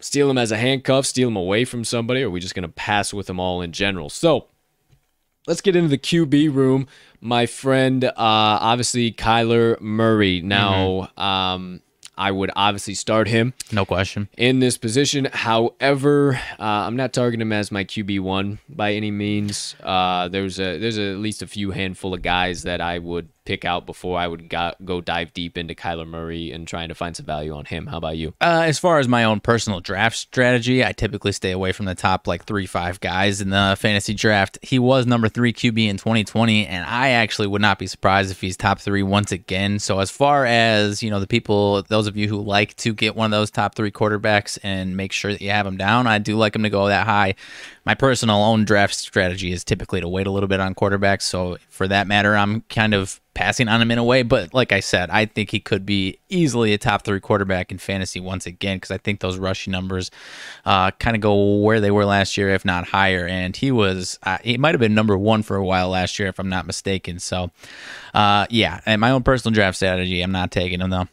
steal 0.00 0.30
him 0.30 0.38
as 0.38 0.50
a 0.52 0.56
handcuff, 0.56 1.06
steal 1.06 1.28
him 1.28 1.36
away 1.36 1.64
from 1.64 1.84
somebody, 1.84 2.22
or 2.22 2.26
are 2.26 2.30
we 2.30 2.40
just 2.40 2.54
going 2.54 2.62
to 2.62 2.68
pass 2.68 3.12
with 3.12 3.26
them 3.26 3.38
all 3.40 3.60
in 3.62 3.72
general? 3.72 4.08
So 4.08 4.46
let's 5.46 5.60
get 5.60 5.76
into 5.76 5.88
the 5.88 5.98
QB 5.98 6.54
room. 6.54 6.86
My 7.20 7.46
friend, 7.46 8.04
uh, 8.04 8.12
obviously, 8.16 9.12
Kyler 9.12 9.80
Murray. 9.80 10.40
Now, 10.40 11.10
um, 11.16 11.80
I 12.16 12.30
would 12.30 12.50
obviously 12.54 12.94
start 12.94 13.28
him 13.28 13.54
No 13.72 13.86
question. 13.86 14.28
in 14.36 14.58
this 14.60 14.76
position. 14.76 15.28
However, 15.32 16.34
uh, 16.58 16.62
I'm 16.62 16.96
not 16.96 17.12
targeting 17.14 17.40
him 17.40 17.52
as 17.52 17.70
my 17.72 17.84
QB 17.84 18.20
one 18.20 18.58
by 18.68 18.92
any 18.92 19.10
means. 19.10 19.74
Uh, 19.82 20.28
there's 20.28 20.58
a 20.60 20.78
there's 20.78 20.98
at 20.98 21.16
least 21.16 21.40
a 21.42 21.46
few 21.46 21.70
handful 21.70 22.12
of 22.12 22.20
guys 22.22 22.62
that 22.64 22.80
I 22.82 22.98
would 22.98 23.28
pick 23.44 23.64
out 23.64 23.86
before 23.86 24.18
I 24.18 24.26
would 24.26 24.48
go, 24.48 24.72
go 24.84 25.00
dive 25.00 25.32
deep 25.32 25.56
into 25.56 25.74
Kyler 25.74 26.06
Murray 26.06 26.52
and 26.52 26.66
trying 26.66 26.88
to 26.88 26.94
find 26.94 27.16
some 27.16 27.26
value 27.26 27.52
on 27.54 27.64
him. 27.64 27.86
How 27.86 27.98
about 27.98 28.16
you? 28.16 28.34
Uh, 28.40 28.62
as 28.64 28.78
far 28.78 28.98
as 28.98 29.08
my 29.08 29.24
own 29.24 29.40
personal 29.40 29.80
draft 29.80 30.16
strategy, 30.16 30.84
I 30.84 30.92
typically 30.92 31.32
stay 31.32 31.50
away 31.50 31.72
from 31.72 31.86
the 31.86 31.94
top 31.94 32.26
like 32.26 32.44
three, 32.44 32.66
five 32.66 33.00
guys 33.00 33.40
in 33.40 33.50
the 33.50 33.76
fantasy 33.78 34.14
draft. 34.14 34.58
He 34.62 34.78
was 34.78 35.06
number 35.06 35.28
three 35.28 35.52
QB 35.52 35.88
in 35.88 35.96
2020, 35.96 36.66
and 36.66 36.84
I 36.84 37.10
actually 37.10 37.48
would 37.48 37.62
not 37.62 37.78
be 37.78 37.86
surprised 37.86 38.30
if 38.30 38.40
he's 38.40 38.56
top 38.56 38.78
three 38.80 39.02
once 39.02 39.32
again. 39.32 39.78
So, 39.78 39.98
as 40.00 40.10
far 40.10 40.46
as 40.46 41.02
you 41.02 41.10
know, 41.10 41.20
the 41.20 41.26
people, 41.26 41.82
those 41.82 42.06
of 42.06 42.16
you 42.16 42.28
who 42.28 42.40
like 42.40 42.76
to 42.76 42.92
get 42.92 43.16
one 43.16 43.26
of 43.26 43.30
those 43.30 43.50
top 43.50 43.74
three 43.74 43.90
quarterbacks 43.90 44.58
and 44.62 44.96
make 44.96 45.12
sure 45.12 45.32
that 45.32 45.40
you 45.40 45.50
have 45.50 45.66
them 45.66 45.76
down, 45.76 46.06
I 46.06 46.18
do 46.18 46.36
like 46.36 46.54
him 46.54 46.62
to 46.62 46.70
go 46.70 46.88
that 46.88 47.06
high. 47.06 47.34
My 47.90 47.94
personal 47.96 48.36
own 48.44 48.64
draft 48.64 48.94
strategy 48.94 49.50
is 49.50 49.64
typically 49.64 50.00
to 50.00 50.06
wait 50.06 50.28
a 50.28 50.30
little 50.30 50.46
bit 50.46 50.60
on 50.60 50.76
quarterbacks. 50.76 51.22
So, 51.22 51.58
for 51.70 51.88
that 51.88 52.06
matter, 52.06 52.36
I'm 52.36 52.60
kind 52.68 52.94
of 52.94 53.20
passing 53.34 53.66
on 53.66 53.82
him 53.82 53.90
in 53.90 53.98
a 53.98 54.04
way. 54.04 54.22
But 54.22 54.54
like 54.54 54.70
I 54.70 54.78
said, 54.78 55.10
I 55.10 55.24
think 55.24 55.50
he 55.50 55.58
could 55.58 55.84
be 55.84 56.20
easily 56.28 56.72
a 56.72 56.78
top 56.78 57.02
three 57.02 57.18
quarterback 57.18 57.72
in 57.72 57.78
fantasy 57.78 58.20
once 58.20 58.46
again 58.46 58.76
because 58.76 58.92
I 58.92 58.98
think 58.98 59.18
those 59.18 59.38
rushing 59.38 59.72
numbers 59.72 60.12
uh, 60.64 60.92
kind 61.00 61.16
of 61.16 61.20
go 61.20 61.56
where 61.56 61.80
they 61.80 61.90
were 61.90 62.04
last 62.04 62.36
year, 62.36 62.50
if 62.50 62.64
not 62.64 62.86
higher. 62.86 63.26
And 63.26 63.56
he 63.56 63.72
was, 63.72 64.20
uh, 64.22 64.38
he 64.44 64.56
might 64.56 64.72
have 64.72 64.80
been 64.80 64.94
number 64.94 65.18
one 65.18 65.42
for 65.42 65.56
a 65.56 65.64
while 65.64 65.88
last 65.88 66.16
year, 66.20 66.28
if 66.28 66.38
I'm 66.38 66.48
not 66.48 66.66
mistaken. 66.66 67.18
So, 67.18 67.50
uh, 68.14 68.46
yeah, 68.50 68.82
and 68.86 69.00
my 69.00 69.10
own 69.10 69.24
personal 69.24 69.52
draft 69.52 69.78
strategy, 69.78 70.22
I'm 70.22 70.30
not 70.30 70.52
taking 70.52 70.80
him 70.80 70.90
though. 70.90 71.08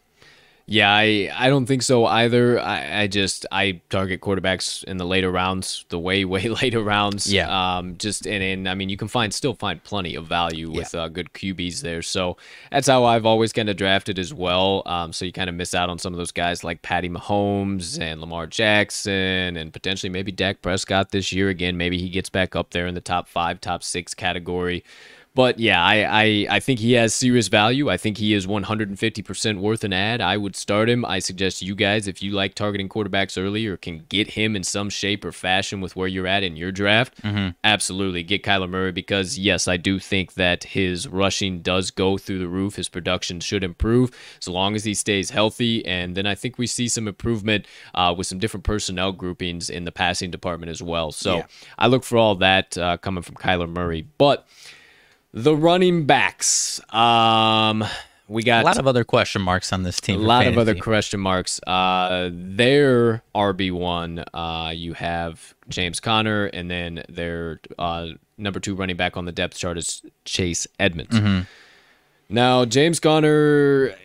Yeah, 0.70 0.94
I, 0.94 1.32
I 1.34 1.48
don't 1.48 1.66
think 1.66 1.82
so 1.82 2.06
either. 2.06 2.60
I, 2.60 3.04
I 3.04 3.08
just 3.08 3.46
I 3.54 3.80
target 3.90 4.20
quarterbacks 4.20 4.84
in 4.84 4.98
the 4.98 5.06
later 5.06 5.32
rounds, 5.32 5.86
the 5.88 5.98
way 5.98 6.26
way 6.26 6.50
later 6.50 6.84
rounds. 6.84 7.32
Yeah. 7.32 7.48
Um. 7.78 7.98
Just 7.98 8.28
and, 8.28 8.44
and 8.44 8.68
I 8.68 8.76
mean 8.76 8.90
you 8.90 8.98
can 8.98 9.08
find 9.08 9.34
still 9.34 9.54
find 9.54 9.82
plenty 9.82 10.14
of 10.16 10.28
value 10.28 10.70
with 10.70 10.94
uh, 10.94 11.08
good 11.08 11.32
QBs 11.32 11.80
there. 11.82 12.02
So 12.02 12.36
that's 12.70 12.88
how 12.88 13.06
I've 13.06 13.26
always 13.26 13.54
kind 13.54 13.70
of 13.70 13.78
drafted 13.78 14.20
as 14.20 14.34
well. 14.34 14.84
Um. 14.86 15.14
So 15.14 15.24
you 15.24 15.32
kind 15.32 15.50
of 15.50 15.56
miss 15.56 15.74
out 15.74 15.90
on 15.90 16.00
some 16.00 16.14
of 16.14 16.18
those 16.18 16.34
guys 16.34 16.66
like 16.66 16.82
Patty 16.82 17.08
Mahomes 17.08 17.98
and 17.98 18.20
Lamar 18.20 18.46
Jackson 18.46 19.56
and 19.56 19.72
potentially 19.72 20.10
maybe 20.10 20.34
Dak 20.34 20.62
Prescott 20.62 21.12
this 21.12 21.32
year 21.32 21.48
again. 21.48 21.78
Maybe 21.78 21.98
he 21.98 22.10
gets 22.10 22.30
back 22.30 22.58
up 22.58 22.72
there 22.72 22.88
in 22.88 22.94
the 22.94 23.00
top 23.00 23.30
five, 23.30 23.62
top 23.62 23.84
six 23.84 24.14
category. 24.14 24.84
But 25.38 25.60
yeah, 25.60 25.80
I, 25.84 26.24
I, 26.24 26.48
I 26.56 26.60
think 26.60 26.80
he 26.80 26.94
has 26.94 27.14
serious 27.14 27.48
value. 27.48 27.92
I 27.92 27.98
think 27.98 28.18
he 28.18 28.34
is 28.34 28.48
150% 28.48 29.60
worth 29.60 29.84
an 29.84 29.94
ad. 29.94 30.20
I 30.20 30.36
would 30.36 30.56
start 30.56 30.90
him. 30.90 31.06
I 31.06 31.20
suggest 31.20 31.62
you 31.62 31.76
guys, 31.76 32.08
if 32.08 32.24
you 32.24 32.32
like 32.32 32.56
targeting 32.56 32.90
quarterbacks 32.90 33.40
early 33.40 33.68
or 33.68 33.78
can 33.78 34.04
get 34.10 34.32
him 34.32 34.56
in 34.56 34.64
some 34.64 34.90
shape 34.90 35.24
or 35.24 35.32
fashion 35.32 35.80
with 35.80 35.96
where 35.96 36.08
you're 36.08 36.26
at 36.26 36.42
in 36.42 36.56
your 36.58 36.72
draft, 36.72 37.14
absolutely 37.64 38.24
get 38.24 38.42
Kyler 38.42 38.68
Murray 38.68 38.92
because, 38.92 39.38
yes, 39.38 39.68
I 39.68 39.78
do 39.78 40.00
think 40.00 40.34
that 40.34 40.64
his 40.64 41.08
rushing 41.08 41.62
does 41.62 41.92
go 41.92 42.18
through 42.18 42.40
the 42.40 42.48
roof. 42.48 42.76
His 42.78 42.90
production 42.90 43.40
should 43.40 43.64
improve 43.64 44.10
so 44.40 44.52
long 44.52 44.74
as 44.74 44.86
he 44.86 44.96
stays 44.96 45.30
healthy. 45.30 45.86
And 45.86 46.18
then 46.18 46.26
I 46.26 46.34
think 46.34 46.58
we 46.58 46.66
see 46.66 46.88
some 46.88 47.08
improvement 47.08 47.68
uh, 47.94 48.12
with 48.18 48.26
some 48.26 48.40
different 48.40 48.64
personnel 48.64 49.12
groupings 49.12 49.70
in 49.70 49.86
the 49.86 49.92
passing 49.92 50.32
department 50.32 50.72
as 50.72 50.82
well. 50.82 51.12
So 51.12 51.38
Yeah. 51.38 51.46
I 51.78 51.86
look 51.86 52.04
for 52.04 52.18
all 52.18 52.34
that 52.38 52.76
uh, 52.76 52.98
coming 52.98 53.22
from 53.22 53.36
Kyler 53.36 53.70
Murray. 53.70 54.08
But 54.18 54.48
the 55.34 55.56
running 55.56 56.06
backs. 56.06 56.82
Um, 56.94 57.84
we 58.28 58.44
got 58.44 58.64
A 58.64 58.66
lot 58.66 58.78
of 58.78 58.88
other 58.88 59.06
question 59.06 59.42
marks 59.42 59.72
on 59.72 59.84
this 59.84 60.02
team. 60.02 60.20
A 60.20 60.24
lot 60.24 60.48
of 60.48 60.58
other 60.58 60.76
question 60.76 61.20
marks. 61.20 61.62
Uh, 61.66 62.30
their 62.34 63.24
RB 63.34 63.72
one, 63.72 64.24
uh, 64.34 64.74
you 64.76 64.94
have 64.94 65.54
James 65.70 66.00
Conner, 66.02 66.48
and 66.48 66.70
then 66.70 67.04
their 67.08 67.62
uh, 67.80 68.08
number 68.38 68.60
two 68.60 68.76
running 68.76 68.98
back 68.98 69.16
on 69.16 69.26
the 69.26 69.32
depth 69.32 69.58
chart 69.58 69.78
is 69.78 70.02
Chase 70.26 70.68
Edmonds. 70.80 71.18
Mm-hmm. 71.18 71.42
Now 72.30 72.66
James 72.66 73.00
Conner, 73.00 73.96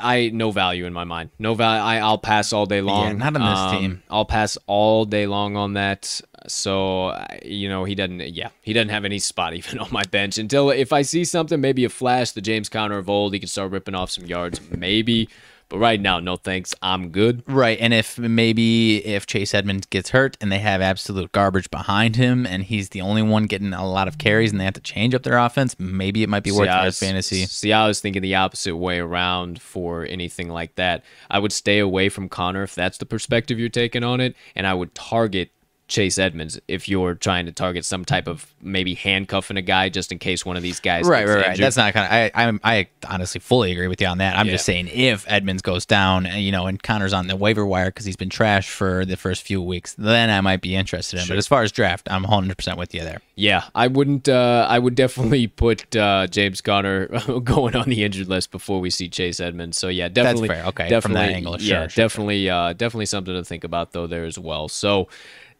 I 0.00 0.30
no 0.32 0.50
value 0.50 0.86
in 0.86 0.92
my 0.92 1.04
mind. 1.04 1.30
No 1.38 1.54
value. 1.54 1.82
I, 1.82 1.98
I'll 1.98 2.18
pass 2.18 2.52
all 2.52 2.66
day 2.66 2.80
long. 2.80 3.18
not 3.18 3.34
on 3.36 3.40
this 3.50 3.58
Um, 3.58 3.78
team. 3.78 4.02
I'll 4.10 4.24
pass 4.24 4.56
all 4.66 5.04
day 5.04 5.26
long 5.26 5.56
on 5.56 5.74
that. 5.74 6.20
So 6.46 7.14
you 7.44 7.68
know 7.68 7.84
he 7.84 7.94
doesn't. 7.94 8.20
Yeah, 8.34 8.48
he 8.62 8.72
doesn't 8.72 8.88
have 8.90 9.04
any 9.04 9.18
spot 9.18 9.54
even 9.60 9.78
on 9.78 9.88
my 9.90 10.04
bench 10.04 10.38
until 10.38 10.70
if 10.70 10.92
I 10.92 11.02
see 11.02 11.24
something, 11.24 11.60
maybe 11.60 11.84
a 11.84 11.88
flash, 11.88 12.32
the 12.32 12.40
James 12.40 12.68
Conner 12.68 12.98
of 12.98 13.08
old, 13.10 13.32
he 13.34 13.38
can 13.40 13.48
start 13.48 13.70
ripping 13.70 13.94
off 13.94 14.10
some 14.10 14.26
yards, 14.26 14.60
maybe. 14.70 15.28
But 15.70 15.78
right 15.78 16.00
now, 16.00 16.18
no 16.20 16.36
thanks. 16.36 16.74
I'm 16.82 17.08
good. 17.10 17.42
Right, 17.46 17.78
and 17.80 17.94
if 17.94 18.18
maybe 18.18 18.98
if 19.06 19.24
Chase 19.24 19.54
Edmonds 19.54 19.86
gets 19.86 20.10
hurt 20.10 20.36
and 20.40 20.50
they 20.50 20.58
have 20.58 20.80
absolute 20.82 21.30
garbage 21.32 21.70
behind 21.70 22.16
him, 22.16 22.44
and 22.44 22.64
he's 22.64 22.90
the 22.90 23.00
only 23.00 23.22
one 23.22 23.44
getting 23.46 23.72
a 23.72 23.88
lot 23.88 24.08
of 24.08 24.18
carries, 24.18 24.50
and 24.50 24.60
they 24.60 24.64
have 24.64 24.74
to 24.74 24.80
change 24.80 25.14
up 25.14 25.22
their 25.22 25.38
offense, 25.38 25.76
maybe 25.78 26.22
it 26.24 26.28
might 26.28 26.42
be 26.42 26.50
worth 26.50 26.66
See, 26.66 26.68
I 26.68 26.84
was- 26.84 26.98
fantasy. 26.98 27.46
See, 27.46 27.72
I 27.72 27.86
was 27.86 28.00
thinking 28.00 28.20
the 28.20 28.34
opposite 28.34 28.76
way 28.76 28.98
around 28.98 29.62
for 29.62 30.04
anything 30.04 30.48
like 30.48 30.74
that. 30.74 31.04
I 31.30 31.38
would 31.38 31.52
stay 31.52 31.78
away 31.78 32.08
from 32.08 32.28
Conner 32.28 32.64
if 32.64 32.74
that's 32.74 32.98
the 32.98 33.06
perspective 33.06 33.58
you're 33.58 33.68
taking 33.68 34.02
on 34.02 34.20
it, 34.20 34.34
and 34.56 34.66
I 34.66 34.74
would 34.74 34.92
target 34.94 35.52
Chase 35.90 36.18
Edmonds 36.18 36.58
if 36.68 36.88
you're 36.88 37.14
trying 37.14 37.46
to 37.46 37.52
target 37.52 37.84
some 37.84 38.04
type 38.04 38.28
of 38.28 38.54
maybe 38.62 38.94
handcuffing 38.94 39.56
a 39.56 39.62
guy 39.62 39.88
just 39.88 40.12
in 40.12 40.18
case 40.18 40.46
one 40.46 40.56
of 40.56 40.62
these 40.62 40.78
guys. 40.78 41.06
Right, 41.06 41.26
right, 41.26 41.48
right. 41.48 41.58
That's 41.58 41.76
not 41.76 41.92
kind 41.92 42.06
of. 42.06 42.12
I, 42.12 42.46
I, 42.46 42.78
I 42.78 42.88
honestly 43.08 43.40
fully 43.40 43.72
agree 43.72 43.88
with 43.88 44.00
you 44.00 44.06
on 44.06 44.18
that. 44.18 44.36
I'm 44.36 44.46
just 44.46 44.64
saying 44.64 44.88
if 44.88 45.24
Edmonds 45.28 45.62
goes 45.62 45.84
down, 45.84 46.26
and, 46.26 46.42
you 46.42 46.52
know, 46.52 46.66
and 46.66 46.80
Conner's 46.80 47.12
on 47.12 47.26
the 47.26 47.36
waiver 47.36 47.66
wire 47.66 47.86
because 47.86 48.04
he's 48.06 48.16
been 48.16 48.28
trashed 48.28 48.70
for 48.70 49.04
the 49.04 49.16
first 49.16 49.42
few 49.42 49.60
weeks, 49.60 49.94
then 49.94 50.30
I 50.30 50.40
might 50.40 50.60
be 50.62 50.76
interested 50.76 51.16
in. 51.16 51.22
him. 51.22 51.28
But 51.28 51.38
as 51.38 51.48
far 51.48 51.62
as 51.62 51.72
draft, 51.72 52.08
I'm 52.10 52.22
100 52.22 52.56
percent 52.56 52.78
with 52.78 52.94
you 52.94 53.02
there. 53.02 53.20
Yeah, 53.34 53.64
I 53.74 53.88
wouldn't. 53.88 54.28
Uh, 54.28 54.66
I 54.68 54.78
would 54.78 54.94
definitely 54.94 55.48
put 55.48 55.96
uh, 55.96 56.28
James 56.28 56.60
Conner 56.60 57.06
going 57.40 57.74
on 57.74 57.88
the 57.88 58.04
injured 58.04 58.28
list 58.28 58.52
before 58.52 58.80
we 58.80 58.90
see 58.90 59.08
Chase 59.08 59.40
Edmonds. 59.40 59.76
So 59.76 59.88
yeah, 59.88 60.08
definitely. 60.08 60.48
fair. 60.48 60.64
Okay, 60.66 60.84
from 60.84 60.90
definitely. 60.90 61.26
that 61.26 61.34
angle, 61.34 61.52
yeah, 61.60 61.80
sure, 61.80 61.88
sure, 61.88 62.04
definitely. 62.04 62.48
Uh, 62.48 62.72
definitely 62.74 63.06
something 63.06 63.34
to 63.34 63.44
think 63.44 63.64
about 63.64 63.92
though 63.92 64.06
there 64.06 64.24
as 64.24 64.38
well. 64.38 64.68
So. 64.68 65.08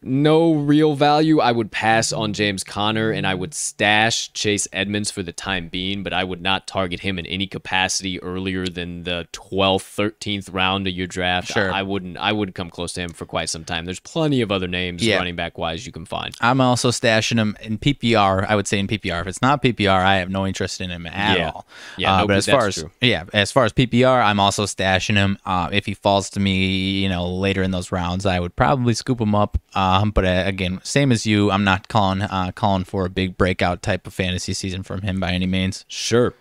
No 0.03 0.53
real 0.53 0.95
value. 0.95 1.39
I 1.39 1.51
would 1.51 1.71
pass 1.71 2.11
on 2.11 2.33
James 2.33 2.63
Conner 2.63 3.11
and 3.11 3.27
I 3.27 3.35
would 3.35 3.53
stash 3.53 4.33
Chase 4.33 4.67
Edmonds 4.73 5.11
for 5.11 5.21
the 5.21 5.31
time 5.31 5.67
being, 5.67 6.01
but 6.01 6.11
I 6.11 6.23
would 6.23 6.41
not 6.41 6.65
target 6.65 7.01
him 7.01 7.19
in 7.19 7.27
any 7.27 7.45
capacity 7.45 8.19
earlier 8.23 8.65
than 8.65 9.03
the 9.03 9.27
12th, 9.31 9.81
13th 10.17 10.51
round 10.51 10.87
of 10.87 10.93
your 10.93 11.05
draft. 11.05 11.49
Sure. 11.49 11.71
I 11.71 11.83
wouldn't 11.83 12.17
I 12.17 12.31
wouldn't 12.31 12.55
come 12.55 12.71
close 12.71 12.93
to 12.93 13.01
him 13.01 13.11
for 13.11 13.27
quite 13.27 13.49
some 13.49 13.63
time. 13.63 13.85
There's 13.85 13.99
plenty 13.99 14.41
of 14.41 14.51
other 14.51 14.67
names 14.67 15.05
Yeah. 15.05 15.17
running 15.17 15.35
back 15.35 15.59
wise 15.59 15.85
you 15.85 15.91
can 15.91 16.05
find. 16.05 16.33
I'm 16.41 16.61
also 16.61 16.89
stashing 16.89 17.37
him 17.37 17.55
in 17.61 17.77
PPR. 17.77 18.45
I 18.49 18.55
would 18.55 18.67
say 18.67 18.79
in 18.79 18.87
PPR. 18.87 19.21
If 19.21 19.27
it's 19.27 19.41
not 19.43 19.61
PPR, 19.61 20.03
I 20.03 20.17
have 20.17 20.31
no 20.31 20.47
interest 20.47 20.81
in 20.81 20.89
him 20.89 21.05
at 21.05 21.37
Yeah. 21.37 21.49
all. 21.51 21.67
Yeah, 21.97 22.15
Uh, 22.15 22.21
no, 22.21 22.27
but 22.27 22.37
as 22.37 22.47
far 22.47 22.65
as 22.67 22.73
true. 22.75 22.89
yeah, 23.01 23.25
as 23.33 23.51
far 23.51 23.65
as 23.65 23.71
PPR, 23.73 24.19
I'm 24.23 24.39
also 24.39 24.65
stashing 24.65 25.15
him. 25.15 25.37
Uh, 25.45 25.69
if 25.71 25.85
he 25.85 25.93
falls 25.93 26.31
to 26.31 26.39
me, 26.39 27.01
you 27.03 27.07
know, 27.09 27.27
later 27.31 27.61
in 27.61 27.69
those 27.69 27.91
rounds, 27.91 28.25
I 28.25 28.39
would 28.39 28.55
probably 28.55 28.95
scoop 28.95 29.21
him 29.21 29.35
up. 29.35 29.59
Um, 29.75 29.90
but 30.13 30.25
uh, 30.25 30.43
again, 30.45 30.79
same 30.83 31.11
as 31.11 31.25
you, 31.25 31.51
I'm 31.51 31.63
not 31.63 31.87
calling 31.87 32.21
uh, 32.21 32.51
calling 32.53 32.83
for 32.83 33.05
a 33.05 33.09
big 33.09 33.37
breakout 33.37 33.81
type 33.81 34.05
of 34.07 34.13
fantasy 34.13 34.53
season 34.53 34.83
from 34.83 35.01
him 35.01 35.19
by 35.19 35.31
any 35.31 35.47
means. 35.47 35.85
Sure. 35.87 36.33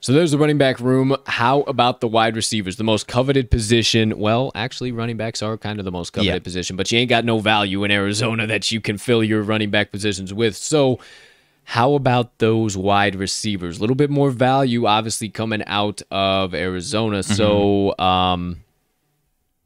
So 0.00 0.12
there's 0.12 0.30
the 0.30 0.38
running 0.38 0.58
back 0.58 0.78
room. 0.78 1.16
How 1.26 1.62
about 1.62 2.00
the 2.00 2.06
wide 2.06 2.36
receivers? 2.36 2.76
The 2.76 2.84
most 2.84 3.08
coveted 3.08 3.50
position. 3.50 4.16
Well, 4.16 4.52
actually, 4.54 4.92
running 4.92 5.16
backs 5.16 5.42
are 5.42 5.56
kind 5.56 5.80
of 5.80 5.84
the 5.84 5.90
most 5.90 6.12
coveted 6.12 6.34
Yeah. 6.34 6.38
position, 6.38 6.76
but 6.76 6.92
you 6.92 6.98
ain't 7.00 7.08
got 7.10 7.24
no 7.24 7.40
value 7.40 7.82
in 7.82 7.90
Arizona 7.90 8.46
that 8.46 8.70
you 8.70 8.80
can 8.80 8.96
fill 8.96 9.24
your 9.24 9.42
running 9.42 9.70
back 9.70 9.90
positions 9.90 10.32
with. 10.32 10.56
So, 10.56 11.00
how 11.64 11.94
about 11.94 12.38
those 12.38 12.76
wide 12.76 13.16
receivers? 13.16 13.78
A 13.78 13.80
little 13.80 13.96
bit 13.96 14.08
more 14.08 14.30
value, 14.30 14.86
obviously, 14.86 15.28
coming 15.28 15.62
out 15.66 16.00
of 16.12 16.54
Arizona. 16.54 17.22
So, 17.24 17.98
um, 17.98 18.58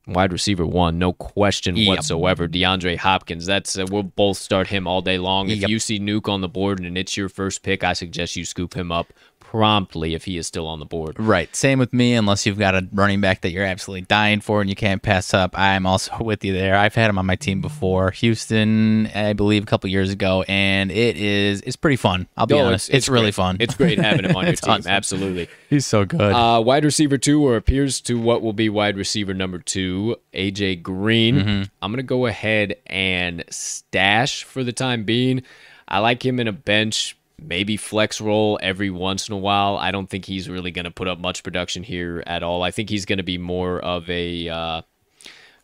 wide 0.07 0.33
receiver 0.33 0.67
one, 0.67 0.99
no 0.99 1.13
question 1.13 1.77
Yep. 1.77 1.89
whatsoever. 1.89 2.49
DeAndre 2.49 2.97
Hopkins. 2.97 3.47
That's 3.47 3.79
uh, 3.79 3.87
we'll 3.91 4.03
both 4.03 4.37
start 4.39 4.69
him 4.69 4.87
all 4.87 5.01
day 5.01 5.19
long. 5.19 5.49
If 5.51 5.69
you 5.69 5.79
see 5.79 5.99
Nuke 6.01 6.29
on 6.29 6.41
the 6.41 6.49
board 6.49 6.81
and 6.81 6.99
it's 6.99 7.17
your 7.17 7.29
first 7.29 7.63
pick, 7.63 7.85
I 7.85 7.93
suggest 7.93 8.35
you 8.37 8.45
scoop 8.45 8.75
him 8.75 8.91
up 8.91 9.13
promptly 9.53 10.15
if 10.15 10.25
he 10.25 10.39
is 10.39 10.47
still 10.47 10.67
on 10.67 10.79
the 10.81 10.87
board. 10.87 11.15
Right. 11.21 11.55
Same 11.55 11.79
with 11.79 11.93
me, 11.93 12.15
unless 12.15 12.47
you've 12.47 12.59
got 12.59 12.75
a 12.75 12.89
running 12.91 13.21
back 13.21 13.43
that 13.43 13.51
you're 13.51 13.67
absolutely 13.67 14.01
dying 14.07 14.41
for 14.41 14.63
and 14.63 14.71
you 14.71 14.75
can't 14.75 15.03
pass 15.03 15.35
up. 15.35 15.59
I'm 15.59 15.85
also 15.85 16.17
with 16.25 16.43
you 16.43 16.55
there. 16.55 16.75
I've 16.75 16.95
had 16.95 17.11
him 17.11 17.19
on 17.19 17.27
my 17.27 17.37
team 17.37 17.61
before, 17.61 18.13
Houston, 18.13 19.09
I 19.15 19.35
believe, 19.35 19.63
a 19.63 19.67
couple 19.67 19.91
years 19.91 20.11
ago, 20.11 20.43
and 20.49 20.91
it 20.91 21.19
is 21.19 21.61
it's 21.67 21.77
pretty 21.77 21.97
fun. 21.97 22.29
I'll 22.35 22.47
be 22.47 22.55
Oh, 22.55 22.65
honest, 22.65 22.89
it's, 22.89 23.11
really 23.11 23.25
great. 23.27 23.35
fun. 23.35 23.57
It's 23.61 23.75
great 23.75 23.99
having 23.99 24.25
him 24.25 24.35
on 24.35 24.47
your 24.47 24.55
team. 24.55 24.71
awesome. 24.73 24.91
Absolutely. 24.91 25.49
He's 25.69 25.85
so 25.85 26.07
good. 26.07 26.21
Uh, 26.33 26.63
wide 26.65 26.85
receiver 26.87 27.19
two, 27.19 27.47
or 27.47 27.57
appears 27.57 28.01
to 28.03 28.19
what 28.19 28.41
will 28.41 28.55
be 28.55 28.71
wide 28.71 28.97
receiver 28.97 29.35
number 29.35 29.59
two, 29.59 30.17
AJ 30.33 30.83
Green. 30.83 31.37
Mm-hmm. 31.37 31.63
I'm 31.83 31.91
going 31.93 31.99
to 31.99 32.03
go 32.03 32.25
ahead 32.25 32.77
and 32.87 33.45
stash 33.51 34.45
for 34.45 34.65
the 34.65 34.73
time 34.73 35.05
being. 35.05 35.43
I 35.87 35.99
like 35.99 36.25
him 36.25 36.41
in 36.41 36.49
a 36.49 36.53
bench, 36.53 37.19
maybe 37.43 37.77
flex 37.77 38.21
role 38.21 38.59
every 38.63 38.91
once 38.91 39.29
in 39.29 39.35
a 39.35 39.39
while. 39.39 39.77
I 39.77 39.91
don't 39.91 40.09
think 40.09 40.25
he's 40.25 40.49
really 40.49 40.71
going 40.71 40.85
to 40.85 40.91
put 40.91 41.09
up 41.09 41.19
much 41.19 41.43
production 41.43 41.83
here 41.83 42.23
at 42.27 42.43
all. 42.43 42.63
I 42.63 42.71
think 42.71 42.89
he's 42.91 43.05
going 43.05 43.19
to 43.19 43.23
be 43.23 43.39
more 43.39 43.81
of 43.81 44.09
a. 44.09 44.49
Uh, 44.49 44.83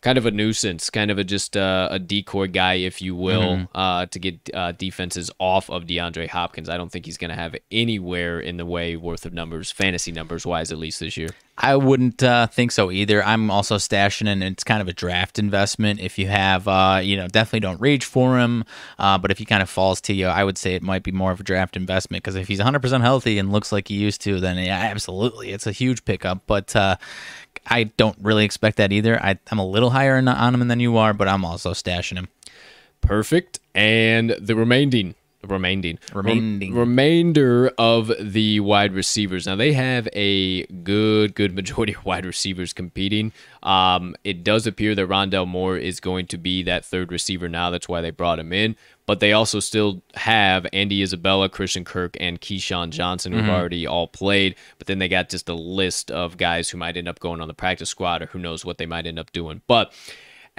kind 0.01 0.17
of 0.17 0.25
a 0.25 0.31
nuisance, 0.31 0.89
kind 0.89 1.11
of 1.11 1.17
a 1.17 1.25
just 1.25 1.57
uh, 1.57 1.89
a 1.91 1.99
decoy 1.99 2.47
guy, 2.47 2.75
if 2.75 3.01
you 3.01 3.17
will, 3.17 3.41
Mm-hmm. 3.57 3.77
uh, 3.77 4.05
to 4.05 4.17
get 4.19 4.49
uh, 4.53 4.71
defenses 4.71 5.29
off 5.39 5.69
of 5.69 5.83
DeAndre 5.83 6.29
Hopkins. 6.29 6.69
I 6.69 6.77
don't 6.77 6.89
think 6.89 7.05
he's 7.05 7.17
going 7.17 7.31
to 7.31 7.35
have 7.35 7.53
anywhere 7.69 8.39
in 8.39 8.55
the 8.55 8.65
way 8.65 8.95
worth 8.95 9.25
of 9.25 9.33
numbers, 9.33 9.71
fantasy 9.71 10.13
numbers 10.13 10.45
wise, 10.45 10.71
at 10.71 10.77
least 10.77 11.01
this 11.01 11.17
year. 11.17 11.31
I 11.61 11.75
wouldn't 11.75 12.23
uh, 12.23 12.47
think 12.47 12.71
so 12.71 12.89
either. 12.89 13.21
I'm 13.21 13.51
also 13.51 13.75
stashing, 13.75 14.27
and 14.27 14.41
it's 14.41 14.63
kind 14.63 14.81
of 14.81 14.87
a 14.87 14.93
draft 14.93 15.37
investment. 15.37 15.99
If 15.99 16.17
you 16.17 16.27
have, 16.27 16.69
uh, 16.69 17.01
you 17.03 17.17
know, 17.17 17.27
definitely 17.27 17.59
don't 17.59 17.81
rage 17.81 18.05
for 18.05 18.39
him. 18.39 18.63
Uh, 18.97 19.17
but 19.17 19.29
if 19.29 19.39
he 19.39 19.45
kind 19.45 19.61
of 19.61 19.69
falls 19.69 19.99
to 20.01 20.13
you, 20.13 20.27
I 20.27 20.45
would 20.45 20.57
say 20.57 20.75
it 20.75 20.81
might 20.81 21.03
be 21.03 21.11
more 21.11 21.31
of 21.31 21.41
a 21.41 21.43
draft 21.43 21.75
investment 21.75 22.23
because 22.23 22.35
if 22.35 22.47
he's 22.47 22.61
100% 22.61 23.01
healthy 23.01 23.37
and 23.37 23.51
looks 23.51 23.73
like 23.73 23.89
he 23.89 23.95
used 23.95 24.21
to, 24.21 24.39
then 24.39 24.57
yeah, 24.57 24.77
absolutely, 24.79 25.51
it's 25.51 25.67
a 25.67 25.73
huge 25.73 26.05
pickup. 26.05 26.43
But 26.47 26.73
uh, 26.77 26.95
I 27.67 27.83
don't 27.83 28.17
really 28.21 28.45
expect 28.45 28.77
that 28.77 28.93
either. 28.93 29.21
I, 29.21 29.37
I'm 29.51 29.59
a 29.59 29.67
little 29.67 29.89
higher 29.89 30.15
on 30.15 30.55
him 30.55 30.65
than 30.65 30.79
you 30.79 30.95
are, 30.95 31.13
but 31.13 31.27
I'm 31.27 31.43
also 31.43 31.73
stashing 31.73 32.15
him. 32.15 32.29
Perfect. 33.01 33.59
And 33.75 34.31
the 34.39 34.55
remaining. 34.55 35.15
Remaining, 35.41 35.97
Remaining. 36.13 36.75
remainder 36.75 37.71
of 37.77 38.11
the 38.19 38.59
wide 38.59 38.93
receivers. 38.93 39.47
Now 39.47 39.55
they 39.55 39.71
have 39.73 40.09
a 40.13 40.65
good, 40.65 41.33
good 41.33 41.55
majority 41.55 41.93
of 41.97 42.03
wide 42.03 42.25
receivers 42.25 42.73
competing. 42.73 43.31
Um, 43.63 44.15
it 44.23 44.43
does 44.43 44.67
appear 44.67 44.95
that 44.95 45.07
Rondale 45.07 45.47
Moore 45.47 45.77
is 45.77 45.99
going 45.99 46.27
to 46.27 46.37
be 46.37 46.61
that 46.63 46.83
third 46.83 47.11
receiver 47.11 47.47
now. 47.47 47.69
That's 47.69 47.87
why 47.87 48.01
they 48.01 48.09
brought 48.11 48.39
him 48.39 48.51
in. 48.51 48.75
But 49.05 49.21
they 49.21 49.33
also 49.33 49.59
still 49.59 50.03
have 50.13 50.67
Andy 50.71 51.01
Isabella, 51.01 51.49
Christian 51.49 51.83
Kirk, 51.83 52.15
and 52.19 52.39
KeeSean 52.39 52.91
Johnson, 52.91 53.31
who've 53.33 53.49
already 53.49 53.87
all 53.87 54.07
played. 54.07 54.55
But 54.77 54.85
then 54.85 54.99
they 54.99 55.07
got 55.07 55.29
just 55.29 55.49
a 55.49 55.55
list 55.55 56.11
of 56.11 56.37
guys 56.37 56.69
who 56.69 56.77
might 56.77 56.95
end 56.95 57.07
up 57.07 57.19
going 57.19 57.41
on 57.41 57.47
the 57.47 57.55
practice 57.55 57.89
squad, 57.89 58.21
or 58.21 58.27
who 58.27 58.37
knows 58.37 58.63
what 58.65 58.77
they 58.77 58.85
might 58.85 59.07
end 59.07 59.17
up 59.17 59.31
doing. 59.31 59.61
But 59.65 59.93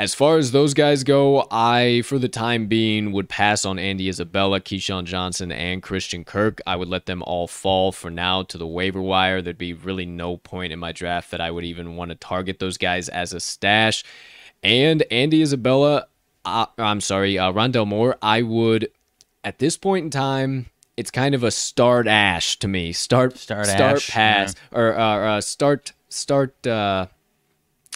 as 0.01 0.15
far 0.15 0.39
as 0.39 0.53
those 0.53 0.73
guys 0.73 1.05
go, 1.05 1.47
I, 1.51 2.01
for 2.07 2.19
the 2.19 2.27
time 2.27 2.69
being, 2.69 3.13
would 3.13 3.29
pass 3.29 3.67
on 3.67 3.79
Andy 3.79 4.09
Isabella, 4.09 4.59
KeeSean 4.59 5.05
Johnson, 5.05 5.53
and 5.53 5.83
Christian 5.83 6.25
Kirk. 6.25 6.63
I 6.67 6.75
would 6.75 6.89
let 6.89 7.05
them 7.05 7.23
all 7.27 7.47
fall 7.47 7.93
for 7.93 8.11
now 8.11 8.43
to 8.45 8.57
the 8.57 8.67
waiver 8.67 9.03
wire. 9.03 9.43
There'd 9.43 9.59
be 9.59 9.75
really 9.75 10.07
no 10.07 10.39
point 10.39 10.73
in 10.73 10.79
my 10.79 10.93
draft 10.93 11.31
that 11.33 11.43
I 11.43 11.51
would 11.51 11.65
even 11.65 11.97
want 11.97 12.13
to 12.13 12.15
target 12.15 12.61
those 12.61 12.79
guys 12.79 13.11
as 13.11 13.35
a 13.35 13.41
stash. 13.41 14.03
And 14.63 15.03
Andy 15.11 15.43
Isabella, 15.43 16.07
uh, 16.47 16.65
I'm 16.79 17.03
sorry, 17.03 17.39
uh, 17.39 17.53
Rondale 17.53 17.87
Moore, 17.87 18.17
I 18.23 18.41
would, 18.41 18.91
at 19.45 19.59
this 19.59 19.77
point 19.77 20.05
in 20.05 20.11
time, 20.11 20.71
it's 20.97 21.11
kind 21.11 21.35
of 21.35 21.45
a 21.45 21.51
start 21.51 22.07
ash 22.07 22.59
to 22.61 22.69
me. 22.69 22.95
Start, 22.95 23.37
Start 23.37 23.67
start 23.67 23.97
ash, 23.97 24.09
pass, 24.09 24.55
or 24.73 24.99
uh, 24.99 25.37
uh, 25.37 25.41
start, 25.43 25.93
start, 26.09 26.67
uh, 26.67 27.09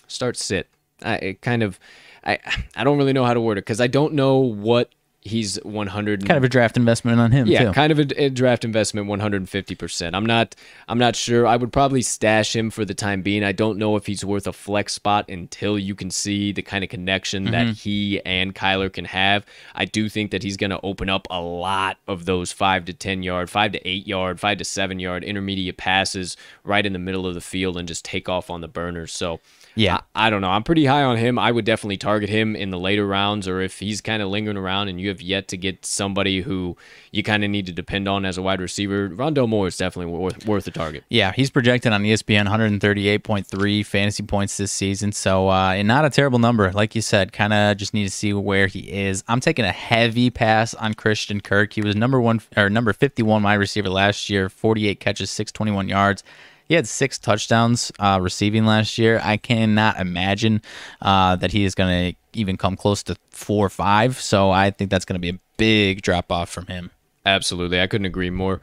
start 0.06 0.36
sit. 0.36 0.68
I 1.04 1.14
it 1.16 1.40
kind 1.42 1.62
of 1.62 1.78
I 2.24 2.38
I 2.74 2.84
don't 2.84 2.98
really 2.98 3.12
know 3.12 3.24
how 3.24 3.34
to 3.34 3.40
word 3.40 3.58
it 3.58 3.62
because 3.62 3.80
I 3.80 3.86
don't 3.86 4.14
know 4.14 4.38
what 4.38 4.90
he's 5.24 5.56
100 5.64 6.26
Kind 6.26 6.36
of 6.36 6.44
a 6.44 6.48
draft 6.50 6.76
investment 6.76 7.18
on 7.18 7.32
him, 7.32 7.46
yeah 7.46 7.64
too. 7.64 7.72
kind 7.72 7.90
of 7.90 7.98
a, 7.98 8.24
a 8.24 8.28
draft 8.28 8.62
investment 8.62 9.08
150% 9.08 10.14
i'm 10.14 10.26
not 10.26 10.54
i'm 10.86 10.98
not 10.98 11.16
sure. 11.16 11.46
I 11.46 11.56
would 11.56 11.72
probably 11.72 12.02
stash 12.02 12.54
him 12.54 12.70
for 12.70 12.84
the 12.84 12.94
time 12.94 13.22
being. 13.22 13.42
I 13.42 13.52
don't 13.52 13.78
know 13.78 13.96
if 13.96 14.06
he's 14.06 14.24
worth 14.24 14.46
a 14.46 14.52
flex 14.52 14.92
spot 14.92 15.28
until 15.28 15.78
you 15.78 15.94
can 15.94 16.10
see 16.10 16.52
the 16.52 16.62
kind 16.62 16.84
of 16.84 16.90
connection 16.90 17.44
that 17.44 17.66
mm-hmm. 17.66 17.72
he 17.72 18.20
and 18.24 18.54
kyler 18.54 18.92
can 18.92 19.06
have. 19.06 19.46
I 19.74 19.86
do 19.86 20.08
think 20.08 20.30
that 20.30 20.42
he's 20.42 20.56
going 20.56 20.70
to 20.70 20.80
open 20.82 21.08
up 21.08 21.26
a 21.30 21.40
lot 21.40 21.98
of 22.06 22.26
those 22.26 22.52
5 22.52 22.84
to 22.86 22.92
10 22.92 23.22
yard 23.22 23.48
5 23.48 23.72
to 23.72 23.88
8 23.88 24.06
yard 24.06 24.40
5 24.40 24.58
to 24.58 24.64
7 24.64 24.98
yard 24.98 25.24
intermediate 25.24 25.76
passes 25.76 26.36
right 26.64 26.84
in 26.84 26.92
the 26.92 26.98
middle 26.98 27.26
of 27.26 27.34
the 27.34 27.40
field 27.40 27.76
and 27.76 27.88
just 27.88 28.04
take 28.04 28.28
off 28.28 28.50
on 28.50 28.60
the 28.60 28.68
burners 28.68 29.12
so 29.12 29.40
Yeah. 29.74 30.00
I, 30.14 30.26
I 30.26 30.30
don't 30.30 30.40
know. 30.40 30.50
I'm 30.50 30.62
pretty 30.62 30.86
high 30.86 31.02
on 31.02 31.16
him. 31.16 31.38
I 31.38 31.52
would 31.52 31.64
definitely 31.64 31.98
target 31.98 32.30
him 32.30 32.56
in 32.56 32.70
the 32.70 32.78
later 32.78 33.06
rounds, 33.06 33.46
or 33.46 33.60
if 33.60 33.78
he's 33.78 34.00
kind 34.00 34.22
of 34.22 34.30
lingering 34.30 34.56
around 34.56 34.88
and 34.88 35.00
you 35.00 35.08
have 35.08 35.20
yet 35.20 35.48
to 35.48 35.56
get 35.56 35.84
somebody 35.84 36.40
who 36.40 36.76
you 37.12 37.22
kind 37.22 37.44
of 37.44 37.50
need 37.50 37.66
to 37.66 37.72
depend 37.72 38.08
on 38.08 38.24
as 38.24 38.38
a 38.38 38.42
wide 38.42 38.60
receiver. 38.60 39.10
Rondale 39.10 39.48
Moore 39.48 39.66
is 39.66 39.76
definitely 39.76 40.12
worth 40.12 40.46
worth 40.46 40.66
a 40.66 40.70
target. 40.70 41.04
Yeah, 41.08 41.32
he's 41.32 41.50
projected 41.50 41.92
on 41.92 42.02
ESPN 42.02 42.46
138.3 42.46 43.86
fantasy 43.86 44.22
points 44.22 44.56
this 44.56 44.72
season. 44.72 45.12
So, 45.12 45.48
uh, 45.48 45.72
and 45.72 45.86
not 45.86 46.04
a 46.04 46.10
terrible 46.10 46.38
number. 46.38 46.72
Like 46.72 46.94
you 46.94 47.02
said, 47.02 47.32
kind 47.32 47.52
of 47.52 47.76
just 47.76 47.94
need 47.94 48.04
to 48.04 48.10
see 48.10 48.32
where 48.32 48.66
he 48.66 48.80
is. 48.90 49.22
I'm 49.28 49.40
taking 49.40 49.64
a 49.64 49.72
heavy 49.72 50.30
pass 50.30 50.74
on 50.74 50.94
Christian 50.94 51.40
Kirk. 51.40 51.72
He 51.72 51.82
was 51.82 51.94
number 51.94 52.20
one 52.20 52.40
or 52.56 52.70
number 52.70 52.92
51 52.92 53.42
wide 53.42 53.54
receiver 53.54 53.90
last 53.90 54.30
year, 54.30 54.48
48 54.48 55.00
catches, 55.00 55.30
621 55.30 55.88
yards. 55.88 56.24
He 56.68 56.74
had 56.74 56.88
six 56.88 57.18
touchdowns 57.18 57.92
uh, 57.98 58.18
receiving 58.22 58.64
last 58.64 58.96
year. 58.98 59.20
I 59.22 59.36
cannot 59.36 60.00
imagine 60.00 60.62
uh, 61.02 61.36
that 61.36 61.52
he 61.52 61.64
is 61.64 61.74
going 61.74 62.12
to 62.12 62.18
even 62.38 62.56
come 62.56 62.76
close 62.76 63.02
to 63.04 63.16
four 63.30 63.66
or 63.66 63.70
five. 63.70 64.20
So 64.20 64.50
I 64.50 64.70
think 64.70 64.90
that's 64.90 65.04
going 65.04 65.14
to 65.14 65.20
be 65.20 65.30
a 65.30 65.38
big 65.56 66.02
drop 66.02 66.32
off 66.32 66.48
from 66.48 66.66
him. 66.66 66.90
Absolutely, 67.26 67.80
I 67.80 67.86
couldn't 67.86 68.06
agree 68.06 68.30
more. 68.30 68.60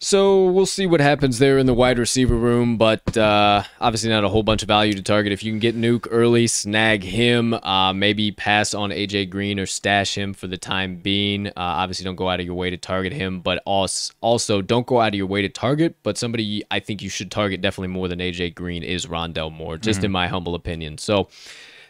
So 0.00 0.46
we'll 0.46 0.66
see 0.66 0.86
what 0.86 1.00
happens 1.00 1.40
there 1.40 1.58
in 1.58 1.66
the 1.66 1.74
wide 1.74 1.98
receiver 1.98 2.36
room, 2.36 2.76
but 2.76 3.16
uh, 3.16 3.64
obviously 3.80 4.10
not 4.10 4.22
a 4.22 4.28
whole 4.28 4.44
bunch 4.44 4.62
of 4.62 4.68
value 4.68 4.92
to 4.94 5.02
target. 5.02 5.32
If 5.32 5.42
you 5.42 5.50
can 5.50 5.58
get 5.58 5.76
Nuke 5.76 6.06
early, 6.10 6.46
snag 6.46 7.02
him. 7.02 7.52
Uh, 7.54 7.92
maybe 7.92 8.30
pass 8.30 8.74
on 8.74 8.90
AJ 8.90 9.30
Green 9.30 9.58
or 9.58 9.66
stash 9.66 10.16
him 10.16 10.34
for 10.34 10.46
the 10.46 10.56
time 10.56 10.96
being. 10.96 11.48
Uh, 11.48 11.52
obviously, 11.56 12.04
don't 12.04 12.14
go 12.14 12.28
out 12.28 12.38
of 12.38 12.46
your 12.46 12.54
way 12.54 12.70
to 12.70 12.76
target 12.76 13.12
him, 13.12 13.40
but 13.40 13.60
also, 13.64 14.14
also 14.20 14.62
don't 14.62 14.86
go 14.86 15.00
out 15.00 15.08
of 15.08 15.14
your 15.14 15.26
way 15.26 15.42
to 15.42 15.48
target. 15.48 15.96
But 16.04 16.16
somebody 16.16 16.62
I 16.70 16.78
think 16.78 17.02
you 17.02 17.10
should 17.10 17.32
target 17.32 17.60
definitely 17.60 17.88
more 17.88 18.06
than 18.06 18.20
AJ 18.20 18.54
Green 18.54 18.84
is 18.84 19.06
Rondale 19.06 19.52
Moore, 19.52 19.78
just 19.78 19.98
mm-hmm. 19.98 20.06
in 20.06 20.12
my 20.12 20.28
humble 20.28 20.54
opinion. 20.54 20.98
So 20.98 21.28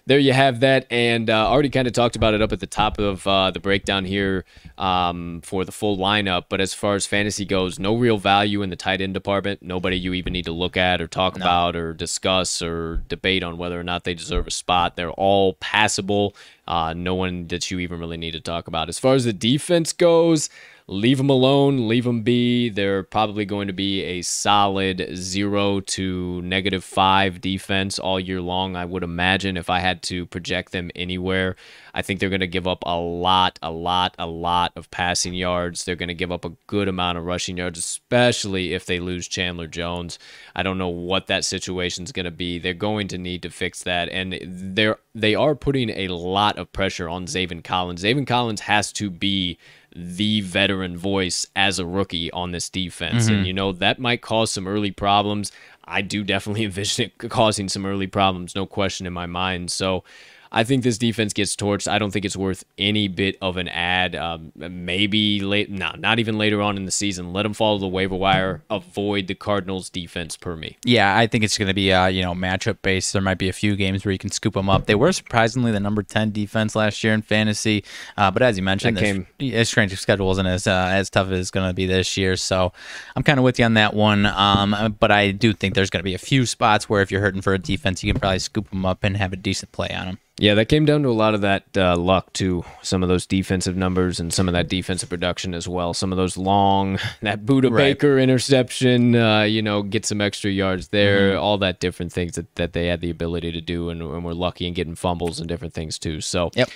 there 0.08 0.18
you 0.18 0.32
have 0.32 0.60
that. 0.60 0.86
And 0.90 1.28
uh, 1.28 1.48
already 1.48 1.68
kind 1.68 1.86
of 1.86 1.92
talked 1.92 2.16
about 2.16 2.32
it 2.32 2.40
up 2.40 2.50
at 2.50 2.60
the 2.60 2.66
top 2.66 2.98
of 2.98 3.26
uh, 3.26 3.50
the 3.50 3.60
breakdown 3.60 4.06
here 4.06 4.46
um, 4.78 5.42
for 5.42 5.66
the 5.66 5.72
full 5.72 5.98
lineup. 5.98 6.44
But 6.48 6.62
as 6.62 6.72
far 6.72 6.94
as 6.94 7.06
fantasy 7.06 7.44
goes, 7.44 7.78
no 7.78 7.94
real 7.94 8.16
value 8.16 8.62
in 8.62 8.70
the 8.70 8.76
tight 8.76 9.02
end 9.02 9.12
department. 9.12 9.62
Nobody 9.62 9.98
you 9.98 10.14
even 10.14 10.32
need 10.32 10.46
to 10.46 10.52
look 10.52 10.78
at 10.78 11.02
or 11.02 11.06
talk 11.06 11.36
no. 11.36 11.44
about 11.44 11.76
or 11.76 11.92
discuss 11.92 12.62
or 12.62 13.02
debate 13.08 13.42
on 13.42 13.58
whether 13.58 13.78
or 13.78 13.84
not 13.84 14.04
they 14.04 14.14
deserve 14.14 14.46
a 14.46 14.50
spot. 14.50 14.96
They're 14.96 15.10
all 15.10 15.54
passable. 15.54 16.34
Uh, 16.66 16.94
no 16.96 17.14
one 17.14 17.46
that 17.48 17.70
you 17.70 17.78
even 17.78 18.00
really 18.00 18.16
need 18.16 18.32
to 18.32 18.40
talk 18.40 18.66
about. 18.66 18.88
As 18.88 18.98
far 18.98 19.14
as 19.14 19.26
the 19.26 19.34
defense 19.34 19.92
goes, 19.92 20.48
leave 20.90 21.18
them 21.18 21.28
alone, 21.28 21.86
leave 21.86 22.04
them 22.04 22.22
be. 22.22 22.70
They're 22.70 23.02
probably 23.02 23.44
going 23.44 23.66
to 23.66 23.74
be 23.74 24.02
a 24.02 24.22
solid 24.22 25.10
zero 25.14 25.80
to 25.80 26.40
negative 26.40 26.82
five 26.82 27.42
defense 27.42 27.98
all 27.98 28.18
year 28.18 28.40
long. 28.40 28.74
I 28.74 28.86
would 28.86 29.02
imagine 29.02 29.58
if 29.58 29.68
I 29.68 29.80
had 29.80 30.02
to 30.04 30.24
project 30.24 30.72
them 30.72 30.90
anywhere, 30.96 31.56
I 31.92 32.00
think 32.00 32.20
they're 32.20 32.30
going 32.30 32.40
to 32.40 32.46
give 32.46 32.66
up 32.66 32.82
a 32.86 32.98
lot, 32.98 33.58
a 33.62 33.70
lot, 33.70 34.14
a 34.18 34.26
lot 34.26 34.72
of 34.76 34.90
passing 34.90 35.34
yards. 35.34 35.84
They're 35.84 35.94
going 35.94 36.08
to 36.08 36.14
give 36.14 36.32
up 36.32 36.46
a 36.46 36.56
good 36.66 36.88
amount 36.88 37.18
of 37.18 37.24
rushing 37.26 37.58
yards, 37.58 37.78
especially 37.78 38.72
if 38.72 38.86
they 38.86 38.98
lose 38.98 39.28
Chandler 39.28 39.66
Jones. 39.66 40.18
I 40.56 40.62
don't 40.62 40.78
know 40.78 40.88
what 40.88 41.26
that 41.26 41.44
situation 41.44 42.04
is 42.04 42.12
going 42.12 42.24
to 42.24 42.30
be. 42.30 42.58
They're 42.58 42.72
going 42.72 43.08
to 43.08 43.18
need 43.18 43.42
to 43.42 43.50
fix 43.50 43.82
that, 43.82 44.08
and 44.08 44.38
they're 44.42 44.98
they 45.14 45.34
are 45.34 45.54
putting 45.54 45.90
a 45.90 46.08
lot 46.08 46.56
of 46.56 46.72
pressure 46.72 47.08
on 47.08 47.26
Zaven 47.26 47.62
Collins. 47.62 48.04
Zaven 48.04 48.26
Collins 48.26 48.60
has 48.62 48.92
to 48.94 49.10
be 49.10 49.58
the 49.94 50.40
veteran 50.42 50.96
voice 50.96 51.46
as 51.56 51.78
a 51.78 51.86
rookie 51.86 52.30
on 52.32 52.52
this 52.52 52.68
defense. 52.68 53.26
Mm-hmm. 53.26 53.34
And, 53.34 53.46
you 53.46 53.52
know, 53.52 53.72
that 53.72 53.98
might 53.98 54.22
cause 54.22 54.50
some 54.50 54.68
early 54.68 54.90
problems. 54.90 55.52
I 55.84 56.02
do 56.02 56.22
definitely 56.24 56.64
envision 56.66 57.06
it 57.06 57.30
causing 57.30 57.68
some 57.68 57.86
early 57.86 58.06
problems, 58.06 58.54
no 58.54 58.66
question 58.66 59.06
in 59.06 59.12
my 59.12 59.26
mind. 59.26 59.70
So, 59.70 60.04
I 60.50 60.64
think 60.64 60.82
this 60.82 60.98
defense 60.98 61.32
gets 61.32 61.54
torched. 61.54 61.88
I 61.88 61.98
don't 61.98 62.10
think 62.10 62.24
it's 62.24 62.36
worth 62.36 62.64
any 62.78 63.08
bit 63.08 63.36
of 63.42 63.56
an 63.56 63.68
ad. 63.68 64.14
Um, 64.16 64.52
maybe 64.56 65.40
late, 65.40 65.70
no, 65.70 65.92
not 65.98 66.18
even 66.18 66.38
later 66.38 66.62
on 66.62 66.76
in 66.76 66.84
the 66.84 66.90
season. 66.90 67.32
Let 67.32 67.42
them 67.42 67.54
follow 67.54 67.78
the 67.78 67.88
waiver 67.88 68.14
wire. 68.14 68.62
Avoid 68.70 69.26
the 69.26 69.34
Cardinals' 69.34 69.90
defense 69.90 70.36
per 70.36 70.56
me. 70.56 70.76
Yeah, 70.84 71.16
I 71.16 71.26
think 71.26 71.44
it's 71.44 71.58
going 71.58 71.68
to 71.68 71.74
be 71.74 71.92
uh, 71.92 72.06
you 72.06 72.22
know 72.22 72.34
matchup 72.34 72.78
based. 72.82 73.12
There 73.12 73.22
might 73.22 73.38
be 73.38 73.48
a 73.48 73.52
few 73.52 73.76
games 73.76 74.04
where 74.04 74.12
you 74.12 74.18
can 74.18 74.30
scoop 74.30 74.54
them 74.54 74.70
up. 74.70 74.86
They 74.86 74.94
were 74.94 75.12
surprisingly 75.12 75.72
the 75.72 75.80
number 75.80 76.02
ten 76.02 76.30
defense 76.30 76.74
last 76.74 77.02
year 77.04 77.12
in 77.12 77.22
fantasy, 77.22 77.84
uh, 78.16 78.30
but 78.30 78.42
as 78.42 78.56
you 78.56 78.62
mentioned, 78.62 78.96
that 78.96 79.02
came, 79.02 79.26
this 79.38 79.68
strength 79.68 79.92
of 79.92 80.00
schedule 80.00 80.26
wasn't 80.26 80.48
as 80.48 80.66
uh, 80.66 80.88
as 80.90 81.10
tough 81.10 81.30
as 81.30 81.40
it's 81.40 81.50
going 81.50 81.68
to 81.68 81.74
be 81.74 81.86
this 81.86 82.16
year. 82.16 82.36
So 82.36 82.72
I'm 83.16 83.22
kind 83.22 83.38
of 83.38 83.44
with 83.44 83.58
you 83.58 83.64
on 83.64 83.74
that 83.74 83.94
one. 83.94 84.26
Um, 84.26 84.96
but 84.98 85.10
I 85.10 85.30
do 85.30 85.52
think 85.52 85.74
there's 85.74 85.90
going 85.90 86.00
to 86.00 86.04
be 86.04 86.14
a 86.14 86.18
few 86.18 86.46
spots 86.46 86.88
where 86.88 87.02
if 87.02 87.10
you're 87.10 87.20
hurting 87.20 87.42
for 87.42 87.54
a 87.54 87.58
defense, 87.58 88.02
you 88.02 88.12
can 88.12 88.20
probably 88.20 88.38
scoop 88.38 88.70
them 88.70 88.86
up 88.86 89.04
and 89.04 89.16
have 89.16 89.32
a 89.32 89.36
decent 89.36 89.72
play 89.72 89.90
on 89.90 90.06
them. 90.06 90.18
Yeah, 90.40 90.54
that 90.54 90.66
came 90.66 90.84
down 90.84 91.02
to 91.02 91.08
a 91.08 91.10
lot 91.10 91.34
of 91.34 91.40
that 91.40 91.76
uh, 91.76 91.96
luck 91.96 92.32
too. 92.32 92.64
Some 92.80 93.02
of 93.02 93.08
those 93.08 93.26
defensive 93.26 93.76
numbers 93.76 94.20
and 94.20 94.32
some 94.32 94.46
of 94.48 94.52
that 94.52 94.68
defensive 94.68 95.08
production 95.08 95.52
as 95.52 95.66
well. 95.66 95.92
Some 95.92 96.12
of 96.12 96.16
those 96.16 96.36
long, 96.36 97.00
that 97.22 97.44
Budda 97.44 97.64
right. 97.64 97.98
Baker 97.98 98.18
interception, 98.18 99.16
uh, 99.16 99.42
you 99.42 99.62
know, 99.62 99.82
get 99.82 100.06
some 100.06 100.20
extra 100.20 100.50
yards 100.50 100.88
there. 100.88 101.32
Mm-hmm. 101.32 101.42
All 101.42 101.58
that 101.58 101.80
different 101.80 102.12
things 102.12 102.36
that, 102.36 102.54
that 102.54 102.72
they 102.72 102.86
had 102.86 103.00
the 103.00 103.10
ability 103.10 103.50
to 103.50 103.60
do, 103.60 103.90
and, 103.90 104.00
and 104.00 104.24
we're 104.24 104.32
lucky 104.32 104.66
in 104.66 104.74
getting 104.74 104.94
fumbles 104.94 105.40
and 105.40 105.48
different 105.48 105.74
things 105.74 105.98
too. 105.98 106.20
So, 106.20 106.50
yep. 106.54 106.70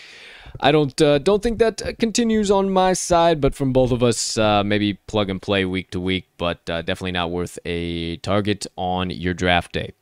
I 0.60 0.72
don't 0.72 1.00
uh, 1.00 1.18
don't 1.18 1.42
think 1.42 1.58
that 1.60 1.96
continues 1.98 2.50
on 2.50 2.68
my 2.68 2.92
side, 2.92 3.40
but 3.40 3.54
from 3.54 3.72
both 3.72 3.90
of 3.90 4.02
us, 4.02 4.36
uh, 4.36 4.62
maybe 4.64 4.94
plug 4.94 5.30
and 5.30 5.40
play 5.40 5.64
week 5.64 5.92
to 5.92 6.00
week, 6.00 6.26
but 6.36 6.68
uh, 6.68 6.82
definitely 6.82 7.12
not 7.12 7.30
worth 7.30 7.58
a 7.64 8.16
target 8.18 8.66
on 8.76 9.08
your 9.10 9.34
draft 9.34 9.72
day 9.72 9.92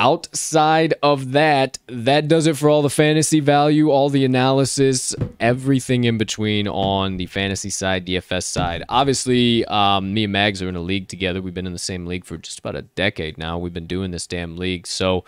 outside 0.00 0.94
of 1.02 1.32
that, 1.32 1.78
that 1.86 2.26
does 2.26 2.46
it 2.46 2.56
for 2.56 2.70
all 2.70 2.80
the 2.80 2.88
fantasy 2.88 3.38
value, 3.38 3.90
all 3.90 4.08
the 4.08 4.24
analysis, 4.24 5.14
everything 5.38 6.04
in 6.04 6.16
between 6.16 6.66
on 6.66 7.18
the 7.18 7.26
fantasy 7.26 7.68
side, 7.68 8.06
DFS 8.06 8.44
side. 8.44 8.82
Obviously, 8.88 9.62
um, 9.66 10.14
me 10.14 10.24
and 10.24 10.32
Mags 10.32 10.62
are 10.62 10.70
in 10.70 10.76
a 10.76 10.80
league 10.80 11.08
together. 11.08 11.42
We've 11.42 11.52
been 11.52 11.66
in 11.66 11.74
the 11.74 11.78
same 11.78 12.06
league 12.06 12.24
for 12.24 12.38
just 12.38 12.60
about 12.60 12.76
a 12.76 12.82
decade 12.82 13.36
now. 13.36 13.58
We've 13.58 13.74
been 13.74 13.86
doing 13.86 14.10
this 14.10 14.26
damn 14.26 14.56
league. 14.56 14.86
So 14.86 15.26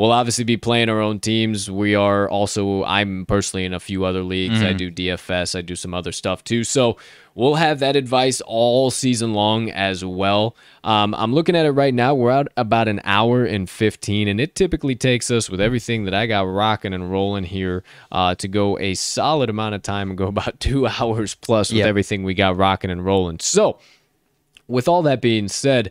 we'll 0.00 0.12
obviously 0.12 0.44
be 0.44 0.56
playing 0.56 0.88
our 0.88 0.98
own 0.98 1.20
teams. 1.20 1.70
We 1.70 1.94
are 1.94 2.26
also, 2.26 2.84
I'm 2.84 3.26
personally 3.26 3.66
in 3.66 3.74
a 3.74 3.80
few 3.80 4.06
other 4.06 4.22
leagues. 4.22 4.60
Mm-hmm. 4.60 4.66
I 4.66 4.72
do 4.72 4.90
DFS, 4.90 5.54
I 5.54 5.60
do 5.60 5.76
some 5.76 5.92
other 5.92 6.10
stuff 6.10 6.42
too. 6.42 6.64
So 6.64 6.96
we'll 7.34 7.56
have 7.56 7.80
that 7.80 7.96
advice 7.96 8.40
all 8.40 8.90
season 8.90 9.34
long 9.34 9.70
as 9.70 10.02
well. 10.02 10.56
Um, 10.84 11.14
I'm 11.14 11.34
looking 11.34 11.54
at 11.54 11.66
it 11.66 11.72
right 11.72 11.92
now. 11.92 12.14
We're 12.14 12.30
out 12.30 12.48
about 12.56 12.88
an 12.88 13.02
hour 13.04 13.44
and 13.44 13.68
15, 13.68 14.26
and 14.26 14.40
it 14.40 14.54
typically 14.54 14.96
takes 14.96 15.30
us, 15.30 15.50
with 15.50 15.60
everything 15.60 16.06
that 16.06 16.14
I 16.14 16.26
got 16.26 16.46
rocking 16.46 16.94
and 16.94 17.12
rolling 17.12 17.44
here, 17.44 17.84
uh, 18.10 18.34
to 18.36 18.48
go 18.48 18.78
a 18.78 18.94
solid 18.94 19.50
amount 19.50 19.74
of 19.74 19.82
time 19.82 20.08
and 20.08 20.16
go 20.16 20.26
about 20.28 20.60
two 20.60 20.86
hours 20.86 21.34
plus 21.34 21.68
with 21.68 21.80
yep. 21.80 21.88
everything 21.88 22.24
we 22.24 22.32
got 22.32 22.56
rocking 22.56 22.90
and 22.90 23.04
rolling. 23.04 23.38
So, 23.40 23.78
with 24.66 24.88
all 24.88 25.02
that 25.02 25.20
being 25.20 25.48
said, 25.48 25.90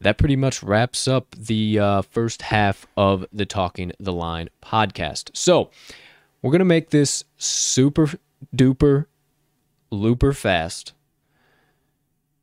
that 0.00 0.18
pretty 0.18 0.36
much 0.36 0.62
wraps 0.62 1.06
up 1.06 1.34
the 1.36 1.78
uh, 1.78 2.02
first 2.02 2.42
half 2.42 2.86
of 2.96 3.26
the 3.32 3.46
Talking 3.46 3.92
the 3.98 4.12
Line 4.12 4.48
podcast. 4.62 5.30
So, 5.34 5.70
we're 6.42 6.50
going 6.50 6.60
to 6.60 6.64
make 6.64 6.90
this 6.90 7.24
super 7.36 8.10
duper 8.54 9.06
looper 9.90 10.32
fast. 10.32 10.92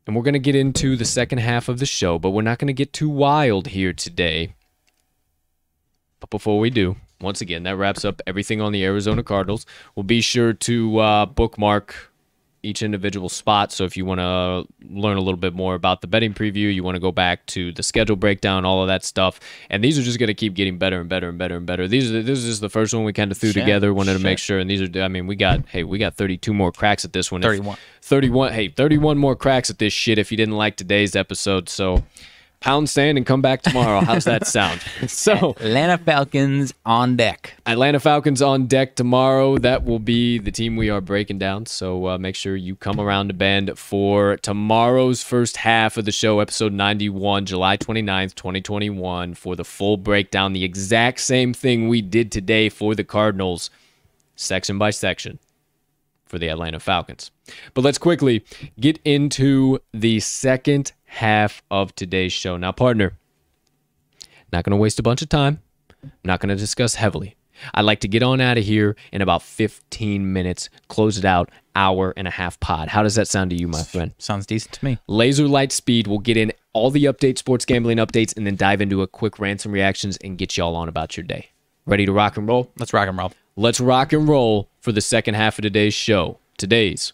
And 0.05 0.15
we're 0.15 0.23
going 0.23 0.33
to 0.33 0.39
get 0.39 0.55
into 0.55 0.95
the 0.95 1.05
second 1.05 1.39
half 1.39 1.67
of 1.67 1.79
the 1.79 1.85
show, 1.85 2.17
but 2.17 2.29
we're 2.29 2.41
not 2.41 2.59
going 2.59 2.67
to 2.67 2.73
get 2.73 2.93
too 2.93 3.09
wild 3.09 3.67
here 3.67 3.91
today. 3.91 4.55
But 6.19 6.29
before 6.29 6.59
we 6.59 6.69
do, 6.69 6.95
once 7.19 7.41
again, 7.41 7.63
that 7.63 7.75
wraps 7.75 8.05
up 8.05 8.21
everything 8.25 8.61
on 8.61 8.71
the 8.71 8.85
Arizona 8.85 9.23
Cardinals. 9.23 9.65
We'll 9.95 10.03
be 10.03 10.21
sure 10.21 10.53
to 10.53 10.99
uh, 10.99 11.25
bookmark 11.25 12.11
each 12.67 12.81
individual 12.81 13.29
spot. 13.29 13.71
So 13.71 13.85
if 13.85 13.95
you 13.95 14.05
want 14.05 14.19
to 14.19 14.67
learn 14.89 15.17
a 15.17 15.21
little 15.21 15.37
bit 15.37 15.53
more 15.53 15.73
about 15.73 16.01
the 16.01 16.07
betting 16.07 16.33
preview, 16.33 16.73
you 16.73 16.83
want 16.83 16.95
to 16.95 16.99
go 16.99 17.11
back 17.11 17.45
to 17.47 17.71
the 17.71 17.81
schedule 17.81 18.17
breakdown, 18.17 18.65
all 18.65 18.81
of 18.81 18.87
that 18.89 19.05
stuff. 19.05 19.39
And 19.69 19.83
these 19.83 19.97
are 19.97 20.01
just 20.01 20.19
going 20.19 20.27
to 20.27 20.33
keep 20.33 20.53
getting 20.53 20.77
better 20.77 20.99
and 20.99 21.07
better 21.07 21.29
and 21.29 21.37
better 21.37 21.55
and 21.55 21.65
better. 21.65 21.87
These 21.87 22.11
are 22.11 22.21
this 22.21 22.43
is 22.43 22.59
the 22.59 22.69
first 22.69 22.93
one 22.93 23.05
we 23.05 23.13
kind 23.13 23.31
of 23.31 23.37
threw 23.37 23.51
Shit. 23.51 23.63
together. 23.63 23.93
Wanted 23.93 24.11
Shit. 24.11 24.19
to 24.19 24.23
make 24.23 24.39
sure. 24.39 24.59
And 24.59 24.69
these 24.69 24.81
are 24.81 25.01
I 25.01 25.07
mean 25.07 25.27
we 25.27 25.35
got 25.35 25.67
hey 25.69 25.83
we 25.83 25.97
got 25.97 26.15
32 26.15 26.53
more 26.53 26.71
cracks 26.71 27.05
at 27.05 27.13
this 27.13 27.31
one. 27.31 27.41
31. 27.41 27.77
31. 28.01 28.53
Hey 28.53 28.67
31 28.67 29.17
more 29.17 29.35
cracks 29.35 29.69
at 29.69 29.79
this 29.79 29.93
shit. 29.93 30.17
If 30.17 30.31
you 30.31 30.37
didn't 30.37 30.57
like 30.57 30.75
today's 30.75 31.15
episode, 31.15 31.69
so 31.69 32.03
pound 32.59 32.89
sand 32.89 33.17
and 33.17 33.25
come 33.25 33.41
back 33.41 33.61
tomorrow. 33.61 34.01
How's 34.01 34.25
that 34.25 34.47
sound? 34.47 34.81
so 35.07 35.51
Atlanta 35.59 35.97
Falcons 35.97 36.73
on 36.85 37.15
deck. 37.15 37.53
Atlanta 37.65 37.99
Falcons 37.99 38.41
on 38.41 38.67
deck 38.67 38.95
tomorrow. 38.95 39.57
That 39.57 39.83
will 39.83 39.99
be 39.99 40.37
the 40.37 40.51
team 40.51 40.75
we 40.75 40.89
are 40.89 41.01
breaking 41.01 41.39
down. 41.39 41.65
So 41.65 42.07
uh, 42.07 42.17
make 42.17 42.35
sure 42.35 42.55
you 42.55 42.75
come 42.75 42.99
around 42.99 43.27
to 43.27 43.33
bend 43.33 43.77
for 43.77 44.37
tomorrow's 44.37 45.23
first 45.23 45.57
half 45.57 45.97
of 45.97 46.05
the 46.05 46.11
show, 46.11 46.39
episode 46.39 46.73
91, 46.73 47.45
July 47.45 47.77
29th, 47.77 48.35
2021, 48.35 49.33
for 49.33 49.55
the 49.55 49.65
full 49.65 49.97
breakdown. 49.97 50.53
The 50.53 50.63
exact 50.63 51.19
same 51.19 51.53
thing 51.53 51.87
we 51.87 52.01
did 52.01 52.31
today 52.31 52.69
for 52.69 52.95
the 52.95 53.03
Cardinals, 53.03 53.69
section 54.35 54.77
by 54.77 54.89
section 54.89 55.39
for 56.27 56.37
the 56.37 56.49
Atlanta 56.49 56.79
Falcons. 56.79 57.31
But 57.73 57.83
let's 57.83 57.97
quickly 57.97 58.43
get 58.79 58.99
into 59.05 59.79
the 59.93 60.19
second 60.19 60.91
half 61.07 61.63
of 61.71 61.95
today's 61.95 62.31
show. 62.31 62.57
Now, 62.57 62.71
partner, 62.71 63.13
not 64.53 64.63
going 64.63 64.71
to 64.71 64.77
waste 64.77 64.99
a 64.99 65.03
bunch 65.03 65.21
of 65.21 65.29
time. 65.29 65.61
I'm 66.03 66.11
not 66.23 66.39
going 66.39 66.49
to 66.49 66.55
discuss 66.55 66.95
heavily. 66.95 67.35
I'd 67.73 67.81
like 67.81 68.01
to 68.01 68.07
get 68.07 68.21
on 68.21 68.39
out 68.39 68.57
of 68.57 68.63
here 68.63 68.95
in 69.11 69.21
about 69.21 69.41
15 69.41 70.31
minutes, 70.31 70.69
close 70.89 71.17
it 71.17 71.25
out, 71.25 71.49
hour 71.75 72.13
and 72.15 72.27
a 72.27 72.31
half 72.31 72.59
pod. 72.59 72.89
How 72.89 73.01
does 73.01 73.15
that 73.15 73.27
sound 73.27 73.49
to 73.49 73.55
you, 73.55 73.67
my 73.67 73.81
friend? 73.81 74.13
Sounds 74.19 74.45
decent 74.45 74.73
to 74.75 74.85
me. 74.85 74.99
Laser 75.07 75.47
light 75.47 75.71
speed. 75.71 76.05
We'll 76.05 76.19
get 76.19 76.37
in 76.37 76.53
all 76.73 76.91
the 76.91 77.05
updates, 77.05 77.39
sports 77.39 77.65
gambling 77.65 77.97
updates, 77.97 78.35
and 78.37 78.45
then 78.45 78.55
dive 78.55 78.81
into 78.81 79.01
a 79.01 79.07
quick 79.07 79.39
ransom 79.39 79.71
reactions 79.71 80.17
and 80.17 80.37
get 80.37 80.55
y'all 80.55 80.75
on 80.75 80.87
about 80.87 81.17
your 81.17 81.23
day. 81.23 81.49
Ready 81.85 82.05
to 82.05 82.11
rock 82.11 82.37
and 82.37 82.47
roll? 82.47 82.71
Let's 82.77 82.93
rock 82.93 83.07
and 83.07 83.17
roll. 83.17 83.31
Let's 83.55 83.79
rock 83.79 84.13
and 84.13 84.27
roll 84.27 84.69
for 84.81 84.91
the 84.91 85.01
second 85.01 85.33
half 85.33 85.57
of 85.57 85.63
today's 85.63 85.93
show. 85.93 86.37
Today's 86.57 87.13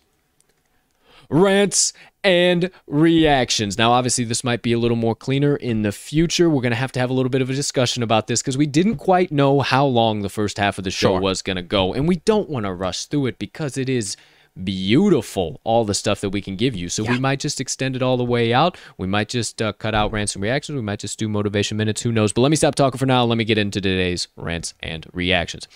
rants 1.30 1.94
and 2.24 2.70
reactions. 2.88 3.78
Now, 3.78 3.91
obviously, 3.91 4.24
this 4.24 4.44
might 4.44 4.62
be 4.62 4.74
a 4.74 4.80
little 4.80 4.98
more 4.98 5.16
cleaner 5.16 5.56
in 5.56 5.82
the 5.82 5.91
future. 5.91 6.50
We're 6.50 6.62
going 6.62 6.72
to 6.72 6.78
have 6.78 6.91
to 6.94 7.00
have 7.00 7.10
a 7.10 7.14
little 7.14 7.30
bit 7.30 7.41
of 7.41 7.50
a 7.50 7.54
discussion 7.54 8.04
about 8.04 8.28
this 8.28 8.41
because 8.41 8.58
we 8.58 8.66
didn't 8.66 8.95
quite 8.95 9.32
know 9.32 9.60
how 9.60 9.86
long 9.86 10.22
the 10.22 10.30
first 10.30 10.58
half 10.58 10.78
of 10.78 10.84
the 10.84 10.91
show 10.91 11.14
sure. 11.14 11.22
was 11.22 11.41
going 11.41 11.58
to 11.58 11.64
go. 11.64 11.94
And 11.94 12.08
we 12.08 12.18
don't 12.18 12.50
want 12.50 12.66
to 12.66 12.74
rush 12.74 13.06
through 13.06 13.28
it 13.28 13.40
because 13.40 13.78
it 13.78 13.90
is 13.90 14.16
beautiful 14.62 15.60
all 15.64 15.84
the 15.84 15.94
stuff 15.94 16.22
that 16.22 16.30
we 16.30 16.41
can 16.41 16.56
give 16.56 16.76
you. 16.76 16.88
So 16.90 17.04
we 17.04 17.20
might 17.20 17.40
just 17.40 17.60
extend 17.60 17.95
it 17.95 18.04
all 18.04 18.18
the 18.18 18.24
way 18.24 18.54
out. 18.54 18.78
We 18.98 19.08
might 19.08 19.30
just 19.30 19.62
uh, 19.62 19.74
cut 19.74 19.95
out 19.95 20.12
rants 20.12 20.36
and 20.36 20.44
reactions. 20.44 20.76
We 20.76 20.82
might 20.84 21.00
just 21.00 21.18
do 21.18 21.28
motivation 21.28 21.78
minutes. 21.78 22.02
Who 22.02 22.12
knows? 22.12 22.32
But 22.32 22.41
let 22.41 22.52
me 22.52 22.56
stop 22.56 22.76
talking 22.76 22.98
for 22.98 23.06
now. 23.06 23.26
Let 23.26 23.38
me 23.38 23.45
get 23.45 23.58
into 23.58 23.82
today's 23.82 24.28
rants 24.36 24.74
and 24.82 25.08
reactions. 25.12 25.68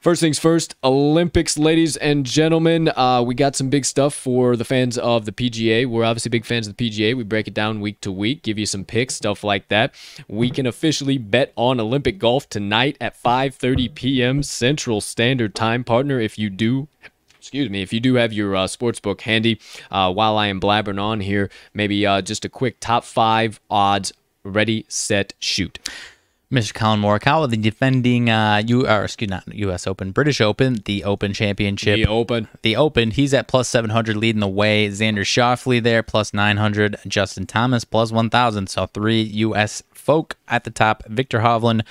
First 0.00 0.22
things 0.22 0.38
first, 0.38 0.76
Olympics, 0.82 1.58
ladies 1.58 1.98
and 1.98 2.24
gentlemen. 2.24 2.88
Uh, 2.96 3.22
we 3.22 3.34
got 3.34 3.54
some 3.54 3.68
big 3.68 3.84
stuff 3.84 4.14
for 4.14 4.56
the 4.56 4.64
fans 4.64 4.96
of 4.96 5.26
the 5.26 5.32
PGA. 5.32 5.84
We're 5.84 6.04
obviously 6.06 6.30
big 6.30 6.46
fans 6.46 6.66
of 6.66 6.74
the 6.74 6.88
PGA. 6.88 7.14
We 7.14 7.22
break 7.22 7.46
it 7.46 7.52
down 7.52 7.82
week 7.82 8.00
to 8.00 8.10
week, 8.10 8.42
give 8.42 8.58
you 8.58 8.64
some 8.64 8.86
picks, 8.86 9.16
stuff 9.16 9.44
like 9.44 9.68
that. 9.68 9.94
We 10.26 10.48
can 10.48 10.64
officially 10.64 11.18
bet 11.18 11.52
on 11.54 11.78
Olympic 11.78 12.18
golf 12.18 12.48
tonight 12.48 12.96
at 12.98 13.14
5:30 13.22 13.94
p.m. 13.94 14.42
Central 14.42 15.02
Standard 15.02 15.54
Time. 15.54 15.84
Partner, 15.84 16.18
if 16.18 16.38
you 16.38 16.48
do 16.48 16.88
excuse 17.38 17.68
me, 17.68 17.82
if 17.82 17.92
you 17.92 18.00
do 18.00 18.14
have 18.14 18.32
your 18.32 18.56
uh, 18.56 18.66
sports 18.66 19.00
book 19.00 19.20
handy, 19.20 19.60
uh, 19.90 20.10
while 20.10 20.38
I 20.38 20.46
am 20.46 20.62
blabbering 20.62 20.98
on 20.98 21.20
here, 21.20 21.50
maybe 21.74 22.06
uh, 22.06 22.22
just 22.22 22.46
a 22.46 22.48
quick 22.48 22.80
top 22.80 23.04
five 23.04 23.60
odds. 23.68 24.14
Ready, 24.44 24.86
set, 24.88 25.34
shoot. 25.40 25.78
Mr. 26.52 26.74
Collin 26.74 27.00
Morikawa, 27.00 27.48
the 27.48 27.56
defending 27.56 28.28
uh, 28.28 28.60
U 28.66 28.84
or 28.86 29.04
excuse 29.04 29.30
not 29.30 29.44
U.S. 29.54 29.86
Open, 29.86 30.10
British 30.10 30.40
Open, 30.40 30.82
the 30.84 31.04
Open 31.04 31.32
Championship, 31.32 31.94
The 31.96 32.06
Open. 32.06 32.48
the 32.62 32.74
Open. 32.74 33.12
He's 33.12 33.32
at 33.32 33.46
plus 33.46 33.68
seven 33.68 33.90
hundred, 33.90 34.16
leading 34.16 34.40
the 34.40 34.48
way. 34.48 34.88
Xander 34.88 35.20
Schauffele 35.20 35.80
there 35.80 36.02
plus 36.02 36.34
nine 36.34 36.56
hundred. 36.56 36.96
Justin 37.06 37.46
Thomas 37.46 37.84
plus 37.84 38.10
one 38.10 38.30
thousand. 38.30 38.68
So 38.68 38.86
three 38.86 39.22
U.S. 39.22 39.84
folk 39.92 40.36
at 40.48 40.64
the 40.64 40.70
top. 40.72 41.04
Viktor 41.06 41.38
Hovland 41.38 41.82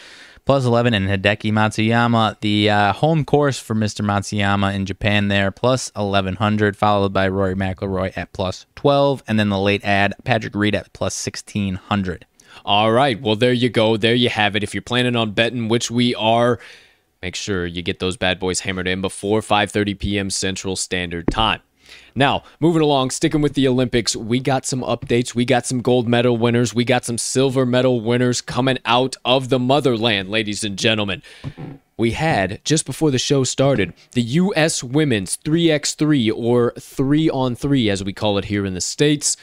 plus 0.43 0.65
eleven, 0.65 0.93
and 0.93 1.07
Hideki 1.07 1.53
Matsuyama, 1.53 2.37
the 2.41 2.69
uh, 2.69 2.91
home 2.91 3.23
course 3.23 3.59
for 3.59 3.75
Mr. 3.75 4.03
Matsuyama 4.03 4.75
in 4.75 4.85
Japan 4.85 5.29
there 5.29 5.51
plus 5.51 5.89
eleven 5.95 6.35
hundred, 6.35 6.75
followed 6.75 7.13
by 7.13 7.29
Rory 7.29 7.55
McIlroy 7.55 8.11
at 8.17 8.33
plus 8.33 8.65
twelve, 8.75 9.23
and 9.25 9.39
then 9.39 9.47
the 9.47 9.57
late 9.59 9.85
ad 9.85 10.15
Patrick 10.25 10.53
Reed 10.53 10.75
at 10.75 10.91
plus 10.91 11.13
sixteen 11.13 11.75
hundred. 11.75 12.25
All 12.69 12.91
right. 12.91 13.19
Well, 13.19 13.35
there 13.35 13.51
you 13.51 13.67
go. 13.67 13.97
There 13.97 14.13
you 14.13 14.29
have 14.29 14.55
it. 14.55 14.61
If 14.61 14.75
you're 14.75 14.83
planning 14.83 15.15
on 15.15 15.31
betting, 15.31 15.69
which 15.69 15.89
we 15.89 16.13
are, 16.13 16.59
make 17.19 17.35
sure 17.35 17.65
you 17.65 17.81
get 17.81 17.97
those 17.97 18.15
bad 18.15 18.39
boys 18.39 18.59
hammered 18.59 18.87
in 18.87 19.01
before 19.01 19.41
5:30 19.41 19.97
p.m. 19.97 20.29
Central 20.29 20.75
Standard 20.75 21.25
Time. 21.31 21.61
Now, 22.13 22.43
moving 22.59 22.83
along, 22.83 23.09
sticking 23.09 23.41
with 23.41 23.55
the 23.55 23.67
Olympics, 23.67 24.15
we 24.15 24.39
got 24.39 24.67
some 24.67 24.81
updates. 24.81 25.33
We 25.33 25.45
got 25.45 25.65
some 25.65 25.81
gold 25.81 26.07
medal 26.07 26.37
winners. 26.37 26.71
We 26.71 26.85
got 26.85 27.05
some 27.05 27.17
silver 27.17 27.65
medal 27.65 28.01
winners 28.01 28.39
coming 28.39 28.77
out 28.85 29.15
of 29.25 29.49
the 29.49 29.57
motherland, 29.57 30.29
ladies 30.29 30.63
and 30.63 30.77
gentlemen. 30.77 31.23
We 31.97 32.11
had, 32.11 32.63
just 32.63 32.85
before 32.85 33.09
the 33.09 33.17
show 33.17 33.43
started, 33.45 33.95
the 34.11 34.21
U.S. 34.21 34.83
women's 34.83 35.37
3x3 35.37 36.31
or 36.35 36.73
3 36.79 37.31
on 37.31 37.55
3, 37.55 37.89
as 37.89 38.03
we 38.03 38.13
call 38.13 38.37
it 38.37 38.45
here 38.45 38.63
in 38.63 38.75
the 38.75 38.79
States 38.79 39.35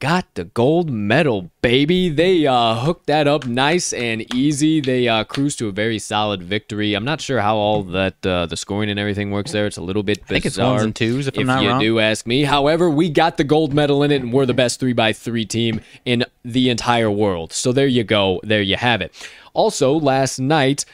got 0.00 0.34
the 0.34 0.44
gold 0.44 0.90
medal, 0.90 1.50
baby. 1.60 2.08
They 2.08 2.46
uh, 2.46 2.76
hooked 2.76 3.06
that 3.06 3.26
up 3.26 3.46
nice 3.46 3.92
and 3.92 4.32
easy. 4.34 4.80
They 4.80 5.08
uh, 5.08 5.24
cruised 5.24 5.58
to 5.58 5.68
a 5.68 5.72
very 5.72 5.98
solid 5.98 6.42
victory. 6.42 6.94
I'm 6.94 7.04
not 7.04 7.20
sure 7.20 7.40
how 7.40 7.56
all 7.56 7.82
that 7.84 8.24
uh, 8.24 8.46
the 8.46 8.56
scoring 8.56 8.90
and 8.90 8.98
everything 8.98 9.30
works 9.30 9.52
there. 9.52 9.66
It's 9.66 9.76
a 9.76 9.82
little 9.82 10.02
bit 10.02 10.18
bizarre. 10.18 10.28
think 10.28 10.46
it's 10.46 10.58
ones 10.58 10.82
and 10.82 10.94
twos, 10.94 11.26
if 11.26 11.36
I'm 11.36 11.46
not 11.46 11.62
you 11.62 11.68
wrong. 11.70 11.80
do 11.80 11.98
ask 11.98 12.26
me. 12.26 12.44
However, 12.44 12.88
we 12.88 13.10
got 13.10 13.36
the 13.36 13.44
gold 13.44 13.74
medal 13.74 14.02
in 14.02 14.10
it, 14.10 14.22
and 14.22 14.32
we're 14.32 14.46
the 14.46 14.54
best 14.54 14.78
three 14.80 14.92
by 14.92 15.12
three 15.12 15.44
team 15.44 15.80
in 16.04 16.24
the 16.44 16.70
entire 16.70 17.10
world. 17.10 17.52
So 17.52 17.72
there 17.72 17.86
you 17.86 18.04
go. 18.04 18.40
There 18.44 18.62
you 18.62 18.76
have 18.76 19.00
it. 19.00 19.12
Also, 19.54 19.92
last 19.92 20.38
night. 20.38 20.84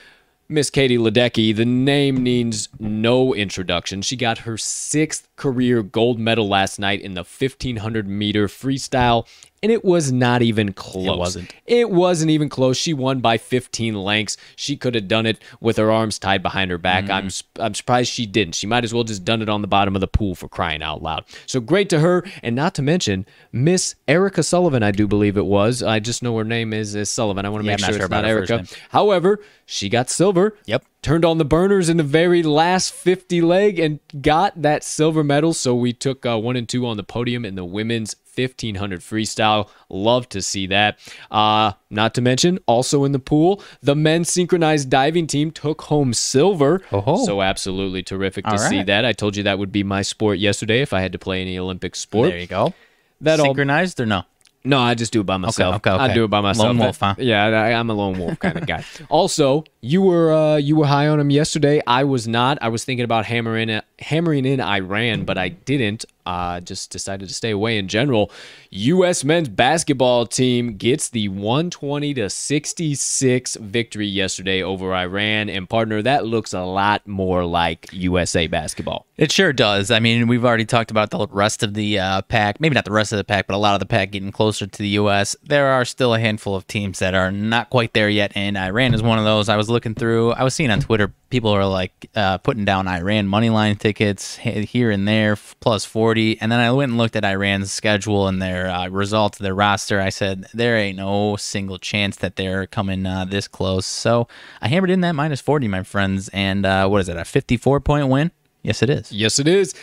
Miss 0.47 0.69
Katie 0.69 0.99
Ledecky, 0.99 1.57
the 1.57 1.65
name 1.65 2.23
needs 2.23 2.69
no 2.79 3.35
introduction. 3.35 4.03
She 4.03 4.15
got 4.15 4.39
her 4.39 4.59
sixth 4.59 5.27
career 5.37 5.83
gold 5.83 6.19
medal 6.19 6.47
last 6.47 6.79
night 6.79 7.01
in 7.01 7.15
the 7.15 7.23
1500 7.23 8.07
meter 8.07 8.47
freestyle, 8.47 9.27
and 9.65 9.73
it 9.73 9.83
was 9.83 10.13
not 10.13 10.43
even 10.43 10.75
close. 10.75 11.07
It 11.07 11.19
wasn't. 11.19 11.55
It 11.65 11.91
wasn't 11.91 12.31
even 12.31 12.51
close. 12.51 12.77
She 12.77 12.93
won 12.93 13.21
by 13.21 13.39
15 13.39 13.95
lengths. 13.95 14.37
She 14.57 14.77
could 14.77 14.95
have 14.95 15.09
done 15.09 15.25
it 15.25 15.41
with 15.59 15.79
her 15.79 15.91
arms 15.91 16.19
tied 16.19 16.43
behind 16.43 16.71
her 16.71 16.77
back. 16.77 17.09
I'm 17.09 17.25
Mm-hmm. 17.25 17.63
I'm 17.63 17.75
surprised 17.75 18.11
she 18.13 18.27
didn't. 18.27 18.55
She 18.55 18.67
might 18.67 18.85
as 18.85 18.93
well 18.93 19.05
just 19.05 19.25
done 19.25 19.41
it 19.41 19.49
on 19.49 19.63
the 19.63 19.67
bottom 19.67 19.95
of 19.95 20.03
the 20.03 20.07
pool 20.07 20.35
for 20.35 20.47
crying 20.49 20.83
out 20.83 21.03
loud. 21.03 21.25
So 21.47 21.59
great 21.61 21.89
to 21.89 22.01
her, 22.01 22.23
and 22.43 22.55
not 22.55 22.75
to 22.75 22.83
mention 22.83 23.25
Miss 23.51 23.95
Erica 24.07 24.43
Sullivan. 24.43 24.83
I 24.83 24.91
do 24.91 25.07
believe 25.07 25.39
it 25.39 25.47
was. 25.47 25.83
I 25.83 26.01
just 26.01 26.23
know 26.23 26.37
her 26.37 26.45
name 26.45 26.75
is, 26.75 26.95
is 26.95 27.09
Sullivan. 27.09 27.47
I 27.47 27.49
want 27.49 27.65
to 27.65 27.67
Yeah, 27.67 27.77
make 27.77 27.81
sure 27.81 27.95
sure 27.95 28.03
it's 28.03 28.11
not 28.11 28.27
Erica. 28.27 28.67
However, 28.91 29.41
she 29.65 29.89
got 29.89 30.11
silver. 30.11 30.59
Yep. 30.67 30.85
Turned 31.01 31.25
on 31.25 31.39
the 31.39 31.45
burners 31.45 31.89
in 31.89 31.97
the 31.97 32.03
very 32.03 32.43
last 32.43 32.93
50 32.93 33.41
leg 33.41 33.79
and 33.79 34.01
got 34.21 34.61
that 34.61 34.85
silver 34.85 35.25
medal. 35.25 35.55
So 35.55 35.75
we 35.75 35.93
took 35.93 36.27
uh, 36.27 36.39
one 36.39 36.57
and 36.57 36.69
two 36.69 36.87
on 36.87 36.97
the 36.99 37.03
podium 37.05 37.45
in 37.45 37.55
the 37.55 37.65
women's 37.65 38.17
1500 38.35 39.01
freestyle. 39.01 39.69
Love 39.89 40.29
to 40.31 40.43
see 40.43 40.67
that. 40.69 40.99
Uh, 41.31 41.73
not 41.91 42.15
to 42.15 42.21
mention, 42.21 42.59
also 42.67 43.05
in 43.05 43.13
the 43.13 43.19
pool, 43.19 43.63
the 43.83 43.95
men's 43.95 44.31
synchronized 44.31 44.91
diving 44.91 45.27
team 45.27 45.51
took 45.51 45.83
home 45.83 46.13
silver. 46.13 46.83
Oh-ho. 46.93 47.25
So 47.25 47.43
absolutely 47.43 48.03
terrific 48.03 48.45
to 48.47 48.53
All 48.53 48.59
see 48.59 48.83
that. 48.83 49.05
I 49.05 49.13
told 49.13 49.37
you 49.37 49.43
that 49.45 49.59
would 49.59 49.73
be 49.73 49.83
my 49.83 50.03
sport 50.03 50.39
yesterday 50.39 50.81
if 50.81 50.93
I 50.93 51.01
had 51.01 51.13
to 51.13 51.19
play 51.19 51.41
any 51.41 51.59
Olympic 51.59 51.95
sport. 51.97 52.31
There 52.31 52.39
you 52.39 52.47
go. 52.47 52.75
That 53.21 53.41
all 53.41 53.47
Synchronized 53.47 54.01
or 54.01 54.07
no? 54.07 54.25
No, 54.67 54.79
I 54.79 54.95
just 54.95 55.13
do 55.13 55.21
it 55.21 55.25
by 55.25 55.37
myself. 55.37 55.77
okay, 55.77 55.91
I 55.91 56.07
okay. 56.07 56.15
do 56.15 56.25
it 56.25 56.29
by 56.29 56.41
myself. 56.41 56.69
Lone 56.69 56.79
wolf, 56.79 56.99
huh? 56.99 57.15
Yeah, 57.19 57.45
I, 57.45 57.73
I'm 57.73 57.91
a 57.91 57.95
lone 57.95 58.19
wolf 58.19 58.39
kind 58.39 58.57
of 58.57 58.67
guy. 58.67 58.85
Also, 59.11 59.65
you 59.81 60.01
were 60.01 60.33
uh, 60.33 60.57
you 60.57 60.77
were 60.77 60.87
high 60.87 61.07
on 61.09 61.21
him 61.21 61.31
yesterday. 61.31 61.83
I 61.87 62.05
was 62.05 62.27
not. 62.27 62.59
I 62.63 62.69
was 62.69 62.85
thinking 62.85 63.05
about 63.05 63.27
hammering 63.27 63.69
in, 63.69 63.83
hammering 63.99 64.47
in 64.47 64.61
Iran, 64.61 65.25
but 65.25 65.37
I 65.37 65.51
didn't. 65.51 66.07
Uh, 66.27 66.59
just 66.61 66.91
decided 66.91 67.29
to 67.29 67.35
stay 67.35 67.51
away 67.51 67.77
in 67.77 67.87
general. 67.87 68.31
U.S. 68.71 69.25
men's 69.25 69.51
basketball 69.51 70.25
team 70.25 70.79
gets 70.79 71.11
the 71.11 71.29
120 71.29 72.15
to 72.15 72.31
66 72.31 73.57
victory 73.57 74.07
yesterday 74.07 74.63
over 74.63 74.95
Iran, 74.95 75.51
and 75.51 75.69
partner, 75.69 76.01
that 76.01 76.25
looks 76.25 76.55
a 76.55 76.63
lot 76.63 77.07
more 77.07 77.45
like 77.45 77.91
USA 77.93 78.47
basketball. 78.47 79.05
It 79.19 79.31
sure 79.31 79.53
does. 79.53 79.91
I 79.91 80.01
mean, 80.01 80.27
we've 80.27 80.47
already 80.47 80.65
talked 80.65 80.91
about 80.91 81.11
the 81.11 81.27
rest 81.29 81.63
of 81.63 81.75
the 81.75 81.99
uh, 81.99 82.23
pack. 82.23 82.59
Maybe 82.59 82.75
not 82.75 82.87
the 82.87 82.93
rest 82.93 83.13
of 83.13 83.19
the 83.19 83.25
pack, 83.25 83.47
but 83.47 83.55
a 83.55 83.59
lot 83.59 83.75
of 83.75 83.81
the 83.81 83.87
pack 83.87 84.13
getting 84.13 84.33
closer 84.55 84.71
to 84.71 84.79
the 84.79 84.89
U.S. 84.91 85.35
There 85.43 85.67
are 85.67 85.85
still 85.85 86.15
a 86.15 86.21
handful 86.21 86.55
of 86.55 86.65
teams 86.69 87.01
that 87.01 87.13
are 87.13 87.33
not 87.33 87.71
quite 87.71 87.93
there 87.93 88.09
yet, 88.09 88.31
and 88.37 88.57
Iran 88.57 88.95
is 88.95 89.03
one 89.03 89.19
of 89.19 89.25
those. 89.25 89.49
I 89.49 89.57
was 89.57 89.69
looking 89.69 89.97
through. 89.97 90.31
I 90.31 90.45
was 90.45 90.55
seeing 90.55 90.71
on 90.71 90.79
Twitter 90.79 91.13
people 91.29 91.51
are 91.51 91.67
like 91.67 92.09
uh, 92.15 92.39
putting 92.39 92.65
down 92.65 92.87
Iran 92.87 93.27
money 93.27 93.51
line 93.51 93.75
tickets 93.75 94.37
here 94.37 94.93
and 94.93 95.09
there, 95.09 95.37
plus 95.59 95.85
forty. 95.85 96.41
And 96.41 96.53
then 96.53 96.61
I 96.61 96.71
went 96.71 96.91
and 96.91 96.99
looked 96.99 97.17
at 97.17 97.25
Iran's 97.25 97.73
schedule 97.73 98.29
and 98.29 98.41
their 98.41 98.71
uh, 98.71 98.89
results, 98.91 99.39
their 99.39 99.57
roster. 99.57 100.01
I 100.01 100.11
said 100.11 100.47
there 100.55 100.77
ain't 100.77 100.99
no 100.99 101.35
single 101.35 101.81
chance 101.81 102.15
that 102.19 102.37
they're 102.37 102.69
coming 102.69 103.07
uh, 103.07 103.25
this 103.25 103.49
close. 103.49 103.87
So 103.87 104.29
I 104.63 104.69
hammered 104.69 104.91
in 104.91 105.01
that 105.01 105.17
minus 105.17 105.41
forty, 105.41 105.67
my 105.67 105.83
friends. 105.83 106.31
And 106.33 106.65
uh, 106.65 106.87
what 106.87 107.01
is 107.01 107.09
it? 107.09 107.17
A 107.17 107.25
fifty-four 107.25 107.81
point 107.81 108.07
win? 108.07 108.31
Yes, 108.63 108.83
it 108.83 108.89
is. 108.89 109.11
Yes, 109.11 109.41
it 109.41 109.49
is. 109.49 109.75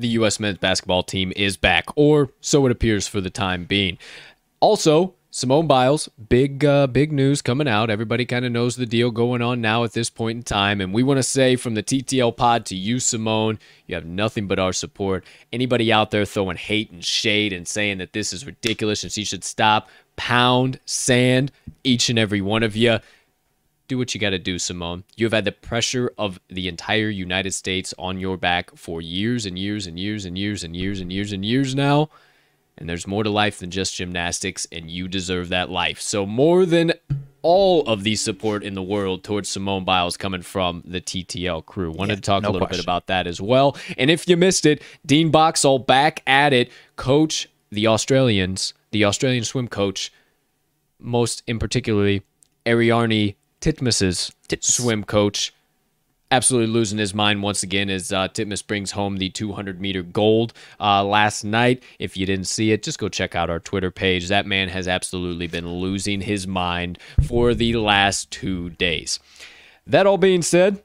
The 0.00 0.08
U.S. 0.08 0.40
men's 0.40 0.58
basketball 0.58 1.02
team 1.02 1.32
is 1.36 1.56
back, 1.56 1.84
or 1.94 2.30
so 2.40 2.64
it 2.66 2.72
appears 2.72 3.06
for 3.06 3.20
the 3.20 3.30
time 3.30 3.64
being. 3.64 3.98
Also, 4.60 5.14
Simone 5.32 5.68
Biles, 5.68 6.08
big 6.28 6.64
uh, 6.64 6.88
big 6.88 7.12
news 7.12 7.40
coming 7.40 7.68
out. 7.68 7.88
Everybody 7.88 8.24
kind 8.24 8.44
of 8.44 8.50
knows 8.50 8.74
the 8.74 8.86
deal 8.86 9.10
going 9.10 9.42
on 9.42 9.60
now 9.60 9.84
at 9.84 9.92
this 9.92 10.10
point 10.10 10.36
in 10.38 10.42
time, 10.42 10.80
and 10.80 10.92
we 10.92 11.02
want 11.02 11.18
to 11.18 11.22
say 11.22 11.54
from 11.54 11.74
the 11.74 11.82
TTL 11.82 12.36
Pod 12.36 12.66
to 12.66 12.74
you, 12.74 12.98
Simone, 12.98 13.58
you 13.86 13.94
have 13.94 14.06
nothing 14.06 14.48
but 14.48 14.58
our 14.58 14.72
support. 14.72 15.24
Anybody 15.52 15.92
out 15.92 16.10
there 16.10 16.24
throwing 16.24 16.56
hate 16.56 16.90
and 16.90 17.04
shade 17.04 17.52
and 17.52 17.68
saying 17.68 17.98
that 17.98 18.12
this 18.12 18.32
is 18.32 18.44
ridiculous 18.44 19.04
and 19.04 19.12
she 19.12 19.22
should 19.22 19.44
stop, 19.44 19.88
pound 20.16 20.80
sand 20.84 21.52
each 21.84 22.08
and 22.08 22.18
every 22.18 22.40
one 22.40 22.62
of 22.62 22.74
you 22.74 22.98
do 23.90 23.98
what 23.98 24.14
you 24.14 24.20
got 24.20 24.30
to 24.30 24.38
do, 24.38 24.58
Simone. 24.58 25.02
You 25.16 25.26
have 25.26 25.32
had 25.32 25.44
the 25.44 25.52
pressure 25.52 26.12
of 26.16 26.40
the 26.48 26.68
entire 26.68 27.10
United 27.10 27.52
States 27.52 27.92
on 27.98 28.20
your 28.20 28.36
back 28.36 28.76
for 28.76 29.02
years 29.02 29.44
and 29.44 29.58
years 29.58 29.86
and 29.86 29.98
years 29.98 30.24
and 30.24 30.38
years 30.38 30.62
and 30.62 30.76
years 30.76 31.00
and 31.00 31.12
years 31.12 31.32
and 31.32 31.44
years 31.44 31.74
now. 31.74 32.08
And 32.78 32.88
there's 32.88 33.06
more 33.06 33.24
to 33.24 33.30
life 33.30 33.58
than 33.58 33.70
just 33.70 33.96
gymnastics, 33.96 34.66
and 34.70 34.88
you 34.88 35.08
deserve 35.08 35.48
that 35.48 35.70
life. 35.70 36.00
So, 36.00 36.24
more 36.24 36.64
than 36.64 36.92
all 37.42 37.82
of 37.82 38.04
the 38.04 38.14
support 38.14 38.62
in 38.62 38.74
the 38.74 38.82
world 38.82 39.24
towards 39.24 39.48
Simone 39.48 39.84
Biles 39.84 40.16
coming 40.16 40.42
from 40.42 40.82
the 40.86 41.00
TTL 41.00 41.66
crew. 41.66 41.90
Wanted 41.90 42.16
to 42.16 42.22
talk 42.22 42.42
no 42.42 42.50
a 42.50 42.52
little 42.52 42.68
bit 42.68 42.82
about 42.82 43.08
that 43.08 43.26
as 43.26 43.40
well. 43.40 43.76
And 43.98 44.10
if 44.10 44.28
you 44.28 44.36
missed 44.36 44.66
it, 44.66 44.82
Dean 45.04 45.30
Boxall 45.30 45.80
back 45.80 46.22
at 46.26 46.52
it. 46.52 46.70
Coach 46.96 47.48
the 47.70 47.86
Australians, 47.86 48.72
the 48.92 49.04
Australian 49.04 49.44
swim 49.44 49.68
coach, 49.68 50.12
most 50.98 51.42
in 51.46 51.58
particularly 51.58 52.22
Ariarne 52.66 53.34
Titmus's 53.60 54.32
Titmus. 54.48 54.64
swim 54.64 55.04
coach, 55.04 55.52
absolutely 56.30 56.72
losing 56.72 56.98
his 56.98 57.12
mind 57.12 57.42
once 57.42 57.62
again 57.62 57.90
as 57.90 58.12
uh, 58.12 58.28
Titmus 58.28 58.66
brings 58.66 58.92
home 58.92 59.16
the 59.16 59.30
200 59.30 59.80
meter 59.80 60.02
gold 60.02 60.52
uh, 60.78 61.04
last 61.04 61.44
night. 61.44 61.82
If 61.98 62.16
you 62.16 62.26
didn't 62.26 62.46
see 62.46 62.72
it, 62.72 62.82
just 62.82 62.98
go 62.98 63.08
check 63.08 63.34
out 63.34 63.50
our 63.50 63.60
Twitter 63.60 63.90
page. 63.90 64.28
That 64.28 64.46
man 64.46 64.68
has 64.68 64.88
absolutely 64.88 65.46
been 65.46 65.68
losing 65.68 66.22
his 66.22 66.46
mind 66.46 66.98
for 67.26 67.54
the 67.54 67.74
last 67.74 68.30
two 68.30 68.70
days. 68.70 69.18
That 69.86 70.06
all 70.06 70.18
being 70.18 70.42
said, 70.42 70.82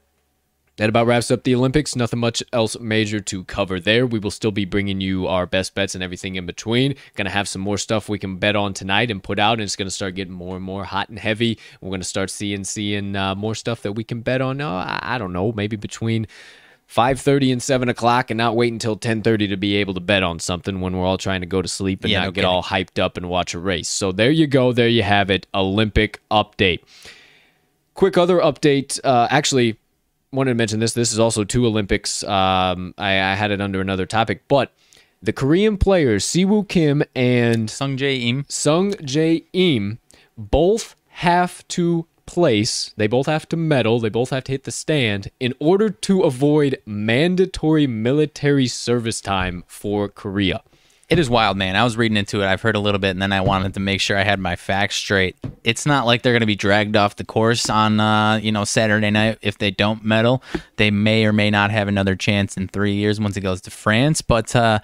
That 0.76 0.90
about 0.90 1.06
wraps 1.06 1.30
up 1.30 1.42
the 1.44 1.54
Olympics. 1.54 1.96
Nothing 1.96 2.20
much 2.20 2.42
else 2.52 2.78
major 2.78 3.18
to 3.20 3.44
cover 3.44 3.80
there. 3.80 4.06
We 4.06 4.18
will 4.18 4.30
still 4.30 4.50
be 4.50 4.66
bringing 4.66 5.00
you 5.00 5.26
our 5.26 5.46
best 5.46 5.74
bets 5.74 5.94
and 5.94 6.04
everything 6.04 6.36
in 6.36 6.44
between. 6.44 6.96
Going 7.14 7.24
to 7.24 7.30
have 7.30 7.48
some 7.48 7.62
more 7.62 7.78
stuff 7.78 8.10
we 8.10 8.18
can 8.18 8.36
bet 8.36 8.56
on 8.56 8.74
tonight 8.74 9.10
and 9.10 9.22
put 9.22 9.38
out, 9.38 9.54
and 9.54 9.62
it's 9.62 9.76
going 9.76 9.86
to 9.86 9.94
start 9.94 10.16
getting 10.16 10.34
more 10.34 10.56
and 10.56 10.64
more 10.64 10.84
hot 10.84 11.08
and 11.08 11.18
heavy. 11.18 11.58
We're 11.80 11.88
going 11.88 12.02
to 12.02 12.06
start 12.06 12.28
seeing 12.28 12.64
seeing 12.64 13.16
uh, 13.16 13.34
more 13.34 13.54
stuff 13.54 13.80
that 13.82 13.92
we 13.92 14.04
can 14.04 14.20
bet 14.20 14.42
on. 14.42 14.60
Uh, 14.60 14.68
I, 14.68 15.14
I 15.14 15.18
don't 15.18 15.32
know, 15.32 15.50
maybe 15.52 15.76
between 15.76 16.26
5.30 16.90 17.52
and 17.52 17.62
7 17.62 17.88
o'clock 17.88 18.30
and 18.30 18.36
not 18.36 18.54
wait 18.54 18.72
until 18.72 18.98
10.30 18.98 19.48
to 19.48 19.56
be 19.56 19.76
able 19.76 19.94
to 19.94 20.00
bet 20.00 20.22
on 20.22 20.38
something 20.38 20.80
when 20.82 20.94
we're 20.94 21.06
all 21.06 21.18
trying 21.18 21.40
to 21.40 21.46
go 21.46 21.60
to 21.62 21.68
sleep 21.68 22.04
and 22.04 22.12
Yeah, 22.12 22.20
not 22.20 22.24
no 22.26 22.30
get 22.32 22.44
all 22.44 22.62
hyped 22.62 23.02
up 23.02 23.16
and 23.16 23.28
watch 23.28 23.54
a 23.54 23.58
race 23.58 23.88
so 23.88 24.12
there 24.12 24.30
you 24.30 24.46
go 24.46 24.72
there 24.72 24.86
you 24.86 25.02
have 25.02 25.28
it 25.28 25.48
olympic 25.52 26.20
update 26.30 26.84
quick 27.94 28.16
other 28.16 28.38
update 28.38 29.00
uh, 29.02 29.26
actually 29.30 29.78
wanted 30.32 30.50
to 30.50 30.54
mention 30.54 30.80
this 30.80 30.92
this 30.92 31.12
is 31.12 31.18
also 31.18 31.44
two 31.44 31.66
olympics 31.66 32.22
um, 32.24 32.94
I, 32.98 33.12
I 33.12 33.34
had 33.34 33.50
it 33.50 33.60
under 33.60 33.80
another 33.80 34.06
topic 34.06 34.42
but 34.48 34.72
the 35.22 35.32
korean 35.32 35.78
players 35.78 36.24
siwoo 36.24 36.68
kim 36.68 37.02
and 37.14 37.70
Sung 37.70 37.96
Jae 37.96 38.22
Im. 38.22 38.44
Sung 38.48 38.92
Jae 38.92 39.44
Im 39.52 39.98
both 40.36 40.94
have 41.08 41.66
to 41.68 42.06
place, 42.26 42.92
they 42.96 43.06
both 43.06 43.26
have 43.26 43.48
to 43.48 43.56
medal, 43.56 44.00
they 44.00 44.08
both 44.08 44.30
have 44.30 44.44
to 44.44 44.52
hit 44.52 44.64
the 44.64 44.72
stand 44.72 45.30
in 45.40 45.54
order 45.58 45.88
to 45.88 46.22
avoid 46.22 46.78
mandatory 46.84 47.86
military 47.86 48.66
service 48.66 49.20
time 49.20 49.64
for 49.66 50.08
Korea. 50.08 50.62
It 51.08 51.20
is 51.20 51.30
wild, 51.30 51.56
man. 51.56 51.76
I 51.76 51.84
was 51.84 51.96
reading 51.96 52.16
into 52.16 52.42
it. 52.42 52.46
I've 52.46 52.62
heard 52.62 52.74
a 52.74 52.80
little 52.80 52.98
bit, 52.98 53.10
and 53.10 53.22
then 53.22 53.32
I 53.32 53.40
wanted 53.40 53.74
to 53.74 53.80
make 53.80 54.00
sure 54.00 54.18
I 54.18 54.24
had 54.24 54.40
my 54.40 54.56
facts 54.56 54.96
straight. 54.96 55.36
It's 55.62 55.86
not 55.86 56.04
like 56.04 56.22
they're 56.22 56.32
going 56.32 56.40
to 56.40 56.46
be 56.46 56.56
dragged 56.56 56.96
off 56.96 57.14
the 57.14 57.24
course 57.24 57.70
on, 57.70 58.00
uh, 58.00 58.40
you 58.42 58.50
know, 58.50 58.64
Saturday 58.64 59.12
night 59.12 59.38
if 59.40 59.56
they 59.58 59.70
don't 59.70 60.04
medal. 60.04 60.42
They 60.78 60.90
may 60.90 61.24
or 61.24 61.32
may 61.32 61.48
not 61.48 61.70
have 61.70 61.86
another 61.86 62.16
chance 62.16 62.56
in 62.56 62.66
three 62.66 62.94
years 62.94 63.20
once 63.20 63.36
it 63.36 63.42
goes 63.42 63.60
to 63.62 63.70
France. 63.70 64.20
But 64.20 64.56
uh, 64.56 64.80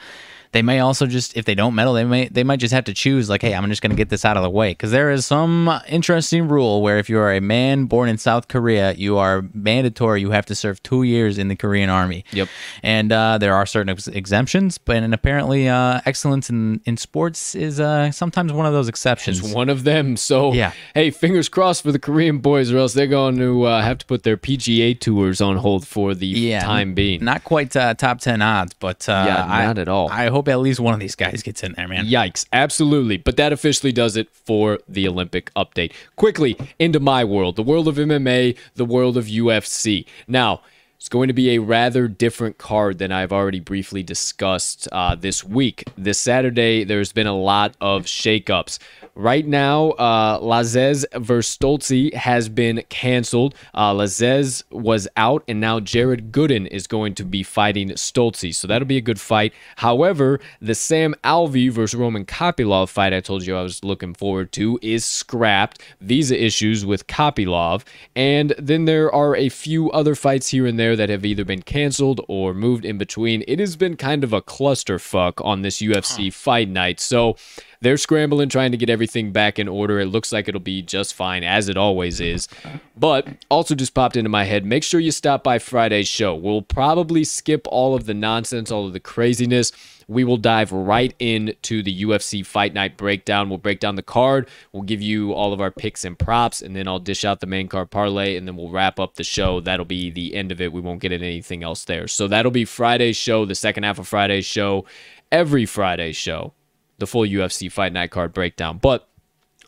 they 0.53 0.63
may 0.63 0.81
also 0.81 1.07
just, 1.07 1.37
if 1.37 1.45
they 1.45 1.55
don't 1.55 1.75
meddle, 1.75 1.95
they 1.95 2.05
may 2.05 2.29
they 2.29 2.45
might 2.45 2.61
just 2.61 2.73
have 2.75 2.85
to 2.85 2.95
choose 2.95 3.29
like, 3.29 3.43
hey, 3.43 3.55
I'm 3.55 3.69
just 3.69 3.83
going 3.83 3.91
to 3.91 3.97
get 3.97 4.09
this 4.11 4.25
out 4.25 4.37
of 4.37 4.43
the 4.43 4.51
way 4.51 4.71
because 4.71 4.91
there 4.91 5.11
is 5.11 5.27
some 5.27 5.69
interesting 5.89 6.47
rule 6.49 6.83
where 6.83 6.99
if 6.99 7.09
you 7.09 7.19
are 7.19 7.33
a 7.33 7.41
man 7.41 7.87
born 7.87 8.09
in 8.09 8.19
South 8.19 8.49
Korea, 8.49 8.93
you 8.93 9.17
are 9.19 9.45
mandatory. 9.55 10.21
You 10.21 10.31
have 10.31 10.47
to 10.47 10.55
serve 10.55 10.83
two 10.83 11.03
years 11.03 11.39
in 11.39 11.49
the 11.49 11.57
Korean 11.57 11.89
army. 11.91 12.25
Yep. 12.33 12.49
And 12.83 13.13
uh, 13.13 13.39
there 13.39 13.55
are 13.55 13.67
certain 13.67 13.91
ex- 13.91 14.09
exemptions, 14.09 14.79
but 14.79 14.97
and 14.97 15.15
apparently 15.15 15.69
uh, 15.69 16.01
excellence 16.07 16.51
in, 16.51 16.81
in 16.85 16.97
sports 16.97 17.55
is 17.55 17.81
uh, 17.81 18.11
sometimes 18.13 18.53
one 18.53 18.67
of 18.67 18.73
those 18.73 18.89
exceptions. 18.89 19.39
It's 19.41 19.53
one 19.55 19.69
of 19.69 19.85
them. 19.85 20.17
So, 20.17 20.53
Yeah. 20.53 20.73
hey, 20.95 21.11
fingers 21.11 21.49
crossed 21.49 21.83
for 21.83 21.93
the 21.93 21.99
Korean 21.99 22.39
boys, 22.39 22.71
or 22.73 22.79
else 22.79 22.93
they're 22.93 23.07
going 23.07 23.37
to 23.39 23.65
uh, 23.65 23.83
have 23.83 23.99
to 23.99 24.07
put 24.07 24.23
their 24.23 24.37
PGA 24.37 24.99
tours 24.99 25.41
on 25.41 25.57
hold 25.57 25.87
for 25.87 26.15
the 26.15 26.27
yeah, 26.27 26.61
time 26.61 26.95
being. 26.95 27.25
Not 27.25 27.45
quite 27.45 27.75
uh, 27.75 27.95
top 27.95 28.21
10 28.21 28.43
odds, 28.43 28.75
but 28.75 29.09
uh, 29.09 29.25
Yeah, 29.27 29.45
I- 29.47 29.65
not 29.67 29.79
at 29.79 29.89
all. 29.89 30.11
I 30.11 30.27
hope 30.29 30.42
at 30.49 30.61
least 30.61 30.81
one 30.81 30.95
of 30.95 31.01
these 31.01 31.15
guys 31.15 31.43
gets 31.43 31.63
in 31.63 31.73
there, 31.73 31.89
man. 31.89 32.07
Yikes, 32.07 32.47
absolutely. 32.53 33.17
But 33.17 33.37
that 33.37 33.53
officially 33.53 33.93
does 33.93 34.17
it 34.17 34.29
for 34.31 34.79
the 34.89 35.07
Olympic 35.09 35.53
update. 35.55 35.93
Quickly 36.17 36.57
into 36.79 37.01
my 37.01 37.25
world, 37.25 37.57
the 37.57 37.63
world 37.63 37.89
of 37.89 37.97
MMA, 37.97 38.57
the 38.75 38.85
world 38.85 39.17
of 39.17 39.27
UFC. 39.27 40.07
Now, 40.27 40.63
it's 41.03 41.09
going 41.09 41.27
to 41.27 41.35
be 41.35 41.57
a 41.57 41.59
rather 41.59 42.07
different 42.07 42.59
card 42.59 42.99
than 42.99 43.11
I've 43.11 43.33
already 43.33 43.59
briefly 43.59 44.05
discussed 44.05 44.87
uh, 44.93 45.17
this 45.17 45.43
week. 45.43 45.83
This 45.99 46.17
Saturday, 46.17 46.85
there's 46.85 47.13
been 47.13 47.27
a 47.27 47.37
lot 47.37 47.75
of 47.81 48.05
shakeups. 48.05 48.79
Right 49.17 49.45
now, 49.45 49.91
uh, 49.91 50.39
Lazez 50.39 51.05
versus 51.21 51.59
Stolze 51.59 52.15
has 52.15 52.49
been 52.49 52.83
canceled. 52.89 53.55
Uh, 53.75 53.93
Lazez 53.93 54.63
was 54.71 55.07
out, 55.17 55.43
and 55.49 55.61
now 55.61 55.81
Jared 55.81 56.31
Gooden 56.31 56.69
is 56.69 56.87
going 56.87 57.15
to 57.17 57.25
be 57.25 57.43
fighting 57.43 57.91
Stolze. 57.91 58.55
So 58.55 58.69
that'll 58.69 58.87
be 58.87 58.97
a 58.97 59.03
good 59.03 59.21
fight. 59.21 59.53
However, 59.77 60.39
the 60.61 60.75
Sam 60.75 61.15
Alvey 61.25 61.71
versus 61.71 61.99
Roman 61.99 62.25
Kopylov 62.25 62.89
fight 62.89 63.13
I 63.13 63.21
told 63.21 63.45
you 63.45 63.57
I 63.57 63.63
was 63.63 63.83
looking 63.85 64.15
forward 64.15 64.53
to 64.53 64.79
is 64.81 65.05
scrapped. 65.05 65.83
Visa 66.01 66.43
issues 66.43 66.87
with 66.87 67.07
Kopylov. 67.09 67.83
And 68.15 68.55
then 68.57 68.85
there 68.85 69.13
are 69.13 69.35
a 69.35 69.49
few 69.49 69.91
other 69.91 70.15
fights 70.15 70.49
here 70.49 70.65
and 70.65 70.79
there 70.79 70.92
that 70.97 71.09
have 71.09 71.25
either 71.25 71.45
been 71.45 71.63
canceled 71.63 72.21
or 72.29 72.55
moved 72.55 72.85
in 72.85 72.99
between. 72.99 73.45
It 73.49 73.59
has 73.59 73.77
been 73.77 73.97
kind 73.97 74.25
of 74.25 74.33
a 74.33 74.43
clusterfuck 74.43 75.45
on 75.45 75.63
this 75.63 75.79
UFC 75.79 76.33
fight 76.33 76.69
night. 76.69 77.01
So 77.01 77.37
they're 77.83 77.97
scrambling, 77.97 78.49
trying 78.49 78.71
to 78.71 78.77
get 78.77 78.89
everything 78.89 79.33
back 79.33 79.59
in 79.59 79.67
order. 79.69 79.99
It 79.99 80.07
looks 80.07 80.33
like 80.33 80.49
it'll 80.49 80.61
be 80.61 80.83
just 80.83 81.15
fine, 81.15 81.43
as 81.43 81.69
it 81.69 81.77
always 81.77 82.21
is. 82.21 82.49
But 82.97 83.27
also 83.51 83.75
just 83.75 83.93
popped 83.93 84.17
into 84.17 84.31
my 84.31 84.45
head 84.45 84.65
make 84.65 84.85
sure 84.85 85.01
you 85.01 85.11
stop 85.11 85.43
by 85.43 85.59
Friday's 85.59 86.07
show. 86.07 86.35
We'll 86.35 86.63
probably 86.63 87.25
skip 87.25 87.67
all 87.69 87.95
of 87.95 88.07
the 88.07 88.15
nonsense, 88.15 88.71
all 88.71 88.87
of 88.87 88.93
the 88.93 89.01
craziness. 89.01 89.73
We 90.07 90.25
will 90.25 90.37
dive 90.37 90.71
right 90.71 91.15
into 91.19 91.83
the 91.83 92.05
UFC 92.05 92.45
Fight 92.47 92.73
Night 92.73 92.97
breakdown. 92.97 93.49
We'll 93.49 93.59
break 93.59 93.81
down 93.81 93.97
the 93.97 94.03
card. 94.03 94.49
We'll 94.73 94.83
give 94.83 95.03
you 95.03 95.33
all 95.33 95.53
of 95.53 95.61
our 95.61 95.71
picks 95.71 96.05
and 96.05 96.19
props, 96.19 96.63
and 96.63 96.77
then 96.77 96.87
I'll 96.87 96.99
dish 97.01 97.25
out 97.25 97.41
the 97.41 97.47
main 97.47 97.67
card 97.67 97.91
parlay, 97.91 98.37
and 98.37 98.47
then 98.47 98.57
we'll 98.57 98.71
wrap 98.71 99.01
up 99.01 99.15
the 99.15 99.25
show. 99.25 99.61
That'll 99.61 99.85
be 99.85 100.11
the 100.11 100.35
end 100.35 100.53
of 100.53 100.61
it. 100.61 100.73
We 100.73 100.81
won't 100.81 101.01
get 101.01 101.13
into 101.13 101.27
anything 101.27 101.65
else 101.65 101.85
there. 101.85 102.07
So 102.07 102.29
that'll 102.29 102.53
be 102.53 102.65
Friday's 102.65 103.17
show, 103.17 103.45
the 103.45 103.55
second 103.55 103.83
half 103.83 103.99
of 103.99 104.07
Friday's 104.07 104.47
show, 104.47 104.85
every 105.33 105.67
Friday's 105.67 106.17
show 106.17 106.53
the 107.03 107.07
full 107.09 107.27
UFC 107.27 107.71
Fight 107.71 107.93
Night 107.93 108.13
card 108.13 108.33
breakdown. 108.33 108.79
But 108.79 109.09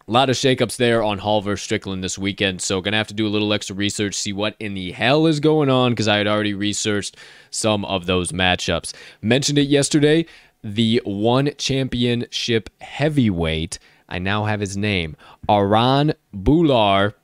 a 0.07 0.11
lot 0.13 0.31
of 0.31 0.37
shakeups 0.37 0.77
there 0.77 1.03
on 1.03 1.19
Hall 1.19 1.41
versus 1.41 1.65
Strickland 1.65 2.05
this 2.05 2.17
weekend, 2.17 2.63
so 2.63 2.81
gonna 2.81 2.97
have 2.97 3.09
to 3.09 3.15
do 3.15 3.27
a 3.27 3.29
little 3.29 3.53
extra 3.53 3.75
research, 3.75 4.15
see 4.15 4.33
what 4.33 4.55
in 4.61 4.75
the 4.75 4.93
hell 4.93 5.27
is 5.27 5.41
going 5.41 5.69
on, 5.69 5.93
because 5.93 6.07
I 6.07 6.19
had 6.19 6.29
already 6.29 6.55
researched 6.55 7.17
some 7.51 7.85
of 7.87 8.07
those 8.07 8.31
matchups. 8.31 8.95
Mentioned 9.21 9.59
it 9.59 9.67
yesterday. 9.67 10.27
The 10.63 11.03
one 11.05 11.51
championship 11.59 12.71
heavyweight, 12.81 13.81
I 14.09 14.19
now 14.21 14.45
have 14.45 14.61
his 14.61 14.77
name, 14.77 15.17
Arjan 15.49 16.15
Bhullar, 16.35 17.15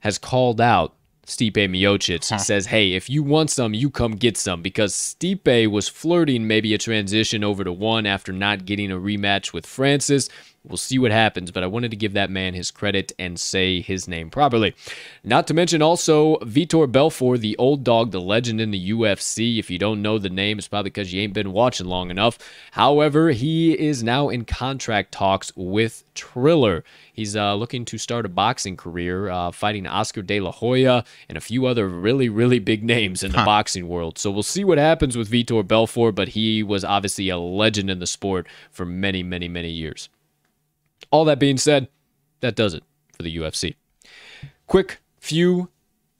has 0.00 0.16
called 0.16 0.60
out 0.60 0.94
Stipe 1.26 1.54
Miocic. 1.54 2.40
Says, 2.40 2.66
hey, 2.66 2.92
if 2.92 3.08
you 3.08 3.22
want 3.22 3.50
some, 3.50 3.74
you 3.74 3.90
come 3.90 4.12
get 4.12 4.36
some. 4.36 4.62
Because 4.62 4.94
Stipe 4.94 5.68
was 5.68 5.88
flirting 5.88 6.46
maybe 6.46 6.74
a 6.74 6.78
transition 6.78 7.44
over 7.44 7.64
to 7.64 7.72
one 7.72 8.06
after 8.06 8.32
not 8.32 8.64
getting 8.64 8.90
a 8.90 8.96
rematch 8.96 9.52
with 9.52 9.66
Francis. 9.66 10.28
We'll 10.66 10.78
see 10.78 10.98
what 10.98 11.12
happens, 11.12 11.50
but 11.50 11.62
I 11.62 11.66
wanted 11.66 11.90
to 11.90 11.96
give 11.96 12.14
that 12.14 12.30
man 12.30 12.54
his 12.54 12.70
credit 12.70 13.12
and 13.18 13.38
say 13.38 13.82
his 13.82 14.08
name 14.08 14.30
properly. 14.30 14.74
Not 15.22 15.46
to 15.48 15.54
mention 15.54 15.82
also 15.82 16.36
Vitor 16.38 16.90
Belfort, 16.90 17.40
the 17.40 17.54
old 17.58 17.84
dog, 17.84 18.12
the 18.12 18.20
legend 18.20 18.62
in 18.62 18.70
the 18.70 18.90
UFC. 18.90 19.58
If 19.58 19.70
you 19.70 19.78
don't 19.78 20.00
know 20.00 20.18
the 20.18 20.30
name, 20.30 20.58
it's 20.58 20.66
probably 20.66 20.88
because 20.88 21.12
you 21.12 21.20
ain't 21.20 21.34
been 21.34 21.52
watching 21.52 21.86
long 21.86 22.10
enough. 22.10 22.38
However, 22.72 23.30
he 23.32 23.78
is 23.78 24.02
now 24.02 24.30
in 24.30 24.46
contract 24.46 25.12
talks 25.12 25.52
with 25.54 26.02
Triller. 26.14 26.82
He's 27.12 27.36
uh, 27.36 27.54
looking 27.56 27.84
to 27.84 27.98
start 27.98 28.24
a 28.24 28.30
boxing 28.30 28.78
career, 28.78 29.28
uh, 29.28 29.50
fighting 29.50 29.86
Oscar 29.86 30.22
De 30.22 30.40
La 30.40 30.50
Hoya 30.50 31.04
and 31.28 31.36
a 31.36 31.42
few 31.42 31.66
other 31.66 31.86
really, 31.86 32.30
really 32.30 32.58
big 32.58 32.82
names 32.82 33.22
in 33.22 33.32
the 33.32 33.38
boxing 33.44 33.86
world. 33.86 34.16
So 34.16 34.30
we'll 34.30 34.42
see 34.42 34.64
what 34.64 34.78
happens 34.78 35.14
with 35.14 35.30
Vitor 35.30 35.66
Belfort, 35.66 36.14
but 36.14 36.28
he 36.28 36.62
was 36.62 36.84
obviously 36.84 37.28
a 37.28 37.36
legend 37.36 37.90
in 37.90 37.98
the 37.98 38.06
sport 38.06 38.46
for 38.70 38.86
many, 38.86 39.22
many, 39.22 39.46
many 39.46 39.70
years. 39.70 40.08
All 41.14 41.24
that 41.26 41.38
being 41.38 41.58
said, 41.58 41.86
that 42.40 42.56
does 42.56 42.74
it 42.74 42.82
for 43.16 43.22
the 43.22 43.36
UFC. 43.36 43.76
Quick 44.66 45.00
few 45.20 45.68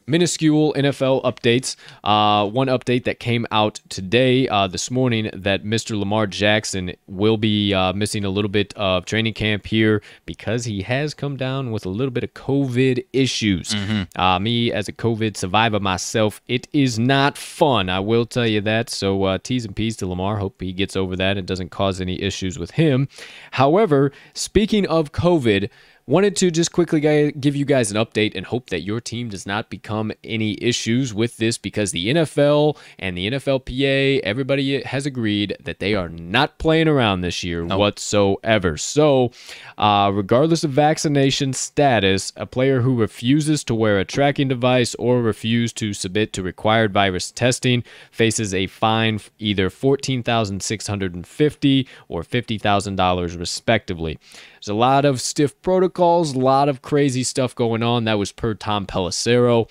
minuscule 0.07 0.75
NFL 0.75 1.23
updates. 1.25 1.77
Uh, 2.03 2.49
one 2.49 2.69
update 2.69 3.05
that 3.05 3.21
came 3.21 3.47
out 3.51 3.81
today, 3.89 4.49
uh, 4.49 4.67
this 4.67 4.91
morning, 4.91 5.31
that 5.33 5.65
Mr. 5.65 5.99
Lamar 5.99 6.27
Jackson 6.27 6.93
will 7.07 7.37
be 7.37 7.73
uh, 7.75 7.93
missing 7.93 8.25
a 8.25 8.31
little 8.31 8.51
bit 8.51 8.75
of 8.75 9.05
training 9.05 9.35
camp 9.35 9.67
here 9.67 10.03
because 10.27 10.65
he 10.65 10.83
has 10.83 11.15
come 11.15 11.37
down 11.37 11.71
with 11.71 11.87
a 11.87 11.89
little 11.89 12.11
bit 12.11 12.25
of 12.25 12.35
COVID 12.35 13.05
issues. 13.13 13.75
Uh, 14.17 14.39
me, 14.39 14.73
as 14.73 14.89
a 14.89 14.93
COVID 14.93 15.37
survivor 15.37 15.81
myself, 15.81 16.41
it 16.49 16.69
is 16.73 16.99
not 16.99 17.37
fun. 17.39 17.89
I 17.89 18.01
will 18.01 18.27
tell 18.27 18.47
you 18.47 18.61
that. 18.63 18.91
So 18.91 19.25
uh, 19.25 19.39
T's 19.43 19.65
and 19.65 19.75
P's 19.75 19.97
to 19.97 20.07
Lamar. 20.07 20.37
Hope 20.39 20.61
he 20.61 20.73
gets 20.73 20.97
over 20.97 21.17
that 21.17 21.37
and 21.37 21.47
doesn't 21.47 21.71
cause 21.71 22.01
any 22.01 22.21
issues 22.21 22.59
with 22.59 22.73
him. 22.73 23.09
However, 23.53 24.13
speaking 24.35 24.87
of 24.87 25.13
COVID, 25.13 25.71
Wanted 26.07 26.37
to 26.37 26.51
just 26.51 26.71
quickly 26.71 27.01
give 27.33 27.57
you 27.57 27.65
guys 27.65 27.91
an 27.91 27.97
update 27.97 28.35
and 28.35 28.45
hope 28.45 28.69
that 28.69 28.83
your 28.83 29.01
team 29.01 29.31
does 29.31 29.47
not 29.47 29.71
become 29.71 30.13
any 30.23 30.59
issues 30.61 31.15
with 31.15 31.39
this 31.39 31.57
because 31.57 31.93
the 31.93 32.09
NFL 32.09 32.77
and 32.99 33.17
the 33.17 33.31
NFLPA, 33.31 34.21
everybody 34.21 34.83
has 34.83 35.07
agreed 35.07 35.57
that 35.65 35.79
they 35.79 35.95
are 35.95 36.11
not 36.11 36.59
playing 36.59 36.89
around 36.89 37.23
this 37.23 37.43
year 37.43 37.65
whatsoever. 37.65 38.77
So, 38.77 39.31
uh, 39.79 40.11
regardless 40.13 40.63
of 40.63 40.73
vaccination 40.73 41.55
status, 41.55 42.35
a 42.37 42.45
player 42.45 42.83
who 42.83 43.01
refuses 43.01 43.65
to 43.65 43.75
wear 43.75 43.99
a 43.99 44.05
tracking 44.05 44.49
device 44.49 44.95
or 44.97 45.23
refuse 45.23 45.73
to 45.73 45.95
submit 45.95 46.35
to 46.35 46.43
required 46.43 46.93
virus 46.93 47.31
testing 47.31 47.83
faces 48.11 48.53
a 48.53 48.67
fine 48.67 49.21
either 49.39 49.71
14,650 49.71 51.89
or 52.09 52.23
$50,000 52.23 53.39
respectively. 53.39 54.19
There's 54.65 54.75
a 54.75 54.79
lot 54.79 55.05
of 55.05 55.21
stiff 55.21 55.61
protocols, 55.61 56.35
a 56.35 56.39
lot 56.39 56.71
of 56.71 56.81
crazy 56.81 57.23
stuff 57.23 57.55
going 57.55 57.83
on. 57.83 58.05
That 58.05 58.15
was 58.19 58.33
per 58.33 58.55
Tom 58.55 58.87
Pelissero. 58.87 59.69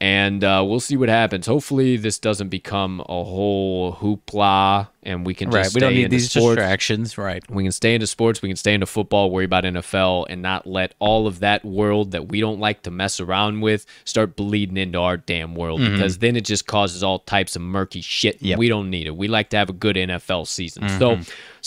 and 0.00 0.44
uh, 0.44 0.62
we'll 0.66 0.78
see 0.80 0.96
what 0.96 1.08
happens. 1.08 1.46
Hopefully, 1.46 1.96
this 1.96 2.18
doesn't 2.18 2.50
become 2.50 3.00
a 3.00 3.24
whole 3.24 3.94
hoopla, 3.94 4.88
and 5.02 5.26
we 5.26 5.34
can 5.34 5.50
just 5.50 5.56
right. 5.56 5.74
We 5.74 5.80
don't 5.80 5.92
stay 5.92 6.02
need 6.02 6.10
these 6.10 6.30
sports. 6.30 6.56
distractions. 6.56 7.18
Right. 7.18 7.42
We 7.50 7.64
can 7.64 7.72
stay 7.72 7.94
into 7.94 8.06
sports, 8.06 8.40
we 8.42 8.48
can 8.48 8.56
stay 8.56 8.74
into 8.74 8.86
football, 8.86 9.30
worry 9.30 9.46
about 9.46 9.64
NFL, 9.64 10.26
and 10.28 10.40
not 10.40 10.66
let 10.68 10.94
all 11.00 11.26
of 11.26 11.40
that 11.40 11.64
world 11.64 12.12
that 12.12 12.28
we 12.28 12.40
don't 12.40 12.60
like 12.60 12.82
to 12.82 12.90
mess 12.92 13.18
around 13.18 13.60
with 13.60 13.86
start 14.04 14.36
bleeding 14.36 14.76
into 14.76 14.98
our 15.00 15.16
damn 15.16 15.54
world 15.56 15.80
because 15.80 16.18
then 16.18 16.36
it 16.36 16.44
just 16.44 16.66
causes 16.66 17.02
all 17.02 17.18
types 17.20 17.56
of 17.56 17.62
murky 17.62 18.00
shit. 18.02 18.40
Yep. 18.40 18.58
We 18.58 18.68
don't 18.68 18.90
need 18.90 19.06
it. 19.08 19.16
We 19.16 19.26
like 19.26 19.48
to 19.50 19.56
have 19.56 19.68
a 19.70 19.72
good 19.72 19.96
NFL 19.96 20.46
season. 20.46 20.88
So 21.00 21.18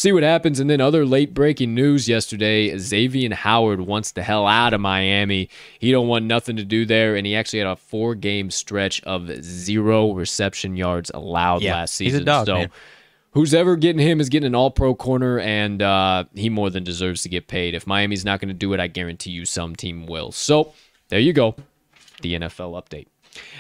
see 0.02 0.12
what 0.12 0.24
happens. 0.24 0.60
And 0.60 0.70
then 0.70 0.82
other 0.82 1.06
late 1.06 1.34
breaking 1.34 1.74
news 1.76 2.10
yesterday, 2.10 2.78
Xavier 2.78 3.34
Howard 3.34 3.82
wants 3.82 4.12
the 4.12 4.24
hell 4.24 4.48
out 4.48 4.74
of 4.74 4.82
Miami. 4.82 5.50
He 5.80 5.92
don't 5.92 6.08
want 6.08 6.26
nothing 6.26 6.56
to 6.58 6.66
do 6.66 6.86
there, 6.86 7.16
and 7.16 7.26
he 7.26 7.36
actually 7.36 7.60
had 7.60 7.68
a 7.68 7.76
four 7.76 8.16
game 8.16 8.52
stretch 8.52 9.02
of 9.04 9.30
zero 9.44 10.12
reception 10.14 10.76
yards 10.76 11.12
allowed 11.14 11.62
Yeah, 11.62 11.76
last 11.76 11.98
he's 11.98 12.14
a 12.14 12.18
season. 12.18 12.26
dog, 12.26 12.46
so 12.48 12.54
man. 12.56 12.72
who's 13.32 13.54
ever 13.54 13.76
getting 13.76 14.02
him 14.06 14.20
is 14.20 14.30
getting 14.30 14.48
an 14.48 14.56
all 14.56 14.72
pro 14.72 14.96
corner, 14.96 15.40
and 15.40 15.82
uh, 15.82 16.26
he 16.34 16.50
more 16.50 16.70
than 16.70 16.84
deserves 16.84 17.22
to 17.24 17.30
get 17.30 17.48
paid. 17.48 17.76
If 17.76 17.86
Miami's 17.88 18.26
not 18.26 18.40
going 18.40 18.50
to 18.50 18.54
do 18.54 18.74
it, 18.74 18.80
I 18.80 18.88
guarantee 18.88 19.32
you 19.32 19.46
some 19.46 19.76
team 19.76 20.06
will. 20.08 20.32
So 20.32 20.74
there 21.10 21.20
you 21.20 21.34
go. 21.34 21.56
The 22.22 22.36
NFL 22.36 22.82
update. 22.82 23.08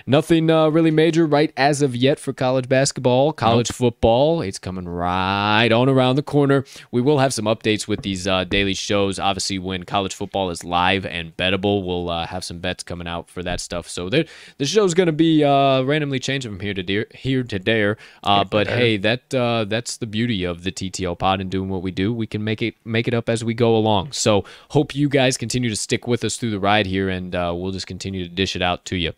Nothing 0.05 0.49
uh, 0.49 0.69
really 0.69 0.91
major 0.91 1.25
right 1.25 1.53
as 1.55 1.81
of 1.81 1.95
yet 1.95 2.19
for 2.19 2.33
college 2.33 2.67
basketball, 2.67 3.33
college 3.33 3.71
football. 3.71 4.41
It's 4.41 4.59
coming 4.59 4.87
right 4.87 5.71
on 5.71 5.89
around 5.89 6.15
the 6.15 6.23
corner. 6.23 6.65
We 6.91 7.01
will 7.01 7.19
have 7.19 7.33
some 7.33 7.45
updates 7.45 7.87
with 7.87 8.01
these 8.01 8.27
uh, 8.27 8.43
daily 8.45 8.73
shows. 8.73 9.19
Obviously, 9.19 9.59
when 9.59 9.83
college 9.83 10.15
football 10.15 10.49
is 10.49 10.63
live 10.63 11.05
and 11.05 11.35
bettable, 11.37 11.85
we'll 11.85 12.09
uh, 12.09 12.25
have 12.27 12.43
some 12.43 12.59
bets 12.59 12.83
coming 12.83 13.07
out 13.07 13.29
for 13.29 13.43
that 13.43 13.59
stuff. 13.59 13.87
So 13.87 14.09
there, 14.09 14.25
the 14.57 14.65
show's 14.65 14.93
going 14.93 15.07
to 15.07 15.13
be 15.13 15.43
uh, 15.43 15.83
randomly 15.83 16.19
changing 16.19 16.51
from 16.51 16.59
here 16.59 16.73
to 16.73 16.83
there, 16.83 17.05
here 17.13 17.43
to 17.43 17.59
there. 17.59 17.97
Uh, 18.23 18.43
but 18.43 18.67
hey, 18.67 18.97
that 18.97 19.33
uh, 19.33 19.65
that's 19.65 19.97
the 19.97 20.07
beauty 20.07 20.43
of 20.43 20.63
the 20.63 20.71
TTL 20.71 21.17
pod 21.17 21.41
and 21.41 21.49
doing 21.49 21.69
what 21.69 21.81
we 21.81 21.91
do. 21.91 22.13
We 22.13 22.27
can 22.27 22.43
make 22.43 22.61
it 22.61 22.75
make 22.85 23.07
it 23.07 23.13
up 23.13 23.29
as 23.29 23.43
we 23.43 23.53
go 23.53 23.75
along. 23.75 24.11
So 24.11 24.45
hope 24.69 24.95
you 24.95 25.09
guys 25.09 25.37
continue 25.37 25.69
to 25.69 25.75
stick 25.75 26.07
with 26.07 26.23
us 26.23 26.37
through 26.37 26.51
the 26.51 26.59
ride 26.59 26.85
here, 26.85 27.09
and 27.09 27.35
uh, 27.35 27.53
we'll 27.55 27.71
just 27.71 27.87
continue 27.87 28.23
to 28.23 28.29
dish 28.29 28.55
it 28.55 28.61
out 28.61 28.85
to 28.85 28.95
you. 28.95 29.13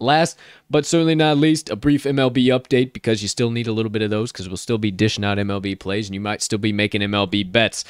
Last 0.00 0.38
but 0.70 0.86
certainly 0.86 1.14
not 1.14 1.38
least, 1.38 1.70
a 1.70 1.76
brief 1.76 2.04
MLB 2.04 2.46
update 2.46 2.92
because 2.92 3.22
you 3.22 3.28
still 3.28 3.50
need 3.50 3.66
a 3.66 3.72
little 3.72 3.90
bit 3.90 4.02
of 4.02 4.10
those 4.10 4.30
because 4.30 4.48
we'll 4.48 4.56
still 4.56 4.78
be 4.78 4.90
dishing 4.90 5.24
out 5.24 5.38
MLB 5.38 5.78
plays 5.78 6.08
and 6.08 6.14
you 6.14 6.20
might 6.20 6.42
still 6.42 6.58
be 6.58 6.72
making 6.72 7.00
MLB 7.00 7.50
bets. 7.50 7.84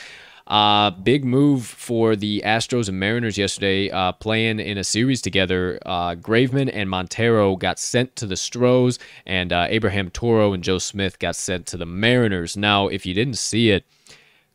Uh, 0.49 0.91
big 0.91 1.27
move 1.27 1.67
for 1.67 2.17
the 2.17 2.43
Astros 2.45 2.89
and 2.89 2.99
Mariners 2.99 3.37
yesterday, 3.37 3.91
uh, 3.91 4.13
playing 4.13 4.61
in 4.61 4.79
a 4.79 4.85
series 4.85 5.21
together. 5.21 5.79
Uh, 5.85 6.15
Graveman 6.15 6.71
and 6.73 6.89
Montero 6.89 7.55
got 7.55 7.79
sent 7.79 8.17
to 8.17 8.27
the 8.27 8.37
Stros, 8.37 8.99
and 9.27 9.53
uh, 9.53 9.67
Abraham 9.69 10.09
Toro 10.09 10.55
and 10.55 10.65
Joe 10.65 10.79
Smith 10.79 11.19
got 11.19 11.37
sent 11.37 11.67
to 11.67 11.77
the 11.77 11.85
Mariners. 11.85 12.57
Now, 12.57 12.89
if 12.89 13.05
you 13.05 13.13
didn't 13.13 13.37
see 13.37 13.71
it, 13.71 13.85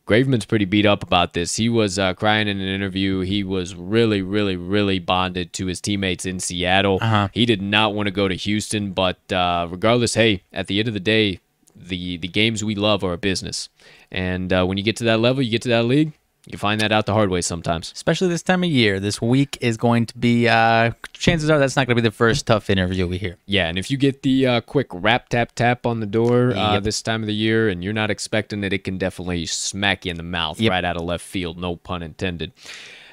Graveman's 0.05 0.45
pretty 0.45 0.65
beat 0.65 0.85
up 0.85 1.01
about 1.01 1.33
this. 1.33 1.55
He 1.55 1.69
was 1.69 1.97
uh, 1.97 2.13
crying 2.13 2.47
in 2.47 2.59
an 2.59 2.67
interview. 2.67 3.21
He 3.21 3.43
was 3.43 3.73
really, 3.73 4.21
really, 4.21 4.57
really 4.57 4.99
bonded 4.99 5.53
to 5.53 5.67
his 5.67 5.79
teammates 5.79 6.25
in 6.25 6.39
Seattle. 6.39 6.99
Uh-huh. 7.01 7.29
He 7.31 7.45
did 7.45 7.61
not 7.61 7.93
want 7.93 8.07
to 8.07 8.11
go 8.11 8.27
to 8.27 8.35
Houston, 8.35 8.91
but 8.91 9.31
uh, 9.31 9.67
regardless, 9.69 10.15
hey, 10.15 10.43
at 10.51 10.67
the 10.67 10.79
end 10.79 10.89
of 10.89 10.93
the 10.93 10.99
day, 10.99 11.39
the 11.75 12.17
the 12.17 12.27
games 12.27 12.63
we 12.63 12.75
love 12.75 13.03
are 13.03 13.13
a 13.13 13.17
business, 13.17 13.69
and 14.11 14.53
uh, 14.53 14.63
when 14.65 14.77
you 14.77 14.83
get 14.83 14.95
to 14.97 15.03
that 15.05 15.19
level, 15.19 15.41
you 15.41 15.49
get 15.49 15.63
to 15.63 15.69
that 15.69 15.85
league, 15.85 16.13
you 16.45 16.57
find 16.57 16.81
that 16.81 16.91
out 16.91 17.05
the 17.05 17.13
hard 17.13 17.29
way 17.29 17.41
sometimes. 17.41 17.91
Especially 17.95 18.27
this 18.27 18.43
time 18.43 18.63
of 18.63 18.69
year. 18.69 18.99
This 18.99 19.21
week 19.21 19.57
is 19.61 19.77
going 19.77 20.05
to 20.07 20.17
be. 20.17 20.47
Uh, 20.49 20.91
chances 21.13 21.49
are 21.49 21.57
that's 21.57 21.75
not 21.77 21.87
going 21.87 21.95
to 21.95 22.01
be 22.01 22.07
the 22.07 22.13
first 22.13 22.45
tough 22.47 22.69
interview 22.69 23.07
we 23.07 23.17
hear. 23.17 23.37
Yeah, 23.45 23.67
and 23.69 23.77
if 23.77 23.89
you 23.89 23.95
get 23.97 24.23
the 24.23 24.45
uh, 24.47 24.61
quick 24.61 24.87
rap 24.91 25.29
tap 25.29 25.53
tap 25.55 25.85
on 25.85 26.01
the 26.01 26.05
door 26.05 26.51
uh, 26.51 26.73
Yep. 26.73 26.83
this 26.83 27.01
time 27.01 27.21
of 27.23 27.27
the 27.27 27.33
year, 27.33 27.69
and 27.69 27.81
you're 27.83 27.93
not 27.93 28.11
expecting 28.11 28.63
it, 28.65 28.73
it 28.73 28.83
can 28.83 28.97
definitely 28.97 29.45
smack 29.45 30.05
you 30.05 30.11
in 30.11 30.17
the 30.17 30.23
mouth 30.23 30.59
Yep. 30.59 30.69
right 30.71 30.83
out 30.83 30.97
of 30.97 31.03
left 31.03 31.23
field. 31.25 31.57
No 31.57 31.77
pun 31.77 32.03
intended. 32.03 32.51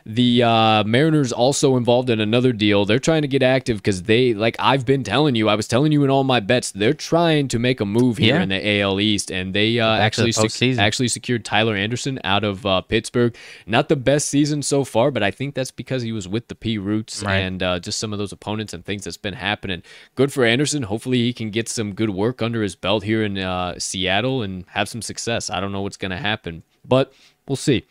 The 0.07 0.43
uh, 0.43 0.85
Mariners 0.85 1.33
also 1.33 1.77
involved 1.77 2.11
in 2.11 2.21
another 2.21 2.53
deal. 2.53 2.85
They're 2.85 2.99
trying 2.99 3.23
to 3.23 3.29
get 3.29 3.43
active 3.43 3.79
because 3.79 4.05
they, 4.05 4.35
like 4.35 4.57
I've 4.59 4.87
been 4.87 5.05
telling 5.05 5.35
you, 5.35 5.49
I 5.49 5.55
was 5.55 5.69
telling 5.69 5.93
you 5.93 6.05
in 6.05 6.11
all 6.11 6.25
my 6.25 6.41
bets, 6.41 6.73
they're 6.73 6.95
trying 6.95 7.49
to 7.49 7.59
make 7.59 7.81
a 7.81 7.85
move 7.85 8.17
here 8.19 8.37
Yeah. 8.37 8.43
in 8.43 8.49
the 8.49 8.81
AL 8.81 9.01
East, 9.01 9.31
and 9.31 9.55
they 9.55 9.79
uh, 9.79 9.97
actually 9.97 10.33
sec- 10.33 10.79
actually 10.79 11.09
secured 11.09 11.45
Tyler 11.45 11.75
Anderson 11.77 12.19
out 12.25 12.45
of 12.45 12.65
uh, 12.65 12.81
Pittsburgh. 12.83 13.37
Not 13.67 13.89
the 13.89 13.97
best 13.97 14.29
season 14.29 14.63
so 14.63 14.85
far, 14.85 15.11
but 15.11 15.23
I 15.23 15.31
think 15.31 15.55
that's 15.55 15.71
because 15.71 16.03
he 16.03 16.13
was 16.13 16.27
with 16.27 16.49
the 16.49 16.55
P 16.55 16.79
Roots 16.79 17.23
Right. 17.23 17.37
and 17.39 17.63
uh, 17.63 17.79
just 17.79 17.99
some 17.99 18.13
of 18.13 18.19
those 18.19 18.33
opponents 18.33 18.73
and 18.73 18.85
things 18.85 19.05
that's 19.05 19.17
been 19.17 19.35
happening. 19.35 19.83
Good 20.15 20.33
for 20.33 20.45
Anderson. 20.45 20.85
Hopefully, 20.85 21.19
he 21.19 21.33
can 21.33 21.51
get 21.51 21.69
some 21.69 21.95
good 21.95 22.11
work 22.11 22.41
under 22.43 22.63
his 22.63 22.75
belt 22.75 23.05
here 23.05 23.23
in 23.23 23.39
uh, 23.39 23.79
Seattle 23.79 24.43
and 24.43 24.65
have 24.69 24.89
some 24.89 25.03
success. 25.03 25.51
I 25.51 25.61
don't 25.61 25.73
know 25.73 25.83
what's 25.83 25.97
going 25.97 26.11
to 26.11 26.17
happen, 26.17 26.63
but 26.87 27.13
we'll 27.47 27.57
see. 27.57 27.85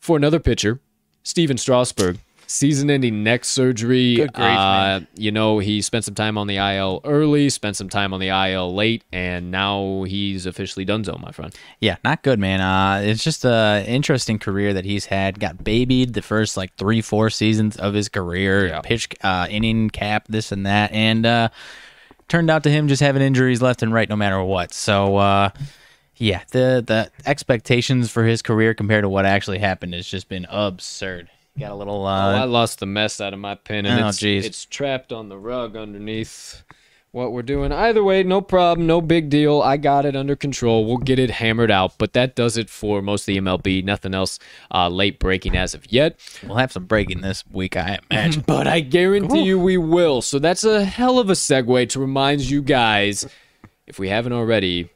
For 0.00 0.16
another 0.16 0.38
pitcher, 0.38 0.80
Stephen 1.26 1.58
Strasburg. 1.58 2.18
Season-ending 2.46 3.24
neck 3.24 3.44
surgery. 3.44 4.14
Good 4.14 4.32
grief, 4.32 4.46
uh, 4.46 5.00
man. 5.00 5.08
You 5.16 5.32
know, 5.32 5.58
he 5.58 5.82
spent 5.82 6.04
some 6.04 6.14
time 6.14 6.38
on 6.38 6.46
the 6.46 6.58
IL 6.58 7.00
early, 7.02 7.50
spent 7.50 7.76
some 7.76 7.88
time 7.88 8.14
on 8.14 8.20
the 8.20 8.28
IL 8.28 8.72
late, 8.72 9.02
and 9.12 9.50
now 9.50 10.04
he's 10.04 10.46
officially 10.46 10.86
donezo, 10.86 11.20
my 11.20 11.32
friend. 11.32 11.52
Yeah, 11.80 11.96
not 12.04 12.22
good, 12.22 12.38
man. 12.38 12.60
Uh, 12.60 13.00
it's 13.04 13.24
just 13.24 13.44
an 13.44 13.84
interesting 13.86 14.38
career 14.38 14.72
that 14.72 14.84
he's 14.84 15.06
had. 15.06 15.40
Got 15.40 15.64
babied 15.64 16.14
the 16.14 16.22
first 16.22 16.56
like 16.56 16.72
three, 16.76 17.00
four 17.00 17.28
seasons 17.28 17.76
of 17.76 17.92
his 17.94 18.08
career. 18.08 18.68
Yeah. 18.68 18.80
Pitch 18.82 19.08
uh, 19.22 19.48
inning 19.50 19.90
cap, 19.90 20.26
this 20.28 20.52
and 20.52 20.64
that, 20.64 20.92
and 20.92 21.26
uh, 21.26 21.48
turned 22.28 22.50
out 22.50 22.62
to 22.62 22.70
him 22.70 22.86
just 22.86 23.02
having 23.02 23.20
injuries 23.20 23.60
left 23.60 23.82
and 23.82 23.92
right, 23.92 24.08
no 24.08 24.14
matter 24.14 24.40
what. 24.40 24.72
So, 24.72 25.16
uh, 25.16 25.50
yeah, 26.16 26.42
the 26.50 26.82
the 26.86 27.10
expectations 27.28 28.10
for 28.10 28.24
his 28.24 28.42
career 28.42 28.74
compared 28.74 29.02
to 29.04 29.08
what 29.08 29.26
actually 29.26 29.58
happened 29.58 29.94
has 29.94 30.06
just 30.06 30.28
been 30.28 30.46
absurd. 30.48 31.28
Got 31.58 31.70
a 31.72 31.74
little. 31.74 32.02
Oh, 32.02 32.06
I 32.06 32.40
Uh, 32.42 32.46
lost 32.46 32.80
the 32.80 32.86
mess 32.86 33.20
out 33.20 33.32
of 33.32 33.38
my 33.38 33.54
pen, 33.54 33.86
and 33.86 34.02
Oh, 34.04 34.08
it's, 34.08 34.18
jeez. 34.20 34.44
it's 34.44 34.64
trapped 34.66 35.12
on 35.12 35.28
the 35.30 35.38
rug 35.38 35.74
underneath 35.76 36.62
what 37.12 37.32
we're 37.32 37.40
doing. 37.40 37.72
Either 37.72 38.04
way, 38.04 38.22
no 38.22 38.42
problem, 38.42 38.86
no 38.86 39.00
big 39.00 39.30
deal. 39.30 39.62
I 39.62 39.78
got 39.78 40.04
it 40.04 40.14
under 40.14 40.36
control. 40.36 40.84
We'll 40.84 40.98
get 40.98 41.18
it 41.18 41.30
hammered 41.30 41.70
out. 41.70 41.94
But 41.96 42.12
that 42.12 42.34
does 42.36 42.58
it 42.58 42.68
for 42.68 43.00
most 43.00 43.22
of 43.22 43.26
the 43.26 43.38
MLB. 43.38 43.82
Nothing 43.82 44.12
else 44.12 44.38
uh, 44.74 44.90
late 44.90 45.18
breaking 45.18 45.56
as 45.56 45.72
of 45.72 45.90
yet. 45.90 46.18
we'll 46.46 46.58
have 46.58 46.72
some 46.72 46.84
breaking 46.84 47.22
this 47.22 47.42
week, 47.50 47.74
I 47.74 48.00
imagine. 48.10 48.42
But 48.46 48.66
I 48.66 48.80
guarantee 48.80 49.44
you 49.44 49.58
we 49.58 49.78
will. 49.78 50.20
So 50.20 50.38
that's 50.38 50.62
a 50.64 50.84
hell 50.84 51.18
of 51.18 51.30
a 51.30 51.34
segue 51.34 51.88
to 51.88 52.00
remind 52.00 52.42
you 52.42 52.60
guys, 52.60 53.26
if 53.86 53.98
we 53.98 54.10
haven't 54.10 54.34
already, 54.34 54.90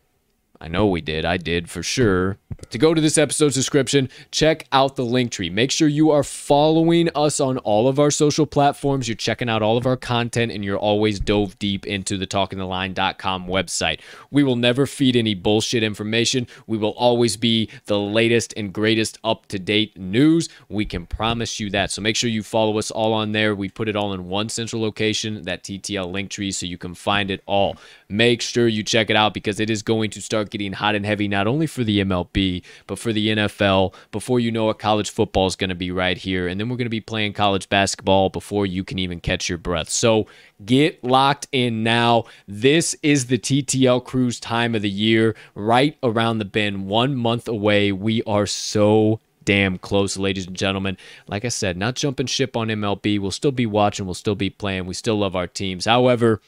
I 0.61 0.69
know 0.69 0.87
we 0.87 1.01
did, 1.01 1.25
I 1.25 1.39
did 1.39 1.71
for 1.71 1.83
sure, 1.83 2.37
to 2.69 2.79
go 2.79 2.95
to 2.95 3.01
this 3.01 3.17
episode's 3.19 3.55
description, 3.55 4.09
check 4.31 4.67
out 4.73 4.97
the 4.97 5.05
link 5.05 5.33
tree. 5.33 5.51
Make 5.51 5.71
sure 5.71 5.89
you 5.89 6.11
are 6.11 6.23
following 6.23 7.09
us 7.15 7.41
on 7.41 7.59
all 7.59 7.89
of 7.89 7.99
our 7.99 8.11
social 8.11 8.47
platforms. 8.47 9.09
You're 9.09 9.17
checking 9.17 9.49
out 9.49 9.63
all 9.63 9.77
of 9.77 9.87
our 9.87 9.97
content 9.97 10.53
and 10.53 10.65
you're 10.65 10.79
always 10.79 11.19
dove 11.19 11.59
deep 11.59 11.87
into 11.87 12.17
the 12.17 12.27
talkingtheline.com 12.27 13.47
website. 13.47 14.01
We 14.31 14.43
will 14.43 14.57
never 14.57 14.87
feed 14.87 15.17
any 15.17 15.35
bullshit 15.35 15.83
information. 15.83 16.47
We 16.67 16.77
will 16.77 16.91
always 16.91 17.37
be 17.37 17.71
the 17.87 17.99
latest 17.99 18.53
and 18.57 18.73
greatest 18.73 19.19
up 19.25 19.47
to 19.47 19.59
date 19.59 19.99
news. 19.99 20.49
We 20.69 20.85
can 20.85 21.07
promise 21.07 21.59
you 21.59 21.71
that. 21.71 21.91
So 21.91 22.03
make 22.03 22.17
sure 22.17 22.31
you 22.31 22.43
follow 22.43 22.79
us 22.79 22.91
all 22.91 23.13
on 23.13 23.33
there. 23.33 23.55
We 23.55 23.69
put 23.69 23.89
it 23.89 23.97
all 23.97 24.13
in 24.13 24.29
one 24.29 24.49
central 24.49 24.83
location, 24.83 25.43
that 25.43 25.65
TTL 25.65 26.13
link 26.13 26.31
tree, 26.31 26.53
so 26.53 26.67
you 26.67 26.79
can 26.79 26.95
find 26.95 27.31
it 27.31 27.43
all. 27.47 27.77
Make 28.09 28.43
sure 28.43 28.69
you 28.69 28.83
check 28.83 29.11
it 29.11 29.17
out 29.17 29.35
because 29.35 29.61
it 29.61 29.71
is 29.71 29.83
going 29.83 30.11
to 30.11 30.21
start 30.21 30.50
getting 30.51 30.73
hot 30.73 30.95
and 30.95 31.05
heavy, 31.07 31.29
not 31.29 31.47
only 31.47 31.67
for 31.67 31.85
the 31.85 32.01
MLB, 32.01 32.63
but 32.87 32.99
for 32.99 33.13
the 33.13 33.29
NFL. 33.29 33.95
Before 34.13 34.41
you 34.41 34.51
know 34.51 34.71
it, 34.71 34.79
college 34.79 35.11
football 35.11 35.47
is 35.47 35.57
going 35.57 35.71
to 35.71 35.77
be 35.77 35.91
right 35.91 36.17
here. 36.17 36.47
And 36.47 36.61
then 36.61 36.69
we're 36.69 36.77
going 36.77 36.87
to 36.87 36.91
be 36.91 37.01
playing 37.01 37.33
college 37.33 37.69
basketball 37.69 38.29
before 38.29 38.67
you 38.67 38.85
can 38.85 38.99
even 38.99 39.21
catch 39.21 39.49
your 39.49 39.59
breath. 39.59 39.89
So 39.89 40.27
get 40.65 41.03
locked 41.03 41.49
in 41.53 41.83
now. 41.83 42.25
This 42.47 42.97
is 43.03 43.27
the 43.27 43.39
TTL 43.39 44.05
Cruise 44.05 44.41
time 44.41 44.75
of 44.75 44.83
the 44.83 44.91
year, 44.91 45.35
right 45.55 45.97
around 46.03 46.39
the 46.39 46.45
bend, 46.45 46.87
one 46.87 47.15
month 47.15 47.49
away. 47.49 47.93
We 47.93 48.23
are 48.25 48.47
so 48.47 49.21
damn 49.45 49.79
close, 49.79 50.17
ladies 50.17 50.47
and 50.47 50.57
gentlemen. 50.57 50.97
Like 51.27 51.45
I 51.45 51.49
said, 51.49 51.77
not 51.77 51.97
jumping 51.97 52.27
ship 52.27 52.57
on 52.57 52.69
MLB. 52.69 53.19
We'll 53.19 53.31
still 53.31 53.53
be 53.53 53.67
watching, 53.67 54.07
we'll 54.07 54.15
still 54.15 54.35
be 54.35 54.51
playing. 54.51 54.87
We 54.87 54.95
still 54.95 55.19
love 55.19 55.35
our 55.35 55.47
teams. 55.47 55.87
However, 55.87 56.41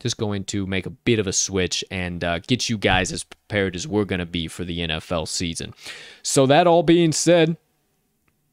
just 0.00 0.16
going 0.16 0.44
to 0.44 0.66
make 0.66 0.86
a 0.86 0.90
bit 0.90 1.18
of 1.18 1.26
a 1.26 1.32
switch 1.32 1.84
and 1.90 2.22
uh, 2.22 2.38
get 2.40 2.68
you 2.68 2.78
guys 2.78 3.12
as 3.12 3.24
prepared 3.24 3.74
as 3.74 3.86
we're 3.86 4.04
going 4.04 4.20
to 4.20 4.26
be 4.26 4.48
for 4.48 4.64
the 4.64 4.80
NFL 4.80 5.28
season. 5.28 5.74
So, 6.22 6.46
that 6.46 6.66
all 6.66 6.82
being 6.82 7.12
said, 7.12 7.56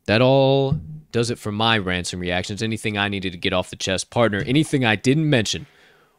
that 0.05 0.21
all 0.21 0.79
does 1.11 1.29
it 1.29 1.39
for 1.39 1.51
my 1.51 1.77
rants 1.77 2.13
and 2.13 2.21
reactions. 2.21 2.61
Anything 2.61 2.97
I 2.97 3.07
needed 3.07 3.31
to 3.31 3.37
get 3.37 3.53
off 3.53 3.69
the 3.69 3.75
chest, 3.75 4.09
partner, 4.09 4.43
anything 4.45 4.83
I 4.83 4.95
didn't 4.95 5.29
mention, 5.29 5.65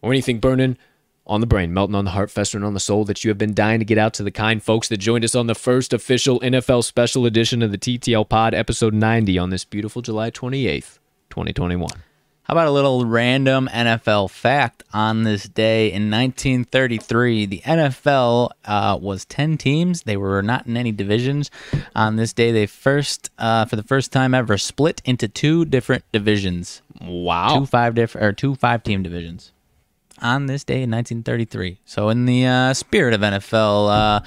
or 0.00 0.12
anything 0.12 0.38
burning 0.38 0.78
on 1.26 1.40
the 1.40 1.46
brain, 1.46 1.74
melting 1.74 1.94
on 1.94 2.04
the 2.04 2.12
heart, 2.12 2.30
festering 2.30 2.64
on 2.64 2.74
the 2.74 2.80
soul 2.80 3.04
that 3.04 3.24
you 3.24 3.30
have 3.30 3.38
been 3.38 3.54
dying 3.54 3.80
to 3.80 3.84
get 3.84 3.98
out 3.98 4.14
to 4.14 4.22
the 4.22 4.30
kind 4.30 4.62
folks 4.62 4.88
that 4.88 4.98
joined 4.98 5.24
us 5.24 5.34
on 5.34 5.48
the 5.48 5.54
first 5.54 5.92
official 5.92 6.40
NFL 6.40 6.84
special 6.84 7.26
edition 7.26 7.62
of 7.62 7.72
the 7.72 7.78
TTL 7.78 8.28
Pod, 8.28 8.54
episode 8.54 8.94
90, 8.94 9.36
on 9.38 9.50
this 9.50 9.64
beautiful 9.64 10.02
July 10.02 10.30
28th, 10.30 10.98
2021. 11.30 12.05
How 12.46 12.54
about 12.54 12.68
a 12.68 12.70
little 12.70 13.04
random 13.04 13.68
NFL 13.72 14.30
fact 14.30 14.84
on 14.92 15.24
this 15.24 15.48
day 15.48 15.88
in 15.88 16.12
1933? 16.12 17.44
The 17.46 17.58
NFL 17.62 18.50
uh, 18.64 18.96
was 19.02 19.24
10 19.24 19.58
teams. 19.58 20.02
They 20.02 20.16
were 20.16 20.42
not 20.42 20.64
in 20.64 20.76
any 20.76 20.92
divisions. 20.92 21.50
On 21.96 22.14
this 22.14 22.32
day, 22.32 22.52
they 22.52 22.66
first, 22.66 23.30
uh, 23.36 23.64
for 23.64 23.74
the 23.74 23.82
first 23.82 24.12
time 24.12 24.32
ever, 24.32 24.58
split 24.58 25.02
into 25.04 25.26
two 25.26 25.64
different 25.64 26.04
divisions. 26.12 26.82
Wow. 27.02 27.58
Two 27.58 27.66
five 27.66 27.96
different 27.96 28.24
or 28.24 28.32
two 28.32 28.54
five 28.54 28.84
team 28.84 29.02
divisions. 29.02 29.50
On 30.22 30.46
this 30.46 30.62
day 30.62 30.82
in 30.84 30.90
1933. 30.92 31.80
So, 31.84 32.10
in 32.10 32.26
the 32.26 32.46
uh, 32.46 32.74
spirit 32.74 33.12
of 33.12 33.22
NFL 33.22 33.90
uh, 33.90 34.20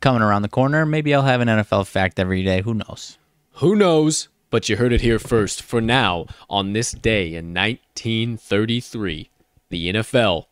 coming 0.00 0.22
around 0.22 0.42
the 0.42 0.48
corner, 0.48 0.86
maybe 0.86 1.12
I'll 1.12 1.22
have 1.22 1.40
an 1.40 1.48
NFL 1.48 1.88
fact 1.88 2.20
every 2.20 2.44
day. 2.44 2.62
Who 2.62 2.72
knows? 2.72 3.18
Who 3.54 3.74
knows? 3.74 4.28
But 4.54 4.68
you 4.68 4.76
heard 4.76 4.92
it 4.92 5.00
here 5.00 5.18
first. 5.18 5.60
For 5.60 5.80
now, 5.80 6.26
on 6.48 6.74
this 6.74 6.92
day 6.92 7.34
in 7.34 7.52
1933, 7.52 9.28
the 9.68 9.92
NFL, 9.92 10.44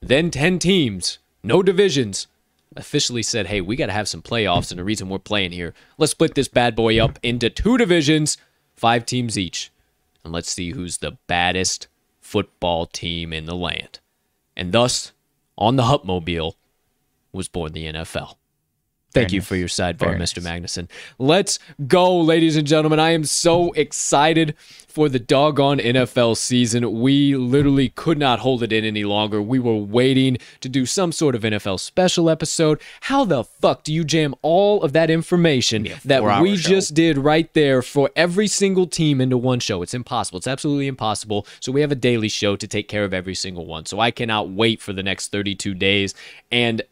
then 0.00 0.30
10 0.30 0.58
teams, 0.58 1.18
no 1.42 1.62
divisions, 1.62 2.26
officially 2.74 3.22
said, 3.22 3.48
hey, 3.48 3.60
we 3.60 3.76
got 3.76 3.88
to 3.88 3.92
have 3.92 4.08
some 4.08 4.22
playoffs. 4.22 4.70
And 4.70 4.80
the 4.80 4.84
reason 4.84 5.10
we're 5.10 5.18
playing 5.18 5.52
here, 5.52 5.74
let's 5.98 6.12
split 6.12 6.34
this 6.34 6.48
bad 6.48 6.74
boy 6.74 6.98
up 7.04 7.18
into 7.22 7.50
two 7.50 7.76
divisions, 7.76 8.38
five 8.76 9.04
teams 9.04 9.36
each. 9.36 9.70
And 10.24 10.32
let's 10.32 10.50
see 10.50 10.70
who's 10.70 10.96
the 10.96 11.18
baddest 11.26 11.86
football 12.18 12.86
team 12.86 13.30
in 13.30 13.44
the 13.44 13.54
land. 13.54 14.00
And 14.56 14.72
thus, 14.72 15.12
on 15.58 15.76
the 15.76 15.82
Hupmobile, 15.82 16.54
was 17.30 17.48
born 17.48 17.74
the 17.74 17.92
NFL. 17.92 18.36
Thank 19.12 19.32
you 19.32 19.40
for 19.40 19.56
your 19.56 19.68
sidebar, 19.68 20.16
Mr. 20.16 20.40
Magnuson. 20.42 20.88
Let's 21.18 21.58
go, 21.86 22.20
ladies 22.20 22.56
and 22.56 22.66
gentlemen. 22.66 23.00
I 23.00 23.10
am 23.10 23.24
so 23.24 23.72
excited 23.72 24.54
for 24.86 25.08
the 25.08 25.18
doggone 25.18 25.78
NFL 25.78 26.36
season. 26.36 27.00
We 27.00 27.36
literally 27.36 27.90
could 27.90 28.18
not 28.18 28.40
hold 28.40 28.62
it 28.62 28.72
in 28.72 28.84
any 28.84 29.04
longer. 29.04 29.40
We 29.40 29.58
were 29.58 29.76
waiting 29.76 30.38
to 30.60 30.68
do 30.68 30.86
some 30.86 31.12
sort 31.12 31.34
of 31.34 31.42
NFL 31.42 31.80
special 31.80 32.30
episode. 32.30 32.80
How 33.02 33.24
the 33.24 33.44
fuck 33.44 33.84
do 33.84 33.92
you 33.92 34.04
jam 34.04 34.34
all 34.42 34.82
of 34.82 34.92
that 34.92 35.10
information 35.10 35.88
that 36.04 36.42
we 36.42 36.56
show. 36.56 36.68
just 36.70 36.94
did 36.94 37.18
right 37.18 37.52
there 37.54 37.82
for 37.82 38.10
every 38.14 38.46
single 38.46 38.86
team 38.86 39.20
into 39.20 39.38
one 39.38 39.60
show? 39.60 39.82
It's 39.82 39.94
impossible. 39.94 40.38
It's 40.38 40.46
absolutely 40.46 40.86
impossible. 40.86 41.46
So 41.60 41.72
we 41.72 41.80
have 41.80 41.92
a 41.92 41.96
daily 41.96 42.28
show 42.28 42.56
to 42.56 42.66
take 42.66 42.88
care 42.88 43.04
of 43.04 43.14
every 43.14 43.34
single 43.34 43.66
one. 43.66 43.86
So 43.86 44.00
I 44.00 44.10
cannot 44.10 44.50
wait 44.50 44.80
for 44.80 44.92
the 44.92 45.02
next 45.02 45.32
32 45.32 45.74
days. 45.74 46.14
And 46.50 46.82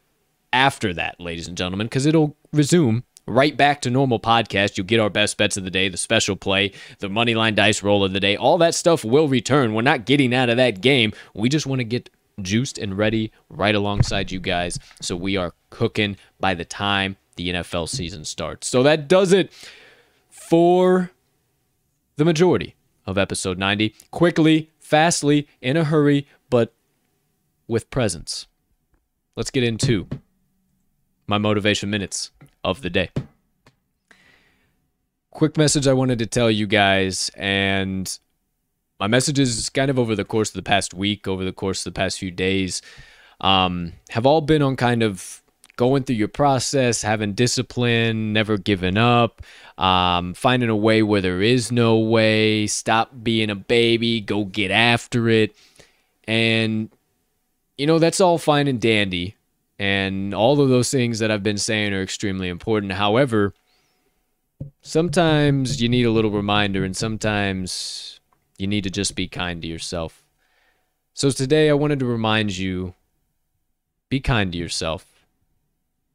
after 0.53 0.95
that, 0.95 1.21
ladies 1.21 1.49
and 1.49 1.57
gentlemen, 1.57 1.87
because 1.87 2.07
it'll 2.07 2.37
resume 2.53 3.05
right 3.27 3.57
back 3.57 3.81
to 3.83 3.91
normal 3.91 4.19
podcast. 4.19 4.77
You'll 4.77 4.87
get 4.87 5.01
our 5.01 5.11
best 5.11 5.37
bets 5.37 5.57
of 5.57 5.65
the 5.65 5.71
day, 5.71 5.89
the 5.89 5.97
special 5.97 6.37
play, 6.37 6.73
the 6.99 7.09
money 7.09 7.35
line 7.35 7.55
dice 7.55 7.83
roll 7.83 8.05
of 8.05 8.13
the 8.13 8.21
day. 8.21 8.37
All 8.37 8.59
that 8.59 8.75
stuff 8.75 9.05
will 9.05 9.29
return. 9.29 9.75
We're 9.75 9.83
not 9.83 10.07
getting 10.07 10.35
out 10.35 10.49
of 10.49 10.57
that 10.57 10.81
game. 10.81 11.13
We 11.35 11.49
just 11.49 11.67
want 11.67 11.81
to 11.81 11.85
get 11.85 12.11
juiced 12.41 12.79
and 12.79 12.97
ready 12.97 13.33
right 13.49 13.75
alongside 13.75 14.31
you 14.31 14.41
guys. 14.41 14.79
So 15.01 15.17
we 15.17 15.37
are 15.37 15.55
cooking 15.71 16.17
by 16.41 16.55
the 16.55 16.65
time 16.65 17.17
the 17.37 17.51
NFL 17.51 17.89
season 17.89 18.25
starts. 18.25 18.67
So 18.67 18.83
that 18.83 19.09
does 19.09 19.33
it 19.33 19.53
for 20.31 21.11
the 22.17 22.25
majority 22.25 22.75
of 23.07 23.19
episode 23.19 23.59
90. 23.59 23.95
Quickly, 24.11 24.71
fastly, 24.79 25.49
in 25.61 25.77
a 25.77 25.85
hurry, 25.85 26.27
but 26.51 26.73
with 27.67 27.91
presence. 27.91 28.47
Let's 29.37 29.51
get 29.51 29.63
into 29.63 30.09
my 31.29 31.39
motivation 31.39 31.91
minutes 31.91 32.33
of 32.65 32.83
the 32.83 32.91
day. 32.91 33.11
Quick 35.31 35.57
message 35.57 35.87
I 35.87 35.93
wanted 35.93 36.19
to 36.19 36.27
tell 36.27 36.51
you 36.51 36.67
guys, 36.67 37.31
and 37.37 38.19
my 38.99 39.07
messages 39.07 39.71
kind 39.71 39.91
of 39.91 39.99
over 39.99 40.17
the 40.17 40.25
course 40.25 40.49
of 40.49 40.55
the 40.55 40.63
past 40.63 40.95
week, 40.95 41.29
over 41.29 41.45
the 41.45 41.53
course 41.53 41.87
of 41.87 41.95
the 41.95 41.97
past 41.97 42.19
few 42.19 42.33
days, 42.33 42.83
um, 43.41 43.93
have 44.11 44.27
all 44.27 44.41
been 44.41 44.63
on 44.63 44.75
kind 44.75 45.03
of 45.05 45.43
going 45.77 46.03
through 46.03 46.17
your 46.17 46.27
process, 46.27 47.03
having 47.03 47.35
discipline, 47.35 48.33
never 48.33 48.59
giving 48.59 48.97
up, 48.99 49.43
um, 49.79 50.35
finding 50.35 50.69
a 50.69 50.75
way 50.75 51.05
where 51.05 51.21
there 51.21 51.41
is 51.41 51.71
no 51.71 51.99
way, 51.99 52.67
stop 52.67 53.13
being 53.23 53.49
a 53.49 53.55
baby, 53.55 54.21
go 54.21 54.45
get 54.45 54.73
after 54.73 55.29
it. 55.29 55.55
And, 56.25 56.91
you 57.77 57.87
know, 57.87 58.01
that's 58.01 58.21
all 58.21 58.39
fine 58.39 58.67
and 58.67 58.81
dandy. 58.81 59.37
And 59.79 60.35
all 60.35 60.61
of 60.61 60.69
those 60.69 60.91
things 60.91 61.21
that 61.21 61.31
I've 61.31 61.43
been 61.43 61.59
saying 61.59 61.93
are 61.93 62.03
extremely 62.03 62.49
important. 62.49 62.93
However, 62.93 63.55
sometimes 64.83 65.81
you 65.81 65.89
need 65.89 66.05
a 66.05 66.11
little 66.11 66.33
reminder, 66.33 66.85
and 66.85 66.97
sometimes 66.97 68.21
you 68.59 68.67
need 68.67 68.85
to 68.85 68.91
just 68.91 69.15
be 69.15 69.29
kind 69.29 69.63
to 69.63 69.69
yourself. 69.69 70.25
So 71.15 71.31
today 71.31 71.71
I 71.71 71.75
wanted 71.75 72.01
to 72.01 72.07
remind 72.07 72.57
you 72.57 72.95
be 74.09 74.21
kind 74.21 74.51
to 74.53 74.59
yourself. 74.59 75.07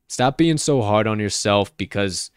Stop 0.07 0.38
being 0.38 0.57
so 0.57 0.81
hard 0.81 1.07
on 1.07 1.19
yourself 1.19 1.76
because 1.77 2.31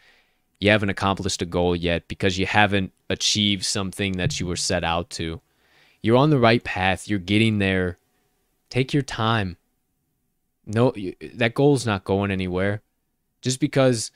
you 0.60 0.70
haven't 0.70 0.90
accomplished 0.90 1.42
a 1.42 1.46
goal 1.46 1.76
yet, 1.76 2.08
because 2.08 2.38
you 2.38 2.46
haven't 2.46 2.92
achieved 3.10 3.64
something 3.64 4.12
that 4.12 4.40
you 4.40 4.46
were 4.46 4.56
set 4.56 4.84
out 4.84 5.10
to. 5.10 5.40
You're 6.02 6.16
on 6.16 6.30
the 6.30 6.38
right 6.38 6.62
path, 6.62 7.08
you're 7.08 7.18
getting 7.18 7.58
there. 7.58 7.98
Take 8.70 8.94
your 8.94 9.02
time. 9.02 9.56
No, 10.66 10.93
that 11.34 11.55
goal's 11.55 11.86
not 11.86 12.05
going 12.05 12.30
anywhere. 12.30 12.82
Just 13.40 13.60
because 13.60 14.10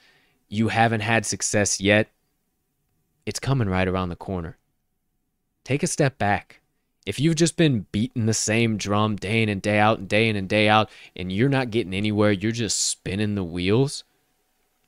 you 0.49 0.69
haven't 0.69 1.01
had 1.01 1.25
success 1.25 1.81
yet, 1.81 2.11
it's 3.25 3.39
coming 3.39 3.69
right 3.69 3.87
around 3.87 4.09
the 4.09 4.17
corner. 4.17 4.57
Take 5.63 5.83
a 5.83 5.87
step 5.87 6.19
back. 6.19 6.61
If 7.07 7.21
you've 7.21 7.37
just 7.37 7.57
been 7.57 7.87
beating 7.93 8.27
the 8.27 8.35
same 8.35 8.77
drum 8.77 9.17
day 9.17 9.43
in 9.43 9.49
and 9.49 9.63
day 9.63 9.79
out 9.79 9.99
and 9.99 10.09
day 10.09 10.29
in 10.29 10.37
and 10.37 10.49
day 10.49 10.69
out, 10.69 10.91
and 11.15 11.31
you're 11.31 11.49
not 11.49 11.71
getting 11.71 11.95
anywhere, 11.95 12.33
you're 12.33 12.53
just 12.53 12.87
spinning 12.87 13.37
the 13.37 13.45
wheels, 13.45 14.05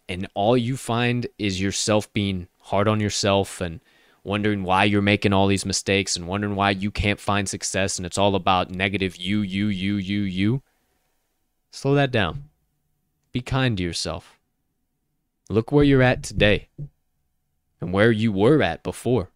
and 0.09 0.29
all 0.35 0.57
you 0.57 0.77
find 0.77 1.27
is 1.39 1.61
yourself 1.61 2.13
being 2.13 2.49
hard 2.59 2.89
on 2.89 3.01
yourself 3.01 3.61
and 3.61 3.81
wondering 4.25 4.63
why 4.63 4.85
you're 4.85 5.03
making 5.03 5.33
all 5.33 5.47
these 5.47 5.67
mistakes 5.67 6.17
and 6.17 6.29
wondering 6.29 6.55
why 6.55 6.71
you 6.71 6.91
can't 6.91 7.21
find 7.21 7.49
success, 7.49 7.97
and 7.97 8.05
it's 8.05 8.19
all 8.19 8.35
about 8.35 8.71
negative 8.71 9.17
you, 9.17 9.41
you, 9.41 9.69
you, 9.69 9.97
you, 9.97 10.23
you. 10.23 10.63
Slow 11.73 11.95
that 11.95 12.11
down. 12.11 12.45
Be 13.33 13.41
kind 13.41 13.77
to 13.79 13.83
yourself. 13.83 14.39
Look 15.49 15.73
where 15.73 15.85
you're 15.85 16.03
at 16.03 16.23
today 16.23 16.69
and 17.81 17.93
where 17.93 18.13
you 18.13 18.31
were 18.31 18.63
at 18.63 18.85
before, 18.85 19.31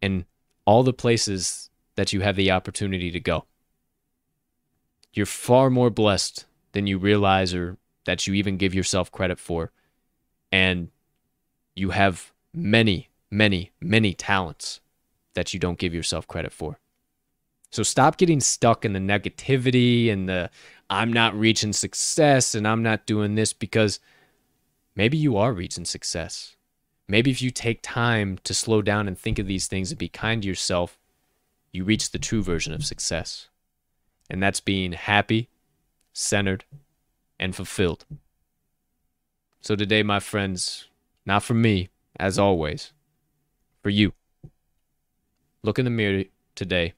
and 0.00 0.24
all 0.64 0.82
the 0.82 0.92
places 0.92 1.68
that 1.96 2.12
you 2.12 2.22
have 2.22 2.36
the 2.36 2.50
opportunity 2.50 3.10
to 3.10 3.20
go. 3.20 3.44
You're 5.12 5.26
far 5.26 5.68
more 5.68 5.90
blessed 5.90 6.46
than 6.72 6.86
you 6.86 6.96
realize 6.96 7.52
or 7.54 7.76
that 8.04 8.26
you 8.26 8.34
even 8.34 8.56
give 8.56 8.74
yourself 8.74 9.12
credit 9.12 9.38
for. 9.38 9.70
And 10.50 10.90
you 11.74 11.90
have 11.90 12.32
many, 12.52 13.10
many, 13.30 13.72
many 13.80 14.14
talents 14.14 14.80
that 15.34 15.52
you 15.52 15.60
don't 15.60 15.78
give 15.78 15.92
yourself 15.92 16.26
credit 16.26 16.52
for. 16.52 16.78
So 17.70 17.82
stop 17.82 18.18
getting 18.18 18.40
stuck 18.40 18.84
in 18.84 18.92
the 18.92 19.00
negativity 19.00 20.10
and 20.10 20.28
the 20.28 20.50
I'm 20.90 21.12
not 21.12 21.38
reaching 21.38 21.72
success 21.72 22.54
and 22.54 22.66
I'm 22.68 22.82
not 22.82 23.06
doing 23.06 23.34
this 23.34 23.52
because 23.52 24.00
maybe 24.94 25.16
you 25.16 25.36
are 25.36 25.52
reaching 25.52 25.84
success. 25.84 26.56
Maybe 27.08 27.30
if 27.30 27.42
you 27.42 27.50
take 27.50 27.80
time 27.82 28.38
to 28.44 28.54
slow 28.54 28.82
down 28.82 29.08
and 29.08 29.18
think 29.18 29.38
of 29.38 29.46
these 29.46 29.66
things 29.66 29.90
and 29.90 29.98
be 29.98 30.08
kind 30.08 30.42
to 30.42 30.48
yourself, 30.48 30.98
you 31.72 31.84
reach 31.84 32.10
the 32.10 32.18
true 32.18 32.42
version 32.42 32.72
of 32.72 32.84
success. 32.84 33.48
And 34.30 34.42
that's 34.42 34.60
being 34.60 34.92
happy, 34.92 35.48
centered, 36.12 36.64
and 37.38 37.54
fulfilled. 37.54 38.06
So 39.60 39.76
today, 39.76 40.02
my 40.02 40.20
friends, 40.20 40.88
not 41.26 41.42
for 41.42 41.54
me, 41.54 41.88
as 42.18 42.38
always, 42.38 42.92
for 43.82 43.90
you, 43.90 44.12
look 45.62 45.78
in 45.78 45.84
the 45.84 45.90
mirror 45.90 46.24
today 46.54 46.94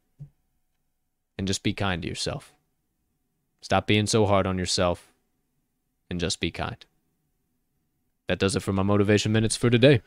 and 1.39 1.47
just 1.47 1.63
be 1.63 1.73
kind 1.73 2.03
to 2.03 2.09
yourself. 2.09 2.53
Stop 3.61 3.87
being 3.87 4.07
so 4.07 4.27
hard 4.27 4.47
on 4.47 4.59
yourself 4.59 5.13
and 6.11 6.21
just 6.21 6.41
be 6.41 6.51
kind. 6.51 6.85
That 8.29 8.39
does 8.39 8.57
it 8.57 8.61
for 8.61 8.73
my 8.73 8.83
motivation 8.83 9.33
minutes 9.33 9.57
for 9.57 9.71
today. 9.71 10.03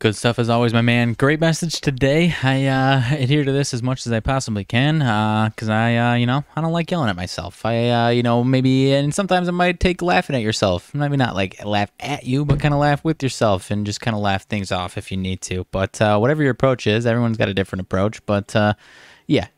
Good 0.00 0.16
stuff 0.16 0.40
as 0.40 0.50
always, 0.50 0.74
my 0.74 0.82
man. 0.82 1.12
Great 1.12 1.38
message 1.38 1.80
today. 1.80 2.34
I 2.42 2.66
uh, 2.66 3.02
adhere 3.14 3.44
to 3.44 3.52
this 3.52 3.72
as 3.72 3.80
much 3.80 4.06
as 4.06 4.12
I 4.12 4.18
possibly 4.18 4.64
can 4.64 4.98
because 5.50 5.68
I, 5.68 5.96
uh, 5.96 6.14
you 6.14 6.26
know, 6.26 6.44
I 6.56 6.60
don't 6.60 6.72
like 6.72 6.90
yelling 6.90 7.08
at 7.08 7.16
myself. 7.16 7.64
I, 7.64 7.88
uh, 7.90 8.08
you 8.08 8.24
know, 8.24 8.42
maybe 8.42 8.92
and 8.92 9.14
sometimes 9.14 9.46
it 9.46 9.52
might 9.52 9.78
take 9.78 10.02
laughing 10.02 10.34
at 10.34 10.42
yourself. 10.42 10.92
Maybe 10.94 11.16
not 11.16 11.36
like 11.36 11.64
laugh 11.64 11.92
at 12.00 12.24
you, 12.24 12.44
but 12.44 12.58
kind 12.58 12.74
of 12.74 12.80
laugh 12.80 13.04
with 13.04 13.22
yourself 13.22 13.70
and 13.70 13.86
just 13.86 14.00
kind 14.00 14.16
of 14.16 14.20
laugh 14.20 14.46
things 14.46 14.72
off 14.72 14.98
if 14.98 15.12
you 15.12 15.16
need 15.16 15.40
to. 15.42 15.64
But 15.70 16.00
uh, 16.02 16.18
whatever 16.18 16.42
your 16.42 16.52
approach 16.52 16.88
is, 16.88 17.06
everyone's 17.06 17.38
got 17.38 17.48
a 17.48 17.54
different 17.54 17.82
approach. 17.82 18.24
But 18.26 18.54
uh, 18.56 18.74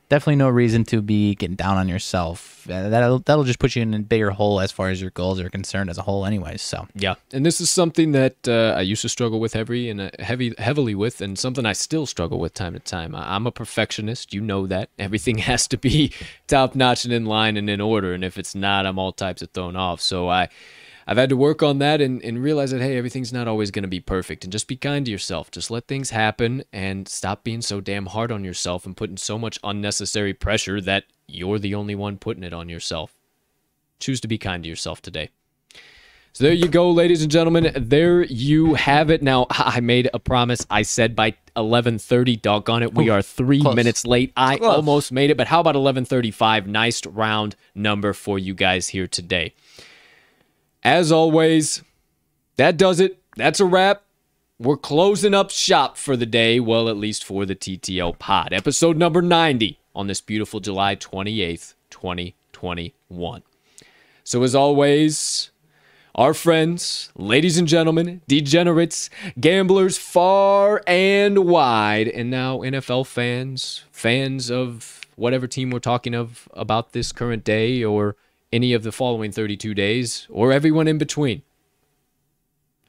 definitely 0.08 0.36
no 0.36 0.48
reason 0.48 0.84
to 0.84 1.02
be 1.02 1.34
getting 1.34 1.56
down 1.56 1.76
on 1.76 1.88
yourself. 1.88 2.68
Uh, 2.68 2.88
that'll 2.88 3.20
that'll 3.20 3.44
just 3.44 3.58
put 3.58 3.76
you 3.76 3.82
in 3.82 3.94
a 3.94 3.98
bigger 4.00 4.30
hole 4.30 4.60
as 4.60 4.72
far 4.72 4.88
as 4.90 5.00
your 5.00 5.10
goals 5.10 5.40
are 5.40 5.48
concerned 5.48 5.90
as 5.90 5.98
a 5.98 6.02
whole, 6.02 6.26
anyways. 6.26 6.62
So 6.62 6.86
yeah, 6.94 7.14
and 7.32 7.44
this 7.44 7.60
is 7.60 7.70
something 7.70 8.12
that 8.12 8.48
uh, 8.48 8.74
I 8.76 8.80
used 8.82 9.02
to 9.02 9.08
struggle 9.08 9.40
with 9.40 9.54
heavy 9.54 9.90
and 9.90 10.00
uh, 10.00 10.10
heavy 10.18 10.54
heavily 10.58 10.94
with, 10.94 11.20
and 11.20 11.38
something 11.38 11.66
I 11.66 11.72
still 11.72 12.06
struggle 12.06 12.38
with 12.38 12.54
time 12.54 12.74
to 12.74 12.80
time. 12.80 13.14
I'm 13.14 13.46
a 13.46 13.52
perfectionist, 13.52 14.32
you 14.34 14.40
know 14.40 14.66
that. 14.66 14.90
Everything 14.98 15.38
has 15.38 15.68
to 15.68 15.78
be 15.78 16.12
top 16.46 16.74
notch 16.74 17.04
and 17.04 17.12
in 17.12 17.26
line 17.26 17.56
and 17.56 17.70
in 17.70 17.80
order, 17.80 18.12
and 18.12 18.24
if 18.24 18.38
it's 18.38 18.54
not, 18.54 18.86
I'm 18.86 18.98
all 18.98 19.12
types 19.12 19.42
of 19.42 19.50
thrown 19.50 19.76
off. 19.76 20.00
So 20.00 20.28
I 20.28 20.48
I've 21.06 21.16
had 21.16 21.28
to 21.28 21.36
work 21.36 21.62
on 21.62 21.78
that 21.78 22.00
and, 22.00 22.20
and 22.24 22.42
realize 22.42 22.72
that, 22.72 22.80
hey, 22.80 22.96
everything's 22.98 23.32
not 23.32 23.46
always 23.46 23.70
going 23.70 23.84
to 23.84 23.88
be 23.88 24.00
perfect. 24.00 24.42
And 24.42 24.52
just 24.52 24.66
be 24.66 24.76
kind 24.76 25.04
to 25.04 25.10
yourself. 25.10 25.50
Just 25.52 25.70
let 25.70 25.86
things 25.86 26.10
happen 26.10 26.64
and 26.72 27.06
stop 27.06 27.44
being 27.44 27.62
so 27.62 27.80
damn 27.80 28.06
hard 28.06 28.32
on 28.32 28.42
yourself 28.42 28.84
and 28.84 28.96
putting 28.96 29.16
so 29.16 29.38
much 29.38 29.58
unnecessary 29.62 30.34
pressure 30.34 30.80
that 30.80 31.04
you're 31.28 31.60
the 31.60 31.76
only 31.76 31.94
one 31.94 32.18
putting 32.18 32.42
it 32.42 32.52
on 32.52 32.68
yourself. 32.68 33.14
Choose 34.00 34.20
to 34.22 34.28
be 34.28 34.36
kind 34.36 34.64
to 34.64 34.68
yourself 34.68 35.00
today. 35.00 35.30
So 36.32 36.44
there 36.44 36.52
you 36.52 36.68
go, 36.68 36.90
ladies 36.90 37.22
and 37.22 37.30
gentlemen. 37.30 37.72
There 37.76 38.22
you 38.24 38.74
have 38.74 39.08
it. 39.08 39.22
Now 39.22 39.46
I 39.50 39.80
made 39.80 40.10
a 40.12 40.18
promise. 40.18 40.66
I 40.68 40.82
said 40.82 41.16
by 41.16 41.34
11:30. 41.56 42.42
Doggone 42.42 42.82
it, 42.82 42.94
we 42.94 43.08
are 43.08 43.22
three 43.22 43.62
Close. 43.62 43.74
minutes 43.74 44.04
late. 44.04 44.34
I 44.36 44.58
Close. 44.58 44.74
almost 44.74 45.12
made 45.12 45.30
it, 45.30 45.38
but 45.38 45.46
how 45.46 45.60
about 45.60 45.76
11:35? 45.76 46.66
Nice 46.66 47.06
round 47.06 47.56
number 47.74 48.12
for 48.12 48.38
you 48.38 48.52
guys 48.52 48.88
here 48.88 49.06
today. 49.06 49.54
As 50.86 51.10
always, 51.10 51.82
that 52.58 52.76
does 52.76 53.00
it. 53.00 53.18
That's 53.36 53.58
a 53.58 53.64
wrap. 53.64 54.04
We're 54.60 54.76
closing 54.76 55.34
up 55.34 55.50
shop 55.50 55.96
for 55.96 56.16
the 56.16 56.26
day. 56.26 56.60
Well, 56.60 56.88
at 56.88 56.96
least 56.96 57.24
for 57.24 57.44
the 57.44 57.56
TTL 57.56 58.20
pod. 58.20 58.52
Episode 58.52 58.96
number 58.96 59.20
90 59.20 59.80
on 59.96 60.06
this 60.06 60.20
beautiful 60.20 60.60
July 60.60 60.94
28th, 60.94 61.74
2021. 61.90 63.42
So, 64.22 64.44
as 64.44 64.54
always, 64.54 65.50
our 66.14 66.32
friends, 66.32 67.10
ladies 67.16 67.58
and 67.58 67.66
gentlemen, 67.66 68.20
degenerates, 68.28 69.10
gamblers 69.40 69.98
far 69.98 70.84
and 70.86 71.46
wide, 71.46 72.06
and 72.06 72.30
now 72.30 72.58
NFL 72.58 73.08
fans, 73.08 73.82
fans 73.90 74.52
of 74.52 75.00
whatever 75.16 75.48
team 75.48 75.70
we're 75.70 75.80
talking 75.80 76.14
of 76.14 76.48
about 76.54 76.92
this 76.92 77.10
current 77.10 77.42
day 77.42 77.82
or 77.82 78.14
any 78.56 78.72
of 78.72 78.82
the 78.82 78.90
following 78.90 79.30
32 79.30 79.74
days, 79.74 80.26
or 80.30 80.50
everyone 80.50 80.88
in 80.88 80.96
between. 80.96 81.42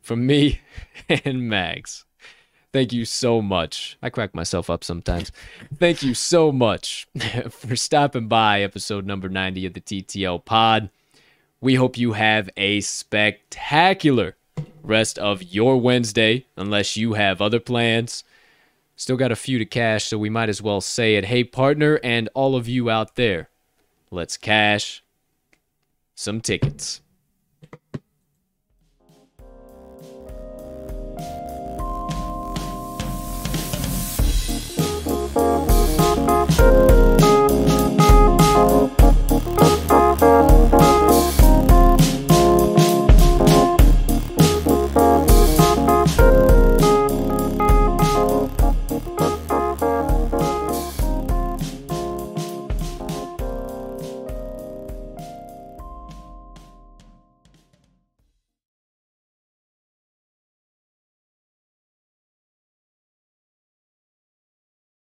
From 0.01 0.25
me 0.25 0.61
and 1.09 1.49
Mags. 1.49 2.05
Thank 2.71 2.93
you 2.93 3.03
so 3.03 3.41
much. 3.41 3.97
I 4.01 4.09
crack 4.09 4.33
myself 4.33 4.69
up 4.69 4.83
sometimes. 4.83 5.31
Thank 5.77 6.03
you 6.03 6.13
so 6.13 6.53
much 6.53 7.07
for 7.49 7.75
stopping 7.75 8.27
by 8.27 8.61
episode 8.61 9.05
number 9.05 9.27
90 9.27 9.65
of 9.65 9.73
the 9.73 9.81
TTL 9.81 10.45
pod. 10.45 10.89
We 11.59 11.75
hope 11.75 11.97
you 11.97 12.13
have 12.13 12.49
a 12.55 12.79
spectacular 12.81 14.37
rest 14.83 15.19
of 15.19 15.43
your 15.43 15.81
Wednesday, 15.81 16.45
unless 16.55 16.95
you 16.95 17.13
have 17.13 17.41
other 17.41 17.59
plans. 17.59 18.23
Still 18.95 19.17
got 19.17 19.31
a 19.33 19.35
few 19.35 19.59
to 19.59 19.65
cash, 19.65 20.05
so 20.05 20.17
we 20.17 20.29
might 20.29 20.49
as 20.49 20.61
well 20.61 20.79
say 20.79 21.15
it. 21.15 21.25
Hey, 21.25 21.43
partner, 21.43 21.99
and 22.03 22.29
all 22.33 22.55
of 22.55 22.69
you 22.69 22.89
out 22.89 23.15
there, 23.15 23.49
let's 24.11 24.37
cash 24.37 25.03
some 26.17 26.41
tickets. 26.41 27.01